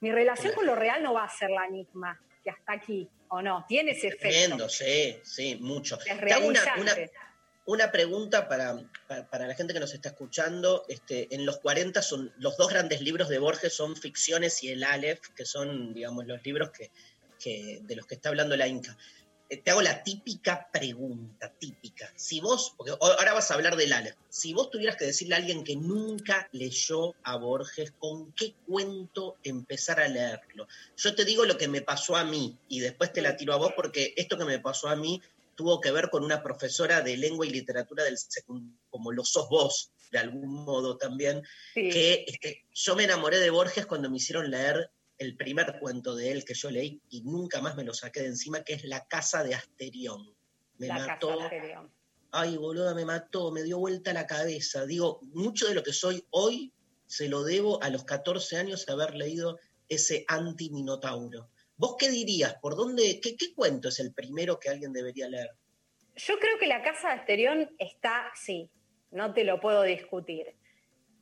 mi 0.00 0.10
relación 0.10 0.54
con 0.54 0.66
lo 0.66 0.74
real 0.74 1.02
no 1.02 1.12
va 1.14 1.24
a 1.24 1.28
ser 1.28 1.50
la 1.50 1.68
misma 1.68 2.18
que 2.42 2.50
hasta 2.50 2.72
aquí, 2.72 3.06
o 3.28 3.42
no, 3.42 3.66
tiene 3.68 3.90
ese 3.92 4.08
efecto. 4.08 4.28
Tremendo, 4.28 4.68
sí, 4.68 5.20
sí, 5.22 5.56
mucho. 5.60 5.98
Es 6.00 6.04
Te 6.04 6.32
hago 6.32 6.46
una, 6.48 6.64
realizante. 6.64 7.10
una- 7.12 7.30
una 7.66 7.92
pregunta 7.92 8.48
para, 8.48 8.78
para, 9.06 9.28
para 9.28 9.46
la 9.46 9.54
gente 9.54 9.74
que 9.74 9.80
nos 9.80 9.92
está 9.92 10.08
escuchando. 10.08 10.84
Este, 10.88 11.32
en 11.34 11.44
los 11.44 11.58
40 11.58 12.00
son 12.00 12.32
los 12.38 12.56
dos 12.56 12.70
grandes 12.70 13.02
libros 13.02 13.28
de 13.28 13.38
Borges 13.38 13.74
son 13.74 13.94
Ficciones 13.94 14.62
y 14.64 14.70
el 14.70 14.82
Aleph, 14.82 15.20
que 15.36 15.44
son, 15.44 15.92
digamos, 15.92 16.26
los 16.26 16.42
libros 16.44 16.70
que, 16.70 16.90
que- 17.38 17.80
de 17.82 17.94
los 17.96 18.06
que 18.06 18.14
está 18.14 18.30
hablando 18.30 18.56
la 18.56 18.66
Inca. 18.66 18.96
Eh, 19.50 19.56
Te 19.56 19.72
hago 19.72 19.82
la 19.82 20.02
típica 20.04 20.68
pregunta, 20.72 21.52
típica. 21.58 22.10
Si 22.14 22.40
vos, 22.40 22.72
porque 22.76 22.92
ahora 23.00 23.34
vas 23.34 23.50
a 23.50 23.54
hablar 23.54 23.76
del 23.76 23.92
Aleph, 23.92 24.14
si 24.28 24.52
vos 24.54 24.70
tuvieras 24.70 24.96
que 24.96 25.06
decirle 25.06 25.34
a 25.34 25.38
alguien 25.38 25.64
que 25.64 25.74
nunca 25.76 26.48
leyó 26.52 27.14
a 27.24 27.36
Borges, 27.36 27.92
¿con 27.98 28.32
qué 28.32 28.54
cuento 28.66 29.36
empezar 29.42 29.98
a 30.00 30.06
leerlo? 30.08 30.68
Yo 30.96 31.14
te 31.16 31.24
digo 31.24 31.44
lo 31.44 31.58
que 31.58 31.66
me 31.66 31.82
pasó 31.82 32.16
a 32.16 32.24
mí 32.24 32.56
y 32.68 32.78
después 32.78 33.12
te 33.12 33.22
la 33.22 33.36
tiro 33.36 33.52
a 33.52 33.56
vos 33.56 33.72
porque 33.74 34.14
esto 34.16 34.38
que 34.38 34.44
me 34.44 34.60
pasó 34.60 34.88
a 34.88 34.94
mí 34.96 35.20
tuvo 35.56 35.80
que 35.80 35.90
ver 35.90 36.08
con 36.10 36.24
una 36.24 36.42
profesora 36.42 37.02
de 37.02 37.16
lengua 37.16 37.44
y 37.44 37.50
literatura 37.50 38.04
del 38.04 38.16
secundario, 38.16 38.78
como 38.88 39.10
lo 39.12 39.24
sos 39.24 39.48
vos, 39.50 39.90
de 40.12 40.18
algún 40.18 40.64
modo 40.64 40.96
también, 40.96 41.42
Sí. 41.74 41.90
que 41.90 42.24
este, 42.26 42.64
yo 42.72 42.94
me 42.96 43.04
enamoré 43.04 43.38
de 43.40 43.50
Borges 43.50 43.84
cuando 43.86 44.08
me 44.08 44.16
hicieron 44.16 44.50
leer 44.50 44.90
el 45.20 45.36
primer 45.36 45.78
cuento 45.78 46.16
de 46.16 46.32
él 46.32 46.44
que 46.46 46.54
yo 46.54 46.70
leí 46.70 47.02
y 47.10 47.20
nunca 47.22 47.60
más 47.60 47.76
me 47.76 47.84
lo 47.84 47.92
saqué 47.92 48.20
de 48.20 48.28
encima, 48.28 48.64
que 48.64 48.72
es 48.72 48.84
La 48.84 49.06
Casa 49.06 49.44
de 49.44 49.54
Asterión. 49.54 50.34
Me 50.78 50.88
La 50.88 51.06
mató. 51.06 51.28
casa 51.28 51.38
de 51.40 51.44
Asterión. 51.44 51.92
Ay, 52.32 52.56
boluda, 52.56 52.94
me 52.94 53.04
mató, 53.04 53.52
me 53.52 53.62
dio 53.62 53.78
vuelta 53.78 54.14
la 54.14 54.26
cabeza. 54.26 54.86
Digo, 54.86 55.20
mucho 55.34 55.68
de 55.68 55.74
lo 55.74 55.82
que 55.82 55.92
soy 55.92 56.24
hoy 56.30 56.72
se 57.06 57.28
lo 57.28 57.42
debo 57.42 57.82
a 57.82 57.90
los 57.90 58.04
14 58.04 58.56
años 58.56 58.86
de 58.86 58.92
haber 58.94 59.14
leído 59.14 59.58
ese 59.90 60.24
anti-minotauro. 60.26 61.50
¿Vos 61.76 61.96
qué 61.98 62.08
dirías? 62.08 62.54
¿Por 62.62 62.74
dónde, 62.74 63.20
qué, 63.20 63.36
qué 63.36 63.54
cuento 63.54 63.88
es 63.88 63.98
el 64.00 64.14
primero 64.14 64.58
que 64.58 64.70
alguien 64.70 64.92
debería 64.92 65.28
leer? 65.28 65.50
Yo 66.16 66.38
creo 66.38 66.58
que 66.58 66.66
la 66.66 66.82
casa 66.82 67.08
de 67.08 67.14
Asterión 67.20 67.70
está, 67.78 68.30
sí, 68.34 68.70
no 69.10 69.34
te 69.34 69.44
lo 69.44 69.60
puedo 69.60 69.82
discutir. 69.82 70.54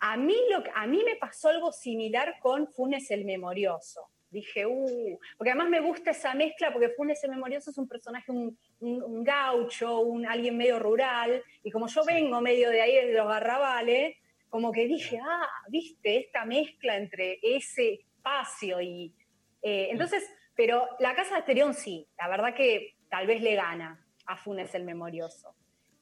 A 0.01 0.17
mí, 0.17 0.37
lo, 0.51 0.63
a 0.75 0.87
mí 0.87 1.03
me 1.05 1.17
pasó 1.17 1.49
algo 1.49 1.73
similar 1.73 2.37
con 2.41 2.67
Funes 2.73 3.11
el 3.11 3.25
Memorioso. 3.25 4.09
Dije, 4.31 4.67
uh, 4.67 5.19
porque 5.39 5.51
además 5.51 5.71
me 5.71 5.81
gusta 5.81 6.11
esa 6.11 6.35
mezcla, 6.35 6.71
porque 6.73 6.91
Funes 6.91 7.23
el 7.25 7.31
Memorioso 7.31 7.71
es 7.71 7.79
un 7.79 7.89
personaje, 7.89 8.31
un, 8.31 8.59
un- 8.81 9.03
un 9.03 9.25
gaucho, 9.25 10.01
un, 10.01 10.27
alguien 10.27 10.57
medio 10.57 10.79
rural, 10.79 11.43
y 11.63 11.71
como 11.71 11.87
yo 11.89 12.05
vengo 12.05 12.41
medio 12.43 12.69
de 12.71 12.83
ahí, 12.83 12.95
de 13.07 13.13
los 13.15 13.27
garrabales, 13.27 14.17
como 14.51 14.71
que 14.71 14.87
dije, 14.87 15.19
ah, 15.23 15.49
viste, 15.69 16.19
esta 16.19 16.45
mezcla 16.45 16.97
entre 16.97 17.39
ese 17.43 17.95
espacio 17.95 18.81
y... 18.83 19.15
eh, 19.63 19.89
entonces, 19.91 20.23
pero 20.55 20.87
la 20.99 21.15
casa 21.15 21.35
de 21.35 21.41
Asterión 21.41 21.73
sí, 21.73 22.07
la 22.19 22.29
verdad 22.29 22.55
que 22.55 22.97
tal 23.11 23.27
vez 23.27 23.41
le 23.43 23.55
gana 23.55 24.05
a 24.27 24.37
Funes 24.37 24.75
el 24.75 24.85
Memorioso. 24.85 25.55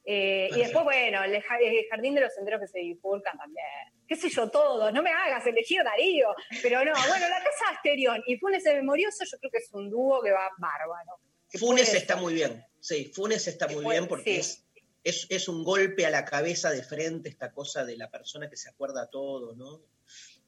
Eh, 0.09 0.47
y 0.55 0.59
después, 0.59 0.85
bueno, 0.85 1.21
el, 1.25 1.41
ja- 1.41 1.57
el 1.59 1.85
Jardín 1.89 2.15
de 2.15 2.21
los 2.21 2.33
Senderos 2.33 2.61
que 2.61 2.67
se 2.67 2.79
bifurcan 2.79 3.37
también. 3.37 3.65
Qué 4.07 4.15
sé 4.15 4.29
yo, 4.29 4.49
todo. 4.49 4.89
No 4.91 5.03
me 5.03 5.11
hagas 5.11 5.45
elegir 5.45 5.83
Darío. 5.83 6.29
Pero 6.61 6.79
no, 6.85 6.93
bueno, 6.93 7.27
la 7.27 7.43
casa 7.43 7.65
de 7.71 7.75
Asterión 7.75 8.23
y 8.25 8.37
Funes 8.37 8.65
el 8.65 8.77
Memorioso 8.77 9.25
yo 9.29 9.37
creo 9.37 9.51
que 9.51 9.57
es 9.57 9.69
un 9.73 9.89
dúo 9.89 10.21
que 10.23 10.31
va 10.31 10.49
bárbaro. 10.57 11.19
Que 11.49 11.57
Funes 11.57 11.87
puede 11.87 11.97
está 11.97 12.15
muy 12.15 12.33
bien, 12.33 12.63
sí, 12.79 13.11
Funes 13.13 13.47
está 13.47 13.67
muy 13.67 13.83
bien 13.85 14.07
porque 14.07 14.35
sí. 14.35 14.39
es, 14.39 14.65
es, 15.03 15.27
es 15.29 15.47
un 15.49 15.63
golpe 15.65 16.05
a 16.05 16.09
la 16.09 16.23
cabeza 16.23 16.69
de 16.71 16.83
frente, 16.83 17.27
esta 17.27 17.51
cosa 17.51 17.83
de 17.83 17.97
la 17.97 18.09
persona 18.09 18.49
que 18.49 18.55
se 18.55 18.69
acuerda 18.69 19.09
todo, 19.09 19.55
¿no? 19.55 19.81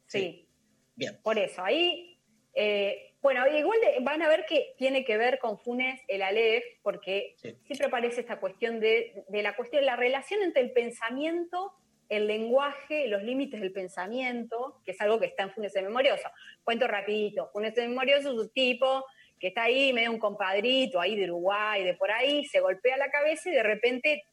Sí. 0.07 0.47
Bien. 0.95 1.19
Por 1.21 1.37
eso, 1.37 1.63
ahí, 1.63 2.17
eh, 2.53 3.08
bueno, 3.21 3.45
igual 3.47 3.79
de- 3.81 3.97
van 4.01 4.21
a 4.21 4.29
ver 4.29 4.45
que 4.47 4.73
tiene 4.77 5.03
que 5.03 5.17
ver 5.17 5.39
con 5.39 5.57
Funes 5.59 5.99
el 6.07 6.21
Aleph, 6.21 6.63
porque 6.81 7.35
siempre 7.65 7.87
aparece 7.87 8.21
esta 8.21 8.39
cuestión 8.39 8.79
de, 8.79 9.23
de 9.27 9.41
la 9.43 9.55
cuestión, 9.55 9.85
la 9.85 9.95
relación 9.95 10.41
entre 10.41 10.61
el 10.61 10.71
pensamiento, 10.71 11.73
el 12.07 12.27
lenguaje, 12.27 13.07
los 13.07 13.21
límites 13.23 13.59
del 13.61 13.71
pensamiento, 13.71 14.81
que 14.85 14.91
es 14.91 15.01
algo 15.01 15.19
que 15.19 15.27
está 15.27 15.43
en 15.43 15.51
Funes 15.51 15.75
el 15.75 15.83
Memorioso. 15.85 16.29
Cuento 16.63 16.87
rapidito, 16.87 17.49
Funes 17.51 17.77
el 17.77 17.89
Memorioso 17.89 18.29
es 18.31 18.37
un 18.39 18.49
tipo 18.51 19.05
que 19.39 19.47
está 19.49 19.63
ahí, 19.63 19.93
medio 19.93 20.11
un 20.11 20.19
compadrito 20.19 20.99
ahí 20.99 21.15
de 21.15 21.25
Uruguay, 21.25 21.83
de 21.83 21.93
por 21.93 22.11
ahí, 22.11 22.45
se 22.45 22.59
golpea 22.61 22.97
la 22.97 23.09
cabeza 23.11 23.49
y 23.49 23.53
de 23.53 23.63
repente 23.63 24.23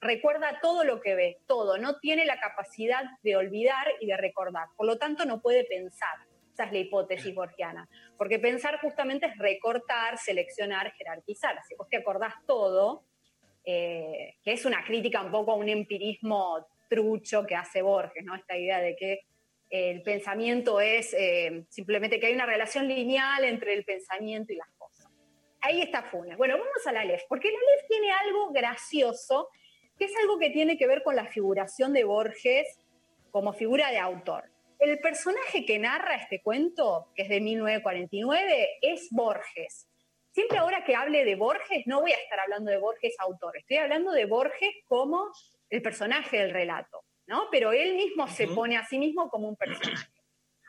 recuerda 0.00 0.58
todo 0.60 0.84
lo 0.84 1.00
que 1.00 1.14
ve, 1.14 1.38
todo, 1.46 1.78
no 1.78 1.98
tiene 2.00 2.24
la 2.26 2.38
capacidad 2.38 3.02
de 3.22 3.36
olvidar 3.36 3.86
y 4.00 4.06
de 4.06 4.16
recordar, 4.16 4.66
por 4.76 4.86
lo 4.86 4.98
tanto 4.98 5.24
no 5.24 5.40
puede 5.40 5.64
pensar. 5.64 6.16
Esa 6.52 6.64
es 6.64 6.72
la 6.72 6.78
hipótesis 6.78 7.34
borgiana, 7.34 7.88
porque 8.18 8.38
pensar 8.38 8.80
justamente 8.80 9.26
es 9.26 9.38
recortar, 9.38 10.18
seleccionar, 10.18 10.92
jerarquizar. 10.92 11.58
Si 11.66 11.74
vos 11.74 11.88
te 11.88 11.96
acordás 11.96 12.34
todo, 12.46 13.04
eh, 13.64 14.36
que 14.42 14.52
es 14.52 14.64
una 14.64 14.84
crítica 14.84 15.22
un 15.22 15.30
poco 15.30 15.52
a 15.52 15.56
un 15.56 15.68
empirismo 15.68 16.66
trucho 16.88 17.46
que 17.46 17.54
hace 17.54 17.82
Borges, 17.82 18.24
¿no? 18.24 18.34
Esta 18.34 18.56
idea 18.56 18.80
de 18.80 18.96
que 18.96 19.20
el 19.70 20.02
pensamiento 20.02 20.80
es 20.80 21.14
eh, 21.14 21.64
simplemente 21.68 22.18
que 22.18 22.26
hay 22.26 22.34
una 22.34 22.46
relación 22.46 22.88
lineal 22.88 23.44
entre 23.44 23.74
el 23.74 23.84
pensamiento 23.84 24.52
y 24.52 24.56
las 24.56 24.68
cosas. 24.76 25.06
Ahí 25.60 25.80
está 25.80 26.02
Funes. 26.02 26.36
Bueno, 26.36 26.58
vamos 26.58 26.86
al 26.86 26.96
Aleph, 26.96 27.22
porque 27.28 27.48
el 27.48 27.54
Aleph 27.54 27.86
tiene 27.88 28.10
algo 28.10 28.50
gracioso, 28.50 29.48
que 29.96 30.06
es 30.06 30.16
algo 30.16 30.38
que 30.38 30.50
tiene 30.50 30.76
que 30.76 30.88
ver 30.88 31.02
con 31.04 31.14
la 31.14 31.26
figuración 31.26 31.92
de 31.92 32.04
Borges 32.04 32.66
como 33.30 33.52
figura 33.52 33.90
de 33.90 33.98
autor. 33.98 34.49
El 34.80 34.98
personaje 34.98 35.66
que 35.66 35.78
narra 35.78 36.14
este 36.14 36.40
cuento, 36.40 37.12
que 37.14 37.24
es 37.24 37.28
de 37.28 37.42
1949, 37.42 38.78
es 38.80 39.08
Borges. 39.10 39.86
Siempre 40.32 40.56
ahora 40.56 40.84
que 40.86 40.94
hable 40.94 41.26
de 41.26 41.34
Borges, 41.34 41.82
no 41.84 42.00
voy 42.00 42.12
a 42.12 42.16
estar 42.16 42.40
hablando 42.40 42.70
de 42.70 42.78
Borges 42.78 43.14
autor, 43.18 43.58
estoy 43.58 43.76
hablando 43.76 44.10
de 44.10 44.24
Borges 44.24 44.74
como 44.86 45.30
el 45.68 45.82
personaje 45.82 46.38
del 46.38 46.52
relato, 46.52 47.04
¿no? 47.26 47.48
Pero 47.50 47.72
él 47.72 47.94
mismo 47.94 48.26
se 48.26 48.48
pone 48.48 48.78
a 48.78 48.86
sí 48.86 48.98
mismo 48.98 49.28
como 49.28 49.48
un 49.48 49.56
personaje. 49.56 50.08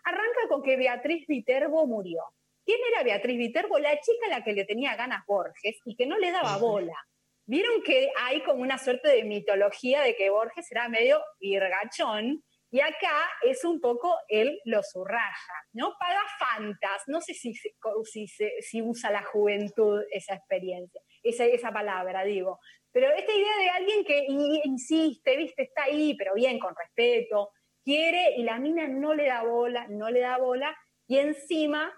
Arranca 0.04 0.50
con 0.50 0.62
que 0.62 0.76
Beatriz 0.76 1.26
Viterbo 1.26 1.88
murió. 1.88 2.22
¿Quién 2.66 2.80
era 2.92 3.04
Beatriz 3.04 3.38
Viterbo? 3.38 3.80
La 3.80 3.98
chica 4.02 4.26
a 4.26 4.40
la 4.40 4.44
que 4.44 4.52
le 4.52 4.66
tenía 4.66 4.98
ganas 4.98 5.26
Borges 5.26 5.80
y 5.86 5.96
que 5.96 6.06
no 6.06 6.18
le 6.18 6.32
daba 6.32 6.58
bola. 6.58 6.98
Vieron 7.46 7.82
que 7.82 8.12
hay 8.20 8.44
como 8.44 8.62
una 8.62 8.78
suerte 8.78 9.08
de 9.08 9.24
mitología 9.24 10.02
de 10.02 10.18
que 10.18 10.30
Borges 10.30 10.70
era 10.70 10.90
medio 10.90 11.24
virgachón, 11.40 12.44
y 12.72 12.80
acá 12.80 13.30
es 13.43 13.64
un 13.65 13.80
poco 13.81 14.18
él 14.30 14.60
lo 14.65 14.81
subraya, 14.81 15.53
¿no? 15.73 15.93
Paga 15.99 16.22
fantas, 16.39 17.03
no 17.07 17.19
sé 17.22 17.34
si, 17.34 17.53
se- 17.53 17.76
si, 18.06 18.27
se- 18.27 18.61
si 18.61 18.81
usa 18.81 19.11
la 19.11 19.23
juventud 19.23 20.02
esa 20.11 20.35
experiencia, 20.35 21.02
esa, 21.22 21.45
esa 21.45 21.72
palabra, 21.72 22.23
digo. 22.23 22.60
Pero 22.93 23.11
esta 23.11 23.31
idea 23.34 23.57
de 23.57 23.69
alguien 23.69 24.03
que 24.06 24.26
insiste, 24.64 25.38
viste, 25.38 25.64
está 25.64 25.84
ahí, 25.84 26.15
pero 26.18 26.34
bien, 26.34 26.60
con 26.60 26.73
respeto, 26.76 27.52
quiere 27.84 28.35
y 28.38 28.43
la 28.43 28.57
mina 28.60 28.88
no 28.88 29.14
le 29.14 29.26
da 29.27 29.43
bola, 29.43 29.85
no 29.89 30.10
le 30.10 30.19
da 30.22 30.38
bola, 30.38 30.76
y 31.07 31.18
encima, 31.19 31.93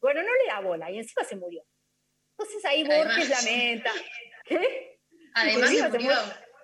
bueno, 0.00 0.22
no 0.22 0.28
le 0.44 0.52
da 0.52 0.60
bola, 0.60 0.90
y 0.90 0.98
encima 0.98 1.24
se 1.24 1.36
murió. 1.36 1.62
Entonces 2.38 2.64
ahí 2.64 2.82
Borges 2.84 3.28
lamenta. 3.28 3.92
¿Qué? 4.44 4.98
Además 5.34 5.70
Encima 5.70 5.90
se 5.90 5.98
murió. 5.98 6.14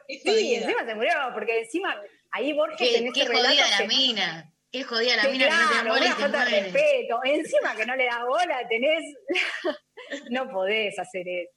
Sí, 0.08 0.54
encima 0.54 0.84
se 0.86 0.94
murió, 0.94 1.12
porque 1.34 1.58
encima 1.60 2.02
ahí 2.30 2.52
Borges 2.52 2.80
en 2.80 3.12
Qué, 3.12 3.20
ese 3.20 3.20
qué 3.20 3.26
jodida 3.26 3.70
la 3.70 3.76
se- 3.78 3.86
mina. 3.88 4.54
Qué 4.70 4.82
jodida 4.84 5.16
la 5.16 5.22
que 5.22 5.28
mina 5.30 5.44
que 5.46 5.50
no 5.50 5.56
te 5.56 5.72
claro, 5.72 5.84
da 5.88 5.92
bola 5.94 6.04
y 6.04 6.08
una 6.08 6.16
falta 6.16 6.44
de 6.44 6.60
respeto. 6.62 7.20
Encima 7.24 7.74
que 7.76 7.86
no 7.86 7.96
le 7.96 8.04
da 8.04 8.24
bola, 8.24 8.68
tenés. 8.68 9.14
no 10.30 10.50
podés 10.50 10.98
hacer 10.98 11.26
eso. 11.26 11.52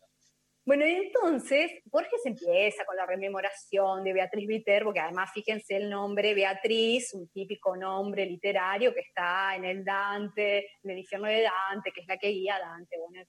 Bueno, 0.63 0.85
y 0.85 0.91
entonces 0.93 1.71
Borges 1.85 2.21
empieza 2.23 2.85
con 2.85 2.95
la 2.95 3.05
rememoración 3.07 4.03
de 4.03 4.13
Beatriz 4.13 4.47
Viterbo, 4.47 4.93
que 4.93 4.99
además 4.99 5.31
fíjense 5.33 5.75
el 5.75 5.89
nombre 5.89 6.33
Beatriz, 6.35 7.13
un 7.15 7.27
típico 7.31 7.75
nombre 7.75 8.25
literario 8.27 8.93
que 8.93 8.99
está 9.01 9.55
en 9.55 9.65
el 9.65 9.83
Dante, 9.83 10.59
en 10.83 10.91
el 10.91 10.99
infierno 10.99 11.27
de 11.27 11.41
Dante, 11.41 11.91
que 11.91 12.01
es 12.01 12.07
la 12.07 12.17
que 12.17 12.27
guía 12.29 12.55
a 12.57 12.59
Dante. 12.59 12.95
Bueno, 12.97 13.25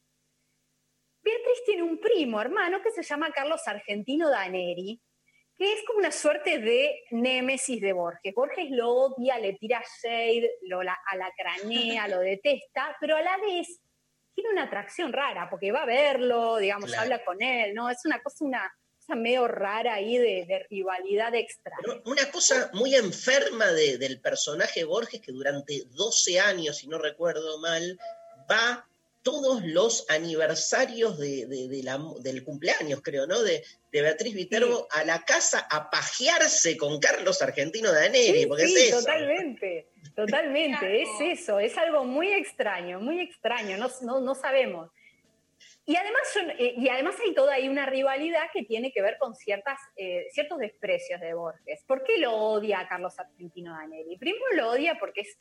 Beatriz 1.23 1.65
tiene 1.65 1.83
un 1.83 1.99
primo 1.99 2.41
hermano 2.41 2.83
que 2.83 2.91
se 2.91 3.03
llama 3.03 3.31
Carlos 3.33 3.67
Argentino 3.67 4.29
Daneri, 4.29 5.01
que 5.57 5.73
es 5.73 5.81
como 5.87 5.99
una 6.01 6.11
suerte 6.13 6.59
de 6.59 7.05
némesis 7.11 7.81
de 7.81 7.93
Borges. 7.93 8.35
Borges 8.35 8.71
lo 8.71 8.91
odia, 8.91 9.39
le 9.39 9.53
tira 9.55 9.83
shade, 10.03 10.51
lo 10.63 10.83
la, 10.83 10.99
alacranea, 11.11 12.09
lo 12.09 12.21
detesta, 12.21 12.97
pero 13.01 13.17
a 13.17 13.23
la 13.23 13.37
vez 13.39 13.81
tiene 14.35 14.51
una 14.51 14.65
atracción 14.65 15.13
rara, 15.13 15.49
porque 15.51 15.73
va 15.73 15.83
a 15.83 15.87
verlo, 15.87 16.57
digamos, 16.57 16.89
Claro. 16.91 17.03
habla 17.03 17.25
con 17.25 17.43
él, 17.43 17.75
¿no? 17.75 17.91
Es 17.91 17.99
una 18.07 18.23
cosa, 18.23 18.45
una 18.45 18.73
cosa 18.99 19.15
medio 19.15 19.47
rara 19.47 19.95
ahí 19.95 20.17
de, 20.17 20.47
de 20.47 20.67
rivalidad 20.71 21.35
extra. 21.35 21.77
Una 22.07 22.31
cosa 22.31 22.71
muy 22.73 22.95
enferma 22.95 23.67
de- 23.73 23.99
del 23.99 24.21
personaje 24.21 24.85
Borges, 24.85 25.21
que 25.21 25.33
durante 25.33 25.83
12 25.91 26.41
años, 26.41 26.79
si 26.79 26.89
no 26.89 26.97
recuerdo 26.99 27.59
mal, 27.59 27.99
va 28.51 28.87
todos 29.23 29.63
los 29.65 30.05
aniversarios 30.11 31.19
de, 31.19 31.47
de- 31.47 31.69
de 31.69 31.83
la- 31.83 32.01
del 32.21 32.43
cumpleaños, 32.45 33.01
creo, 33.03 33.27
¿no? 33.27 33.41
De, 33.43 33.63
de 33.93 34.03
Beatriz 34.03 34.35
Viterbo 34.35 34.87
a 34.91 35.05
la 35.05 35.23
casa 35.25 35.67
a 35.71 35.91
pajearse 35.91 36.77
con 36.77 36.99
Carlos 36.99 37.41
Argentino 37.43 37.93
Daneri, 37.93 38.41
Sí, 38.41 38.47
porque 38.47 38.67
sí, 38.67 38.75
es 38.77 38.89
eso. 38.89 38.99
totalmente, 38.99 39.87
totalmente, 40.17 41.03
es 41.03 41.09
eso, 41.21 41.59
es 41.61 41.77
algo 41.79 42.05
muy 42.05 42.33
extraño, 42.33 43.01
muy 43.01 43.21
extraño, 43.21 43.77
no, 43.77 43.89
no, 44.03 44.21
no 44.21 44.35
sabemos. 44.35 44.91
Y 45.85 45.97
además, 45.97 46.23
son- 46.33 46.51
eh, 46.51 46.75
y 46.77 46.89
además 46.89 47.15
hay 47.25 47.35
toda 47.35 47.55
ahí 47.55 47.69
una 47.69 47.87
rivalidad 47.87 48.45
que 48.53 48.63
tiene 48.65 48.93
que 48.93 49.03
ver 49.03 49.19
con 49.19 49.35
ciertas, 49.35 49.79
eh, 49.97 50.27
ciertos 50.33 50.59
desprecios 50.59 51.21
de 51.21 51.35
Borges. 51.35 51.81
¿Por 51.87 52.03
qué 52.05 52.19
lo 52.19 52.35
odia 52.37 52.81
a 52.81 52.89
Carlos 52.89 53.19
Argentino 53.19 53.73
Danelli? 53.73 54.17
Primero 54.17 54.45
lo 54.55 54.71
odia 54.71 54.97
porque 54.99 55.23
es, 55.23 55.37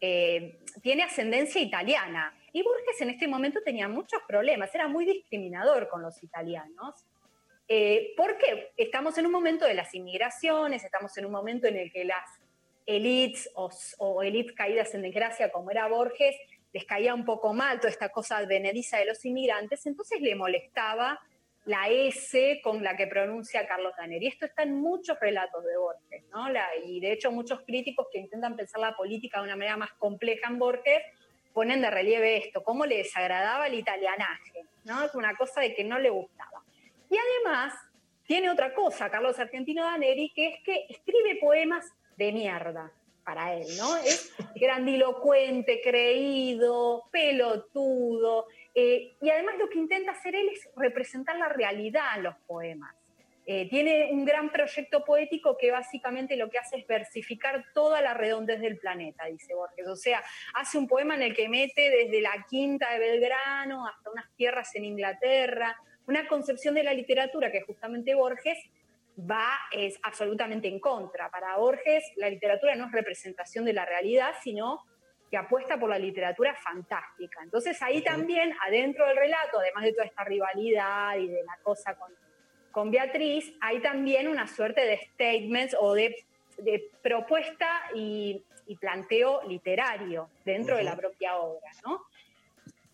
eh, 0.00 0.58
tiene 0.82 1.02
ascendencia 1.04 1.60
italiana. 1.60 2.32
Y 2.54 2.62
Borges 2.62 3.00
en 3.00 3.10
este 3.10 3.26
momento 3.26 3.60
tenía 3.64 3.88
muchos 3.88 4.22
problemas, 4.28 4.72
era 4.72 4.86
muy 4.86 5.04
discriminador 5.04 5.88
con 5.88 6.02
los 6.02 6.22
italianos. 6.22 7.04
Eh, 7.66 8.14
porque 8.16 8.72
estamos 8.76 9.18
en 9.18 9.26
un 9.26 9.32
momento 9.32 9.64
de 9.64 9.74
las 9.74 9.92
inmigraciones, 9.92 10.84
estamos 10.84 11.18
en 11.18 11.26
un 11.26 11.32
momento 11.32 11.66
en 11.66 11.76
el 11.76 11.90
que 11.90 12.04
las 12.04 12.24
elites 12.86 13.50
o, 13.56 14.22
elites 14.22 14.54
caídas 14.54 14.94
en 14.94 15.02
desgracia, 15.02 15.50
como 15.50 15.72
era 15.72 15.88
Borges, 15.88 16.36
les 16.72 16.84
caía 16.84 17.12
un 17.12 17.24
poco 17.24 17.52
mal 17.52 17.80
toda 17.80 17.90
esta 17.90 18.10
cosa 18.10 18.36
advenediza 18.36 18.98
de 18.98 19.06
los 19.06 19.24
inmigrantes, 19.24 19.84
entonces 19.86 20.20
le 20.20 20.36
molestaba 20.36 21.20
la 21.64 21.88
S 21.88 22.60
con 22.62 22.84
la 22.84 22.96
que 22.96 23.08
pronuncia 23.08 23.66
Carlos 23.66 23.94
Daneri. 23.98 24.28
Esto 24.28 24.46
está 24.46 24.62
en 24.62 24.80
muchos 24.80 25.18
relatos 25.18 25.64
de 25.64 25.76
Borges, 25.76 26.22
¿no? 26.30 26.48
La- 26.50 26.68
y 26.84 27.00
de 27.00 27.10
hecho 27.10 27.32
muchos 27.32 27.62
críticos 27.62 28.06
que 28.12 28.20
intentan 28.20 28.54
pensar 28.54 28.80
la 28.80 28.94
política 28.94 29.38
de 29.38 29.44
una 29.46 29.56
manera 29.56 29.76
más 29.76 29.92
compleja 29.94 30.48
en 30.48 30.60
Borges 30.60 31.02
ponen 31.54 31.80
de 31.80 31.90
relieve 31.90 32.36
esto, 32.36 32.62
cómo 32.62 32.84
le 32.84 32.98
desagradaba 32.98 33.68
el 33.68 33.74
italianaje, 33.74 34.66
¿no? 34.84 35.04
Es 35.04 35.14
una 35.14 35.34
cosa 35.36 35.62
de 35.62 35.74
que 35.74 35.84
no 35.84 35.98
le 35.98 36.10
gustaba. 36.10 36.62
Y 37.08 37.16
además 37.16 37.72
tiene 38.26 38.50
otra 38.50 38.74
cosa, 38.74 39.08
Carlos 39.08 39.38
Argentino 39.38 39.84
Daneri, 39.84 40.30
que 40.34 40.48
es 40.48 40.62
que 40.64 40.86
escribe 40.88 41.38
poemas 41.40 41.86
de 42.16 42.32
mierda 42.32 42.92
para 43.24 43.54
él, 43.54 43.66
¿no? 43.78 43.96
Es 43.96 44.34
grandilocuente, 44.56 45.80
creído, 45.82 47.04
pelotudo, 47.10 48.48
eh, 48.74 49.16
y 49.22 49.30
además 49.30 49.54
lo 49.58 49.68
que 49.68 49.78
intenta 49.78 50.12
hacer 50.12 50.34
él 50.34 50.48
es 50.52 50.68
representar 50.76 51.36
la 51.36 51.48
realidad 51.48 52.16
en 52.16 52.24
los 52.24 52.34
poemas. 52.46 52.94
Eh, 53.46 53.68
tiene 53.68 54.08
un 54.10 54.24
gran 54.24 54.50
proyecto 54.50 55.04
poético 55.04 55.56
que 55.58 55.70
básicamente 55.70 56.36
lo 56.36 56.48
que 56.48 56.58
hace 56.58 56.78
es 56.78 56.86
versificar 56.86 57.66
toda 57.74 58.00
la 58.00 58.14
redondez 58.14 58.60
del 58.60 58.78
planeta, 58.78 59.26
dice 59.26 59.54
Borges. 59.54 59.86
O 59.86 59.96
sea, 59.96 60.22
hace 60.54 60.78
un 60.78 60.88
poema 60.88 61.14
en 61.14 61.22
el 61.22 61.34
que 61.34 61.48
mete 61.48 61.90
desde 61.90 62.22
la 62.22 62.46
quinta 62.48 62.90
de 62.92 62.98
Belgrano 62.98 63.86
hasta 63.86 64.10
unas 64.10 64.34
tierras 64.34 64.74
en 64.76 64.86
Inglaterra, 64.86 65.76
una 66.06 66.26
concepción 66.26 66.74
de 66.74 66.84
la 66.84 66.94
literatura 66.94 67.52
que 67.52 67.60
justamente 67.62 68.14
Borges 68.14 68.58
va 69.18 69.58
es 69.72 69.98
absolutamente 70.02 70.68
en 70.68 70.80
contra. 70.80 71.30
Para 71.30 71.58
Borges 71.58 72.12
la 72.16 72.30
literatura 72.30 72.74
no 72.76 72.86
es 72.86 72.92
representación 72.92 73.66
de 73.66 73.74
la 73.74 73.84
realidad, 73.84 74.32
sino 74.42 74.84
que 75.30 75.36
apuesta 75.36 75.78
por 75.78 75.90
la 75.90 75.98
literatura 75.98 76.54
fantástica. 76.54 77.42
Entonces 77.42 77.80
ahí 77.82 78.02
también, 78.02 78.54
adentro 78.66 79.06
del 79.06 79.16
relato, 79.16 79.58
además 79.58 79.84
de 79.84 79.92
toda 79.92 80.06
esta 80.06 80.24
rivalidad 80.24 81.16
y 81.18 81.28
de 81.28 81.42
la 81.44 81.58
cosa 81.62 81.94
con, 81.94 82.12
con 82.74 82.90
Beatriz, 82.90 83.54
hay 83.60 83.80
también 83.80 84.26
una 84.26 84.48
suerte 84.48 84.80
de 84.80 84.98
statements 84.98 85.76
o 85.78 85.94
de, 85.94 86.24
de 86.58 86.90
propuesta 87.00 87.68
y, 87.94 88.42
y 88.66 88.76
planteo 88.76 89.42
literario 89.46 90.28
dentro 90.44 90.76
de 90.76 90.82
la 90.82 90.96
propia 90.96 91.36
obra. 91.36 91.70
¿no? 91.84 92.04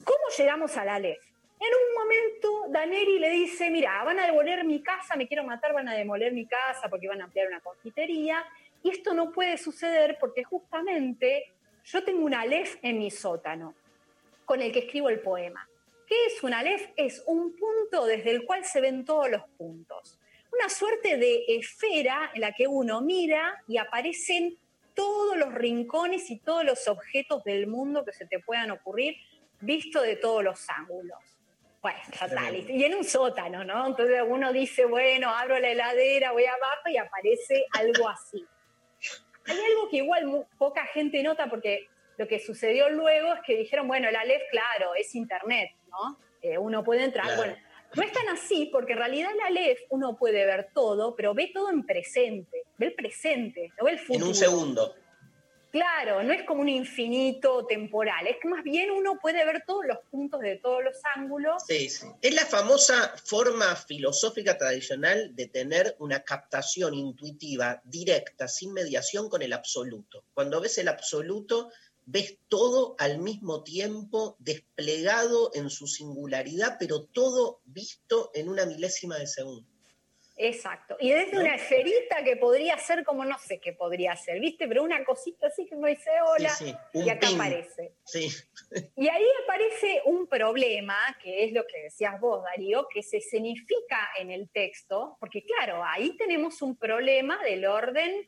¿Cómo 0.05 0.25
llegamos 0.37 0.77
a 0.77 0.85
la 0.85 0.97
Aleph? 0.97 1.25
En 1.59 1.69
un 1.69 1.95
momento, 1.99 2.73
Daneri 2.73 3.19
le 3.19 3.31
dice, 3.31 3.71
mira, 3.71 4.05
van 4.05 4.19
a 4.19 4.27
demoler 4.27 4.65
mi 4.65 4.83
casa, 4.83 5.17
me 5.17 5.27
quiero 5.27 5.45
matar, 5.45 5.73
van 5.73 5.89
a 5.89 5.95
demoler 5.95 6.35
mi 6.35 6.47
casa 6.47 6.89
porque 6.91 7.09
van 7.09 7.23
a 7.23 7.25
ampliar 7.25 7.49
una 7.49 7.61
confitería. 7.61 8.45
Y 8.83 8.91
esto 8.91 9.15
no 9.15 9.33
puede 9.33 9.57
suceder 9.57 10.19
porque 10.21 10.45
justamente 10.45 11.53
yo 11.87 12.05
tengo 12.05 12.25
un 12.25 12.35
Aleph 12.35 12.77
en 12.83 12.99
mi 12.99 13.11
sótano 13.11 13.75
con 14.45 14.61
el 14.61 14.73
que 14.73 14.81
escribo 14.81 15.09
el 15.09 15.21
poema. 15.21 15.67
¿Qué 16.11 16.17
es 16.27 16.43
un 16.43 16.53
Aleph? 16.53 16.89
Es 16.97 17.23
un 17.27 17.55
punto 17.55 18.05
desde 18.05 18.33
el 18.33 18.45
cual 18.45 18.65
se 18.65 18.81
ven 18.81 19.05
todos 19.05 19.31
los 19.31 19.43
puntos. 19.57 20.19
Una 20.53 20.69
suerte 20.69 21.17
de 21.17 21.45
esfera 21.47 22.33
en 22.35 22.41
la 22.41 22.53
que 22.53 22.67
uno 22.67 23.01
mira 23.01 23.63
y 23.69 23.77
aparecen 23.77 24.59
todos 24.93 25.37
los 25.37 25.55
rincones 25.55 26.29
y 26.33 26.41
todos 26.41 26.65
los 26.65 26.89
objetos 26.89 27.45
del 27.45 27.69
mundo 27.69 28.05
que 28.05 28.13
se 28.13 28.27
te 28.27 28.41
puedan 28.41 28.73
ocurrir, 28.73 29.15
visto 29.61 30.03
de 30.03 30.17
todos 30.17 30.43
los 30.43 30.69
ángulos. 30.69 31.17
Bueno, 31.81 32.01
total, 32.19 32.57
y- 32.57 32.85
en 32.85 32.97
un 32.97 33.05
sótano, 33.05 33.63
¿no? 33.63 33.87
Entonces 33.87 34.21
uno 34.27 34.53
dice, 34.53 34.87
bueno, 34.87 35.31
abro 35.31 35.61
la 35.61 35.71
heladera, 35.71 36.33
voy 36.33 36.45
abajo 36.45 36.89
y 36.89 36.97
aparece 36.97 37.67
algo 37.79 38.09
así. 38.09 38.45
Hay 39.47 39.57
algo 39.57 39.89
que 39.89 39.99
igual 39.99 40.45
poca 40.59 40.85
gente 40.87 41.23
nota 41.23 41.49
porque 41.49 41.89
lo 42.21 42.29
que 42.29 42.39
sucedió 42.39 42.91
luego 42.91 43.33
es 43.33 43.41
que 43.47 43.57
dijeron, 43.57 43.89
bueno, 43.89 44.11
el 44.11 44.15
Aleph, 44.15 44.43
claro, 44.51 44.95
es 44.95 45.15
internet, 45.15 45.71
¿no? 45.89 46.19
Eh, 46.43 46.59
uno 46.59 46.85
puede 46.85 47.05
entrar, 47.05 47.25
Claro. 47.25 47.41
bueno, 47.41 47.57
no 47.95 48.03
es 48.03 48.13
tan 48.13 48.29
así 48.29 48.69
porque 48.71 48.93
en 48.93 48.99
realidad 48.99 49.31
el 49.33 49.41
Aleph 49.41 49.81
uno 49.89 50.19
puede 50.19 50.45
ver 50.45 50.69
todo, 50.75 51.17
pero 51.17 51.33
ve 51.33 51.51
todo 51.55 51.71
en 51.71 51.87
presente, 51.87 52.65
ve 52.77 52.87
el 52.89 52.95
presente, 52.95 53.73
no 53.79 53.87
ve 53.87 53.93
el 53.93 53.99
futuro. 53.99 54.27
En 54.27 54.29
un 54.29 54.35
segundo. 54.35 54.95
Claro, 55.73 56.23
no 56.25 56.33
es 56.33 56.43
como 56.43 56.63
un 56.63 56.69
infinito 56.69 57.65
temporal, 57.65 58.27
es 58.27 58.37
que 58.43 58.49
más 58.49 58.65
bien 58.65 58.91
uno 58.91 59.19
puede 59.23 59.45
ver 59.47 59.63
todos 59.65 59.87
los 59.87 59.99
puntos 60.11 60.41
de 60.41 60.57
todos 60.57 60.83
los 60.83 60.97
ángulos. 61.15 61.63
Sí, 61.67 61.89
sí. 61.89 62.09
Es 62.21 62.35
la 62.35 62.45
famosa 62.45 63.15
forma 63.25 63.77
filosófica 63.77 64.59
tradicional 64.59 65.35
de 65.37 65.47
tener 65.47 65.95
una 66.01 66.25
captación 66.25 66.93
intuitiva, 66.95 67.81
directa, 67.85 68.49
sin 68.49 68.73
mediación 68.73 69.29
con 69.29 69.43
el 69.43 69.53
absoluto. 69.53 70.25
Cuando 70.35 70.61
ves 70.61 70.77
el 70.79 70.89
absoluto, 70.89 71.71
ves 72.11 72.39
todo 72.49 72.97
al 72.99 73.19
mismo 73.19 73.63
tiempo, 73.63 74.37
desplegado 74.41 75.53
en 75.55 75.71
su 75.71 75.87
singularidad, 75.87 76.77
pero 76.79 77.05
todo 77.05 77.61
visto 77.65 78.31
en 78.35 78.49
una 78.49 78.67
milésima 78.67 79.17
de 79.17 79.29
segundo. 79.29 79.67
Exacto. 80.43 80.97
Y 80.99 81.11
desde 81.11 81.35
¿No? 81.35 81.43
una 81.43 81.55
esferita 81.55 82.25
que 82.25 82.35
podría 82.37 82.79
ser 82.79 83.05
como 83.05 83.27
no 83.27 83.39
sé 83.39 83.61
qué 83.61 83.75
podría 83.75 84.17
ser, 84.17 84.41
¿viste? 84.41 84.67
Pero 84.67 84.83
una 84.83 85.05
cosita 85.05 85.49
así 85.49 85.67
que 85.67 85.77
uno 85.77 85.87
dice 85.87 86.11
hola 86.27 86.49
Sí, 86.49 86.65
sí, 86.65 86.75
un 86.95 87.07
y 87.07 87.11
acá 87.11 87.29
ping. 87.29 87.35
aparece. 87.37 87.93
Sí, 88.07 88.29
Y 88.97 89.09
ahí 89.09 89.27
aparece 89.45 90.01
un 90.07 90.27
problema, 90.27 90.97
que 91.23 91.45
es 91.45 91.53
lo 91.53 91.67
que 91.67 91.83
decías 91.83 92.19
vos, 92.19 92.43
Darío, 92.43 92.89
que 92.89 93.03
se 93.03 93.19
escenifica 93.19 94.09
en 94.19 94.31
el 94.31 94.49
texto, 94.49 95.19
porque 95.21 95.45
claro, 95.45 95.85
ahí 95.85 96.17
tenemos 96.17 96.63
un 96.63 96.75
problema 96.75 97.41
del 97.45 97.67
orden 97.67 98.27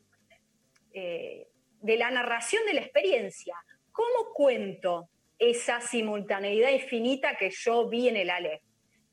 eh, 0.93 1.47
de 1.83 1.97
la 1.97 2.09
narración 2.09 2.65
de 2.65 2.73
la 2.73 2.81
experiencia. 2.81 3.55
¿Cómo 3.91 4.33
cuento 4.33 5.09
esa 5.37 5.81
simultaneidad 5.81 6.71
infinita 6.71 7.35
que 7.35 7.51
yo 7.51 7.89
vi 7.89 8.07
en 8.07 8.17
el 8.17 8.29
Aleph? 8.29 8.61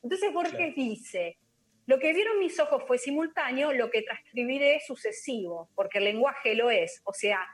Entonces 0.02 0.32
Borges 0.32 0.55
Claro. 0.55 0.72
dice, 0.76 1.38
lo 1.86 1.98
que 1.98 2.12
vieron 2.12 2.38
mis 2.38 2.59
ojos 2.60 2.84
fue 2.86 2.97
simultáneo, 2.97 3.72
lo 3.72 3.90
que 3.90 4.02
transcribiré 4.02 4.76
es 4.76 4.86
sucesivo, 4.86 5.68
porque 5.74 5.98
el 5.98 6.05
lenguaje 6.05 6.55
lo 6.55 6.70
es. 6.70 7.02
O 7.05 7.12
sea, 7.12 7.47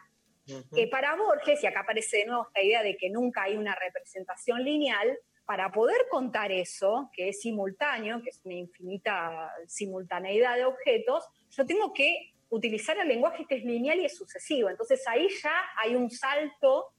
que 0.75 0.87
para 0.87 1.17
Borges, 1.17 1.63
y 1.65 1.67
acá 1.67 1.81
aparece 1.81 2.19
de 2.19 2.27
nuevo 2.27 2.47
esta 2.47 2.63
idea 2.63 2.83
de 2.83 2.97
que 2.97 3.09
nunca 3.09 3.45
hay 3.45 3.57
una 3.57 3.75
representación 3.75 4.63
lineal, 4.63 5.19
para 5.47 5.71
poder 5.71 6.09
contar 6.11 6.53
eso, 6.53 7.09
que 7.15 7.31
es 7.31 7.41
simultáneo, 7.41 8.21
que 8.21 8.31
es 8.31 8.41
una 8.45 8.55
infinita 8.55 9.51
simultaneidad 9.67 10.57
de 10.57 10.67
objetos, 10.67 11.25
yo 11.51 11.65
tengo 11.65 11.93
que 11.93 12.33
utilizar 12.51 12.99
el 12.99 13.09
lenguaje 13.09 13.45
que 13.49 13.57
es 13.57 13.65
lineal 13.65 14.01
y 14.01 14.05
es 14.05 14.17
sucesivo. 14.17 14.71
Entonces 14.71 15.03
ahí 15.07 15.29
ya 15.43 15.55
hay 15.77 15.95
un 15.95 16.11
salto 16.11 16.93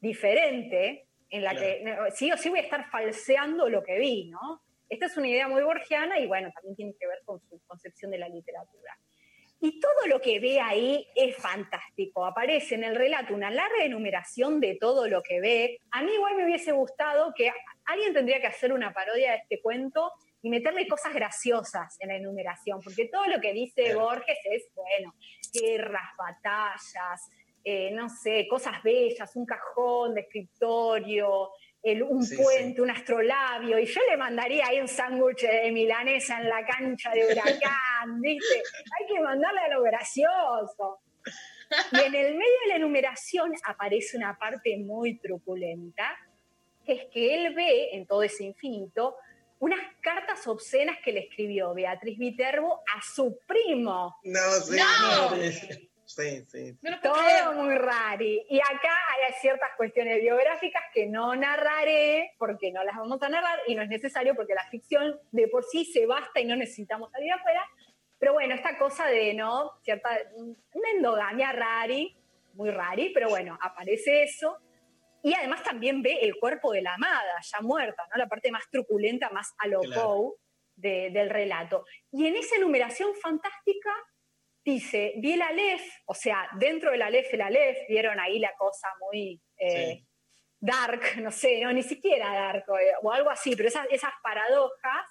diferente 0.00 1.06
en 1.30 1.44
la 1.44 1.54
que 1.54 1.84
sí 2.14 2.30
o 2.32 2.36
sí 2.36 2.48
voy 2.48 2.58
a 2.58 2.62
estar 2.62 2.90
falseando 2.90 3.68
lo 3.68 3.82
que 3.82 3.98
vi, 3.98 4.30
¿no? 4.30 4.62
Esta 4.88 5.06
es 5.06 5.16
una 5.16 5.28
idea 5.28 5.46
muy 5.46 5.62
borgiana 5.62 6.18
y 6.18 6.26
bueno, 6.26 6.50
también 6.52 6.74
tiene 6.74 6.94
que 6.98 7.06
ver 7.06 7.20
con 7.24 7.40
su 7.48 7.60
concepción 7.66 8.10
de 8.10 8.18
la 8.18 8.28
literatura. 8.28 8.98
Y 9.60 9.78
todo 9.78 10.06
lo 10.08 10.20
que 10.20 10.40
ve 10.40 10.58
ahí 10.58 11.06
es 11.14 11.36
fantástico. 11.36 12.24
Aparece 12.24 12.74
en 12.74 12.82
el 12.82 12.96
relato 12.96 13.34
una 13.34 13.50
larga 13.50 13.84
enumeración 13.84 14.58
de 14.58 14.76
todo 14.80 15.06
lo 15.06 15.22
que 15.22 15.40
ve. 15.40 15.78
A 15.90 16.02
mí 16.02 16.12
igual 16.12 16.34
me 16.34 16.44
hubiese 16.44 16.72
gustado 16.72 17.32
que 17.36 17.52
alguien 17.84 18.14
tendría 18.14 18.40
que 18.40 18.46
hacer 18.46 18.72
una 18.72 18.92
parodia 18.92 19.32
de 19.32 19.36
este 19.36 19.60
cuento 19.60 20.12
y 20.42 20.50
meterle 20.50 20.86
cosas 20.88 21.12
graciosas 21.14 21.96
en 22.00 22.08
la 22.08 22.16
enumeración, 22.16 22.80
porque 22.82 23.08
todo 23.08 23.26
lo 23.26 23.40
que 23.40 23.52
dice 23.52 23.94
Borges 23.94 24.38
es, 24.44 24.64
bueno, 24.74 25.14
guerras, 25.52 26.10
batallas, 26.16 27.28
eh, 27.64 27.90
no 27.90 28.08
sé, 28.08 28.46
cosas 28.48 28.82
bellas, 28.82 29.36
un 29.36 29.44
cajón 29.44 30.14
de 30.14 30.22
escritorio, 30.22 31.50
el- 31.82 32.02
un 32.02 32.22
Sí, 32.22 32.36
puente, 32.36 32.80
un 32.82 32.90
astrolabio, 32.90 33.78
y 33.78 33.86
yo 33.86 34.00
le 34.10 34.16
mandaría 34.16 34.66
ahí 34.66 34.80
un 34.80 34.88
sándwich 34.88 35.42
de 35.42 35.70
milanesa 35.72 36.40
en 36.40 36.48
la 36.48 36.64
cancha 36.64 37.10
de 37.10 37.26
huracán, 37.26 37.40
¿viste? 38.22 38.62
Hay 38.98 39.06
que 39.14 39.20
mandarle 39.20 39.60
a 39.60 39.68
lo 39.68 39.82
gracioso. 39.82 41.00
Y 41.92 42.00
en 42.00 42.14
el 42.14 42.34
medio 42.34 42.58
de 42.64 42.68
la 42.68 42.76
enumeración 42.76 43.52
aparece 43.64 44.16
una 44.16 44.36
parte 44.36 44.76
muy 44.78 45.18
truculenta, 45.18 46.16
que 46.84 46.92
es 46.94 47.04
que 47.12 47.34
él 47.46 47.54
ve 47.54 47.90
en 47.92 48.06
todo 48.06 48.22
ese 48.22 48.44
infinito 48.44 49.16
unas 49.60 49.80
cartas 50.00 50.46
obscenas 50.46 50.98
que 51.04 51.12
le 51.12 51.20
escribió 51.20 51.72
Beatriz 51.74 52.18
Viterbo 52.18 52.82
a 52.96 53.00
su 53.02 53.38
primo. 53.46 54.16
No, 54.24 54.40
sí. 54.64 54.76
¡No! 54.76 55.36
Sí, 56.06 56.44
sí. 56.48 56.76
Todo 57.02 57.52
muy 57.54 57.76
raro. 57.76 58.24
Y 58.24 58.58
acá 58.58 58.98
hay 59.12 59.32
ciertas 59.40 59.68
cuestiones 59.76 60.20
biográficas 60.20 60.82
que 60.92 61.06
no 61.06 61.36
narraré 61.36 62.32
porque 62.36 62.72
no 62.72 62.82
las 62.82 62.96
vamos 62.96 63.22
a 63.22 63.28
narrar 63.28 63.60
y 63.68 63.76
no 63.76 63.82
es 63.82 63.88
necesario 63.88 64.34
porque 64.34 64.54
la 64.54 64.68
ficción 64.70 65.20
de 65.30 65.46
por 65.46 65.62
sí 65.62 65.84
se 65.84 66.06
basta 66.06 66.40
y 66.40 66.46
no 66.46 66.56
necesitamos 66.56 67.12
salir 67.12 67.32
afuera. 67.32 67.64
Pero 68.18 68.32
bueno, 68.32 68.56
esta 68.56 68.76
cosa 68.76 69.06
de, 69.06 69.34
¿no? 69.34 69.70
Cierta, 69.84 70.10
una 70.36 70.90
endogamia 70.96 71.52
rari, 71.52 72.16
muy 72.54 72.70
rari, 72.70 73.12
pero 73.14 73.28
bueno, 73.28 73.56
aparece 73.62 74.24
eso. 74.24 74.58
Y 75.22 75.34
además 75.34 75.62
también 75.62 76.02
ve 76.02 76.18
el 76.22 76.36
cuerpo 76.38 76.72
de 76.72 76.82
la 76.82 76.94
amada, 76.94 77.34
ya 77.42 77.60
muerta, 77.60 78.02
¿no? 78.10 78.16
La 78.18 78.26
parte 78.28 78.50
más 78.50 78.64
truculenta, 78.70 79.30
más 79.30 79.52
a 79.58 79.66
lo 79.68 79.80
Claro. 79.80 80.02
Poe 80.02 80.32
de- 80.76 81.10
del 81.10 81.28
relato. 81.30 81.84
Y 82.10 82.26
en 82.26 82.36
esa 82.36 82.56
enumeración 82.56 83.14
fantástica 83.14 83.90
dice, 84.64 85.14
vi 85.18 85.32
el 85.34 85.42
Aleph, 85.42 85.82
o 86.06 86.14
sea, 86.14 86.48
dentro 86.58 86.90
del 86.90 87.02
Aleph, 87.02 87.32
el 87.34 87.40
Aleph, 87.42 87.78
vieron 87.88 88.18
ahí 88.20 88.38
la 88.38 88.52
cosa 88.56 88.88
muy 89.00 89.40
eh, 89.58 90.04
dark, 90.58 91.00
no 91.22 91.30
sé, 91.30 91.60
no, 91.60 91.72
ni 91.72 91.82
siquiera 91.82 92.32
dark, 92.32 92.64
o, 92.68 92.76
o 93.06 93.12
algo 93.12 93.30
así, 93.30 93.54
pero 93.56 93.68
esas, 93.68 93.86
esas 93.90 94.12
paradojas, 94.22 95.06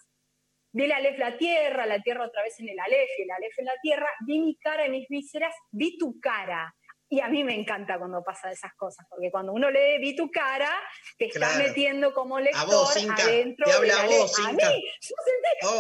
vi 0.72 0.84
el 0.86 0.92
Aleph 0.92 1.18
la 1.20 1.38
tierra, 1.38 1.86
la 1.86 2.00
tierra 2.02 2.26
otra 2.26 2.44
vez 2.44 2.60
en 2.60 2.70
el 2.70 2.80
Aleph, 2.80 3.10
y 3.18 3.22
el 3.24 3.32
Aleph 3.32 3.58
en 3.60 3.66
la 3.66 3.76
tierra, 3.82 4.08
vi 4.26 4.40
mi 4.40 4.56
cara 4.58 4.86
y 4.86 4.90
mis 4.92 5.08
vísceras, 5.08 5.54
vi 5.72 5.98
tu 5.98 6.20
cara. 6.20 6.74
Y 7.12 7.20
a 7.22 7.28
mí 7.28 7.44
me 7.44 7.56
encanta 7.56 7.98
cuando 7.98 8.24
pasan 8.24 8.52
esas 8.52 8.72
cosas, 8.76 9.04
porque 9.10 9.32
cuando 9.32 9.52
uno 9.52 9.72
lee 9.72 9.98
vi 10.00 10.16
tu 10.16 10.30
cara, 10.30 10.70
te 11.18 11.26
está 11.26 11.58
metiendo 11.58 12.14
como 12.14 12.40
lector 12.40 12.68
vos, 12.68 12.96
Inca, 12.98 13.24
adentro 13.24 13.66
te 13.66 13.72
habla 13.72 14.02
a 14.02 14.04
mí, 14.04 14.10
yo 14.10 14.28
senté, 14.28 14.82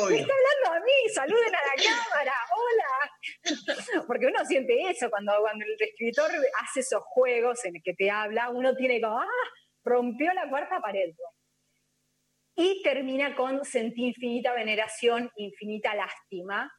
me 0.09 0.19
está 0.21 0.33
hablando 0.33 0.71
a 0.73 0.79
mí, 0.79 1.13
saluden 1.13 1.53
a 1.53 1.61
la 1.61 1.83
cámara, 1.83 2.33
hola. 2.51 3.11
Porque 4.07 4.25
uno 4.25 4.43
siente 4.43 4.89
eso 4.89 5.07
cuando, 5.11 5.33
cuando 5.39 5.65
el 5.65 5.75
escritor 5.79 6.31
hace 6.63 6.79
esos 6.79 7.03
juegos 7.03 7.63
en 7.65 7.75
el 7.75 7.83
que 7.83 7.93
te 7.93 8.09
habla, 8.09 8.49
uno 8.49 8.75
tiene 8.75 8.99
como, 8.99 9.19
ah, 9.19 9.49
rompió 9.83 10.33
la 10.33 10.49
cuarta 10.49 10.79
pared. 10.81 11.13
Y 12.55 12.81
termina 12.81 13.35
con 13.35 13.63
sentí 13.63 14.07
infinita 14.07 14.53
veneración, 14.53 15.31
infinita 15.35 15.93
lástima. 15.93 16.69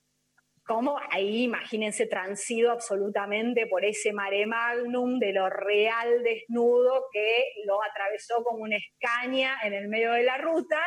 Como 0.70 1.01
ahí, 1.10 1.42
imagínense, 1.42 2.06
transido 2.06 2.70
absolutamente 2.70 3.66
por 3.66 3.84
ese 3.84 4.12
mare 4.12 4.47
magnum 4.47 5.18
de 5.18 5.32
lo 5.32 5.51
real 5.51 6.22
desnudo 6.22 7.06
que 7.12 7.47
lo 7.64 7.82
atravesó 7.82 8.44
como 8.44 8.62
una 8.62 8.76
escaña 8.76 9.59
en 9.64 9.74
el 9.74 9.88
medio 9.88 10.12
de 10.12 10.22
la 10.22 10.38
ruta. 10.38 10.78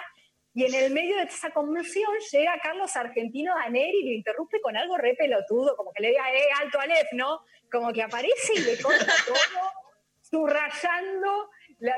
Y 0.53 0.63
en 0.63 0.73
el 0.73 0.93
medio 0.93 1.17
de 1.17 1.23
esa 1.23 1.51
conmoción 1.51 2.13
llega 2.31 2.57
Carlos 2.63 2.95
Argentino 2.95 3.53
Daneri 3.55 3.99
y 3.99 4.05
lo 4.05 4.15
interrumpe 4.15 4.61
con 4.61 4.77
algo 4.77 4.95
re 4.95 5.15
pelotudo, 5.15 5.75
como 5.75 5.91
que 5.91 6.03
le 6.03 6.09
diga, 6.11 6.33
eh, 6.33 6.47
alto 6.61 6.79
Aleph, 6.79 7.11
¿no? 7.11 7.41
Como 7.69 7.91
que 7.91 8.03
aparece 8.03 8.53
y 8.55 8.59
le 8.59 8.81
corta 8.81 9.11
todo, 9.27 9.35
subrayando 10.21 11.49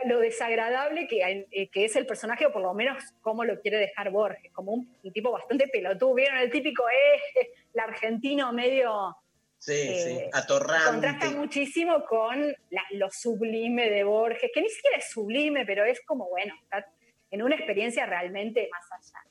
lo 0.05 0.19
desagradable 0.19 1.07
eh, 1.11 1.69
que 1.69 1.85
es 1.85 1.95
el 1.95 2.07
personaje, 2.07 2.47
o 2.47 2.51
por 2.51 2.63
lo 2.63 2.73
menos 2.73 2.97
cómo 3.21 3.45
lo 3.45 3.59
quiere 3.61 3.77
dejar 3.77 4.09
Borges, 4.09 4.51
como 4.53 4.71
un, 4.71 4.97
un 5.03 5.13
tipo 5.13 5.31
bastante 5.31 5.67
pelotudo. 5.67 6.15
¿Vieron 6.15 6.39
el 6.39 6.49
típico, 6.49 6.83
eh, 6.89 7.51
el 7.75 7.79
argentino 7.81 8.51
medio 8.53 9.15
Sí, 9.57 9.71
Eh, 9.73 10.19
sí. 10.21 10.29
Atorrante. 10.33 10.85
contrasta 10.91 11.31
muchísimo 11.31 12.05
con 12.05 12.39
la- 12.69 12.85
lo 12.91 13.09
sublime 13.09 13.89
de 13.89 14.03
Borges, 14.03 14.51
que 14.53 14.61
ni 14.61 14.69
siquiera 14.69 14.97
es 14.97 15.09
sublime, 15.09 15.65
pero 15.65 15.83
es 15.85 16.01
como, 16.05 16.29
bueno, 16.29 16.53
está 16.61 16.85
en 17.31 17.41
una 17.41 17.55
experiencia 17.55 18.05
realmente 18.05 18.69
más 18.71 18.91
allá. 18.91 19.25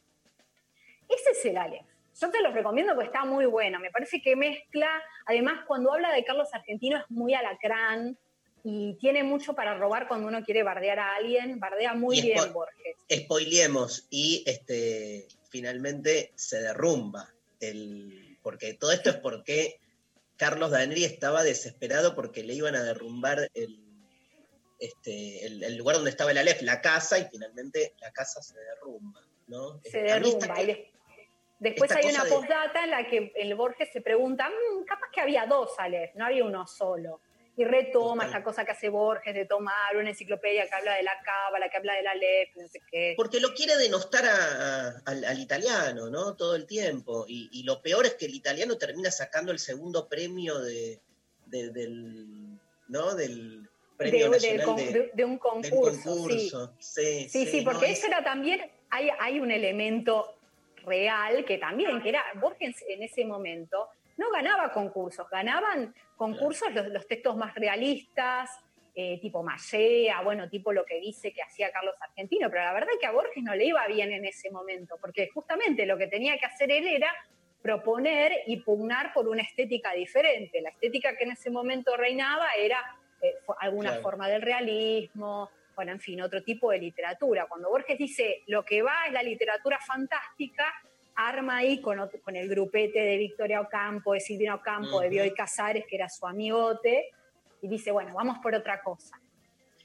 Ese 1.09 1.31
es 1.31 1.45
el 1.45 1.57
Aleph. 1.57 1.87
Yo 2.21 2.31
te 2.31 2.41
lo 2.43 2.51
recomiendo 2.53 2.95
porque 2.95 3.07
está 3.09 3.25
muy 3.25 3.47
bueno. 3.47 3.79
Me 3.79 3.91
parece 3.93 4.21
que 4.23 4.35
mezcla, 4.35 4.89
además, 5.27 5.65
cuando 5.69 5.93
habla 5.93 6.13
de 6.13 6.25
Carlos 6.25 6.49
Argentino 6.53 6.97
es 6.99 7.05
muy 7.11 7.35
alacrán 7.35 8.19
y 8.65 8.97
tiene 8.99 9.23
mucho 9.23 9.55
para 9.55 9.77
robar 9.77 10.09
cuando 10.09 10.27
uno 10.27 10.43
quiere 10.43 10.65
bardear 10.65 10.99
a 10.99 11.15
alguien. 11.15 11.61
Bardea 11.61 11.95
muy 11.95 12.21
bien 12.21 12.53
Borges. 12.53 12.97
Spoileemos 13.13 14.09
y 14.11 14.43
este 14.47 15.29
finalmente 15.51 16.33
se 16.35 16.61
derrumba. 16.61 17.29
El, 17.61 18.24
porque 18.45 18.75
todo 18.75 18.93
esto 18.93 19.11
es 19.11 19.17
porque 19.17 19.81
Carlos 20.37 20.71
Daneri 20.71 21.05
estaba 21.05 21.43
desesperado 21.43 22.15
porque 22.15 22.45
le 22.45 22.55
iban 22.55 22.75
a 22.77 22.83
derrumbar 22.85 23.51
el, 23.55 23.81
este, 24.79 25.47
el, 25.47 25.65
el 25.65 25.77
lugar 25.77 25.97
donde 25.97 26.11
estaba 26.11 26.31
el 26.31 26.39
Aleph, 26.39 26.61
la 26.63 26.81
casa, 26.81 27.19
y 27.19 27.25
finalmente 27.25 27.95
la 28.01 28.13
casa 28.13 28.43
se 28.43 28.55
derrumba. 28.61 29.21
¿no? 29.47 29.81
se 29.83 30.01
esta- 30.01 30.15
derrumba. 30.21 30.63
Y 30.63 30.67
des- 30.67 30.79
después 31.59 31.91
hay 31.93 32.11
una 32.11 32.25
de- 32.25 32.31
postdata 32.31 32.85
en 32.85 32.91
la 32.91 33.07
que 33.09 33.33
el 33.37 33.55
Borges 33.55 33.89
se 33.93 34.01
pregunta, 34.01 34.49
"Mm, 34.49 34.85
capaz 34.85 35.09
que 35.13 35.21
había 35.21 35.47
dos 35.47 35.71
Aleph, 35.79 36.15
no 36.15 36.27
había 36.27 36.45
uno 36.45 36.67
solo. 36.67 37.21
Y 37.57 37.65
retoma 37.65 38.25
esta 38.25 38.43
cosa 38.43 38.65
que 38.65 38.73
hace 38.73 38.89
Borges 38.89 39.33
de 39.33 39.45
tomar 39.45 39.97
una 39.97 40.11
enciclopedia 40.11 40.67
que 40.69 40.75
habla 40.75 40.97
de 40.97 41.05
la 41.05 41.13
cábala, 41.25 41.69
que 41.69 41.77
habla 41.77 41.95
del 41.95 42.07
Aleph, 42.09 42.57
no 42.57 42.67
sé 42.67 42.81
qué. 42.91 43.15
Porque 43.17 43.39
lo 43.39 43.55
quiere 43.55 43.77
denostar 43.77 44.25
a- 44.27 44.89
a- 44.89 45.03
al, 45.07 45.25
al 45.25 45.39
italiano, 45.39 46.11
¿no? 46.11 46.35
Todo 46.35 46.57
el 46.57 46.67
tiempo. 46.67 47.25
Y, 47.29 47.49
y 47.53 47.63
lo 47.63 47.81
peor 47.81 48.07
es 48.07 48.15
que 48.15 48.27
el 48.27 48.35
italiano 48.35 48.77
termina 48.77 49.11
sacando 49.13 49.53
el 49.53 49.61
segundo 49.61 50.09
premio 50.09 50.59
de, 50.59 50.99
de- 51.47 51.71
del, 51.71 52.59
¿no? 52.89 53.15
Del 53.15 53.69
premio 53.97 54.25
De- 54.25 54.31
nacional 54.31 54.75
de, 54.77 54.93
de- 54.93 55.11
de 55.15 55.25
un 55.25 55.39
concurso, 55.39 56.01
concurso. 56.11 56.73
Sí, 56.81 57.29
Sí, 57.29 57.47
sí, 57.47 57.61
porque 57.61 57.87
es- 57.93 57.99
eso 57.99 58.09
era 58.09 58.25
también, 58.25 58.69
hay, 58.91 59.11
hay 59.21 59.39
un 59.39 59.53
elemento 59.53 60.35
real 60.85 61.45
que 61.45 61.59
también, 61.59 62.03
que 62.03 62.09
era 62.09 62.25
Borges 62.41 62.85
en 62.89 63.05
ese 63.05 63.25
momento, 63.25 63.89
no 64.17 64.31
ganaba 64.31 64.73
concursos, 64.73 65.29
ganaban 65.31 65.95
concursos 66.17 66.73
los, 66.73 66.89
los 66.89 67.07
textos 67.07 67.37
más 67.37 67.55
realistas, 67.55 68.51
eh, 68.95 69.19
tipo 69.21 69.43
Mallea, 69.43 70.23
bueno, 70.23 70.49
tipo 70.49 70.73
lo 70.73 70.85
que 70.85 71.01
dice 71.01 71.33
que 71.33 71.43
hacía 71.43 71.73
Carlos 71.73 71.97
Argentino, 72.01 72.49
pero 72.49 72.63
la 72.63 72.73
verdad 72.73 72.91
es 72.93 73.01
que 73.01 73.07
a 73.07 73.11
Borges 73.13 73.43
no 73.43 73.55
le 73.55 73.65
iba 73.65 73.85
bien 73.89 74.13
en 74.13 74.25
ese 74.25 74.51
momento, 74.53 74.97
porque 75.01 75.29
justamente 75.35 75.85
lo 75.85 75.99
que 75.99 76.07
tenía 76.07 76.39
que 76.39 76.47
hacer 76.47 76.71
él 76.71 76.87
era 76.87 77.09
proponer 77.61 78.43
y 78.47 78.59
pugnar 78.59 79.13
por 79.13 79.27
una 79.27 79.43
estética 79.43 79.93
diferente. 79.95 80.61
La 80.61 80.69
estética 80.71 81.17
que 81.17 81.25
en 81.25 81.33
ese 81.33 81.51
momento 81.51 81.97
reinaba 81.97 82.47
era 82.57 82.79
eh, 83.21 83.35
alguna 83.59 83.89
Claro. 83.89 84.03
forma 84.03 84.29
del 84.29 84.43
realismo, 84.43 85.51
bueno, 85.75 85.93
en 85.93 86.01
fin, 86.01 86.21
otro 86.21 86.43
tipo 86.45 86.71
de 86.71 86.79
literatura. 86.79 87.47
Cuando 87.47 87.71
Borges 87.71 87.99
dice 87.99 88.43
lo 88.47 88.65
que 88.65 88.83
va 88.83 89.07
es 89.07 89.13
la 89.13 89.23
literatura 89.23 89.79
fantástica, 89.85 90.73
arma 91.17 91.59
ahí 91.59 91.81
con, 91.81 91.99
el 92.01 92.49
grupete 92.49 93.01
de 93.01 93.17
Victoria 93.17 93.61
Ocampo, 93.61 94.15
de 94.15 94.21
Silvina 94.21 94.55
Ocampo, 94.55 95.01
de. 95.01 95.09
Bioy 95.09 95.35
Casares, 95.35 95.85
que 95.89 95.97
era 95.97 96.09
su 96.09 96.27
amigote, 96.27 97.11
y 97.63 97.69
dice, 97.69 97.91
bueno, 97.93 98.15
vamos 98.15 98.39
por 98.39 98.55
otra 98.55 98.83
cosa. 98.83 99.19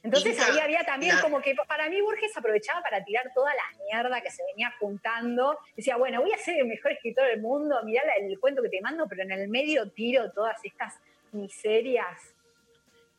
Entonces 0.01 0.33
Inca, 0.33 0.45
ahí 0.53 0.59
había 0.59 0.83
también 0.85 1.15
la- 1.15 1.21
como 1.21 1.41
que 1.41 1.55
para 1.67 1.89
mí 1.89 1.99
Borges 1.99 2.35
aprovechaba 2.37 2.81
para 2.81 3.03
tirar 3.03 3.31
toda 3.35 3.53
la 3.53 3.83
mierda 3.83 4.21
que 4.21 4.31
se 4.31 4.43
venía 4.45 4.73
juntando. 4.79 5.57
Decía, 5.75 5.97
bueno, 5.97 6.21
voy 6.21 6.31
a 6.31 6.37
ser 6.37 6.57
el 6.57 6.67
mejor 6.67 6.93
escritor 6.93 7.27
del 7.27 7.41
mundo, 7.41 7.81
mirá 7.83 8.01
el 8.17 8.39
cuento 8.39 8.61
que 8.61 8.69
te 8.69 8.81
mando, 8.81 9.07
pero 9.09 9.23
en 9.23 9.31
el 9.31 9.49
medio 9.49 9.91
tiro 9.91 10.31
todas 10.31 10.57
estas 10.63 10.99
miserias. 11.33 12.33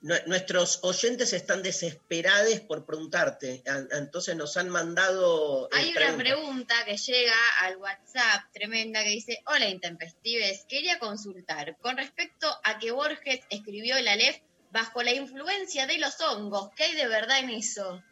Nue- 0.03 0.23
Nuestros 0.27 0.81
oyentes 0.83 1.35
están 1.35 1.63
desesperados 1.63 2.61
por 2.61 2.87
preguntarte, 2.87 3.63
a- 3.67 3.99
entonces 3.99 4.35
nos 4.35 4.57
han 4.57 4.71
mandado. 4.71 5.67
eh, 5.67 5.77
Hay 5.77 5.91
una 5.95 6.17
pregunta 6.17 6.75
que 6.87 6.97
llega 6.97 7.35
al 7.61 7.77
WhatsApp 7.77 8.45
tremenda 8.53 9.03
que 9.05 9.11
dice, 9.11 9.43
hola 9.47 9.69
intempestives, 9.69 10.65
quería 10.69 10.99
consultar 10.99 11.77
con 11.83 11.99
respecto 11.99 12.49
a 12.65 12.79
que 12.79 12.93
Borges 12.93 13.41
escribió 13.51 13.97
el 13.99 14.09
Aleph 14.09 14.39
bajo 14.71 15.03
la 15.03 15.13
influencia 15.13 15.87
de 15.87 15.99
los 15.99 16.19
hongos, 16.23 16.71
¿qué 16.77 16.85
hay 16.85 16.95
de 16.95 17.07
verdad 17.07 17.41
en 17.41 17.51
eso? 17.51 18.03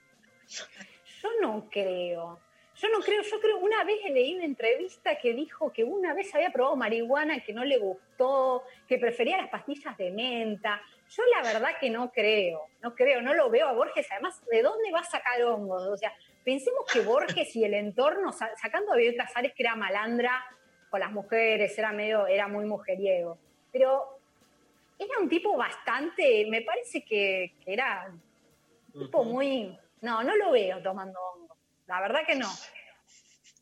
Yo 1.22 1.30
no 1.40 1.68
creo. 1.70 2.38
Yo 2.80 2.88
no 2.90 3.00
creo, 3.00 3.22
yo 3.22 3.40
creo, 3.40 3.58
una 3.58 3.82
vez 3.82 3.98
leí 4.12 4.34
una 4.36 4.44
entrevista 4.44 5.18
que 5.18 5.32
dijo 5.34 5.72
que 5.72 5.82
una 5.82 6.14
vez 6.14 6.32
había 6.34 6.50
probado 6.50 6.76
marihuana 6.76 7.42
que 7.42 7.52
no 7.52 7.64
le 7.64 7.76
gustó, 7.78 8.62
que 8.86 8.98
prefería 8.98 9.36
las 9.38 9.48
pastillas 9.48 9.96
de 9.96 10.10
menta. 10.12 10.80
Yo 11.10 11.22
la 11.36 11.42
verdad 11.42 11.70
que 11.80 11.90
no 11.90 12.10
creo, 12.12 12.66
no 12.82 12.94
creo, 12.94 13.22
no 13.22 13.34
lo 13.34 13.48
veo 13.50 13.66
a 13.68 13.72
Borges. 13.72 14.06
Además, 14.10 14.40
¿de 14.50 14.62
dónde 14.62 14.90
va 14.92 15.00
a 15.00 15.04
sacar 15.04 15.42
hongos? 15.42 15.82
O 15.86 15.96
sea, 15.96 16.12
pensemos 16.44 16.84
que 16.92 17.00
Borges 17.00 17.54
y 17.56 17.64
el 17.64 17.74
entorno, 17.74 18.32
sa- 18.32 18.54
sacando 18.60 18.92
a 18.92 18.96
Bioy 18.96 19.16
Casares, 19.16 19.52
que 19.54 19.62
era 19.62 19.74
malandra 19.74 20.44
con 20.90 21.00
las 21.00 21.10
mujeres, 21.12 21.76
era 21.78 21.92
medio, 21.92 22.26
era 22.26 22.46
muy 22.48 22.64
mujeriego. 22.66 23.38
Pero 23.72 24.18
era 24.98 25.18
un 25.20 25.28
tipo 25.28 25.56
bastante, 25.56 26.46
me 26.48 26.62
parece 26.62 27.04
que, 27.04 27.54
que 27.64 27.72
era 27.72 28.12
un 28.94 29.00
tipo 29.00 29.24
muy. 29.24 29.78
No, 30.00 30.22
no 30.22 30.36
lo 30.36 30.50
veo 30.52 30.82
tomando 30.82 31.18
hongo. 31.20 31.56
La 31.86 32.00
verdad 32.00 32.20
que 32.26 32.34
no. 32.36 32.48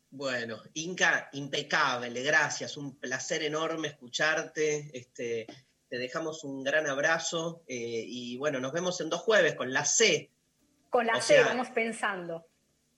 Bueno, 0.09 0.57
Inca, 0.75 1.29
impecable, 1.33 2.23
gracias, 2.23 2.77
un 2.77 2.97
placer 2.97 3.43
enorme 3.43 3.89
escucharte. 3.89 4.89
Este, 4.93 5.45
te 5.89 5.97
dejamos 5.97 6.43
un 6.43 6.63
gran 6.63 6.87
abrazo 6.87 7.63
eh, 7.67 8.03
y 8.05 8.37
bueno, 8.37 8.59
nos 8.59 8.73
vemos 8.73 8.99
en 9.01 9.09
dos 9.09 9.21
jueves 9.21 9.55
con 9.55 9.71
la 9.71 9.85
C. 9.85 10.31
Con 10.89 11.05
la 11.05 11.17
O 11.17 11.21
C 11.21 11.35
sea, 11.35 11.45
vamos 11.47 11.69
pensando. 11.69 12.45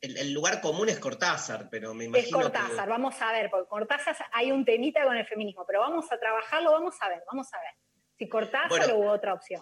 El, 0.01 0.17
el 0.17 0.31
lugar 0.31 0.61
común 0.61 0.87
es 0.89 0.97
Cortázar, 0.99 1.69
pero 1.69 1.93
me 1.93 2.05
Es 2.05 2.09
imagino 2.09 2.41
Cortázar, 2.41 2.87
vamos 2.87 3.21
a 3.21 3.31
ver, 3.33 3.49
porque 3.49 3.67
Cortázar 3.67 4.15
hay 4.31 4.51
un 4.51 4.63
temita 4.63 5.03
con 5.03 5.17
el 5.17 5.25
feminismo, 5.27 5.65
pero 5.67 5.81
vamos 5.81 6.09
a 6.11 6.17
trabajarlo, 6.19 6.71
vamos 6.71 6.95
a 7.01 7.09
ver, 7.09 7.21
vamos 7.31 7.47
a 7.53 7.57
ver. 7.57 7.73
Si 8.17 8.29
Cortázar 8.29 8.69
Bueno. 8.69 8.95
o 8.95 9.11
otra 9.11 9.33
opción. 9.33 9.61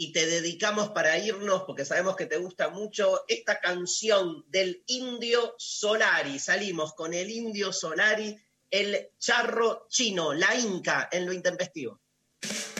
y 0.00 0.12
te 0.12 0.26
dedicamos 0.26 0.90
para 0.90 1.18
irnos 1.18 1.64
porque 1.64 1.84
sabemos 1.84 2.16
que 2.16 2.26
te 2.26 2.36
gusta 2.36 2.68
mucho 2.70 3.24
esta 3.28 3.58
canción 3.60 4.44
del 4.48 4.82
Indio 4.86 5.54
Solari. 5.58 6.38
Salimos 6.38 6.94
con 6.94 7.12
el 7.14 7.30
Indio 7.30 7.72
Solari, 7.72 8.36
el 8.70 9.10
charro 9.18 9.86
chino, 9.88 10.32
la 10.32 10.54
Inca 10.54 11.08
en 11.10 11.26
lo 11.26 11.32
intempestivo. 11.32 12.00
you 12.44 12.77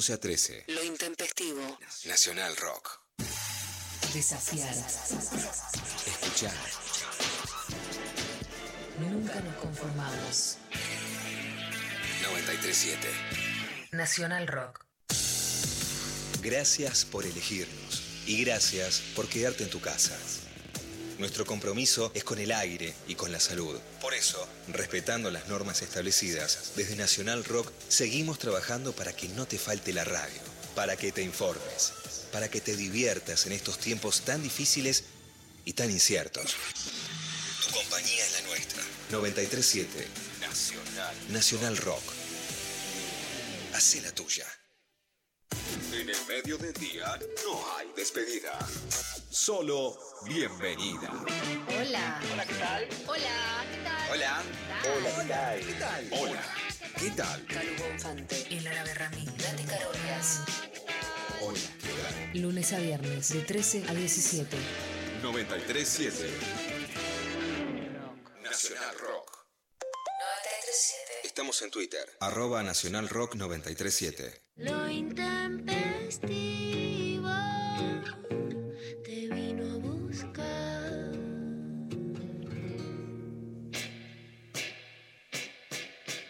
11 0.00 0.12
a 0.14 0.16
13. 0.16 0.64
Lo 0.68 0.82
intempestivo. 0.82 1.78
Nacional 2.06 2.56
Rock. 2.56 3.00
Desafiar. 4.14 4.74
Escuchar. 6.06 6.54
Nunca 8.98 9.38
nos 9.42 9.56
conformamos. 9.56 10.56
937. 12.22 13.08
Nacional 13.92 14.46
Rock. 14.46 14.86
Gracias 16.40 17.04
por 17.04 17.26
elegirnos 17.26 18.02
y 18.24 18.42
gracias 18.42 19.02
por 19.14 19.28
quedarte 19.28 19.64
en 19.64 19.70
tu 19.70 19.82
casa. 19.82 20.16
Nuestro 21.18 21.44
compromiso 21.44 22.10
es 22.14 22.24
con 22.24 22.38
el 22.38 22.52
aire 22.52 22.94
y 23.06 23.16
con 23.16 23.32
la 23.32 23.38
salud. 23.38 23.78
Respetando 24.72 25.30
las 25.30 25.48
normas 25.48 25.82
establecidas, 25.82 26.72
desde 26.76 26.96
Nacional 26.96 27.44
Rock 27.44 27.72
seguimos 27.88 28.38
trabajando 28.38 28.92
para 28.92 29.12
que 29.12 29.28
no 29.28 29.46
te 29.46 29.58
falte 29.58 29.92
la 29.92 30.04
radio, 30.04 30.40
para 30.74 30.96
que 30.96 31.12
te 31.12 31.22
informes, 31.22 31.92
para 32.32 32.48
que 32.48 32.60
te 32.60 32.76
diviertas 32.76 33.46
en 33.46 33.52
estos 33.52 33.78
tiempos 33.78 34.22
tan 34.22 34.42
difíciles 34.42 35.04
y 35.64 35.72
tan 35.72 35.90
inciertos. 35.90 36.54
Tu 37.66 37.74
compañía 37.74 38.24
es 38.24 38.32
la 38.32 38.48
nuestra. 38.48 38.82
937 39.10 40.06
Nacional. 40.40 41.14
Nacional 41.30 41.76
Rock. 41.76 42.02
Hacé 43.74 44.00
la 44.02 44.12
tuya. 44.12 44.46
En 46.00 46.08
el 46.08 46.26
medio 46.26 46.56
del 46.56 46.72
día 46.72 47.18
no 47.44 47.76
hay 47.76 47.92
despedida. 47.94 48.58
Solo 49.28 49.98
bienvenida. 50.24 51.10
Hola. 51.78 52.22
Hola, 52.32 52.46
¿qué 52.46 52.54
tal? 52.54 52.88
Hola, 53.06 53.64
¿qué 53.70 53.82
tal? 53.84 54.10
Hola. 54.10 54.42
Hola, 54.82 55.10
¿qué 55.20 55.28
tal? 55.28 55.60
¿Qué 55.60 55.72
tal? 55.74 56.08
Hola. 56.12 56.42
¿Qué 56.98 57.10
tal? 57.10 57.46
Calugo 57.46 57.92
Infante. 57.92 58.46
El 58.48 58.66
árabe 58.66 58.94
Ramí. 58.94 59.26
Nati 59.26 59.64
Carolias. 59.64 60.40
Hola, 61.42 61.60
¿qué 61.82 61.88
tal? 61.88 62.40
Lunes 62.40 62.72
a 62.72 62.78
viernes 62.78 63.28
de 63.34 63.42
13 63.42 63.84
a 63.86 63.92
17. 63.92 64.56
937 65.22 66.30
Nacional 68.42 68.98
Rock. 69.00 69.46
937. 69.76 71.20
Estamos 71.24 71.60
en 71.60 71.70
Twitter. 71.70 72.08
Arroba 72.20 72.62
Nacional 72.62 73.10
Rock 73.10 73.34
937. 73.34 74.44
Lo 74.56 74.88
te 76.18 76.26
vino 79.28 79.74
a 79.74 79.76
buscar. 79.76 81.12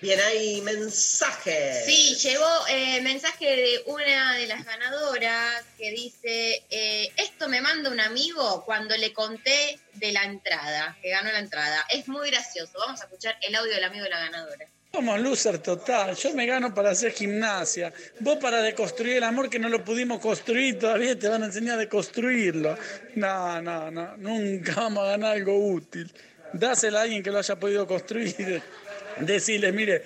Bien, 0.03 0.21
hay 0.21 0.61
mensajes. 0.63 1.85
Sí, 1.87 2.17
llegó 2.17 2.47
eh, 2.69 3.01
mensaje 3.03 3.45
de 3.45 3.83
una 3.87 4.35
de 4.35 4.47
las 4.47 4.65
ganadoras 4.65 5.65
que 5.79 5.91
dice, 5.91 6.65
eh, 6.71 7.13
esto 7.17 7.49
me 7.49 7.61
manda 7.61 7.91
un 7.91 8.01
amigo 8.01 8.65
cuando 8.65 8.97
le 8.97 9.13
conté 9.13 9.79
de 9.95 10.13
la 10.13 10.25
entrada, 10.25 10.99
que 11.03 11.11
ganó 11.11 11.31
la 11.33 11.39
entrada. 11.39 11.87
Es 11.91 12.09
muy 12.09 12.31
gracioso. 12.31 12.79
Vamos 12.79 13.01
a 13.01 13.05
escuchar 13.05 13.39
el 13.43 13.55
audio 13.55 13.75
del 13.75 13.85
amigo 13.85 14.05
de 14.05 14.11
la 14.11 14.21
ganadora. 14.21 14.67
Somos 14.93 15.21
loser 15.21 15.59
total. 15.59 16.17
Yo 16.17 16.35
me 16.35 16.47
gano 16.47 16.75
para 16.75 16.91
hacer 16.91 17.13
gimnasia. 17.13 17.93
Vos 18.19 18.39
para 18.39 18.61
deconstruir 18.61 19.19
el 19.19 19.25
amor 19.25 19.49
que 19.49 19.59
no 19.59 19.69
lo 19.69 19.85
pudimos 19.85 20.19
construir 20.19 20.79
todavía 20.79 21.17
te 21.17 21.29
van 21.29 21.45
a 21.45 21.47
enseñar 21.47 21.77
a 21.77 21.79
deconstruirlo. 21.79 22.77
No, 23.15 23.63
no, 23.63 23.91
no. 23.91 24.17
Nunca 24.17 24.75
vamos 24.75 25.05
a 25.05 25.11
ganar 25.13 25.37
algo 25.37 25.57
útil. 25.57 26.11
Dásela 26.53 27.01
a 27.01 27.03
alguien 27.03 27.23
que 27.23 27.31
lo 27.31 27.39
haya 27.39 27.57
podido 27.57 27.87
construir. 27.87 28.63
Decirle, 29.21 29.71
mire, 29.71 30.03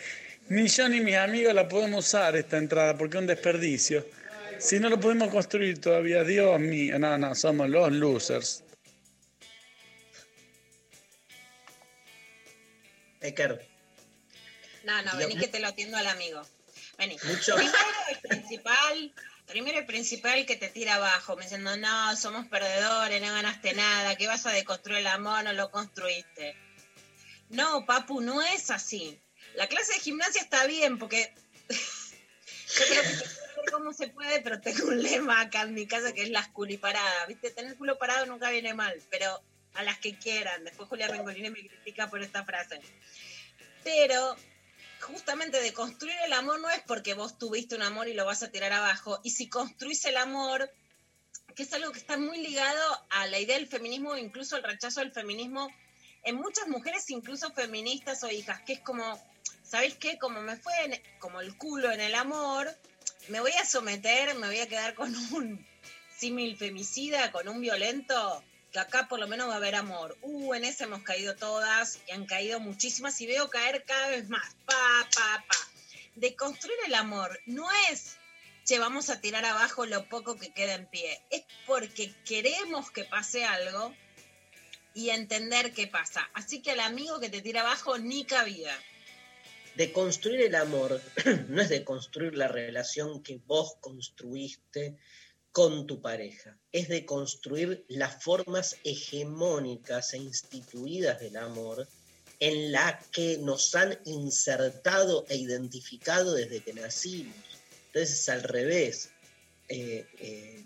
ni 0.49 0.67
yo 0.69 0.89
ni 0.89 1.01
mis 1.01 1.17
amigos 1.17 1.55
la 1.55 1.67
podemos 1.67 2.07
usar 2.07 2.37
esta 2.37 2.59
entrada 2.59 2.97
porque 2.97 3.17
es 3.17 3.21
un 3.23 3.27
desperdicio. 3.27 4.05
Si 4.59 4.79
no 4.79 4.91
lo 4.91 5.01
pudimos 5.01 5.31
construir 5.31 5.81
todavía, 5.81 6.25
Dios 6.25 6.61
mío. 6.61 6.99
No, 6.99 7.17
no, 7.17 7.35
somos 7.35 7.71
los 7.71 7.91
losers. 7.91 8.63
Eker, 13.23 13.74
No, 14.85 15.03
no, 15.03 15.17
vení 15.17 15.37
que 15.37 15.49
te 15.49 15.61
lo 15.61 15.69
atiendo 15.69 15.97
al 15.97 16.07
amigo. 16.07 16.43
Vení. 16.99 17.17
Mucho. 17.25 17.57
Primero 17.57 17.79
el 18.11 18.19
principal, 18.19 19.15
primero 19.47 19.79
el 19.79 19.87
principal 19.87 20.47
que 20.47 20.57
te 20.57 20.69
tira 20.69 20.97
abajo, 20.97 21.37
me 21.37 21.43
diciendo, 21.43 21.77
no, 21.77 22.17
somos 22.17 22.47
perdedores, 22.47 23.21
no 23.21 23.33
ganaste 23.33 23.73
nada, 23.75 24.17
que 24.17 24.27
vas 24.27 24.47
a 24.47 24.53
deconstruir 24.53 24.99
el 24.99 25.07
amor, 25.07 25.45
no 25.45 25.53
lo 25.53 25.71
construiste. 25.71 26.57
No, 27.51 27.85
papu, 27.87 28.21
no 28.21 28.43
es 28.43 28.71
así. 28.71 29.21
La 29.55 29.69
clase 29.69 29.95
de 29.95 30.01
gimnasia 30.01 30.43
está 30.43 30.67
bien, 30.67 30.99
porque 30.99 31.33
yo 31.69 32.85
creo 32.87 33.03
que 33.03 33.71
cómo 33.71 33.93
se 33.93 34.09
puede, 34.09 34.41
pero 34.41 34.61
tengo 34.61 34.89
un 34.89 35.03
lema 35.03 35.41
acá 35.41 35.63
en 35.63 35.75
mi 35.75 35.87
casa 35.87 36.13
que 36.13 36.23
es 36.23 36.31
las 36.31 36.49
culiparadas. 36.49 37.29
¿Viste? 37.29 37.51
Tener 37.51 37.77
culo 37.77 37.99
parado 37.99 38.27
nunca 38.27 38.51
viene 38.51 38.75
mal, 38.75 39.01
pero 39.11 39.43
a 39.75 39.83
las 39.83 39.99
que 39.99 40.17
quieran. 40.19 40.65
Después 40.65 40.89
Julia 40.89 41.09
Rengolini 41.09 41.51
me 41.51 41.67
critica 41.67 42.09
por 42.09 42.23
esta 42.23 42.45
frase. 42.45 42.81
Pero 43.83 44.37
justamente 45.05 45.61
de 45.61 45.73
construir 45.73 46.17
el 46.27 46.33
amor 46.33 46.61
no 46.61 46.69
es 46.71 46.83
porque 46.87 47.15
vos 47.15 47.39
tuviste 47.39 47.77
un 47.77 47.83
amor 47.83 48.09
y 48.09 48.15
lo 48.15 48.25
vas 48.25 48.43
a 48.43 48.51
tirar 48.51 48.73
abajo. 48.73 49.21
Y 49.23 49.31
si 49.31 49.49
construís 49.49 50.05
el 50.07 50.17
amor, 50.17 50.71
que 51.55 51.63
es 51.63 51.73
algo 51.73 51.93
que 51.93 51.99
está 51.99 52.17
muy 52.17 52.39
ligado 52.39 53.07
a 53.11 53.27
la 53.27 53.39
idea 53.39 53.57
del 53.57 53.69
feminismo, 53.69 54.17
incluso 54.17 54.57
el 54.57 54.65
rechazo 54.65 55.01
del 55.01 55.13
feminismo 55.13 55.71
en 56.25 56.37
muchas 56.37 56.69
mujeres, 56.69 57.09
incluso 57.11 57.53
feministas 57.53 58.25
o 58.25 58.31
hijas, 58.31 58.63
que 58.63 58.75
es 58.75 58.81
como, 58.81 59.05
¿sabéis 59.63 59.95
qué? 59.97 60.19
Como 60.19 60.41
me 60.41 60.57
fue 60.57 61.03
como 61.19 61.41
el 61.41 61.57
culo 61.57 61.93
en 61.93 62.01
el 62.01 62.15
amor, 62.15 62.75
me 63.29 63.41
voy 63.41 63.53
a 63.53 63.67
someter, 63.67 64.35
me 64.37 64.47
voy 64.47 64.61
a 64.61 64.69
quedar 64.69 64.95
con 64.95 65.15
un 65.33 65.67
símil 66.17 66.57
femicida, 66.57 67.31
con 67.31 67.49
un 67.49 67.61
violento, 67.61 68.43
que 68.75 68.81
acá 68.81 69.07
por 69.09 69.21
lo 69.21 69.29
menos 69.29 69.49
va 69.49 69.55
a 69.55 69.59
haber 69.59 69.77
amor. 69.77 70.19
Uh, 70.21 70.53
en 70.55 70.65
ese 70.65 70.83
hemos 70.83 71.05
caído 71.05 71.37
todas 71.37 72.01
y 72.09 72.11
han 72.11 72.27
caído 72.27 72.59
muchísimas 72.59 73.21
y 73.21 73.27
veo 73.29 73.49
caer 73.49 73.85
cada 73.85 74.09
vez 74.09 74.29
más. 74.29 74.57
Pa, 74.67 75.09
pa, 75.15 75.45
pa. 75.47 75.57
De 76.17 76.35
construir 76.35 76.77
el 76.85 76.95
amor 76.97 77.39
no 77.47 77.69
es, 77.93 78.17
che, 78.65 78.81
vamos 78.81 79.11
a 79.11 79.21
tirar 79.21 79.45
abajo 79.45 79.87
lo 79.87 80.09
poco 80.09 80.37
que 80.37 80.53
queda 80.53 80.75
en 80.75 80.87
pie. 80.89 81.23
Es 81.31 81.45
porque 81.67 82.13
queremos 82.25 82.91
que 82.91 83.05
pase 83.05 83.45
algo 83.45 83.95
y 84.93 85.11
entender 85.11 85.73
qué 85.73 85.87
pasa. 85.87 86.29
Así 86.35 86.61
que 86.61 86.73
al 86.73 86.81
amigo 86.81 87.21
que 87.21 87.31
te 87.31 87.43
tira 87.43 87.61
abajo, 87.61 87.99
ni 87.99 88.25
cabida. 88.25 88.77
de 89.77 89.93
construir 89.93 90.41
el 90.41 90.57
amor 90.57 91.01
no 91.49 91.63
es 91.63 91.69
de 91.69 91.85
construir 91.85 92.37
la 92.37 92.49
relación 92.49 93.23
que 93.23 93.41
vos 93.47 93.77
construiste 93.81 94.97
con 95.55 95.87
tu 95.87 96.03
pareja, 96.03 96.59
es 96.73 96.89
de 96.89 97.07
construir 97.07 97.85
las 97.87 98.21
formas 98.25 98.77
hegemónicas 98.83 100.13
e 100.13 100.17
instituidas 100.17 101.21
del 101.21 101.37
amor 101.37 101.87
en 102.41 102.73
la 102.73 102.99
que 103.13 103.39
nos 103.39 103.73
han 103.77 103.97
insertado 104.05 105.25
e 105.29 105.37
identificado 105.37 106.35
desde 106.35 106.59
que 106.59 106.73
nacimos. 106.73 107.37
Entonces 107.87 108.19
es 108.19 108.29
al 108.31 108.43
revés. 108.43 109.11
Eh, 109.69 110.05
eh, 110.19 110.65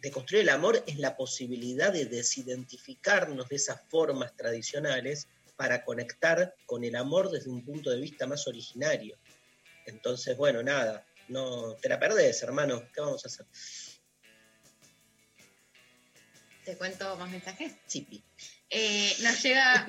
de 0.00 0.10
construir 0.10 0.44
el 0.44 0.48
amor 0.48 0.82
es 0.86 0.98
la 0.98 1.14
posibilidad 1.14 1.92
de 1.92 2.06
desidentificarnos 2.06 3.50
de 3.50 3.56
esas 3.56 3.82
formas 3.90 4.34
tradicionales 4.34 5.28
para 5.56 5.84
conectar 5.84 6.54
con 6.64 6.84
el 6.84 6.96
amor 6.96 7.30
desde 7.30 7.50
un 7.50 7.62
punto 7.62 7.90
de 7.90 8.00
vista 8.00 8.26
más 8.26 8.48
originario. 8.48 9.18
Entonces, 9.84 10.38
bueno, 10.38 10.62
nada, 10.62 11.04
no 11.28 11.74
te 11.74 11.90
la 11.90 12.00
perdés, 12.00 12.42
hermano. 12.42 12.88
¿Qué 12.94 13.02
vamos 13.02 13.26
a 13.26 13.28
hacer? 13.28 13.46
¿Te 16.64 16.76
cuento 16.76 17.16
más 17.16 17.30
mensajes? 17.30 17.72
Chipi. 17.88 18.22
Eh, 18.70 19.16
nos 19.20 19.42
llega 19.42 19.88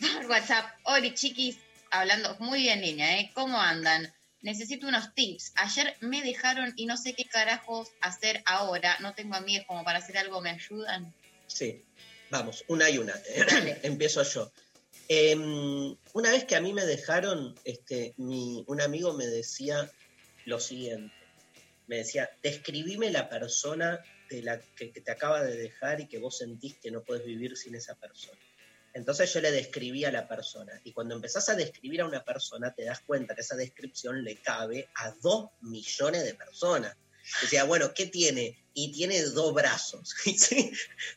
por 0.00 0.26
WhatsApp, 0.26 0.66
Ori 0.84 1.14
chiquis, 1.14 1.56
hablando 1.90 2.36
muy 2.38 2.60
bien 2.60 2.80
niña, 2.80 3.18
¿eh? 3.18 3.30
¿Cómo 3.34 3.60
andan? 3.60 4.12
Necesito 4.42 4.86
unos 4.86 5.14
tips. 5.14 5.52
Ayer 5.56 5.96
me 6.00 6.22
dejaron 6.22 6.72
y 6.76 6.86
no 6.86 6.96
sé 6.96 7.14
qué 7.14 7.24
carajos 7.24 7.88
hacer 8.00 8.42
ahora. 8.44 8.98
No 9.00 9.14
tengo 9.14 9.36
amigas 9.36 9.64
como 9.66 9.84
para 9.84 9.98
hacer 9.98 10.18
algo, 10.18 10.40
¿me 10.40 10.50
ayudan? 10.50 11.14
Sí, 11.46 11.82
vamos, 12.30 12.64
una 12.68 12.90
y 12.90 12.98
una. 12.98 13.14
Empiezo 13.82 14.22
yo. 14.22 14.52
Em, 15.08 15.96
una 16.12 16.30
vez 16.30 16.44
que 16.44 16.56
a 16.56 16.60
mí 16.60 16.72
me 16.72 16.84
dejaron, 16.84 17.54
este, 17.64 18.14
mi, 18.18 18.64
un 18.66 18.80
amigo 18.80 19.14
me 19.14 19.26
decía 19.26 19.90
lo 20.44 20.60
siguiente. 20.60 21.14
Me 21.86 21.96
decía, 21.96 22.30
describime 22.42 23.10
la 23.10 23.28
persona 23.28 24.00
de 24.32 24.42
la 24.42 24.60
que, 24.60 24.92
que 24.92 25.00
te 25.00 25.10
acaba 25.10 25.42
de 25.42 25.56
dejar 25.56 26.00
y 26.00 26.08
que 26.08 26.18
vos 26.18 26.38
sentís 26.38 26.76
que 26.78 26.90
no 26.90 27.02
puedes 27.02 27.24
vivir 27.24 27.56
sin 27.56 27.74
esa 27.74 27.94
persona. 27.94 28.38
Entonces 28.94 29.32
yo 29.32 29.40
le 29.40 29.50
describí 29.50 30.04
a 30.04 30.12
la 30.12 30.28
persona. 30.28 30.80
Y 30.84 30.92
cuando 30.92 31.14
empezás 31.14 31.48
a 31.48 31.54
describir 31.54 32.02
a 32.02 32.06
una 32.06 32.24
persona, 32.24 32.74
te 32.74 32.84
das 32.84 33.00
cuenta 33.00 33.34
que 33.34 33.40
esa 33.40 33.56
descripción 33.56 34.22
le 34.22 34.36
cabe 34.36 34.88
a 34.96 35.10
dos 35.22 35.50
millones 35.62 36.24
de 36.24 36.34
personas. 36.34 36.96
Decía, 37.40 37.64
bueno, 37.64 37.94
¿qué 37.94 38.06
tiene? 38.06 38.58
Y 38.74 38.92
tiene 38.92 39.22
dos 39.22 39.54
brazos. 39.54 40.14
¿sí? 40.24 40.72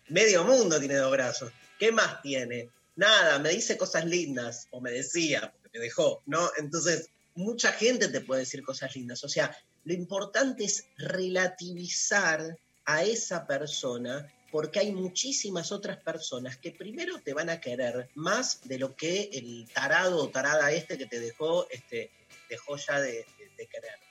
Medio 0.08 0.44
mundo 0.46 0.80
tiene 0.80 0.96
dos 0.96 1.12
brazos. 1.12 1.52
¿Qué 1.78 1.92
más 1.92 2.22
tiene? 2.22 2.70
Nada, 2.96 3.40
me 3.40 3.50
dice 3.50 3.78
cosas 3.78 4.06
lindas, 4.06 4.68
o 4.72 4.80
me 4.80 4.92
decía, 4.92 5.54
porque 5.62 5.80
me 5.80 5.86
dejó, 5.86 6.24
¿no? 6.28 6.50
Entonces, 6.58 7.10
mucha 7.34 7.74
gente 7.74 8.08
te 8.08 8.22
puede 8.22 8.42
decir 8.42 8.64
cosas 8.64 8.96
lindas. 8.96 9.24
O 9.26 9.30
sea, 9.30 9.56
Lo 9.84 9.94
importante 9.94 10.64
es 10.64 10.88
relativizar 10.98 12.58
a 12.86 13.04
esa 13.04 13.46
persona 13.46 14.32
porque 14.56 14.80
hay 14.80 14.94
muchísimas 14.94 15.74
otras 15.74 15.98
personas 15.98 16.56
que 16.56 16.72
primero 16.72 17.20
te 17.20 17.34
van 17.34 17.50
a 17.50 17.60
querer 17.60 18.08
más 18.16 18.62
de 18.64 18.80
lo 18.80 18.96
que 18.96 19.30
el 19.34 19.68
tarado 19.74 20.24
o 20.24 20.30
tarada 20.30 20.72
este 20.72 20.98
que 20.98 21.08
te 21.08 21.20
dejó, 21.20 21.68
este, 21.70 22.10
dejó 22.50 22.78
ya 22.78 23.02
de, 23.02 23.26
quererte. 23.58 24.06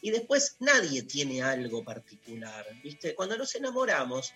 Y 0.00 0.10
después 0.10 0.56
nadie 0.60 1.02
tiene 1.02 1.42
algo 1.42 1.84
particular, 1.84 2.66
¿viste? 2.82 3.14
Cuando 3.14 3.36
nos 3.36 3.54
enamoramos, 3.54 4.32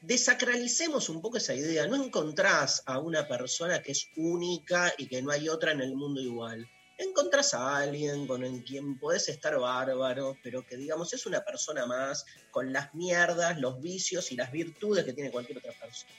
desacralicemos 0.00 1.10
un 1.10 1.20
poco 1.20 1.36
esa 1.36 1.54
idea. 1.54 1.86
No 1.86 2.02
encontrás 2.02 2.82
a 2.86 2.98
una 2.98 3.28
persona 3.28 3.82
que 3.82 3.92
es 3.92 4.08
única 4.16 4.94
y 4.96 5.06
que 5.06 5.20
no 5.20 5.32
hay 5.32 5.50
otra 5.50 5.72
en 5.72 5.82
el 5.82 5.94
mundo 5.94 6.18
igual. 6.18 6.66
Encontrás 6.98 7.54
a 7.54 7.76
alguien 7.78 8.26
con 8.26 8.44
el 8.44 8.62
quien 8.64 8.98
podés 8.98 9.28
estar 9.28 9.58
bárbaro, 9.58 10.36
pero 10.42 10.66
que 10.66 10.76
digamos 10.76 11.12
es 11.12 11.26
una 11.26 11.44
persona 11.44 11.86
más, 11.86 12.24
con 12.50 12.72
las 12.72 12.94
mierdas, 12.94 13.58
los 13.58 13.80
vicios 13.80 14.30
y 14.32 14.36
las 14.36 14.52
virtudes 14.52 15.04
que 15.04 15.12
tiene 15.12 15.30
cualquier 15.30 15.58
otra 15.58 15.72
persona. 15.72 16.12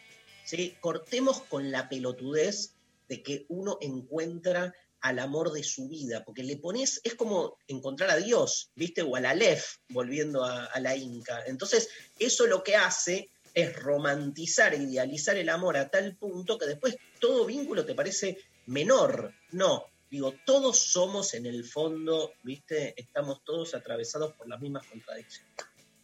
¿Sí? 0.44 0.76
Cortemos 0.82 1.42
con 1.44 1.72
la 1.72 1.88
pelotudez 1.88 2.74
de 3.08 3.24
que 3.24 3.46
uno 3.50 3.78
encuentra 3.82 4.74
al 5.00 5.20
amor 5.20 5.52
de 5.52 5.64
su 5.64 5.90
vida, 5.90 6.24
porque 6.24 6.44
le 6.44 6.58
pones, 6.58 7.02
es 7.04 7.16
como 7.16 7.58
encontrar 7.68 8.10
a 8.10 8.18
Dios, 8.18 8.72
¿viste? 8.76 9.02
O 9.02 9.16
al 9.18 9.26
Aleph, 9.26 9.78
volviendo 9.90 10.46
a, 10.46 10.66
a 10.66 10.80
la 10.80 10.96
Inca. 10.96 11.44
Entonces, 11.46 11.90
eso 12.18 12.48
lo 12.48 12.64
que 12.64 12.78
hace 12.78 13.30
es 13.54 13.76
romantizar 13.76 14.74
idealizar 14.74 15.38
el 15.38 15.50
amor 15.50 15.78
a 15.78 15.90
tal 15.90 16.16
punto 16.16 16.58
que 16.58 16.66
después 16.66 16.98
todo 17.20 17.46
vínculo 17.46 17.86
te 17.86 17.96
parece 17.96 18.38
menor. 18.66 19.34
No, 19.52 19.86
digo, 20.14 20.36
todos 20.46 20.78
somos 20.78 21.34
en 21.34 21.48
el 21.48 21.66
fondo, 21.66 22.34
¿viste? 22.44 22.94
Estamos 23.02 23.44
todos 23.44 23.74
atravesados 23.74 24.34
por 24.36 24.48
las 24.48 24.62
mismas 24.62 24.86
contradicciones. 24.86 25.52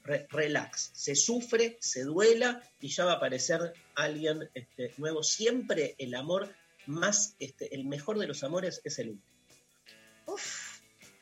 Re- 0.03 0.25
relax, 0.31 0.89
se 0.95 1.15
sufre, 1.15 1.77
se 1.79 2.05
duela 2.05 2.63
y 2.79 2.87
ya 2.87 3.05
va 3.05 3.11
a 3.13 3.15
aparecer 3.17 3.71
alguien 3.93 4.49
este, 4.55 4.95
nuevo. 4.97 5.21
Siempre 5.21 5.93
el 5.99 6.15
amor 6.15 6.55
más, 6.87 7.35
este, 7.37 7.75
el 7.75 7.85
mejor 7.85 8.17
de 8.17 8.25
los 8.25 8.43
amores 8.43 8.81
es 8.83 8.97
el 8.97 9.09
último. 9.09 9.37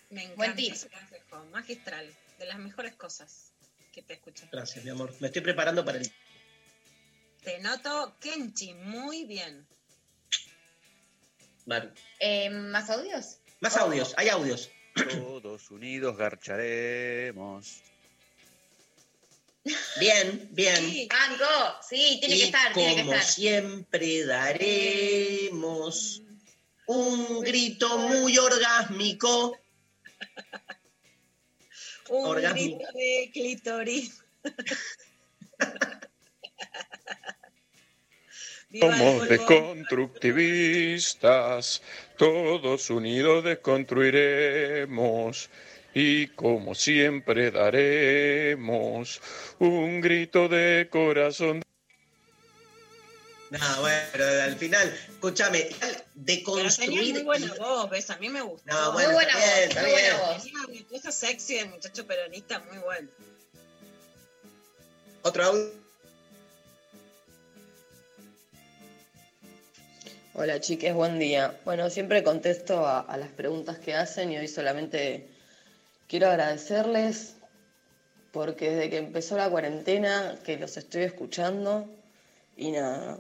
Me 0.10 0.24
encanta 0.24 0.62
ese 0.62 0.90
consejo, 0.90 1.44
magistral, 1.52 2.10
de 2.40 2.46
las 2.46 2.58
mejores 2.58 2.96
cosas 2.96 3.52
que 3.92 4.02
te 4.02 4.14
escuché. 4.14 4.48
Gracias, 4.50 4.86
mi 4.86 4.92
amor. 4.92 5.14
Me 5.20 5.28
estoy 5.28 5.42
preparando 5.42 5.84
para 5.84 5.98
el... 5.98 6.10
Te 7.44 7.60
noto, 7.60 8.16
Kenchi, 8.22 8.74
muy 8.74 9.26
bien. 9.26 9.68
Eh, 12.20 12.50
¿Más 12.50 12.90
audios? 12.90 13.40
Más 13.60 13.76
audios, 13.78 14.14
hay 14.18 14.30
audios. 14.30 14.70
Todos 14.96 15.70
unidos 15.72 16.18
garcharemos. 16.18 17.82
Bien, 20.00 20.48
bien. 20.54 21.10
Banco, 21.10 21.46
sí, 21.88 22.20
tiene 22.22 22.36
y 22.36 22.40
que 22.40 22.46
estar, 22.46 22.72
tiene 22.74 22.96
que 22.96 23.02
como 23.02 23.14
estar. 23.16 23.30
siempre 23.30 24.26
daremos 24.26 26.22
un 26.86 27.42
grito 27.42 27.98
muy 27.98 28.38
orgásmico. 28.38 29.60
Un 32.08 32.36
grito 32.36 32.86
de 32.94 33.30
clítoris. 33.34 34.24
Somos 38.80 39.00
polvo. 39.00 39.26
desconstructivistas, 39.26 41.82
todos 42.18 42.90
unidos 42.90 43.44
desconstruiremos 43.44 45.50
y 45.94 46.28
como 46.28 46.76
siempre 46.76 47.52
daremos 47.52 49.22
un 49.60 50.02
grito 50.02 50.48
de 50.48 50.88
corazón. 50.92 51.62
No, 53.50 53.60
bueno, 53.80 54.26
al 54.44 54.58
final, 54.58 54.94
escúchame, 55.10 55.62
tenía 55.62 56.04
deconstruir. 56.14 57.14
muy 57.14 57.24
buena 57.24 57.54
voz, 57.56 57.90
¿ves? 57.90 58.10
A 58.10 58.18
mí 58.18 58.28
me 58.28 58.42
gustó. 58.42 58.74
No, 58.74 58.92
bueno, 58.92 59.08
Muy 59.10 59.16
buena 59.16 59.38
bien, 59.38 59.50
voz, 59.50 59.60
está 59.70 59.82
muy 59.82 59.92
buena 59.92 60.18
voz. 60.18 60.46
Mi 60.70 60.84
cosa 60.84 61.12
sexy 61.12 61.56
de 61.56 61.66
muchacho 61.66 62.06
peronista 62.06 62.60
muy 62.60 62.78
bueno. 62.80 63.08
Otro 65.22 65.46
audio. 65.46 65.87
Hola 70.40 70.62
chiques, 70.62 70.94
buen 70.94 71.18
día. 71.18 71.60
Bueno, 71.66 71.90
siempre 71.90 72.24
contesto 72.24 72.86
a, 72.86 73.18
las 73.18 73.30
preguntas 73.30 73.80
que 73.80 73.96
hacen 73.96 74.32
y 74.32 74.38
hoy 74.38 74.48
solamente 74.48 75.26
quiero 76.08 76.30
agradecerles 76.30 77.34
porque 78.32 78.70
desde 78.70 78.92
que 78.92 78.98
empezó 78.98 79.36
la 79.36 79.50
cuarentena 79.50 80.38
que 80.46 80.58
los 80.58 80.78
estoy 80.78 81.02
escuchando 81.02 81.90
y 82.56 82.70
nada, 82.70 83.18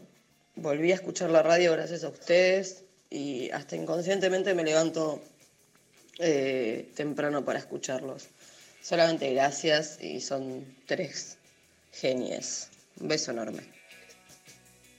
volví 0.58 0.92
a 0.92 0.94
escuchar 0.94 1.32
la 1.32 1.42
radio 1.42 1.72
gracias 1.72 2.04
a 2.04 2.10
ustedes 2.10 2.84
y 3.10 3.50
hasta 3.50 3.76
inconscientemente 3.76 4.54
me 4.54 4.64
levanto 4.64 5.20
eh, 6.20 6.92
temprano 6.96 7.44
para 7.44 7.58
escucharlos. 7.58 8.28
Solamente 8.84 9.34
gracias 9.34 10.00
y 10.00 10.22
son 10.22 10.64
tres 10.86 11.40
genies. 11.94 12.70
Un 13.00 13.08
beso 13.08 13.32
enorme. 13.32 13.64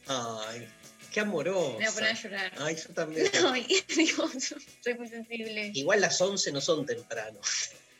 Ay, 0.08 0.66
qué 1.12 1.20
amoroso. 1.20 1.78
Me 1.78 1.84
voy 1.84 1.84
a 1.84 1.92
poner 1.92 2.10
a 2.10 2.14
llorar. 2.14 2.52
Ay, 2.58 2.76
yo 2.76 2.94
también. 2.94 3.30
Soy 4.84 4.94
muy 4.94 5.08
sensible. 5.08 5.70
Igual 5.74 6.00
las 6.00 6.20
11 6.20 6.52
no 6.52 6.60
son 6.60 6.86
temprano. 6.86 7.38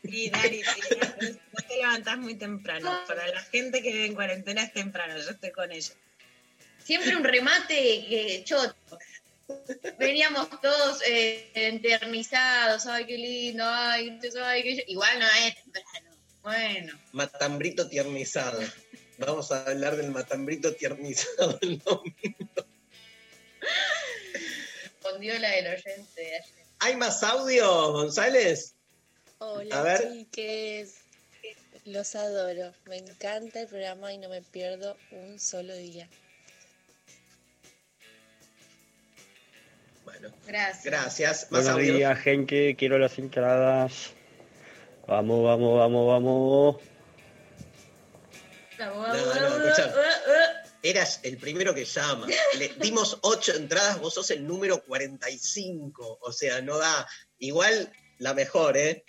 Y 0.03 0.31
Dari, 0.31 0.63
sí, 0.63 0.81
no 1.53 1.63
te 1.67 1.77
levantás 1.77 2.19
muy 2.19 2.35
temprano. 2.37 3.01
Para 3.07 3.27
la 3.29 3.41
gente 3.43 3.83
que 3.83 3.93
vive 3.93 4.07
en 4.07 4.15
cuarentena 4.15 4.63
es 4.63 4.73
temprano, 4.73 5.19
yo 5.19 5.31
estoy 5.31 5.51
con 5.51 5.71
ella. 5.73 5.93
Siempre 6.83 7.17
un 7.17 7.25
remate 7.25 7.75
que 7.75 8.43
choto. 8.45 8.99
Veníamos 9.99 10.49
todos 10.61 11.03
eh, 11.07 11.51
enternizados, 11.55 12.87
ay, 12.87 13.07
qué 13.07 13.17
lindo, 13.17 13.65
ay, 13.67 14.19
ay, 14.43 14.63
qué... 14.63 14.85
Igual 14.89 15.19
no 15.19 15.27
es 15.27 15.55
temprano. 15.73 16.09
Bueno, 16.43 16.99
Matambrito 17.13 17.89
tiernizado. 17.89 18.61
Vamos 19.19 19.51
a 19.51 19.65
hablar 19.65 19.97
del 19.97 20.11
matambrito 20.11 20.75
tiernizado 20.75 21.59
el 21.61 21.79
domingo. 21.79 22.67
Respondió 24.83 25.39
la 25.39 25.51
del 25.51 25.67
oyente 25.67 26.21
de 26.21 26.37
ayer. 26.37 26.45
¿Hay 26.81 26.97
más 26.97 27.23
audio, 27.23 27.93
González? 27.93 28.75
Hola, 29.39 29.81
A 29.81 29.83
ver. 29.83 30.13
chiques. 30.13 30.95
Los 31.85 32.15
adoro. 32.15 32.73
Me 32.87 32.99
encanta 32.99 33.61
el 33.61 33.67
programa 33.69 34.13
y 34.13 34.19
no 34.19 34.29
me 34.29 34.43
pierdo 34.43 34.97
un 35.11 35.39
solo 35.39 35.75
día. 35.75 36.09
Bueno, 40.05 40.31
gracias. 40.47 40.85
Gracias. 40.85 41.43
Más 41.51 41.65
Buenos 41.65 41.71
audio. 41.81 41.95
días, 41.97 42.19
gente. 42.19 42.77
Quiero 42.77 42.99
las 42.99 43.19
entradas. 43.19 44.11
Vamos, 45.07 45.45
vamos, 45.45 45.79
vamos, 45.79 46.07
vamos. 46.09 46.77
No, 48.79 49.07
no, 49.09 49.67
escuchá. 49.67 49.95
Eras 50.83 51.21
el 51.25 51.39
primero 51.39 51.75
que 51.75 51.85
llama. 51.85 52.27
Le 52.59 52.69
dimos 52.81 53.19
ocho 53.23 53.55
entradas, 53.55 54.01
vos 54.01 54.15
sos 54.15 54.31
el 54.31 54.47
número 54.47 54.83
45. 54.85 56.19
O 56.23 56.33
sea, 56.33 56.61
no 56.63 56.79
da. 56.79 57.07
Igual 57.39 57.93
la 58.19 58.35
mejor, 58.35 58.77
¿eh? 58.77 59.05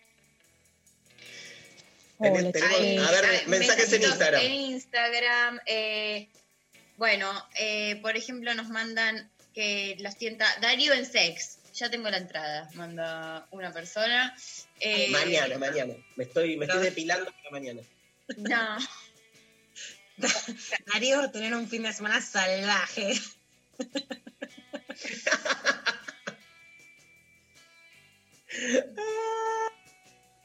Tenés- 2.19 2.51
tenemos- 2.51 2.79
Ay, 2.79 2.97
a 2.97 3.11
ver, 3.11 3.25
ay, 3.25 3.41
mensajes 3.47 3.93
en 3.93 4.03
Instagram. 4.03 4.41
En 4.41 4.51
Instagram, 4.51 5.59
eh, 5.65 6.27
bueno, 6.97 7.31
eh, 7.57 7.97
por 8.01 8.17
ejemplo, 8.17 8.53
nos 8.55 8.67
mandan 8.69 9.31
que 9.53 9.95
los 9.99 10.17
tienta 10.17 10.45
Darío 10.61 10.93
en 10.93 11.05
sex. 11.05 11.59
Ya 11.75 11.89
tengo 11.89 12.09
la 12.09 12.17
entrada, 12.17 12.69
manda 12.73 13.47
una 13.51 13.71
persona. 13.71 14.35
Eh, 14.81 15.07
mañana, 15.11 15.57
mañana. 15.57 15.93
Me 16.17 16.25
estoy, 16.25 16.57
me 16.57 16.65
estoy 16.65 16.81
depilando 16.83 17.31
para 17.31 17.51
mañana. 17.51 17.81
No. 18.37 18.77
Darío 20.93 21.17
va 21.19 21.25
a 21.25 21.31
tener 21.31 21.53
un 21.53 21.67
fin 21.67 21.83
de 21.83 21.93
semana 21.93 22.21
salvaje. 22.21 23.19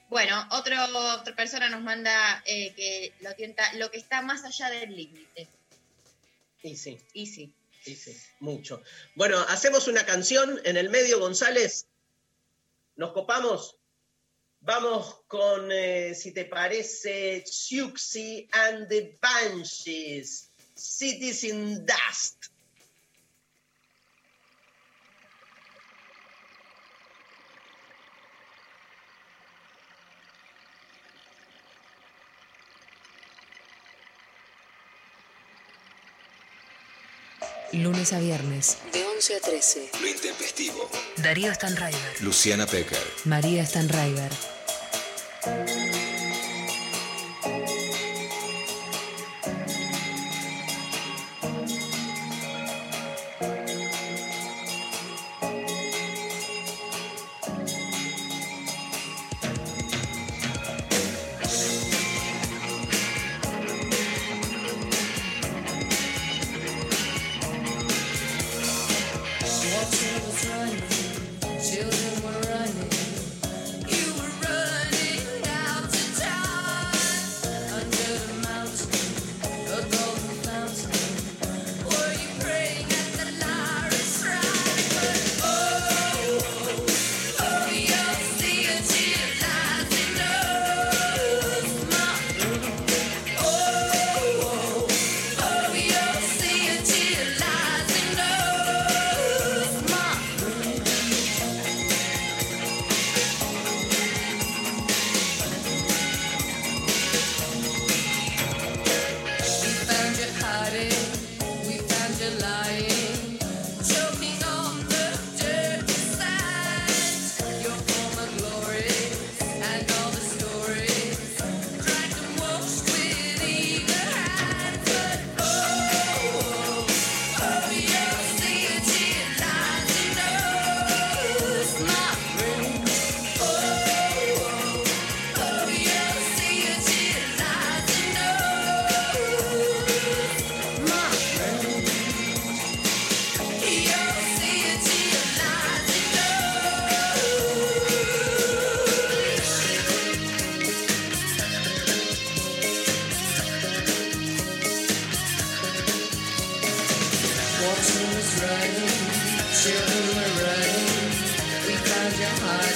Bueno, 0.09 0.46
otro, 0.52 0.76
otra 1.16 1.34
persona 1.34 1.68
nos 1.68 1.82
manda 1.82 2.40
eh, 2.46 2.72
que 2.74 3.12
lo 3.20 3.34
tienta 3.34 3.72
lo 3.74 3.90
que 3.90 3.98
está 3.98 4.22
más 4.22 4.44
allá 4.44 4.70
del 4.70 4.94
límite. 4.94 5.48
Y 6.62 6.76
sí. 6.76 7.01
Y 7.12 7.26
sí. 7.26 7.52
Sí, 7.82 7.96
sí, 7.96 8.16
mucho. 8.40 8.82
Bueno, 9.14 9.40
hacemos 9.48 9.88
una 9.88 10.06
canción 10.06 10.60
en 10.64 10.76
el 10.76 10.88
medio, 10.88 11.18
González. 11.18 11.86
¿Nos 12.96 13.12
copamos? 13.12 13.76
Vamos 14.66 15.20
con, 15.28 15.70
eh, 15.70 16.14
si 16.14 16.32
te 16.32 16.46
parece, 16.46 17.44
Siuxi 17.44 18.48
and 18.50 18.88
the 18.88 19.14
Banshees, 19.20 20.48
Cities 20.74 21.44
in 21.44 21.84
Dust. 21.84 22.53
Lunes 37.74 38.12
a 38.12 38.20
viernes. 38.20 38.78
De 38.92 39.05
11 39.05 39.34
a 39.34 39.40
13. 39.40 39.90
Lo 40.01 40.06
intempestivo. 40.06 40.88
Darío 41.16 41.52
Stanraiver. 41.52 42.20
Luciana 42.20 42.66
Pecker. 42.66 42.98
María 43.24 43.66
Stanraiver. 43.66 44.30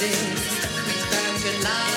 wedding, 0.01 0.29
we 0.85 0.93
found 1.11 1.43
your 1.43 1.63
life. 1.63 1.88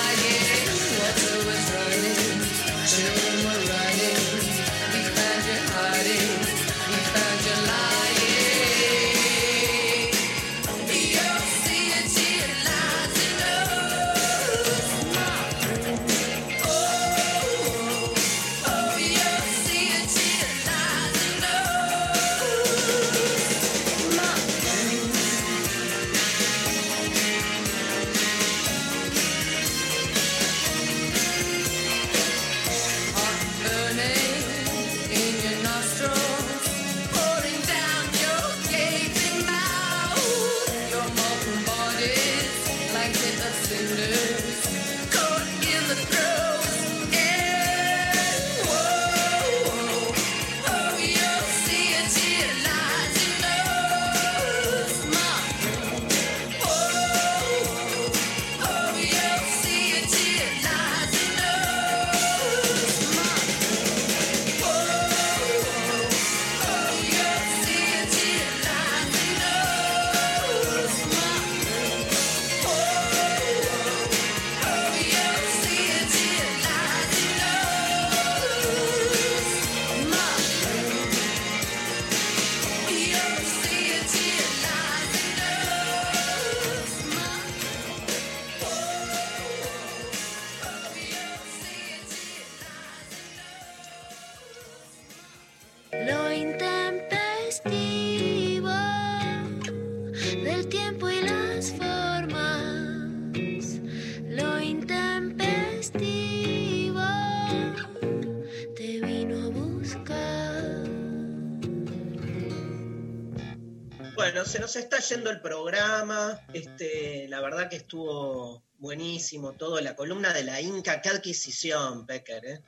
Yendo 115.09 115.29
el 115.29 115.41
programa. 115.41 116.39
Este, 116.53 117.27
la 117.27 117.41
verdad 117.41 117.69
que 117.69 117.77
estuvo 117.77 118.63
buenísimo 118.77 119.53
todo. 119.53 119.79
La 119.81 119.95
columna 119.95 120.33
de 120.33 120.43
la 120.43 120.61
Inca, 120.61 121.01
qué 121.01 121.09
adquisición, 121.09 122.05
Pecker, 122.05 122.45
¿eh? 122.45 122.61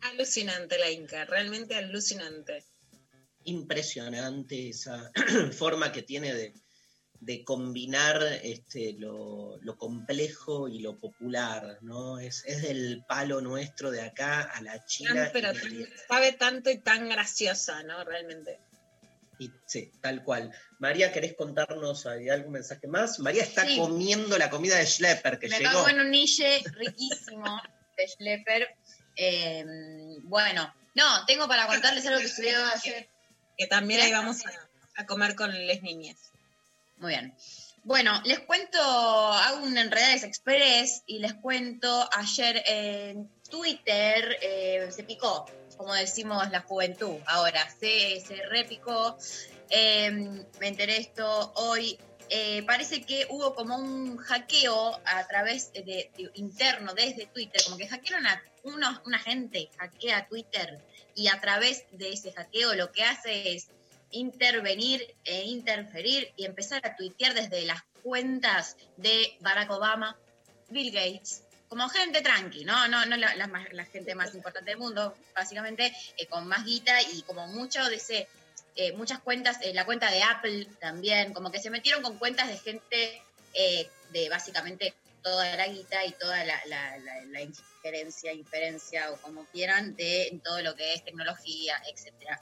Alucinante 0.00 0.78
la 0.78 0.90
Inca, 0.90 1.24
realmente 1.24 1.74
alucinante. 1.74 2.64
Impresionante 3.44 4.70
esa 4.70 5.12
forma 5.52 5.92
que 5.92 6.02
tiene 6.02 6.34
de, 6.34 6.52
de 7.20 7.44
combinar 7.44 8.22
este, 8.42 8.94
lo, 8.94 9.58
lo 9.62 9.76
complejo 9.76 10.68
y 10.68 10.80
lo 10.80 10.98
popular, 10.98 11.78
¿no? 11.82 12.18
Es, 12.18 12.44
es 12.46 12.62
del 12.62 13.04
palo 13.08 13.40
nuestro 13.40 13.90
de 13.90 14.02
acá 14.02 14.42
a 14.42 14.60
la 14.62 14.84
China. 14.84 15.24
Tan, 15.24 15.32
pero 15.32 15.48
sabe 16.08 16.32
tanto 16.32 16.70
y 16.70 16.78
tan 16.78 17.08
graciosa, 17.08 17.82
¿no? 17.84 18.04
Realmente. 18.04 18.58
Y, 19.38 19.50
sí, 19.66 19.92
tal 20.00 20.24
cual. 20.24 20.50
María, 20.78 21.12
¿querés 21.12 21.34
contarnos 21.34 22.06
hay 22.06 22.28
algún 22.30 22.52
mensaje 22.52 22.86
más? 22.86 23.18
María 23.18 23.42
está 23.42 23.66
Sí. 23.66 23.76
comiendo 23.78 24.38
la 24.38 24.48
comida 24.48 24.76
de 24.78 24.86
Schlepper 24.86 25.38
que 25.38 25.48
Me 25.48 25.58
llegó. 25.58 25.70
cago 25.72 25.88
en 25.88 26.00
un 26.00 26.10
niche 26.10 26.62
riquísimo 26.72 27.60
de 27.96 28.08
Schlepper. 28.08 28.68
Eh, 29.16 29.64
bueno, 30.22 30.72
no, 30.94 31.26
tengo 31.26 31.46
para 31.48 31.66
contarles 31.66 32.06
algo 32.06 32.20
que 32.20 32.28
sucedió 32.28 32.56
ayer. 32.74 33.08
Que 33.58 33.66
también 33.66 34.00
ahí 34.00 34.12
vamos 34.12 34.44
a, 34.46 35.02
a 35.02 35.06
comer 35.06 35.34
con 35.34 35.50
les 35.66 35.82
niñas. 35.82 36.16
Muy 36.98 37.10
bien. 37.10 37.34
Bueno, 37.84 38.20
les 38.24 38.40
cuento, 38.40 38.80
hago 38.80 39.64
un 39.64 39.78
Enredades 39.78 40.24
Express 40.24 41.02
y 41.06 41.20
les 41.20 41.34
cuento, 41.34 42.08
ayer 42.12 42.62
en 42.66 43.30
Twitter 43.48 44.36
eh, 44.42 44.88
se 44.90 45.04
picó, 45.04 45.46
como 45.76 45.94
decimos 45.94 46.50
la 46.50 46.60
juventud 46.62 47.16
ahora, 47.26 47.68
se, 47.80 48.20
se 48.20 48.36
repicó 48.46 49.16
Eh, 49.68 50.10
me 50.60 50.68
enteré 50.68 50.96
esto 50.98 51.52
hoy. 51.56 51.98
Eh, 52.28 52.62
parece 52.66 53.02
que 53.02 53.26
hubo 53.30 53.54
como 53.56 53.76
un 53.76 54.16
hackeo 54.16 55.00
a 55.04 55.26
través 55.26 55.72
de, 55.72 55.82
de- 55.82 56.30
interno 56.34 56.94
desde 56.94 57.26
Twitter, 57.26 57.60
como 57.64 57.76
que 57.76 57.88
hackearon 57.88 58.26
a 58.28 58.40
unos, 58.62 59.00
una 59.06 59.18
gente, 59.18 59.68
hackea 59.76 60.28
Twitter 60.28 60.80
y 61.16 61.26
a 61.28 61.40
través 61.40 61.84
de 61.90 62.12
ese 62.12 62.30
hackeo 62.32 62.74
lo 62.74 62.92
que 62.92 63.02
hace 63.02 63.54
es 63.54 63.68
intervenir 64.12 65.14
e 65.24 65.44
interferir 65.44 66.32
y 66.36 66.44
empezar 66.44 66.80
a 66.86 66.94
tuitear 66.96 67.34
desde 67.34 67.64
las 67.66 67.82
cuentas 68.02 68.76
de 68.96 69.36
Barack 69.40 69.70
Obama, 69.70 70.16
Bill 70.68 70.92
Gates, 70.92 71.42
como 71.68 71.88
gente 71.88 72.20
tranqui, 72.20 72.64
no, 72.64 72.86
no, 72.88 73.04
no 73.06 73.16
la, 73.16 73.34
la 73.34 73.46
la 73.72 73.84
gente 73.86 74.14
más 74.14 74.34
importante 74.34 74.70
del 74.70 74.78
mundo, 74.78 75.16
básicamente 75.34 75.92
eh, 76.16 76.26
con 76.26 76.46
más 76.46 76.64
guita 76.64 77.00
y 77.02 77.22
como 77.22 77.46
mucho 77.48 77.84
de 77.88 77.96
ese, 77.96 78.28
eh, 78.76 78.92
muchas 78.92 79.18
cuentas, 79.20 79.58
eh, 79.62 79.74
la 79.74 79.84
cuenta 79.84 80.10
de 80.10 80.22
Apple 80.22 80.66
también, 80.80 81.32
como 81.32 81.50
que 81.50 81.58
se 81.60 81.70
metieron 81.70 82.02
con 82.02 82.18
cuentas 82.18 82.48
de 82.48 82.58
gente 82.58 83.22
de 84.12 84.28
básicamente 84.28 84.94
toda 85.22 85.56
la 85.56 85.66
guita 85.66 86.04
y 86.04 86.12
toda 86.12 86.44
la, 86.44 86.60
la, 86.66 86.98
la- 86.98 87.40
injerencia, 87.40 88.32
inferencia 88.32 89.10
o 89.12 89.16
como 89.16 89.44
quieran 89.46 89.94
de 89.96 90.40
todo 90.44 90.60
lo 90.60 90.74
que 90.74 90.92
es 90.92 91.04
tecnología, 91.04 91.80
etcétera. 91.90 92.40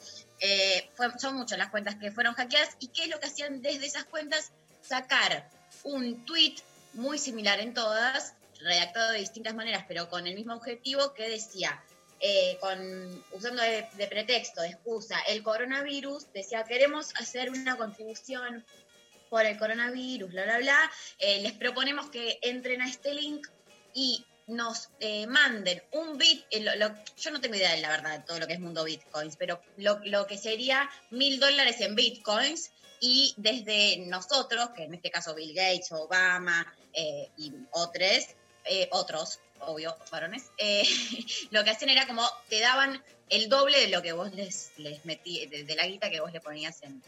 Son 1.19 1.37
muchas 1.37 1.59
las 1.59 1.69
cuentas 1.71 1.95
que 1.97 2.11
fueron 2.11 2.35
hackeadas 2.35 2.77
y 2.81 2.89
qué 2.89 3.05
es 3.05 3.09
lo 3.11 3.21
que 3.21 3.27
hacían 3.27 3.63
desde 3.63 3.87
esas 3.87 4.05
cuentas 4.05 4.51
sacar 4.83 5.49
un 5.83 6.25
tweet 6.25 6.57
muy 6.95 7.19
similar 7.19 7.61
en 7.61 7.75
todas, 7.75 8.35
redactado 8.65 9.13
de 9.13 9.19
distintas 9.19 9.55
maneras, 9.55 9.85
pero 9.87 10.09
con 10.09 10.27
el 10.27 10.35
mismo 10.35 10.55
objetivo 10.55 11.15
que 11.15 11.29
decía, 11.29 11.83
eh, 12.27 12.57
con, 12.59 13.25
usando 13.33 13.63
de, 13.63 14.07
pretexto, 14.09 14.63
de 14.63 14.69
excusa, 14.69 15.21
el 15.29 15.43
coronavirus, 15.43 16.33
decía, 16.33 16.65
queremos 16.65 17.13
hacer 17.17 17.51
una 17.51 17.77
contribución 17.77 18.65
por 19.29 19.45
el 19.45 19.59
coronavirus, 19.59 20.31
bla, 20.31 20.45
bla, 20.45 20.59
bla, 20.59 20.93
eh, 21.19 21.43
les 21.43 21.53
proponemos 21.53 22.09
que 22.09 22.39
entren 22.41 22.81
a 22.81 22.89
este 22.89 23.13
link 23.13 23.47
y 23.93 24.25
nos 24.47 24.89
eh, 25.01 25.27
manden 25.27 25.83
un 25.93 26.17
bit, 26.17 26.47
yo 26.51 27.31
no 27.31 27.41
tengo 27.43 27.57
idea 27.57 27.75
de 27.75 27.83
la 27.83 27.91
verdad 27.91 28.19
de 28.19 28.25
todo 28.25 28.39
lo 28.39 28.47
que 28.47 28.55
es 28.55 28.61
mundo 28.61 28.85
bitcoins, 28.85 29.37
pero 29.37 29.61
lo, 29.77 30.27
que 30.27 30.39
sería 30.39 30.89
mil 31.11 31.39
dólares 31.41 31.81
en 31.81 31.95
bitcoins 31.95 32.71
y 33.01 33.35
desde 33.37 33.99
nosotros, 34.07 34.71
que 34.71 34.85
en 34.85 34.95
este 34.95 35.11
caso 35.11 35.35
Bill 35.35 35.55
Gates, 35.55 35.93
Obama 35.93 36.75
y 37.37 37.53
otros, 37.73 38.29
eh, 38.65 38.89
otros, 38.93 39.41
obvio, 39.67 39.97
varones, 40.11 40.51
eh, 40.59 40.85
lo 41.51 41.65
que 41.65 41.71
hacían 41.71 41.91
era 41.91 42.07
como 42.07 42.27
te 42.49 42.61
daban 42.61 43.03
el 43.29 43.49
doble 43.49 43.81
de 43.81 43.89
lo 43.89 44.03
que 44.03 44.13
vos 44.13 44.33
les, 44.33 44.73
metí, 45.05 45.47
de, 45.47 45.75
la 45.75 45.87
guita 45.87 46.11
que 46.11 46.21
vos 46.21 46.33
le 46.33 46.41
ponías 46.41 46.83
en, 46.83 47.03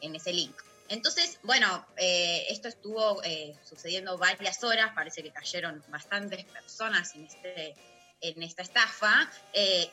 en 0.00 0.14
ese 0.14 0.32
link. 0.32 0.54
Entonces, 0.88 1.38
bueno, 1.42 1.86
eh, 1.96 2.46
esto 2.50 2.68
estuvo 2.68 3.22
eh, 3.24 3.56
sucediendo 3.64 4.18
varias 4.18 4.62
horas, 4.62 4.92
parece 4.94 5.22
que 5.22 5.32
cayeron 5.32 5.82
bastantes 5.88 6.44
personas 6.44 7.14
en, 7.14 7.24
este, 7.24 7.74
en 8.20 8.42
esta 8.42 8.62
estafa, 8.62 9.30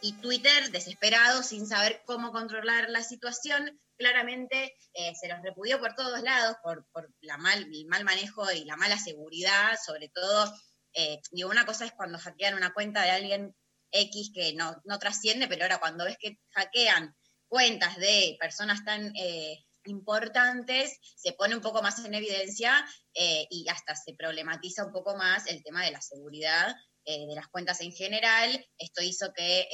y 0.02 0.14
Twitter, 0.22 0.70
desesperado, 0.72 1.44
sin 1.44 1.66
saber 1.66 2.02
cómo 2.06 2.32
controlar 2.32 2.90
la 2.90 3.04
situación, 3.04 3.80
claramente 3.98 4.76
se 5.20 5.28
los 5.28 5.42
repudió 5.42 5.80
por 5.80 5.96
todos 5.96 6.22
lados 6.24 6.58
por, 6.64 6.86
por 6.92 7.10
la 7.22 7.38
mal, 7.38 7.70
el 7.72 7.86
mal 7.86 8.04
manejo 8.04 8.52
y 8.52 8.66
la 8.66 8.76
mala 8.76 8.98
seguridad, 8.98 9.78
sobre 9.86 10.10
todo, 10.10 10.54
eh, 10.94 11.20
digo, 11.32 11.50
una 11.50 11.66
cosa 11.66 11.86
es 11.86 11.92
cuando 11.94 12.18
hackean 12.20 12.54
una 12.56 12.74
cuenta 12.74 13.02
de 13.04 13.12
alguien 13.12 13.56
X 13.92 14.32
que 14.34 14.54
no, 14.54 14.76
no 14.86 15.00
trasciende, 15.00 15.48
pero 15.48 15.64
ahora 15.64 15.80
cuando 15.80 16.06
ves 16.06 16.18
que 16.20 16.40
hackean 16.52 17.16
cuentas 17.48 17.98
de 17.98 18.38
personas 18.40 18.84
tan 18.86 19.14
eh, 19.16 19.66
importantes, 19.86 20.98
se 21.16 21.34
pone 21.34 21.56
un 21.56 21.62
poco 21.62 21.82
más 21.82 22.00
en 22.06 22.14
evidencia 22.14 22.86
eh, 23.14 23.46
y 23.50 23.68
hasta 23.70 23.96
se 23.96 24.14
problematiza 24.16 24.86
un 24.86 24.94
poco 24.94 25.16
más 25.18 25.48
el 25.48 25.62
tema 25.64 25.84
de 25.84 25.92
la 25.92 26.02
seguridad 26.02 26.76
eh, 27.06 27.26
de 27.28 27.36
las 27.36 27.48
cuentas 27.50 27.82
en 27.82 27.92
general. 27.92 28.66
Esto 28.78 29.02
hizo 29.04 29.34
que, 29.36 29.68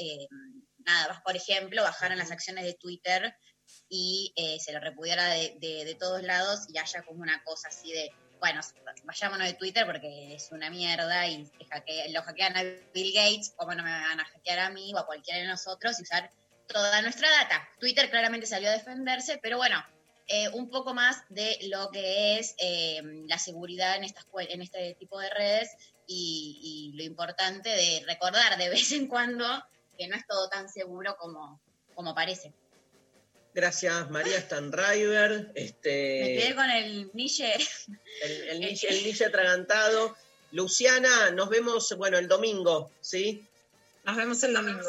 nada, 0.79 1.09
más 1.09 1.21
por 1.21 1.35
ejemplo, 1.35 1.83
bajaran 1.83 2.17
las 2.17 2.31
acciones 2.31 2.63
de 2.65 2.73
Twitter 2.75 3.35
y 3.89 4.33
se 4.59 4.71
lo 4.71 4.79
repudiara 4.79 5.27
de, 5.33 5.55
de- 5.59 5.83
de 5.85 5.95
todos 5.95 6.23
lados 6.23 6.61
y 6.69 6.77
haya 6.77 7.03
como 7.03 7.21
una 7.21 7.43
cosa 7.43 7.67
así 7.67 7.91
de, 7.91 8.09
bueno, 8.39 8.61
vayámonos 9.03 9.47
de 9.47 9.53
Twitter 9.53 9.85
porque 9.85 10.35
es 10.35 10.51
una 10.51 10.69
mierda 10.69 11.27
y 11.27 11.45
hackea- 11.69 12.11
lo 12.11 12.21
hackean 12.21 12.57
a 12.57 12.63
Bill 12.93 13.13
Gates, 13.13 13.53
¿cómo 13.55 13.73
no 13.73 13.83
me 13.83 13.91
van 13.91 14.19
a 14.19 14.25
hackear 14.25 14.59
a 14.59 14.69
mí 14.69 14.93
o 14.93 14.99
a 14.99 15.05
cualquiera 15.05 15.39
de 15.39 15.47
nosotros 15.47 15.99
y 15.99 16.03
usar 16.03 16.29
toda 16.67 17.01
nuestra 17.01 17.29
data? 17.29 17.67
Twitter 17.79 18.09
claramente 18.09 18.47
salió 18.47 18.69
a 18.69 18.73
defenderse, 18.73 19.39
pero 19.41 19.57
bueno, 19.57 19.83
eh, 20.27 20.49
un 20.49 20.69
poco 20.69 20.93
más 20.93 21.23
de 21.29 21.57
lo 21.69 21.89
que 21.89 22.37
es 22.39 22.55
eh, 22.59 23.01
la 23.27 23.37
seguridad 23.37 23.95
en, 23.95 24.03
estas, 24.03 24.25
en 24.49 24.61
este 24.61 24.95
tipo 24.99 25.19
de 25.19 25.29
redes 25.29 25.69
y, 26.05 26.91
y 26.93 26.97
lo 26.97 27.03
importante 27.03 27.69
de 27.69 28.03
recordar 28.05 28.57
de 28.57 28.69
vez 28.69 28.91
en 28.91 29.07
cuando 29.07 29.45
que 29.97 30.07
no 30.07 30.15
es 30.15 30.27
todo 30.27 30.47
tan 30.49 30.69
seguro 30.69 31.15
como, 31.17 31.59
como 31.95 32.13
parece. 32.13 32.53
Gracias, 33.61 34.11
María 34.11 34.39
Stanriver. 34.39 35.51
Me 35.55 35.61
Este, 35.63 36.37
quedé 36.39 36.53
con 36.53 36.69
el 36.69 37.09
niche. 37.15 37.51
el, 38.21 38.49
el, 38.49 38.59
niche- 38.59 38.87
el 38.87 39.03
niche 39.03 39.25
atragantado. 39.25 40.15
Luciana, 40.51 41.31
nos 41.31 41.49
vemos, 41.49 41.91
bueno, 41.97 42.19
el 42.19 42.27
domingo, 42.27 42.91
¿sí? 43.01 43.43
Nos 44.03 44.15
vemos 44.15 44.43
el 44.43 44.53
domingo. 44.53 44.87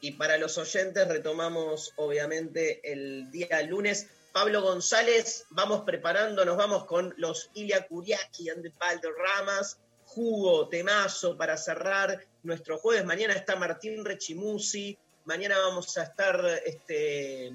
Y 0.00 0.12
para 0.12 0.38
los 0.38 0.56
oyentes 0.56 1.08
retomamos, 1.08 1.94
obviamente, 1.96 2.80
el 2.84 3.28
día 3.32 3.60
lunes. 3.62 4.06
Pablo 4.30 4.62
González, 4.62 5.44
vamos 5.50 5.82
preparándonos, 5.84 6.56
vamos 6.56 6.84
con 6.84 7.12
los 7.16 7.50
Ilia 7.54 7.88
Kuriaki 7.88 8.50
and 8.50 8.62
the 8.62 9.08
Ramas, 9.18 9.78
jugo, 10.04 10.68
temazo 10.68 11.36
para 11.36 11.56
cerrar 11.56 12.24
nuestro 12.44 12.78
jueves. 12.78 13.04
Mañana 13.04 13.32
está 13.34 13.56
Martín 13.56 14.04
Rechimusi, 14.04 14.96
mañana 15.24 15.58
vamos 15.58 15.98
a 15.98 16.04
estar 16.04 16.62
este, 16.64 17.50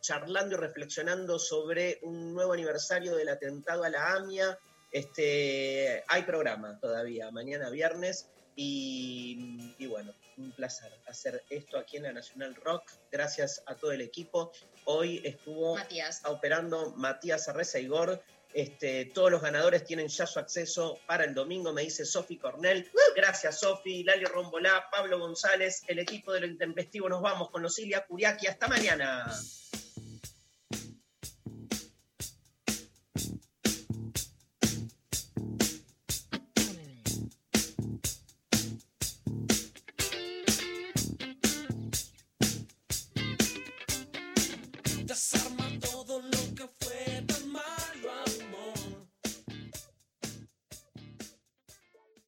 charlando 0.00 0.56
y 0.56 0.58
reflexionando 0.58 1.38
sobre 1.38 1.98
un 2.02 2.34
nuevo 2.34 2.52
aniversario 2.52 3.14
del 3.16 3.28
atentado 3.28 3.84
a 3.84 3.88
la 3.88 4.14
AMIA. 4.14 4.58
Este, 4.92 6.04
hay 6.08 6.22
programa 6.22 6.78
todavía, 6.80 7.30
mañana 7.30 7.70
viernes. 7.70 8.28
Y, 8.56 9.74
y 9.78 9.86
bueno, 9.86 10.12
un 10.36 10.52
placer 10.52 10.92
hacer 11.06 11.44
esto 11.48 11.78
aquí 11.78 11.96
en 11.96 12.02
la 12.02 12.12
Nacional 12.12 12.54
Rock. 12.56 12.90
Gracias 13.10 13.62
a 13.66 13.74
todo 13.74 13.92
el 13.92 14.00
equipo. 14.00 14.52
Hoy 14.84 15.22
estuvo 15.24 15.76
Matías. 15.76 16.22
operando 16.26 16.92
Matías 16.96 17.48
Arreza 17.48 17.78
Igor. 17.78 18.22
Este, 18.52 19.04
todos 19.06 19.30
los 19.30 19.40
ganadores 19.40 19.84
tienen 19.84 20.08
ya 20.08 20.26
su 20.26 20.40
acceso 20.40 20.98
para 21.06 21.24
el 21.24 21.34
domingo, 21.34 21.72
me 21.72 21.82
dice 21.82 22.04
Sofi 22.04 22.36
Cornell. 22.36 22.90
Gracias, 23.14 23.60
Sofi, 23.60 24.02
Lali 24.02 24.24
Rombolá, 24.24 24.88
Pablo 24.90 25.20
González, 25.20 25.84
el 25.86 26.00
equipo 26.00 26.32
de 26.32 26.40
lo 26.40 26.46
intempestivo. 26.46 27.08
Nos 27.08 27.22
vamos 27.22 27.50
con 27.50 27.62
los 27.62 27.78
Ilia 27.78 28.04
Curiaki. 28.04 28.48
Hasta 28.48 28.66
mañana. 28.66 29.32